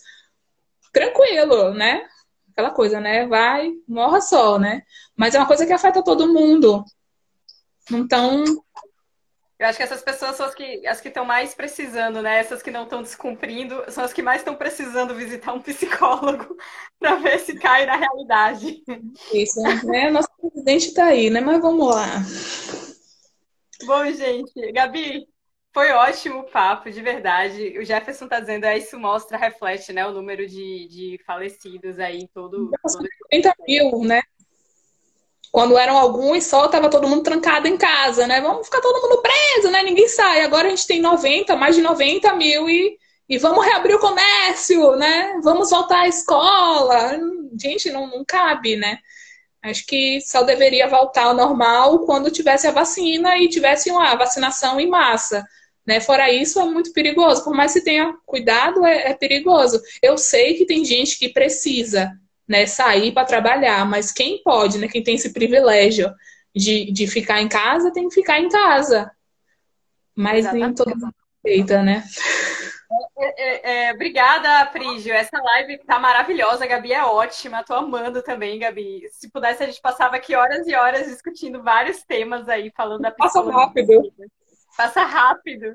tranquilo, 0.92 1.74
né? 1.74 2.06
Aquela 2.52 2.70
coisa, 2.70 3.00
né? 3.00 3.26
Vai, 3.26 3.72
morra 3.88 4.20
só, 4.20 4.60
né? 4.60 4.82
Mas 5.16 5.34
é 5.34 5.38
uma 5.38 5.46
coisa 5.46 5.66
que 5.66 5.72
afeta 5.72 6.04
todo 6.04 6.32
mundo. 6.32 6.84
Então. 7.90 8.44
Eu 9.56 9.68
acho 9.68 9.78
que 9.78 9.84
essas 9.84 10.02
pessoas 10.02 10.36
são 10.36 10.46
as 10.46 10.54
que 10.54 10.86
as 10.86 11.00
que 11.00 11.08
estão 11.08 11.24
mais 11.24 11.54
precisando, 11.54 12.20
né? 12.20 12.38
Essas 12.38 12.60
que 12.60 12.70
não 12.70 12.84
estão 12.84 13.02
descumprindo, 13.02 13.84
são 13.88 14.04
as 14.04 14.12
que 14.12 14.20
mais 14.20 14.40
estão 14.40 14.56
precisando 14.56 15.14
visitar 15.14 15.52
um 15.52 15.62
psicólogo 15.62 16.56
para 16.98 17.14
ver 17.16 17.38
se 17.38 17.54
cai 17.58 17.86
na 17.86 17.96
realidade. 17.96 18.82
Isso, 19.32 19.62
né? 19.86 20.10
Nosso 20.10 20.28
presidente 20.40 20.88
está 20.88 21.06
aí, 21.06 21.30
né? 21.30 21.40
Mas 21.40 21.60
vamos 21.60 21.88
lá. 21.88 22.22
Bom, 23.86 24.04
gente, 24.10 24.72
Gabi, 24.72 25.26
foi 25.74 25.90
ótimo 25.90 26.38
o 26.38 26.44
papo, 26.44 26.88
de 26.88 27.02
verdade. 27.02 27.76
O 27.78 27.84
Jefferson 27.84 28.28
tá 28.28 28.38
dizendo, 28.38 28.64
é, 28.64 28.78
isso 28.78 28.98
mostra, 28.98 29.36
reflete, 29.36 29.92
né, 29.92 30.06
o 30.06 30.12
número 30.12 30.46
de, 30.46 30.86
de 30.88 31.20
falecidos 31.26 31.98
aí 31.98 32.18
em 32.18 32.26
todo... 32.28 32.70
todo... 32.80 33.08
30 33.28 33.54
mil, 33.66 33.98
né? 34.04 34.22
Quando 35.54 35.78
eram 35.78 35.96
alguns 35.96 36.46
só, 36.46 36.66
tava 36.66 36.90
todo 36.90 37.06
mundo 37.06 37.22
trancado 37.22 37.68
em 37.68 37.76
casa, 37.76 38.26
né? 38.26 38.40
Vamos 38.40 38.66
ficar 38.66 38.80
todo 38.80 39.00
mundo 39.00 39.22
preso, 39.22 39.70
né? 39.70 39.84
Ninguém 39.84 40.08
sai. 40.08 40.40
Agora 40.40 40.66
a 40.66 40.70
gente 40.70 40.84
tem 40.84 41.00
90, 41.00 41.54
mais 41.54 41.76
de 41.76 41.80
90 41.80 42.34
mil 42.34 42.68
e, 42.68 42.98
e 43.28 43.38
vamos 43.38 43.64
reabrir 43.64 43.94
o 43.94 44.00
comércio, 44.00 44.96
né? 44.96 45.38
Vamos 45.44 45.70
voltar 45.70 46.00
à 46.00 46.08
escola. 46.08 47.20
Gente, 47.56 47.88
não, 47.92 48.08
não 48.08 48.24
cabe, 48.24 48.74
né? 48.74 48.98
Acho 49.62 49.86
que 49.86 50.20
só 50.22 50.42
deveria 50.42 50.88
voltar 50.88 51.26
ao 51.26 51.36
normal 51.36 52.00
quando 52.00 52.32
tivesse 52.32 52.66
a 52.66 52.72
vacina 52.72 53.38
e 53.38 53.48
tivesse 53.48 53.92
uma 53.92 54.12
vacinação 54.16 54.80
em 54.80 54.88
massa. 54.88 55.44
Né? 55.86 56.00
Fora 56.00 56.32
isso, 56.32 56.58
é 56.58 56.64
muito 56.64 56.92
perigoso. 56.92 57.44
Por 57.44 57.54
mais 57.54 57.72
que 57.72 57.80
tenha 57.80 58.12
cuidado, 58.26 58.84
é, 58.84 59.10
é 59.10 59.14
perigoso. 59.14 59.80
Eu 60.02 60.18
sei 60.18 60.54
que 60.54 60.66
tem 60.66 60.84
gente 60.84 61.16
que 61.16 61.28
precisa 61.28 62.10
né, 62.48 62.66
sair 62.66 63.12
para 63.12 63.26
trabalhar, 63.26 63.84
mas 63.86 64.12
quem 64.12 64.42
pode, 64.42 64.78
né, 64.78 64.88
quem 64.88 65.02
tem 65.02 65.14
esse 65.14 65.32
privilégio 65.32 66.12
de, 66.54 66.90
de 66.92 67.06
ficar 67.06 67.40
em 67.40 67.48
casa, 67.48 67.92
tem 67.92 68.08
que 68.08 68.14
ficar 68.14 68.38
em 68.38 68.48
casa. 68.48 69.10
Mas 70.14 70.40
Exatamente. 70.40 70.64
nem 70.64 70.74
todo 70.74 70.90
mundo 70.90 71.14
aceita, 71.44 71.82
né? 71.82 72.04
É, 73.18 73.42
é, 73.42 73.86
é, 73.88 73.92
obrigada, 73.92 74.66
Prígio. 74.66 75.12
Essa 75.12 75.40
live 75.40 75.78
tá 75.78 75.98
maravilhosa. 75.98 76.64
A 76.64 76.66
Gabi 76.68 76.92
é 76.92 77.04
ótima. 77.04 77.64
Tô 77.64 77.74
amando 77.74 78.22
também, 78.22 78.58
Gabi. 78.58 79.08
Se 79.10 79.30
pudesse, 79.30 79.62
a 79.62 79.66
gente 79.66 79.80
passava 79.80 80.16
aqui 80.16 80.34
horas 80.34 80.66
e 80.66 80.74
horas 80.74 81.06
discutindo 81.06 81.62
vários 81.62 82.02
temas 82.04 82.48
aí, 82.48 82.70
falando 82.76 83.02
da 83.02 83.10
Passa 83.10 83.42
rápido. 83.42 84.12
Passa 84.76 85.02
rápido. 85.02 85.74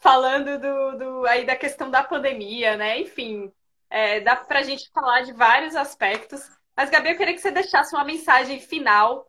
Falando 0.00 0.58
do, 0.58 0.98
do, 0.98 1.26
aí 1.26 1.44
da 1.44 1.56
questão 1.56 1.90
da 1.90 2.02
pandemia, 2.02 2.76
né? 2.76 3.00
Enfim, 3.00 3.52
é, 3.90 4.20
dá 4.20 4.36
pra 4.36 4.62
gente 4.62 4.90
falar 4.90 5.22
de 5.22 5.32
vários 5.32 5.74
aspectos. 5.74 6.40
Mas, 6.76 6.90
Gabi, 6.90 7.10
eu 7.10 7.16
queria 7.16 7.34
que 7.34 7.40
você 7.40 7.50
deixasse 7.50 7.94
uma 7.94 8.04
mensagem 8.04 8.60
final 8.60 9.26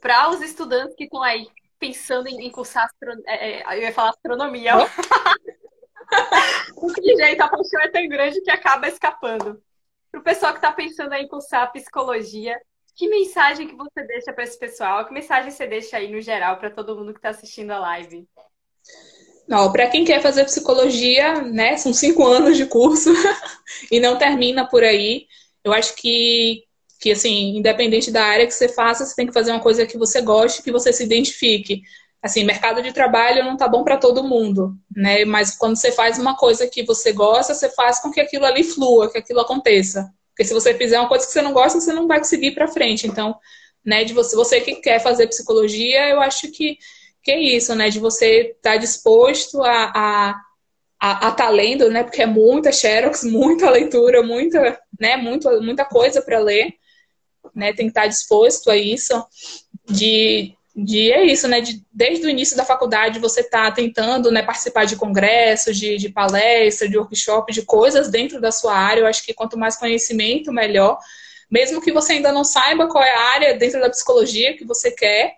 para 0.00 0.30
os 0.30 0.40
estudantes 0.40 0.96
que 0.96 1.04
estão 1.04 1.22
aí 1.22 1.46
pensando 1.78 2.28
em, 2.28 2.46
em 2.46 2.50
cursar 2.50 2.84
astro... 2.84 3.12
É, 3.26 3.60
é, 3.60 3.76
eu 3.76 3.82
ia 3.82 3.92
falar 3.92 4.10
astronomia. 4.10 4.74
que 6.94 7.16
jeito, 7.16 7.40
a 7.40 7.48
paixão 7.48 7.80
é 7.80 7.88
tão 7.88 8.08
grande 8.08 8.40
que 8.40 8.50
acaba 8.50 8.88
escapando. 8.88 9.62
Para 10.10 10.20
o 10.20 10.24
pessoal 10.24 10.52
que 10.52 10.58
está 10.58 10.72
pensando 10.72 11.14
em 11.14 11.26
cursar 11.26 11.72
psicologia, 11.72 12.60
que 12.94 13.08
mensagem 13.08 13.66
que 13.66 13.74
você 13.74 14.02
deixa 14.04 14.32
para 14.32 14.44
esse 14.44 14.58
pessoal? 14.58 15.06
Que 15.06 15.12
mensagem 15.12 15.50
você 15.50 15.66
deixa 15.66 15.96
aí 15.96 16.10
no 16.10 16.20
geral 16.20 16.58
para 16.58 16.70
todo 16.70 16.96
mundo 16.96 17.12
que 17.12 17.18
está 17.18 17.30
assistindo 17.30 17.70
a 17.70 17.78
live? 17.78 18.28
Para 19.46 19.88
quem 19.88 20.04
quer 20.04 20.22
fazer 20.22 20.44
psicologia, 20.44 21.42
né, 21.42 21.76
são 21.76 21.92
cinco 21.92 22.26
anos 22.26 22.56
de 22.56 22.66
curso 22.66 23.10
e 23.90 24.00
não 24.00 24.16
termina 24.16 24.66
por 24.66 24.82
aí. 24.82 25.26
Eu 25.64 25.72
acho 25.72 25.94
que, 25.96 26.64
que, 27.00 27.12
assim, 27.12 27.56
independente 27.56 28.10
da 28.10 28.24
área 28.24 28.46
que 28.46 28.54
você 28.54 28.68
faça, 28.68 29.04
você 29.04 29.14
tem 29.14 29.26
que 29.26 29.32
fazer 29.32 29.50
uma 29.50 29.60
coisa 29.60 29.86
que 29.86 29.98
você 29.98 30.20
goste, 30.20 30.62
que 30.62 30.72
você 30.72 30.92
se 30.92 31.04
identifique 31.04 31.82
assim, 32.22 32.44
mercado 32.44 32.80
de 32.80 32.92
trabalho 32.92 33.44
não 33.44 33.56
tá 33.56 33.66
bom 33.66 33.82
para 33.82 33.96
todo 33.96 34.22
mundo, 34.22 34.76
né? 34.94 35.24
Mas 35.24 35.56
quando 35.56 35.76
você 35.76 35.90
faz 35.90 36.18
uma 36.18 36.36
coisa 36.36 36.68
que 36.68 36.84
você 36.84 37.12
gosta, 37.12 37.52
você 37.52 37.68
faz 37.70 37.98
com 37.98 38.12
que 38.12 38.20
aquilo 38.20 38.44
ali 38.46 38.62
flua, 38.62 39.10
que 39.10 39.18
aquilo 39.18 39.40
aconteça. 39.40 40.08
Porque 40.28 40.44
se 40.44 40.54
você 40.54 40.72
fizer 40.74 41.00
uma 41.00 41.08
coisa 41.08 41.26
que 41.26 41.32
você 41.32 41.42
não 41.42 41.52
gosta, 41.52 41.80
você 41.80 41.92
não 41.92 42.06
vai 42.06 42.18
conseguir 42.18 42.52
para 42.52 42.68
frente. 42.68 43.08
Então, 43.08 43.34
né, 43.84 44.04
de 44.04 44.14
você, 44.14 44.36
você 44.36 44.60
que 44.60 44.76
quer 44.76 45.00
fazer 45.00 45.26
psicologia, 45.26 46.08
eu 46.08 46.20
acho 46.20 46.50
que, 46.52 46.78
que 47.22 47.30
é 47.30 47.40
isso, 47.40 47.74
né? 47.74 47.88
De 47.88 48.00
você 48.00 48.52
estar 48.56 48.72
tá 48.72 48.76
disposto 48.76 49.62
a, 49.62 49.92
a 49.94 50.40
a, 51.02 51.28
a 51.28 51.32
tá 51.32 51.48
lendo, 51.48 51.90
né? 51.90 52.04
Porque 52.04 52.22
é 52.22 52.26
muita 52.26 52.70
xerox, 52.70 53.24
muita 53.26 53.68
leitura, 53.68 54.22
muita, 54.22 54.80
né? 54.98 55.16
Muito, 55.16 55.50
muita 55.60 55.84
coisa 55.84 56.22
para 56.22 56.38
ler, 56.38 56.74
né? 57.52 57.72
Tem 57.72 57.86
que 57.86 57.90
estar 57.90 58.02
tá 58.02 58.06
disposto 58.06 58.70
a 58.70 58.76
isso, 58.76 59.12
de, 59.90 60.54
de 60.76 61.10
é 61.10 61.24
isso, 61.24 61.48
né? 61.48 61.60
De, 61.60 61.84
desde 61.92 62.24
o 62.24 62.30
início 62.30 62.56
da 62.56 62.64
faculdade 62.64 63.18
você 63.18 63.40
está 63.40 63.68
tentando 63.72 64.30
né, 64.30 64.44
participar 64.44 64.84
de 64.84 64.94
congressos, 64.94 65.76
de, 65.76 65.96
de 65.96 66.08
palestras, 66.08 66.88
de 66.88 66.96
workshop, 66.96 67.52
de 67.52 67.62
coisas 67.62 68.08
dentro 68.08 68.40
da 68.40 68.52
sua 68.52 68.74
área. 68.76 69.00
Eu 69.00 69.06
acho 69.06 69.24
que 69.24 69.34
quanto 69.34 69.58
mais 69.58 69.76
conhecimento, 69.76 70.52
melhor. 70.52 70.98
Mesmo 71.50 71.82
que 71.82 71.92
você 71.92 72.12
ainda 72.12 72.30
não 72.30 72.44
saiba 72.44 72.86
qual 72.86 73.02
é 73.02 73.12
a 73.12 73.20
área 73.34 73.58
dentro 73.58 73.80
da 73.80 73.90
psicologia 73.90 74.56
que 74.56 74.64
você 74.64 74.92
quer, 74.92 75.34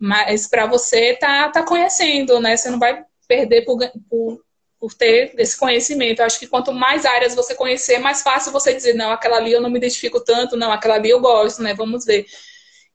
mas 0.00 0.46
para 0.46 0.64
você 0.64 1.14
tá, 1.14 1.50
tá 1.50 1.62
conhecendo, 1.62 2.40
né? 2.40 2.56
Você 2.56 2.70
não 2.70 2.78
vai 2.78 3.04
perder 3.28 3.66
por, 3.66 3.78
por, 4.08 4.42
por 4.78 4.94
ter 4.94 5.34
esse 5.36 5.58
conhecimento. 5.58 6.20
Eu 6.20 6.26
acho 6.26 6.40
que 6.40 6.46
quanto 6.46 6.72
mais 6.72 7.04
áreas 7.04 7.34
você 7.34 7.54
conhecer, 7.54 7.98
mais 7.98 8.22
fácil 8.22 8.50
você 8.50 8.72
dizer, 8.72 8.94
não, 8.94 9.10
aquela 9.12 9.36
ali 9.36 9.52
eu 9.52 9.60
não 9.60 9.68
me 9.68 9.76
identifico 9.76 10.18
tanto, 10.18 10.56
não, 10.56 10.72
aquela 10.72 10.94
ali 10.94 11.10
eu 11.10 11.20
gosto, 11.20 11.62
né? 11.62 11.74
Vamos 11.74 12.06
ver. 12.06 12.24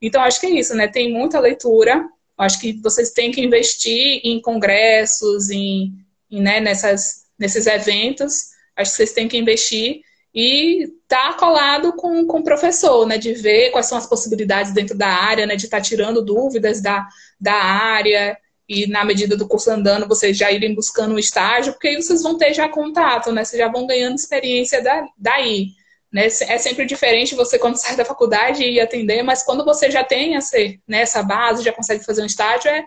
Então, 0.01 0.21
acho 0.23 0.39
que 0.39 0.47
é 0.47 0.49
isso, 0.49 0.73
né? 0.73 0.87
Tem 0.87 1.13
muita 1.13 1.39
leitura. 1.39 2.03
Acho 2.35 2.59
que 2.59 2.73
vocês 2.81 3.11
têm 3.11 3.31
que 3.31 3.39
investir 3.39 4.21
em 4.23 4.41
congressos, 4.41 5.51
em, 5.51 5.93
em 6.29 6.41
né, 6.41 6.59
nessas, 6.59 7.25
nesses 7.37 7.67
eventos. 7.67 8.47
Acho 8.75 8.91
que 8.91 8.97
vocês 8.97 9.13
têm 9.13 9.27
que 9.27 9.37
investir 9.37 10.01
e 10.35 10.89
tá 11.07 11.33
colado 11.33 11.93
com, 11.93 12.27
com 12.27 12.39
o 12.39 12.43
professor, 12.43 13.07
né? 13.07 13.17
De 13.17 13.33
ver 13.33 13.71
quais 13.71 13.85
são 13.85 13.97
as 13.97 14.05
possibilidades 14.05 14.73
dentro 14.73 14.97
da 14.97 15.07
área, 15.07 15.45
né? 15.45 15.55
De 15.55 15.63
estar 15.65 15.77
tá 15.77 15.83
tirando 15.83 16.21
dúvidas 16.21 16.81
da, 16.81 17.07
da 17.39 17.53
área 17.53 18.37
e 18.67 18.87
na 18.87 19.05
medida 19.05 19.37
do 19.37 19.47
curso 19.47 19.71
andando, 19.71 20.07
vocês 20.07 20.35
já 20.35 20.51
irem 20.51 20.73
buscando 20.73 21.13
um 21.15 21.19
estágio, 21.19 21.71
porque 21.73 21.87
aí 21.87 21.95
vocês 21.95 22.21
vão 22.21 22.37
ter 22.37 22.53
já 22.53 22.67
contato, 22.67 23.31
né? 23.31 23.45
Vocês 23.45 23.59
já 23.59 23.69
vão 23.69 23.87
ganhando 23.87 24.15
experiência 24.15 24.81
da, 24.81 25.07
daí. 25.17 25.69
Né? 26.11 26.25
É 26.25 26.57
sempre 26.57 26.85
diferente 26.85 27.35
você 27.35 27.57
quando 27.57 27.77
sai 27.77 27.95
da 27.95 28.03
faculdade 28.03 28.63
e 28.63 28.79
atender, 28.79 29.23
mas 29.23 29.43
quando 29.43 29.63
você 29.63 29.89
já 29.89 30.03
tem 30.03 30.35
essa, 30.35 30.57
né, 30.87 31.01
essa 31.01 31.21
base, 31.23 31.63
já 31.63 31.71
consegue 31.71 32.03
fazer 32.03 32.23
um 32.23 32.25
estágio, 32.25 32.69
é, 32.69 32.83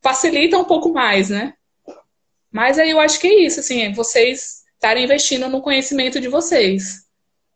facilita 0.00 0.56
um 0.56 0.64
pouco 0.64 0.90
mais, 0.90 1.28
né? 1.28 1.54
Mas 2.50 2.78
aí 2.78 2.90
eu 2.90 3.00
acho 3.00 3.18
que 3.18 3.26
é 3.26 3.40
isso, 3.40 3.60
assim, 3.60 3.82
é 3.82 3.92
vocês 3.92 4.61
estarem 4.82 5.04
investindo 5.04 5.48
no 5.48 5.62
conhecimento 5.62 6.20
de 6.20 6.26
vocês, 6.26 7.06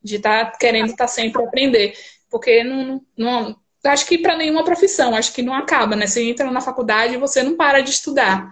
de 0.01 0.15
estar 0.17 0.53
tá 0.53 0.59
querendo 0.59 0.91
estar 0.91 1.07
tá 1.07 1.09
sempre 1.09 1.43
aprender, 1.43 1.99
porque 2.31 2.63
não, 2.63 3.05
não 3.17 3.61
acho 3.85 4.07
que 4.07 4.17
para 4.17 4.37
nenhuma 4.37 4.65
profissão, 4.65 5.17
acho 5.17 5.33
que 5.33 5.43
não 5.43 5.53
acaba, 5.53 5.97
né? 5.97 6.07
Você 6.07 6.23
entra 6.23 6.49
na 6.53 6.61
faculdade 6.61 7.15
e 7.15 7.19
você 7.19 7.43
não 7.43 7.57
para 7.57 7.81
de 7.81 7.91
estudar. 7.91 8.49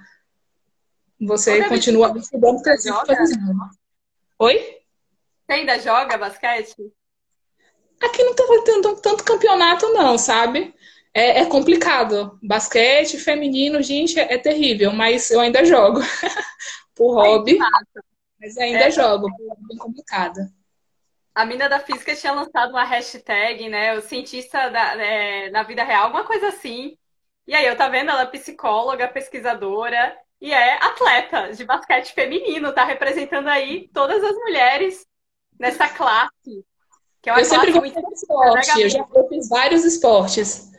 Você 1.20 1.62
continua 1.68 2.12
estudando, 2.18 2.60
crescendo, 2.62 3.06
fazendo. 3.06 3.55
Oi? 4.40 4.56
Você 5.46 5.52
ainda 5.52 5.78
joga 5.78 6.18
basquete? 6.18 6.74
Aqui 8.02 8.24
não 8.24 8.34
tá 8.34 8.44
tendo 8.64 8.96
tanto 8.96 9.22
campeonato, 9.22 9.88
não, 9.90 10.18
sabe? 10.18 10.74
É, 11.14 11.42
é, 11.42 11.46
complicado. 11.46 12.36
Basquete 12.42 13.18
feminino, 13.18 13.80
gente, 13.80 14.18
é, 14.18 14.34
é, 14.34 14.38
terrível, 14.38 14.92
mas 14.92 15.30
eu 15.30 15.38
ainda 15.38 15.64
jogo. 15.64 16.01
Por 16.92 17.14
hobby. 17.14 17.56
Mas 18.40 18.56
ainda 18.56 18.85
é, 18.85 18.90
jogo. 18.90 19.28
É 19.28 19.66
bem 19.69 19.78
complicado. 19.78 20.40
A 21.35 21.44
mina 21.44 21.69
da 21.69 21.81
física 21.81 22.15
tinha 22.15 22.32
lançado 22.32 22.70
uma 22.70 22.85
hashtag, 22.85 23.69
né? 23.69 23.94
O 23.94 24.02
cientista 24.02 24.69
da, 24.69 25.02
é, 25.02 25.51
na 25.51 25.62
vida 25.62 25.82
real, 25.82 26.05
alguma 26.05 26.24
coisa 26.24 26.48
assim. 26.48 26.97
E 27.47 27.55
aí, 27.55 27.66
eu 27.66 27.77
tá 27.77 27.89
vendo? 27.89 28.11
Ela 28.11 28.23
é 28.23 28.27
psicóloga, 28.27 29.09
pesquisadora 29.09 30.16
e 30.40 30.52
é 30.52 30.74
atleta 30.74 31.52
de 31.52 31.65
basquete 31.65 32.12
feminino, 32.12 32.73
tá 32.73 32.85
representando 32.85 33.48
aí 33.48 33.89
todas 33.93 34.23
as 34.23 34.36
mulheres 34.36 35.06
nessa 35.59 35.89
classe. 35.89 36.65
Que 37.23 37.31
é 37.31 37.32
uma 37.32 37.40
eu 37.40 37.44
sempre 37.44 37.73
gostei 37.73 38.02
de 38.02 38.12
esporte. 38.12 38.77
Né, 38.77 38.85
eu 38.85 38.89
já 38.90 39.06
fiz 39.28 39.48
vários 39.48 39.85
esportes. 39.85 40.70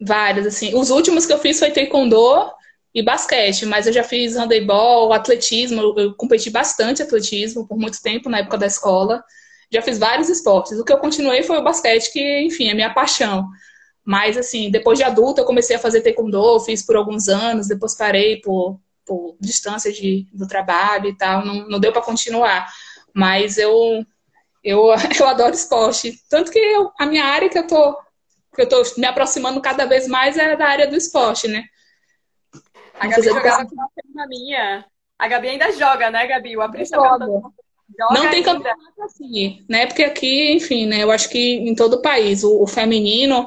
Vários, 0.00 0.46
assim. 0.46 0.74
Os 0.74 0.90
últimos 0.90 1.24
que 1.24 1.32
eu 1.32 1.38
fiz 1.38 1.58
foi 1.58 1.70
taekwondo 1.70 2.52
e 2.94 3.02
basquete, 3.02 3.66
mas 3.66 3.86
eu 3.86 3.92
já 3.92 4.04
fiz 4.04 4.36
handebol, 4.36 5.12
atletismo. 5.12 5.98
Eu 5.98 6.14
competi 6.14 6.48
bastante 6.48 7.02
atletismo 7.02 7.66
por 7.66 7.76
muito 7.76 8.00
tempo 8.00 8.30
na 8.30 8.38
época 8.38 8.56
da 8.56 8.66
escola. 8.66 9.24
Já 9.70 9.82
fiz 9.82 9.98
vários 9.98 10.28
esportes. 10.28 10.78
O 10.78 10.84
que 10.84 10.92
eu 10.92 10.98
continuei 10.98 11.42
foi 11.42 11.58
o 11.58 11.62
basquete, 11.62 12.12
que, 12.12 12.42
enfim, 12.42 12.68
é 12.68 12.74
minha 12.74 12.94
paixão. 12.94 13.48
Mas, 14.04 14.36
assim, 14.36 14.70
depois 14.70 14.98
de 14.98 15.04
adulta, 15.04 15.40
eu 15.40 15.44
comecei 15.44 15.74
a 15.74 15.78
fazer 15.78 16.02
taekwondo, 16.02 16.60
fiz 16.60 16.84
por 16.84 16.94
alguns 16.94 17.28
anos, 17.28 17.66
depois 17.66 17.96
parei 17.96 18.40
por, 18.40 18.78
por 19.04 19.36
distância 19.40 19.92
de, 19.92 20.28
do 20.32 20.46
trabalho 20.46 21.08
e 21.08 21.16
tal. 21.16 21.44
Não, 21.44 21.68
não 21.68 21.80
deu 21.80 21.92
para 21.92 22.02
continuar. 22.02 22.70
Mas 23.12 23.58
eu 23.58 24.06
eu, 24.62 24.86
eu 25.20 25.26
adoro 25.26 25.54
esporte. 25.54 26.18
Tanto 26.28 26.50
que 26.50 26.58
eu, 26.58 26.90
a 26.98 27.06
minha 27.06 27.24
área 27.24 27.48
que 27.48 27.58
eu 27.58 27.66
tô 27.66 27.98
que 28.54 28.62
eu 28.62 28.68
tô 28.68 28.80
me 28.96 29.04
aproximando 29.04 29.60
cada 29.60 29.84
vez 29.84 30.06
mais 30.06 30.38
é 30.38 30.54
da 30.54 30.68
área 30.68 30.86
do 30.86 30.94
esporte, 30.94 31.48
né? 31.48 31.64
A 32.98 33.06
Gabi 33.06 33.22
jogava 33.22 33.66
com 33.66 33.74
uma 34.12 34.26
minha. 34.26 34.84
A 35.18 35.28
Gabi 35.28 35.48
ainda 35.48 35.72
joga, 35.72 36.10
né, 36.10 36.26
Gabi? 36.26 36.56
O 36.56 36.62
Aprício 36.62 36.96
joga. 36.96 37.26
joga 37.26 37.50
Não 38.10 38.30
tem 38.30 38.42
campeonato 38.42 39.02
assim, 39.02 39.64
né? 39.68 39.86
Porque 39.86 40.04
aqui, 40.04 40.52
enfim, 40.52 40.86
né? 40.86 41.02
Eu 41.02 41.10
acho 41.10 41.28
que 41.28 41.38
em 41.38 41.74
todo 41.74 41.94
o 41.94 42.02
país, 42.02 42.42
o, 42.44 42.62
o 42.62 42.66
feminino 42.66 43.46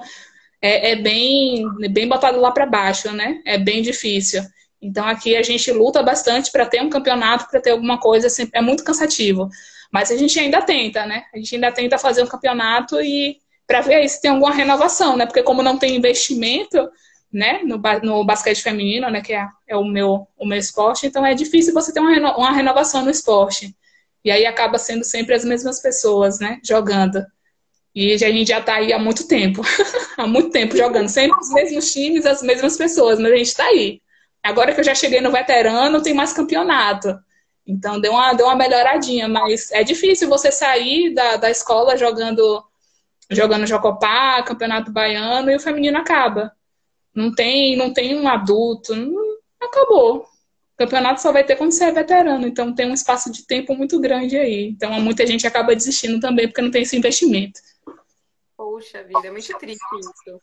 é, 0.62 0.92
é 0.92 0.96
bem, 0.96 1.66
bem 1.92 2.08
botado 2.08 2.40
lá 2.40 2.52
para 2.52 2.66
baixo, 2.66 3.12
né? 3.12 3.42
É 3.46 3.58
bem 3.58 3.82
difícil. 3.82 4.44
Então 4.82 5.08
aqui 5.08 5.36
a 5.36 5.42
gente 5.42 5.72
luta 5.72 6.04
bastante 6.04 6.52
para 6.52 6.66
ter 6.66 6.82
um 6.82 6.90
campeonato, 6.90 7.48
para 7.50 7.60
ter 7.60 7.72
alguma 7.72 8.00
coisa, 8.00 8.28
assim, 8.28 8.50
é 8.54 8.62
muito 8.62 8.84
cansativo. 8.84 9.50
Mas 9.92 10.12
a 10.12 10.18
gente 10.18 10.40
ainda 10.40 10.62
tenta, 10.62 11.06
né? 11.06 11.24
A 11.34 11.38
gente 11.38 11.56
ainda 11.56 11.72
tenta 11.72 11.98
fazer 11.98 12.24
um 12.24 12.28
campeonato 12.28 13.02
e 13.02 13.38
para 13.66 13.82
ver 13.82 13.96
aí 13.96 14.08
se 14.08 14.22
tem 14.22 14.32
alguma 14.32 14.54
renovação, 14.54 15.18
né? 15.18 15.26
Porque 15.26 15.44
como 15.44 15.64
não 15.64 15.78
tem 15.78 15.96
investimento, 15.96 16.90
né, 17.32 17.62
no, 17.64 17.82
no 18.04 18.24
basquete 18.24 18.62
feminino, 18.62 19.10
né, 19.10 19.22
que 19.22 19.34
é, 19.34 19.48
é 19.68 19.76
o, 19.76 19.84
meu, 19.84 20.28
o 20.38 20.46
meu 20.46 20.58
esporte, 20.58 21.06
então 21.06 21.26
é 21.26 21.34
difícil 21.34 21.74
você 21.74 21.94
ter 21.94 22.00
uma, 22.00 22.12
reno, 22.12 22.30
uma 22.38 22.52
renovação 22.52 23.04
no 23.04 23.12
esporte. 23.12 23.76
E 24.24 24.32
aí 24.32 24.46
acaba 24.46 24.78
sendo 24.78 25.04
sempre 25.04 25.36
as 25.36 25.46
mesmas 25.46 25.82
pessoas, 25.82 26.40
né, 26.40 26.60
jogando. 26.64 27.26
E 27.94 28.14
a 28.14 28.18
gente 28.18 28.50
já 28.50 28.60
está 28.60 28.76
aí 28.76 28.94
há 28.94 29.00
muito 29.00 29.28
tempo, 29.28 29.62
há 30.18 30.28
muito 30.28 30.52
tempo 30.52 30.78
jogando, 30.78 31.10
sempre 31.10 31.40
os 31.40 31.50
mesmos 31.50 31.92
times, 31.92 32.26
as 32.26 32.42
mesmas 32.42 32.78
pessoas, 32.78 33.20
mas 33.20 33.32
a 33.32 33.36
gente 33.36 33.48
está 33.48 33.66
aí. 33.66 34.02
Agora 34.44 34.74
que 34.74 34.80
eu 34.80 34.84
já 34.84 34.96
cheguei 34.96 35.20
no 35.20 35.32
veterano, 35.32 36.02
tem 36.02 36.14
mais 36.14 36.32
campeonato. 36.32 37.18
Então 37.66 38.00
deu 38.00 38.14
uma, 38.14 38.34
deu 38.34 38.46
uma 38.46 38.56
melhoradinha, 38.56 39.28
mas 39.28 39.72
é 39.72 39.84
difícil 39.84 40.30
você 40.30 40.52
sair 40.52 41.14
da, 41.14 41.36
da 41.36 41.52
escola 41.52 41.98
jogando 41.98 42.64
jogando 43.30 43.68
Jocopá, 43.68 44.42
Campeonato 44.44 44.92
Baiano, 44.92 45.52
e 45.52 45.56
o 45.56 45.60
feminino 45.60 45.98
acaba. 45.98 46.54
Não 47.18 47.34
tem, 47.34 47.76
não 47.76 47.92
tem 47.92 48.16
um 48.16 48.28
adulto, 48.28 48.96
não, 48.96 49.38
acabou. 49.60 50.20
O 50.20 50.78
campeonato 50.78 51.20
só 51.20 51.32
vai 51.32 51.44
ter 51.44 51.56
quando 51.56 51.72
você 51.72 51.86
é 51.86 51.92
veterano, 51.92 52.46
então 52.46 52.76
tem 52.76 52.88
um 52.88 52.94
espaço 52.94 53.32
de 53.32 53.44
tempo 53.44 53.74
muito 53.74 54.00
grande 54.00 54.38
aí. 54.38 54.68
Então 54.68 54.92
muita 55.02 55.26
gente 55.26 55.48
acaba 55.48 55.76
desistindo 55.76 56.20
também 56.20 56.48
porque 56.48 56.62
não 56.62 56.70
tem 56.70 56.84
esse 56.84 56.96
investimento. 56.96 57.60
Poxa 58.56 59.04
vida, 59.04 59.30
é 59.30 59.32
muito 59.32 59.58
triste 59.58 59.84
isso. 60.00 60.40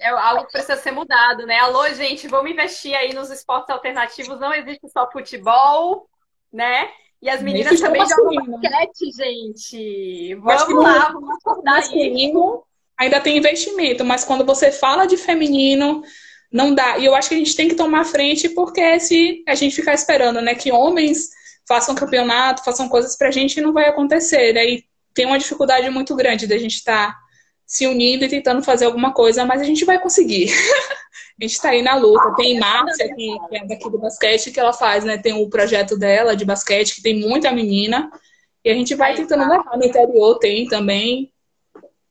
É 0.00 0.08
algo 0.08 0.46
que 0.46 0.52
precisa 0.52 0.76
ser 0.76 0.90
mudado, 0.90 1.46
né? 1.46 1.60
Alô, 1.60 1.88
gente, 1.90 2.26
vamos 2.26 2.50
investir 2.50 2.96
aí 2.96 3.14
nos 3.14 3.30
esportes 3.30 3.70
alternativos. 3.70 4.40
Não 4.40 4.52
existe 4.52 4.88
só 4.88 5.08
futebol, 5.12 6.08
né? 6.52 6.90
E 7.22 7.30
as 7.30 7.40
meninas 7.40 7.78
também 7.78 8.04
jogam 8.04 8.58
basquete, 8.60 9.12
gente. 9.16 10.34
Vamos 10.34 10.84
lá, 10.84 11.12
vamos 11.12 11.30
acordar 11.36 11.76
masculino, 11.76 12.64
Ainda 13.00 13.18
tem 13.18 13.38
investimento, 13.38 14.04
mas 14.04 14.24
quando 14.24 14.44
você 14.44 14.70
fala 14.70 15.06
de 15.06 15.16
feminino, 15.16 16.02
não 16.52 16.74
dá. 16.74 16.98
E 16.98 17.06
eu 17.06 17.14
acho 17.14 17.30
que 17.30 17.34
a 17.34 17.38
gente 17.38 17.56
tem 17.56 17.66
que 17.66 17.74
tomar 17.74 18.04
frente, 18.04 18.50
porque 18.50 19.00
se 19.00 19.42
a 19.48 19.54
gente 19.54 19.74
ficar 19.74 19.94
esperando, 19.94 20.42
né, 20.42 20.54
que 20.54 20.70
homens 20.70 21.30
façam 21.66 21.94
campeonato, 21.94 22.62
façam 22.62 22.90
coisas 22.90 23.16
pra 23.16 23.30
gente, 23.30 23.60
não 23.60 23.72
vai 23.72 23.88
acontecer. 23.88 24.52
Daí 24.52 24.84
tem 25.14 25.24
uma 25.24 25.38
dificuldade 25.38 25.88
muito 25.88 26.14
grande 26.14 26.46
da 26.46 26.58
gente 26.58 26.74
estar 26.74 27.12
tá 27.12 27.18
se 27.66 27.86
unindo 27.86 28.24
e 28.24 28.28
tentando 28.28 28.62
fazer 28.62 28.84
alguma 28.84 29.14
coisa, 29.14 29.46
mas 29.46 29.62
a 29.62 29.64
gente 29.64 29.84
vai 29.86 29.98
conseguir. 29.98 30.50
a 31.40 31.42
gente 31.42 31.52
está 31.52 31.70
aí 31.70 31.80
na 31.80 31.94
luta. 31.94 32.34
Tem 32.36 32.58
Márcia, 32.58 33.14
que, 33.14 33.36
é 33.52 33.66
daqui 33.66 33.88
do 33.88 33.98
basquete, 33.98 34.50
que 34.50 34.60
ela 34.60 34.74
faz, 34.74 35.04
né? 35.04 35.16
Tem 35.16 35.32
o 35.32 35.48
projeto 35.48 35.96
dela 35.96 36.36
de 36.36 36.44
basquete, 36.44 36.96
que 36.96 37.02
tem 37.02 37.18
muita 37.18 37.50
menina. 37.50 38.10
E 38.62 38.70
a 38.70 38.74
gente 38.74 38.94
vai 38.94 39.14
tentando 39.14 39.48
levar. 39.48 39.78
No 39.78 39.86
interior 39.86 40.38
tem 40.38 40.66
também, 40.66 41.29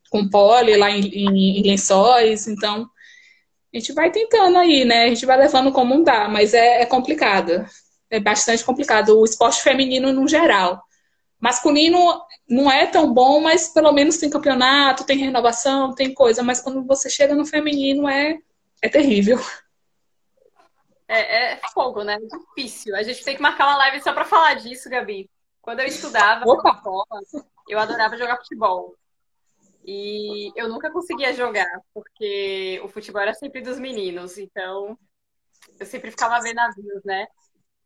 com 0.09 0.29
pole 0.29 0.75
lá 0.75 0.89
em, 0.89 1.01
em, 1.01 1.59
em, 1.59 1.63
lençóis. 1.63 2.47
Então, 2.47 2.89
a 3.73 3.77
gente 3.77 3.93
vai 3.93 4.11
tentando 4.11 4.57
aí, 4.57 4.85
né? 4.85 5.05
A 5.05 5.09
gente 5.09 5.25
vai 5.25 5.37
levando 5.37 5.71
como 5.71 6.03
dá, 6.03 6.27
mas 6.27 6.53
é, 6.53 6.81
é 6.81 6.85
complicado. 6.85 7.65
É 8.09 8.19
bastante 8.19 8.63
complicado. 8.63 9.19
O 9.19 9.25
esporte 9.25 9.61
feminino 9.61 10.11
no 10.11 10.27
geral. 10.27 10.81
Masculino 11.39 12.21
não 12.49 12.69
é 12.69 12.85
tão 12.87 13.13
bom, 13.13 13.39
mas 13.39 13.69
pelo 13.69 13.91
menos 13.91 14.17
tem 14.17 14.29
campeonato, 14.29 15.05
tem 15.05 15.17
renovação, 15.17 15.93
tem 15.93 16.13
coisa. 16.13 16.43
Mas 16.43 16.59
quando 16.59 16.83
você 16.85 17.09
chega 17.09 17.35
no 17.35 17.45
feminino 17.45 18.09
é, 18.09 18.37
é 18.81 18.89
terrível. 18.89 19.39
É, 21.07 21.53
é 21.53 21.61
fogo, 21.73 22.03
né? 22.03 22.19
Difícil. 22.19 22.95
A 22.95 23.03
gente 23.03 23.23
tem 23.23 23.35
que 23.35 23.41
marcar 23.41 23.67
uma 23.67 23.77
live 23.77 24.01
só 24.01 24.13
para 24.13 24.25
falar 24.25 24.55
disso, 24.55 24.89
Gabi. 24.89 25.29
Quando 25.61 25.79
eu 25.79 25.87
estudava 25.87 26.43
Opa. 26.47 26.81
eu 27.67 27.79
adorava 27.79 28.17
jogar 28.17 28.37
futebol. 28.37 28.95
E 29.85 30.51
eu 30.55 30.67
nunca 30.67 30.91
conseguia 30.91 31.33
jogar, 31.33 31.69
porque 31.93 32.79
o 32.83 32.89
futebol 32.89 33.21
era 33.21 33.33
sempre 33.33 33.61
dos 33.61 33.79
meninos. 33.79 34.37
Então, 34.37 34.97
eu 35.79 35.85
sempre 35.85 36.11
ficava 36.11 36.39
vendo 36.41 36.55
navios, 36.55 37.03
né? 37.03 37.25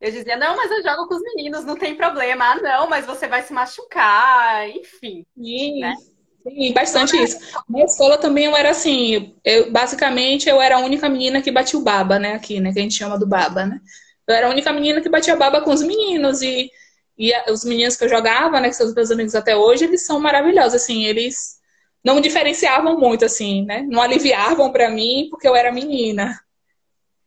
Eu 0.00 0.10
dizia, 0.10 0.36
não, 0.36 0.56
mas 0.56 0.70
eu 0.70 0.82
jogo 0.82 1.08
com 1.08 1.14
os 1.14 1.22
meninos, 1.22 1.64
não 1.64 1.76
tem 1.76 1.96
problema. 1.96 2.44
Ah, 2.44 2.56
não, 2.56 2.88
mas 2.88 3.06
você 3.06 3.26
vai 3.26 3.42
se 3.42 3.52
machucar, 3.52 4.68
enfim. 4.68 5.24
Sim, 5.34 5.80
né? 5.80 5.94
sim 6.42 6.72
bastante 6.74 7.16
isso. 7.22 7.38
Na 7.68 7.82
escola 7.84 8.18
também 8.18 8.44
eu 8.44 8.56
era 8.56 8.70
assim, 8.70 9.34
eu, 9.42 9.70
basicamente 9.70 10.48
eu 10.48 10.60
era 10.60 10.76
a 10.76 10.80
única 10.80 11.08
menina 11.08 11.40
que 11.40 11.50
batia 11.50 11.78
o 11.78 11.82
baba, 11.82 12.18
né, 12.18 12.34
aqui, 12.34 12.60
né, 12.60 12.72
que 12.72 12.78
a 12.78 12.82
gente 12.82 12.94
chama 12.94 13.18
do 13.18 13.26
baba, 13.26 13.64
né. 13.64 13.80
Eu 14.26 14.34
era 14.34 14.46
a 14.46 14.50
única 14.50 14.72
menina 14.72 15.00
que 15.00 15.08
batia 15.08 15.36
baba 15.36 15.62
com 15.62 15.72
os 15.72 15.82
meninos 15.82 16.42
e, 16.42 16.70
e 17.16 17.32
os 17.50 17.64
meninos 17.64 17.96
que 17.96 18.04
eu 18.04 18.08
jogava, 18.08 18.60
né, 18.60 18.68
que 18.68 18.74
são 18.74 18.86
os 18.86 18.94
meus 18.94 19.10
amigos 19.10 19.34
até 19.34 19.56
hoje, 19.56 19.84
eles 19.84 20.04
são 20.04 20.20
maravilhosos, 20.20 20.74
assim, 20.74 21.04
eles 21.04 21.60
não 22.04 22.20
diferenciavam 22.20 22.98
muito, 22.98 23.24
assim, 23.24 23.64
né, 23.64 23.82
não 23.82 24.02
aliviavam 24.02 24.70
para 24.70 24.90
mim 24.90 25.28
porque 25.30 25.48
eu 25.48 25.56
era 25.56 25.72
menina. 25.72 26.38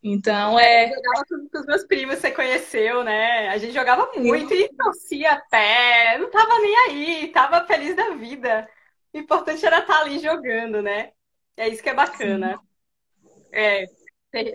Então 0.03 0.59
é. 0.59 0.85
Eu 0.85 0.95
jogava 0.95 1.25
com 1.51 1.59
os 1.59 1.65
meus 1.65 1.83
primos, 1.85 2.19
você 2.19 2.31
conheceu, 2.31 3.03
né? 3.03 3.49
A 3.49 3.57
gente 3.57 3.73
jogava 3.73 4.09
muito 4.15 4.55
Sim. 4.55 4.63
e 4.63 4.69
torcia 4.69 5.31
até. 5.31 6.17
Não 6.17 6.29
tava 6.29 6.59
nem 6.59 6.75
aí, 6.87 7.27
tava 7.29 7.65
feliz 7.65 7.95
da 7.95 8.11
vida. 8.11 8.69
O 9.13 9.17
importante 9.17 9.65
era 9.65 9.79
estar 9.79 9.95
tá 9.95 10.01
ali 10.01 10.19
jogando, 10.19 10.81
né? 10.81 11.11
É 11.57 11.67
isso 11.67 11.81
que 11.81 11.89
é 11.89 11.93
bacana. 11.93 12.59
É, 13.51 13.85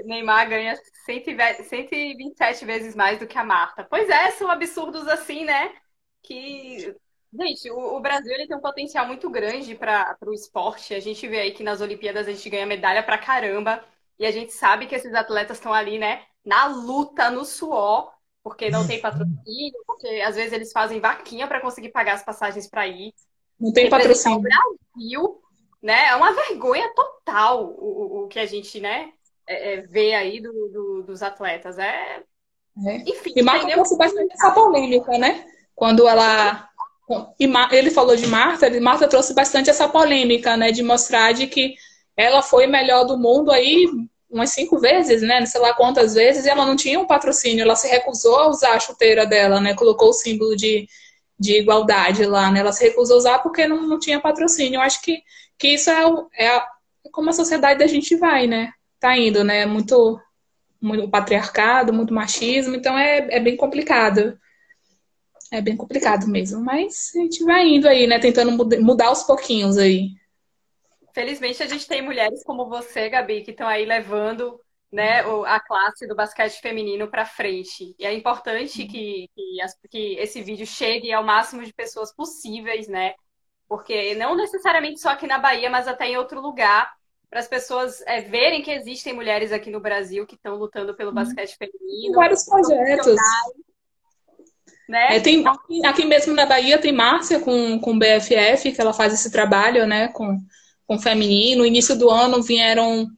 Neymar 0.05 0.49
ganha 0.49 0.77
127 1.05 2.65
vezes 2.65 2.95
mais 2.95 3.19
do 3.19 3.27
que 3.27 3.37
a 3.37 3.45
Marta. 3.45 3.85
Pois 3.85 4.09
é, 4.09 4.31
são 4.33 4.51
absurdos 4.51 5.07
assim, 5.09 5.45
né? 5.45 5.75
Que. 6.23 6.95
Gente, 7.33 7.71
o, 7.71 7.97
o 7.97 8.01
Brasil 8.01 8.33
ele 8.33 8.47
tem 8.47 8.57
um 8.57 8.61
potencial 8.61 9.07
muito 9.07 9.31
grande 9.31 9.75
para 9.75 10.17
o 10.27 10.35
esporte. 10.35 10.95
A 10.95 11.01
gente 11.01 11.27
vê 11.27 11.41
aí 11.41 11.53
que 11.53 11.63
nas 11.63 11.81
Olimpíadas 11.81 12.29
a 12.29 12.33
gente 12.33 12.49
ganha 12.51 12.67
medalha 12.67 13.03
pra 13.03 13.19
caramba. 13.19 13.83
E 14.19 14.27
a 14.27 14.31
gente 14.31 14.53
sabe 14.53 14.87
que 14.87 14.95
esses 14.95 15.15
atletas 15.15 15.57
estão 15.57 15.73
ali, 15.73 15.99
né, 15.99 16.23
na 16.45 16.67
luta, 16.67 17.31
no 17.31 17.45
suor, 17.45 18.13
porque 18.43 18.71
não 18.71 18.87
tem 18.87 19.01
patrocínio, 19.01 19.83
porque 19.87 20.07
às 20.21 20.37
vezes 20.37 20.53
eles 20.53 20.73
fazem 20.73 21.01
vaquinha 21.01 21.49
para 21.49 21.61
conseguir 21.61 21.89
pagar 21.89 22.15
as 22.15 22.23
passagens 22.23 22.69
para 22.69 22.87
ir. 22.87 23.15
Não 23.59 23.73
tem 23.73 23.89
patrocínio. 23.89 24.39
O 24.39 24.43
Brasil, 24.43 25.43
né, 25.83 26.09
é 26.09 26.17
uma 26.17 26.33
vergonha 26.33 26.93
total 26.95 27.65
o, 27.65 28.25
o 28.25 28.29
que 28.29 28.39
a 28.39 28.47
gente, 28.47 28.79
né, 28.81 29.13
é, 29.47 29.75
é, 29.75 29.81
vê 29.83 30.15
aí 30.15 30.41
do, 30.41 30.53
do, 30.69 31.03
dos 31.03 31.23
atletas. 31.23 31.79
É. 31.79 32.23
é. 32.87 32.97
Enfim. 33.07 33.33
E 33.35 33.43
Marta 33.43 33.67
trouxe 33.69 33.97
bastante 33.97 34.33
essa 34.35 34.51
polêmica, 34.53 35.19
né? 35.19 35.47
Quando 35.75 36.07
ela. 36.07 36.69
E 37.39 37.47
ele 37.77 37.91
falou 37.91 38.17
de 38.17 38.27
Marta, 38.27 38.69
Marta 38.81 39.09
trouxe 39.09 39.35
bastante 39.35 39.71
essa 39.71 39.89
polêmica, 39.89 40.57
né? 40.57 40.71
De 40.73 40.83
mostrar 40.83 41.33
de 41.33 41.47
que 41.47 41.75
ela 42.17 42.43
foi 42.43 42.67
melhor 42.67 43.05
do 43.05 43.19
mundo 43.19 43.51
aí 43.51 43.87
umas 44.31 44.51
cinco 44.51 44.79
vezes, 44.79 45.21
né? 45.23 45.41
Não 45.41 45.47
sei 45.47 45.61
lá 45.61 45.75
quantas 45.75 46.15
vezes, 46.15 46.47
e 46.47 46.49
ela 46.49 46.65
não 46.65 46.75
tinha 46.75 46.99
um 46.99 47.07
patrocínio, 47.07 47.63
ela 47.63 47.77
se 47.77 47.87
recusou 47.87 48.37
a 48.37 48.49
usar 48.49 48.75
a 48.75 48.81
chuteira 48.81 49.27
dela, 49.27 49.61
né? 49.61 49.75
Colocou 49.75 50.09
o 50.09 50.15
símbolo 50.15 50.57
de, 50.57 50.89
de 51.39 51.59
igualdade 51.59 52.25
lá, 52.25 52.51
né? 52.51 52.61
Ela 52.61 52.73
se 52.73 52.83
recusou 52.85 53.17
a 53.17 53.19
usar 53.19 53.39
porque 53.41 53.67
não, 53.67 53.83
não 53.87 53.99
tinha 53.99 54.21
patrocínio. 54.21 54.79
Eu 54.79 54.81
acho 54.81 55.03
que, 55.03 55.23
que 55.59 55.69
isso 55.69 55.91
é, 55.91 56.03
é, 56.35 56.49
a, 56.49 56.67
é 57.05 57.11
como 57.11 57.29
a 57.29 57.35
sociedade 57.35 57.79
da 57.79 57.87
gente 57.87 58.17
vai, 58.17 58.47
né? 58.47 58.73
Tá 58.99 59.17
indo, 59.17 59.45
né? 59.45 59.67
Muito, 59.67 60.19
muito 60.81 61.09
patriarcado, 61.11 61.93
muito 61.93 62.15
machismo, 62.15 62.75
então 62.75 62.99
é, 62.99 63.37
é 63.37 63.41
bem 63.41 63.57
complicado. 63.57 64.39
É 65.53 65.61
bem 65.61 65.77
complicado 65.77 66.27
mesmo, 66.27 66.65
mas 66.65 67.13
a 67.15 67.19
gente 67.19 67.45
vai 67.45 67.69
indo 67.69 67.87
aí, 67.87 68.07
né? 68.07 68.19
Tentando 68.19 68.51
mudar 68.83 69.09
aos 69.09 69.23
pouquinhos 69.23 69.77
aí. 69.77 70.09
Felizmente 71.13 71.63
a 71.63 71.67
gente 71.67 71.87
tem 71.87 72.01
mulheres 72.01 72.43
como 72.43 72.71
você, 72.71 73.11
Gabi, 73.11 73.43
que 73.43 73.51
estão 73.51 73.69
aí 73.69 73.85
levando 73.85 74.59
né, 74.91 75.21
a 75.45 75.61
classe 75.61 76.07
do 76.07 76.17
basquete 76.17 76.59
feminino 76.59 77.07
para 77.07 77.27
frente. 77.27 77.95
E 77.99 78.07
é 78.07 78.15
importante 78.15 78.87
que, 78.87 79.29
que, 79.35 79.61
as, 79.61 79.79
que, 79.91 80.15
esse 80.15 80.41
vídeo 80.41 80.67
chegue 80.67 81.13
ao 81.13 81.23
máximo 81.23 81.63
de 81.63 81.73
pessoas 81.75 82.15
possíveis, 82.15 82.89
né? 82.89 83.13
Porque 83.69 84.15
não 84.15 84.35
necessariamente 84.35 85.01
só 85.01 85.11
aqui 85.11 85.27
na 85.27 85.39
Bahia, 85.39 85.69
mas 85.69 85.87
até 85.87 86.07
em 86.09 86.17
outro 86.17 86.41
lugar, 86.41 86.91
para 87.29 87.41
as 87.41 87.49
pessoas 87.49 88.03
é, 88.07 88.23
verem 88.23 88.63
que 88.63 88.71
existem 88.71 89.13
mulheres 89.13 89.53
aqui 89.53 89.71
no 89.71 89.81
Brasil 89.81 90.27
que 90.27 90.35
estão 90.35 90.57
lutando 90.57 90.95
pelo 90.95 91.11
uhum. 91.11 91.17
basquete 91.17 91.59
feminino. 91.59 92.05
Tem 92.05 92.13
vários 92.13 92.45
projetos. 92.47 93.17
Né? 94.89 95.17
É, 95.17 95.21
tem, 95.21 95.47
aqui, 95.47 95.87
aqui, 95.87 96.05
mesmo 96.05 96.35
na 96.35 96.45
Bahia 96.45 96.79
tem 96.79 96.93
Márcia 96.93 97.41
com, 97.41 97.79
com 97.79 97.99
BFF, 97.99 98.73
que 98.73 98.81
ela 98.81 98.93
faz 98.93 99.15
esse 99.15 99.31
trabalho, 99.31 99.87
né? 99.87 100.09
Com 100.09 100.41
com 100.93 100.99
feminino. 100.99 101.63
No 101.63 101.67
início 101.67 101.97
do 101.97 102.11
ano 102.11 102.43
vieram 102.43 103.09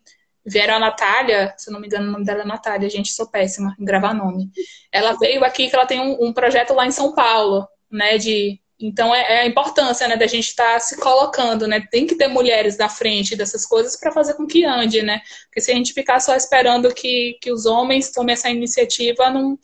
vieram 0.46 0.74
a 0.74 0.78
Natália, 0.78 1.54
se 1.56 1.70
não 1.70 1.80
me 1.80 1.86
engano, 1.86 2.06
o 2.06 2.12
nome 2.12 2.24
dela 2.26 2.42
é 2.42 2.44
Natália, 2.44 2.90
gente, 2.90 3.14
sou 3.14 3.26
péssima 3.26 3.74
em 3.80 3.84
gravar 3.84 4.12
nome. 4.12 4.50
Ela 4.92 5.14
veio 5.14 5.42
aqui 5.42 5.70
que 5.70 5.74
ela 5.74 5.86
tem 5.86 5.98
um, 5.98 6.22
um 6.22 6.34
projeto 6.34 6.74
lá 6.74 6.86
em 6.86 6.90
São 6.90 7.14
Paulo, 7.14 7.66
né, 7.90 8.18
de, 8.18 8.60
Então 8.78 9.14
é, 9.14 9.20
é, 9.22 9.40
a 9.40 9.46
importância, 9.46 10.06
né, 10.06 10.18
da 10.18 10.26
gente 10.26 10.48
estar 10.48 10.74
tá 10.74 10.80
se 10.80 11.00
colocando, 11.00 11.66
né? 11.66 11.82
Tem 11.90 12.06
que 12.06 12.14
ter 12.14 12.28
mulheres 12.28 12.76
na 12.76 12.90
frente 12.90 13.34
dessas 13.34 13.64
coisas 13.64 13.96
para 13.98 14.12
fazer 14.12 14.34
com 14.34 14.46
que 14.46 14.66
ande, 14.66 15.02
né? 15.02 15.22
Porque 15.46 15.62
se 15.62 15.72
a 15.72 15.74
gente 15.74 15.94
ficar 15.94 16.20
só 16.20 16.36
esperando 16.36 16.92
que, 16.92 17.38
que 17.40 17.50
os 17.50 17.64
homens 17.64 18.12
tomem 18.12 18.34
essa 18.34 18.50
iniciativa, 18.50 19.30
não, 19.30 19.58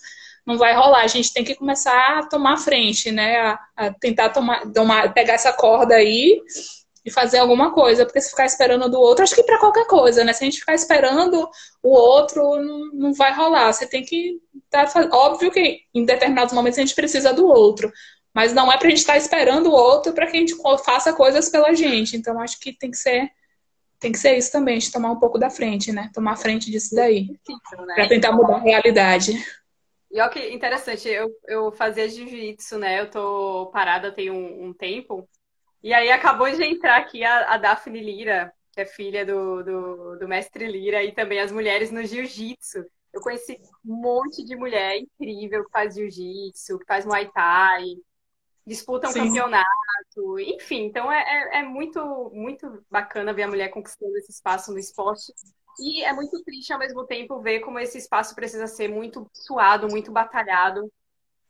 não 0.47 0.59
vai 0.59 0.75
rolar. 0.75 1.03
A 1.03 1.07
gente 1.07 1.33
tem 1.33 1.45
que 1.45 1.55
começar 1.55 2.19
a 2.19 2.27
tomar 2.27 2.57
frente, 2.59 3.11
né? 3.11 3.39
A, 3.39 3.59
a 3.77 3.95
tentar 3.95 4.31
tomar, 4.31 4.71
tomar, 4.73 5.13
pegar 5.13 5.35
essa 5.35 5.53
corda 5.53 5.95
aí 5.95 6.41
e 7.05 7.11
fazer 7.11 7.39
alguma 7.39 7.73
coisa, 7.73 8.05
porque 8.05 8.21
se 8.21 8.31
ficar 8.31 8.45
esperando 8.45 8.89
do 8.89 9.01
outro, 9.01 9.25
acho 9.25 9.35
que 9.35 9.43
para 9.43 9.59
qualquer 9.59 9.87
coisa, 9.87 10.23
né? 10.23 10.33
Se 10.33 10.45
a 10.45 10.47
gente 10.47 10.61
ficar 10.61 10.75
esperando 10.75 11.49
o 11.83 11.91
outro, 11.91 12.43
não, 12.57 12.91
não 12.93 13.15
vai 13.15 13.35
rolar. 13.35 13.73
Você 13.73 13.87
tem 13.87 14.05
que 14.05 14.39
tá, 14.69 14.87
óbvio 15.13 15.51
que 15.51 15.81
em 15.95 16.05
determinados 16.05 16.53
momentos 16.53 16.79
a 16.79 16.83
gente 16.83 16.95
precisa 16.95 17.33
do 17.33 17.47
outro, 17.47 17.91
mas 18.35 18.53
não 18.53 18.71
é 18.71 18.77
para 18.77 18.87
a 18.87 18.91
gente 18.91 19.01
estar 19.01 19.15
tá 19.15 19.19
esperando 19.19 19.69
o 19.69 19.75
outro 19.75 20.13
para 20.13 20.27
que 20.27 20.37
a 20.37 20.41
gente 20.41 20.55
faça 20.85 21.13
coisas 21.13 21.49
pela 21.49 21.75
gente. 21.75 22.17
Então 22.17 22.41
acho 22.41 22.61
que 22.61 22.73
tem 22.73 22.91
que 22.91 22.99
ser 22.99 23.31
tem 23.99 24.13
que 24.13 24.19
ser 24.19 24.39
isso 24.39 24.51
também, 24.51 24.77
a 24.77 24.81
gente 24.81 24.93
tomar 24.93 25.11
um 25.11 25.19
pouco 25.19 25.39
da 25.39 25.51
frente, 25.51 25.93
né? 25.93 26.11
Tomar 26.15 26.37
frente 26.37 26.71
disso 26.71 26.95
daí. 26.95 27.27
Né? 27.27 27.95
Para 27.95 28.09
tentar 28.09 28.33
mudar 28.33 28.57
a 28.57 28.61
realidade. 28.61 29.35
E 30.11 30.21
olha 30.21 30.31
que 30.31 30.51
interessante, 30.51 31.09
eu, 31.09 31.31
eu 31.47 31.71
fazia 31.73 32.09
jiu-jitsu, 32.09 32.79
né? 32.79 33.01
Eu 33.01 33.11
tô 33.11 33.71
parada 33.73 34.13
tem 34.13 34.31
um, 34.31 34.67
um 34.67 34.75
tempo. 34.75 35.29
E 35.83 35.95
aí 35.95 36.11
acabou 36.11 36.51
de 36.51 36.63
entrar 36.65 36.99
aqui 36.99 37.25
a, 37.25 37.55
a 37.55 37.57
Daphne 37.57 38.01
Lira, 38.01 38.53
que 38.73 38.81
é 38.81 38.87
filha 38.87 39.25
do, 39.25 39.63
do, 39.63 40.19
do 40.19 40.29
mestre 40.29 40.67
Lira, 40.67 41.03
e 41.05 41.13
também 41.13 41.41
as 41.41 41.53
mulheres 41.53 41.91
no 41.91 42.05
jiu-jitsu. 42.05 42.85
Eu 43.13 43.21
conheci 43.21 43.61
um 43.85 43.95
monte 43.95 44.45
de 44.45 44.57
mulher 44.57 44.99
incrível 44.99 45.65
que 45.65 45.71
faz 45.71 45.95
jiu-jitsu, 45.95 46.79
que 46.79 46.87
faz 46.87 47.05
muay 47.05 47.31
thai, 47.31 47.85
disputa 48.67 49.09
um 49.09 49.13
campeonato, 49.13 50.39
enfim. 50.39 50.85
Então 50.85 51.11
é, 51.11 51.23
é, 51.23 51.59
é, 51.59 51.63
muito, 51.63 52.31
muito 52.33 52.85
bacana 52.91 53.33
ver 53.33 53.45
a 53.45 53.49
mulher 53.49 53.69
conquistando 53.69 54.17
esse 54.19 54.31
espaço 54.31 54.73
no 54.73 54.79
esporte. 54.79 55.33
E 55.81 56.05
é 56.05 56.13
muito 56.13 56.43
triste 56.45 56.73
ao 56.73 56.79
mesmo 56.79 57.07
tempo 57.07 57.41
ver 57.41 57.61
como 57.61 57.79
esse 57.79 57.97
espaço 57.97 58.35
precisa 58.35 58.67
ser 58.67 58.89
muito 58.89 59.27
suado, 59.33 59.89
muito 59.89 60.13
batalhado, 60.13 60.93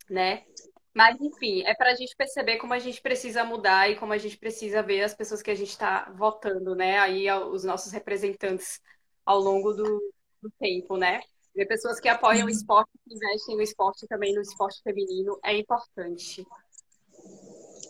né? 0.08 0.44
Mas, 0.94 1.20
enfim, 1.20 1.62
é 1.64 1.74
para 1.74 1.90
a 1.90 1.94
gente 1.94 2.14
perceber 2.16 2.56
como 2.58 2.72
a 2.72 2.78
gente 2.78 3.00
precisa 3.00 3.44
mudar 3.44 3.90
e 3.90 3.96
como 3.96 4.12
a 4.12 4.18
gente 4.18 4.38
precisa 4.38 4.82
ver 4.82 5.02
as 5.02 5.14
pessoas 5.14 5.42
que 5.42 5.50
a 5.50 5.54
gente 5.54 5.70
está 5.70 6.12
votando, 6.16 6.74
né? 6.74 6.98
Aí, 6.98 7.30
os 7.30 7.64
nossos 7.64 7.92
representantes 7.92 8.80
ao 9.24 9.40
longo 9.40 9.72
do, 9.72 10.12
do 10.42 10.50
tempo, 10.58 10.96
né? 10.96 11.20
Ver 11.54 11.66
pessoas 11.66 11.98
que 11.98 12.08
apoiam 12.08 12.46
o 12.46 12.50
esporte, 12.50 12.90
que 13.04 13.14
investem 13.14 13.56
no 13.56 13.62
esporte 13.62 14.06
também, 14.06 14.34
no 14.34 14.40
esporte 14.40 14.80
feminino, 14.82 15.38
é 15.44 15.56
importante. 15.56 16.46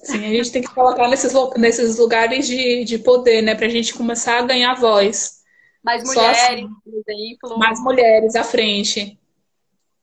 Sim, 0.02 0.24
a 0.24 0.28
gente 0.28 0.52
tem 0.52 0.62
que 0.62 0.74
colocar 0.74 1.08
nesses, 1.08 1.32
nesses 1.56 1.98
lugares 1.98 2.46
de, 2.46 2.84
de 2.84 2.98
poder, 2.98 3.42
né? 3.42 3.54
Para 3.54 3.66
a 3.66 3.70
gente 3.70 3.94
começar 3.94 4.38
a 4.38 4.46
ganhar 4.46 4.74
voz. 4.74 5.39
Mais 5.82 6.04
mulheres, 6.04 6.40
assim, 6.40 6.68
por 6.84 6.94
exemplo. 6.94 7.58
Mais 7.58 7.80
mulheres 7.80 8.36
à 8.36 8.44
frente 8.44 9.18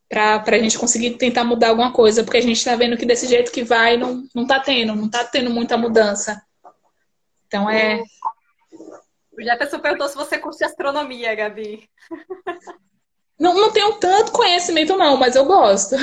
para 0.09 0.41
a 0.45 0.59
gente 0.59 0.79
conseguir 0.79 1.11
tentar 1.17 1.43
mudar 1.43 1.69
alguma 1.69 1.91
coisa, 1.91 2.23
porque 2.23 2.37
a 2.37 2.41
gente 2.41 2.57
está 2.57 2.75
vendo 2.75 2.97
que 2.97 3.05
desse 3.05 3.27
jeito 3.27 3.51
que 3.51 3.63
vai 3.63 3.97
não, 3.97 4.25
não 4.33 4.47
tá 4.47 4.59
tendo, 4.59 4.95
não 4.95 5.09
tá 5.09 5.23
tendo 5.25 5.49
muita 5.49 5.77
mudança. 5.77 6.41
Então 7.45 7.69
é. 7.69 8.01
O 9.37 9.41
Jefferson 9.41 9.79
perguntou 9.79 10.07
se 10.07 10.15
você 10.15 10.37
curte 10.39 10.63
astronomia, 10.63 11.35
Gabi. 11.35 11.87
Não, 13.39 13.53
não 13.53 13.71
tenho 13.71 13.93
tanto 13.99 14.31
conhecimento, 14.31 14.97
não, 14.97 15.15
mas 15.15 15.35
eu 15.35 15.45
gosto. 15.45 15.95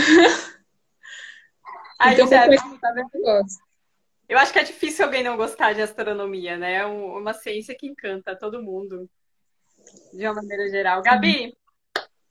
Ai, 1.99 2.15
então, 2.15 2.29
Jefferson, 2.29 2.77
tá 2.79 2.93
vendo? 2.93 3.09
Eu, 3.13 3.23
gosto. 3.23 3.59
eu 4.29 4.39
acho 4.39 4.53
que 4.53 4.59
é 4.61 4.65
difícil 4.65 5.05
alguém 5.05 5.25
não 5.25 5.37
gostar 5.37 5.73
de 5.73 5.83
astronomia, 5.83 6.57
né? 6.57 6.75
É 6.75 6.87
uma 6.87 7.35
ciência 7.35 7.75
que 7.77 7.89
encanta 7.89 8.37
todo 8.37 8.63
mundo, 8.63 9.11
de 10.13 10.27
uma 10.27 10.35
maneira 10.35 10.69
geral. 10.69 11.03
Gabi, 11.03 11.57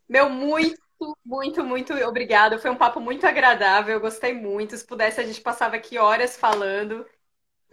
meu 0.07 0.29
muito 0.29 0.83
muito, 1.25 1.63
muito 1.63 1.93
obrigada. 1.93 2.57
Foi 2.57 2.71
um 2.71 2.77
papo 2.77 2.99
muito 2.99 3.25
agradável, 3.25 3.95
eu 3.95 3.99
gostei 3.99 4.33
muito. 4.33 4.77
Se 4.77 4.85
pudesse, 4.85 5.19
a 5.19 5.25
gente 5.25 5.41
passava 5.41 5.75
aqui 5.75 5.97
horas 5.97 6.37
falando. 6.37 7.05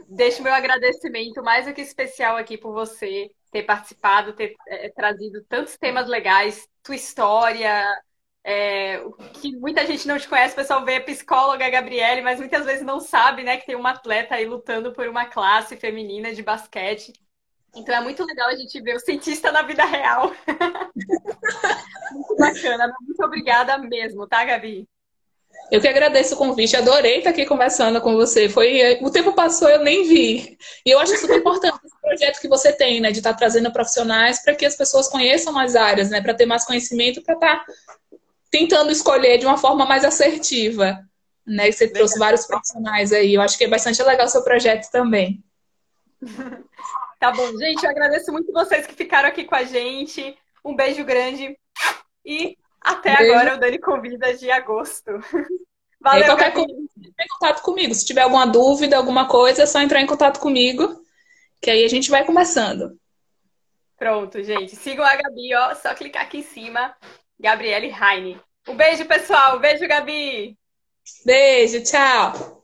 Deixo 0.08 0.42
meu 0.42 0.52
agradecimento 0.52 1.42
mais 1.42 1.66
do 1.66 1.74
que 1.74 1.80
especial 1.80 2.36
aqui 2.36 2.56
por 2.58 2.72
você 2.72 3.30
ter 3.52 3.62
participado, 3.64 4.32
ter 4.32 4.54
é, 4.66 4.88
trazido 4.90 5.44
tantos 5.44 5.76
temas 5.76 6.08
legais, 6.08 6.68
tua 6.82 6.94
história, 6.94 7.86
é, 8.42 9.02
que 9.34 9.56
muita 9.56 9.84
gente 9.86 10.06
não 10.06 10.18
te 10.18 10.28
conhece, 10.28 10.54
o 10.54 10.56
pessoal 10.56 10.84
vê 10.84 10.96
a 10.96 11.04
psicóloga 11.04 11.68
Gabriele, 11.68 12.22
mas 12.22 12.38
muitas 12.38 12.64
vezes 12.64 12.82
não 12.82 13.00
sabe, 13.00 13.42
né, 13.42 13.56
que 13.56 13.66
tem 13.66 13.76
uma 13.76 13.90
atleta 13.90 14.36
aí 14.36 14.46
lutando 14.46 14.92
por 14.92 15.06
uma 15.08 15.26
classe 15.26 15.76
feminina 15.76 16.32
de 16.32 16.42
basquete. 16.42 17.12
Então 17.74 17.94
é 17.94 18.00
muito 18.00 18.24
legal 18.24 18.48
a 18.48 18.54
gente 18.54 18.80
ver 18.80 18.96
o 18.96 19.00
cientista 19.00 19.52
na 19.52 19.62
vida 19.62 19.84
real. 19.84 20.32
muito 22.12 22.36
bacana. 22.36 22.92
Muito 23.00 23.24
obrigada 23.24 23.78
mesmo, 23.78 24.26
tá, 24.26 24.44
Gabi? 24.44 24.88
Eu 25.70 25.80
que 25.80 25.86
agradeço 25.86 26.34
o 26.34 26.38
convite, 26.38 26.76
adorei 26.76 27.18
estar 27.18 27.30
aqui 27.30 27.46
conversando 27.46 28.00
com 28.00 28.14
você. 28.14 28.48
Foi 28.48 28.98
o 29.00 29.10
tempo 29.10 29.32
passou, 29.34 29.68
eu 29.68 29.84
nem 29.84 30.06
vi. 30.06 30.58
E 30.84 30.90
eu 30.90 30.98
acho 30.98 31.16
super 31.16 31.38
importante 31.38 31.78
esse 31.84 32.00
projeto 32.00 32.40
que 32.40 32.48
você 32.48 32.72
tem, 32.72 33.00
né, 33.00 33.12
de 33.12 33.18
estar 33.18 33.34
trazendo 33.34 33.72
profissionais 33.72 34.42
para 34.42 34.54
que 34.54 34.66
as 34.66 34.76
pessoas 34.76 35.08
conheçam 35.08 35.56
as 35.58 35.76
áreas, 35.76 36.10
né, 36.10 36.20
para 36.20 36.34
ter 36.34 36.46
mais 36.46 36.64
conhecimento, 36.64 37.22
para 37.22 37.34
estar 37.34 37.64
tentando 38.50 38.90
escolher 38.90 39.38
de 39.38 39.46
uma 39.46 39.56
forma 39.56 39.86
mais 39.86 40.04
assertiva, 40.04 40.98
né? 41.46 41.70
Você 41.70 41.86
trouxe 41.86 42.18
vários 42.18 42.46
profissionais 42.46 43.12
aí. 43.12 43.34
Eu 43.34 43.40
acho 43.40 43.56
que 43.56 43.64
é 43.64 43.68
bastante 43.68 44.02
legal 44.02 44.26
o 44.26 44.30
seu 44.30 44.42
projeto 44.42 44.90
também. 44.90 45.42
Tá 47.20 47.30
bom, 47.30 47.54
gente, 47.58 47.84
eu 47.84 47.90
agradeço 47.90 48.32
muito 48.32 48.50
vocês 48.50 48.86
que 48.86 48.94
ficaram 48.94 49.28
aqui 49.28 49.44
com 49.44 49.54
a 49.54 49.62
gente. 49.62 50.36
Um 50.64 50.74
beijo 50.74 51.04
grande 51.04 51.54
e 52.24 52.56
até 52.80 53.14
beijo. 53.14 53.34
agora 53.34 53.56
o 53.56 53.60
Dani 53.60 53.78
Convida 53.78 54.34
de 54.34 54.50
agosto. 54.50 55.12
Valeu, 56.00 56.24
qualquer 56.24 56.54
coisa, 56.54 56.72
em 56.72 57.28
contato 57.28 57.62
comigo. 57.62 57.94
Se 57.94 58.06
tiver 58.06 58.22
alguma 58.22 58.46
dúvida, 58.46 58.96
alguma 58.96 59.28
coisa, 59.28 59.64
é 59.64 59.66
só 59.66 59.82
entrar 59.82 60.00
em 60.00 60.06
contato 60.06 60.40
comigo, 60.40 61.04
que 61.60 61.70
aí 61.70 61.84
a 61.84 61.88
gente 61.88 62.10
vai 62.10 62.24
conversando. 62.24 62.98
Pronto, 63.98 64.42
gente. 64.42 64.74
Sigam 64.74 65.04
a 65.04 65.14
Gabi, 65.14 65.54
ó. 65.54 65.74
Só 65.74 65.94
clicar 65.94 66.22
aqui 66.22 66.38
em 66.38 66.42
cima. 66.42 66.96
Gabriele 67.38 67.92
Heine. 67.92 68.40
Um 68.66 68.74
beijo, 68.74 69.04
pessoal. 69.04 69.58
Um 69.58 69.60
beijo, 69.60 69.86
Gabi. 69.86 70.56
Beijo, 71.26 71.84
tchau. 71.84 72.59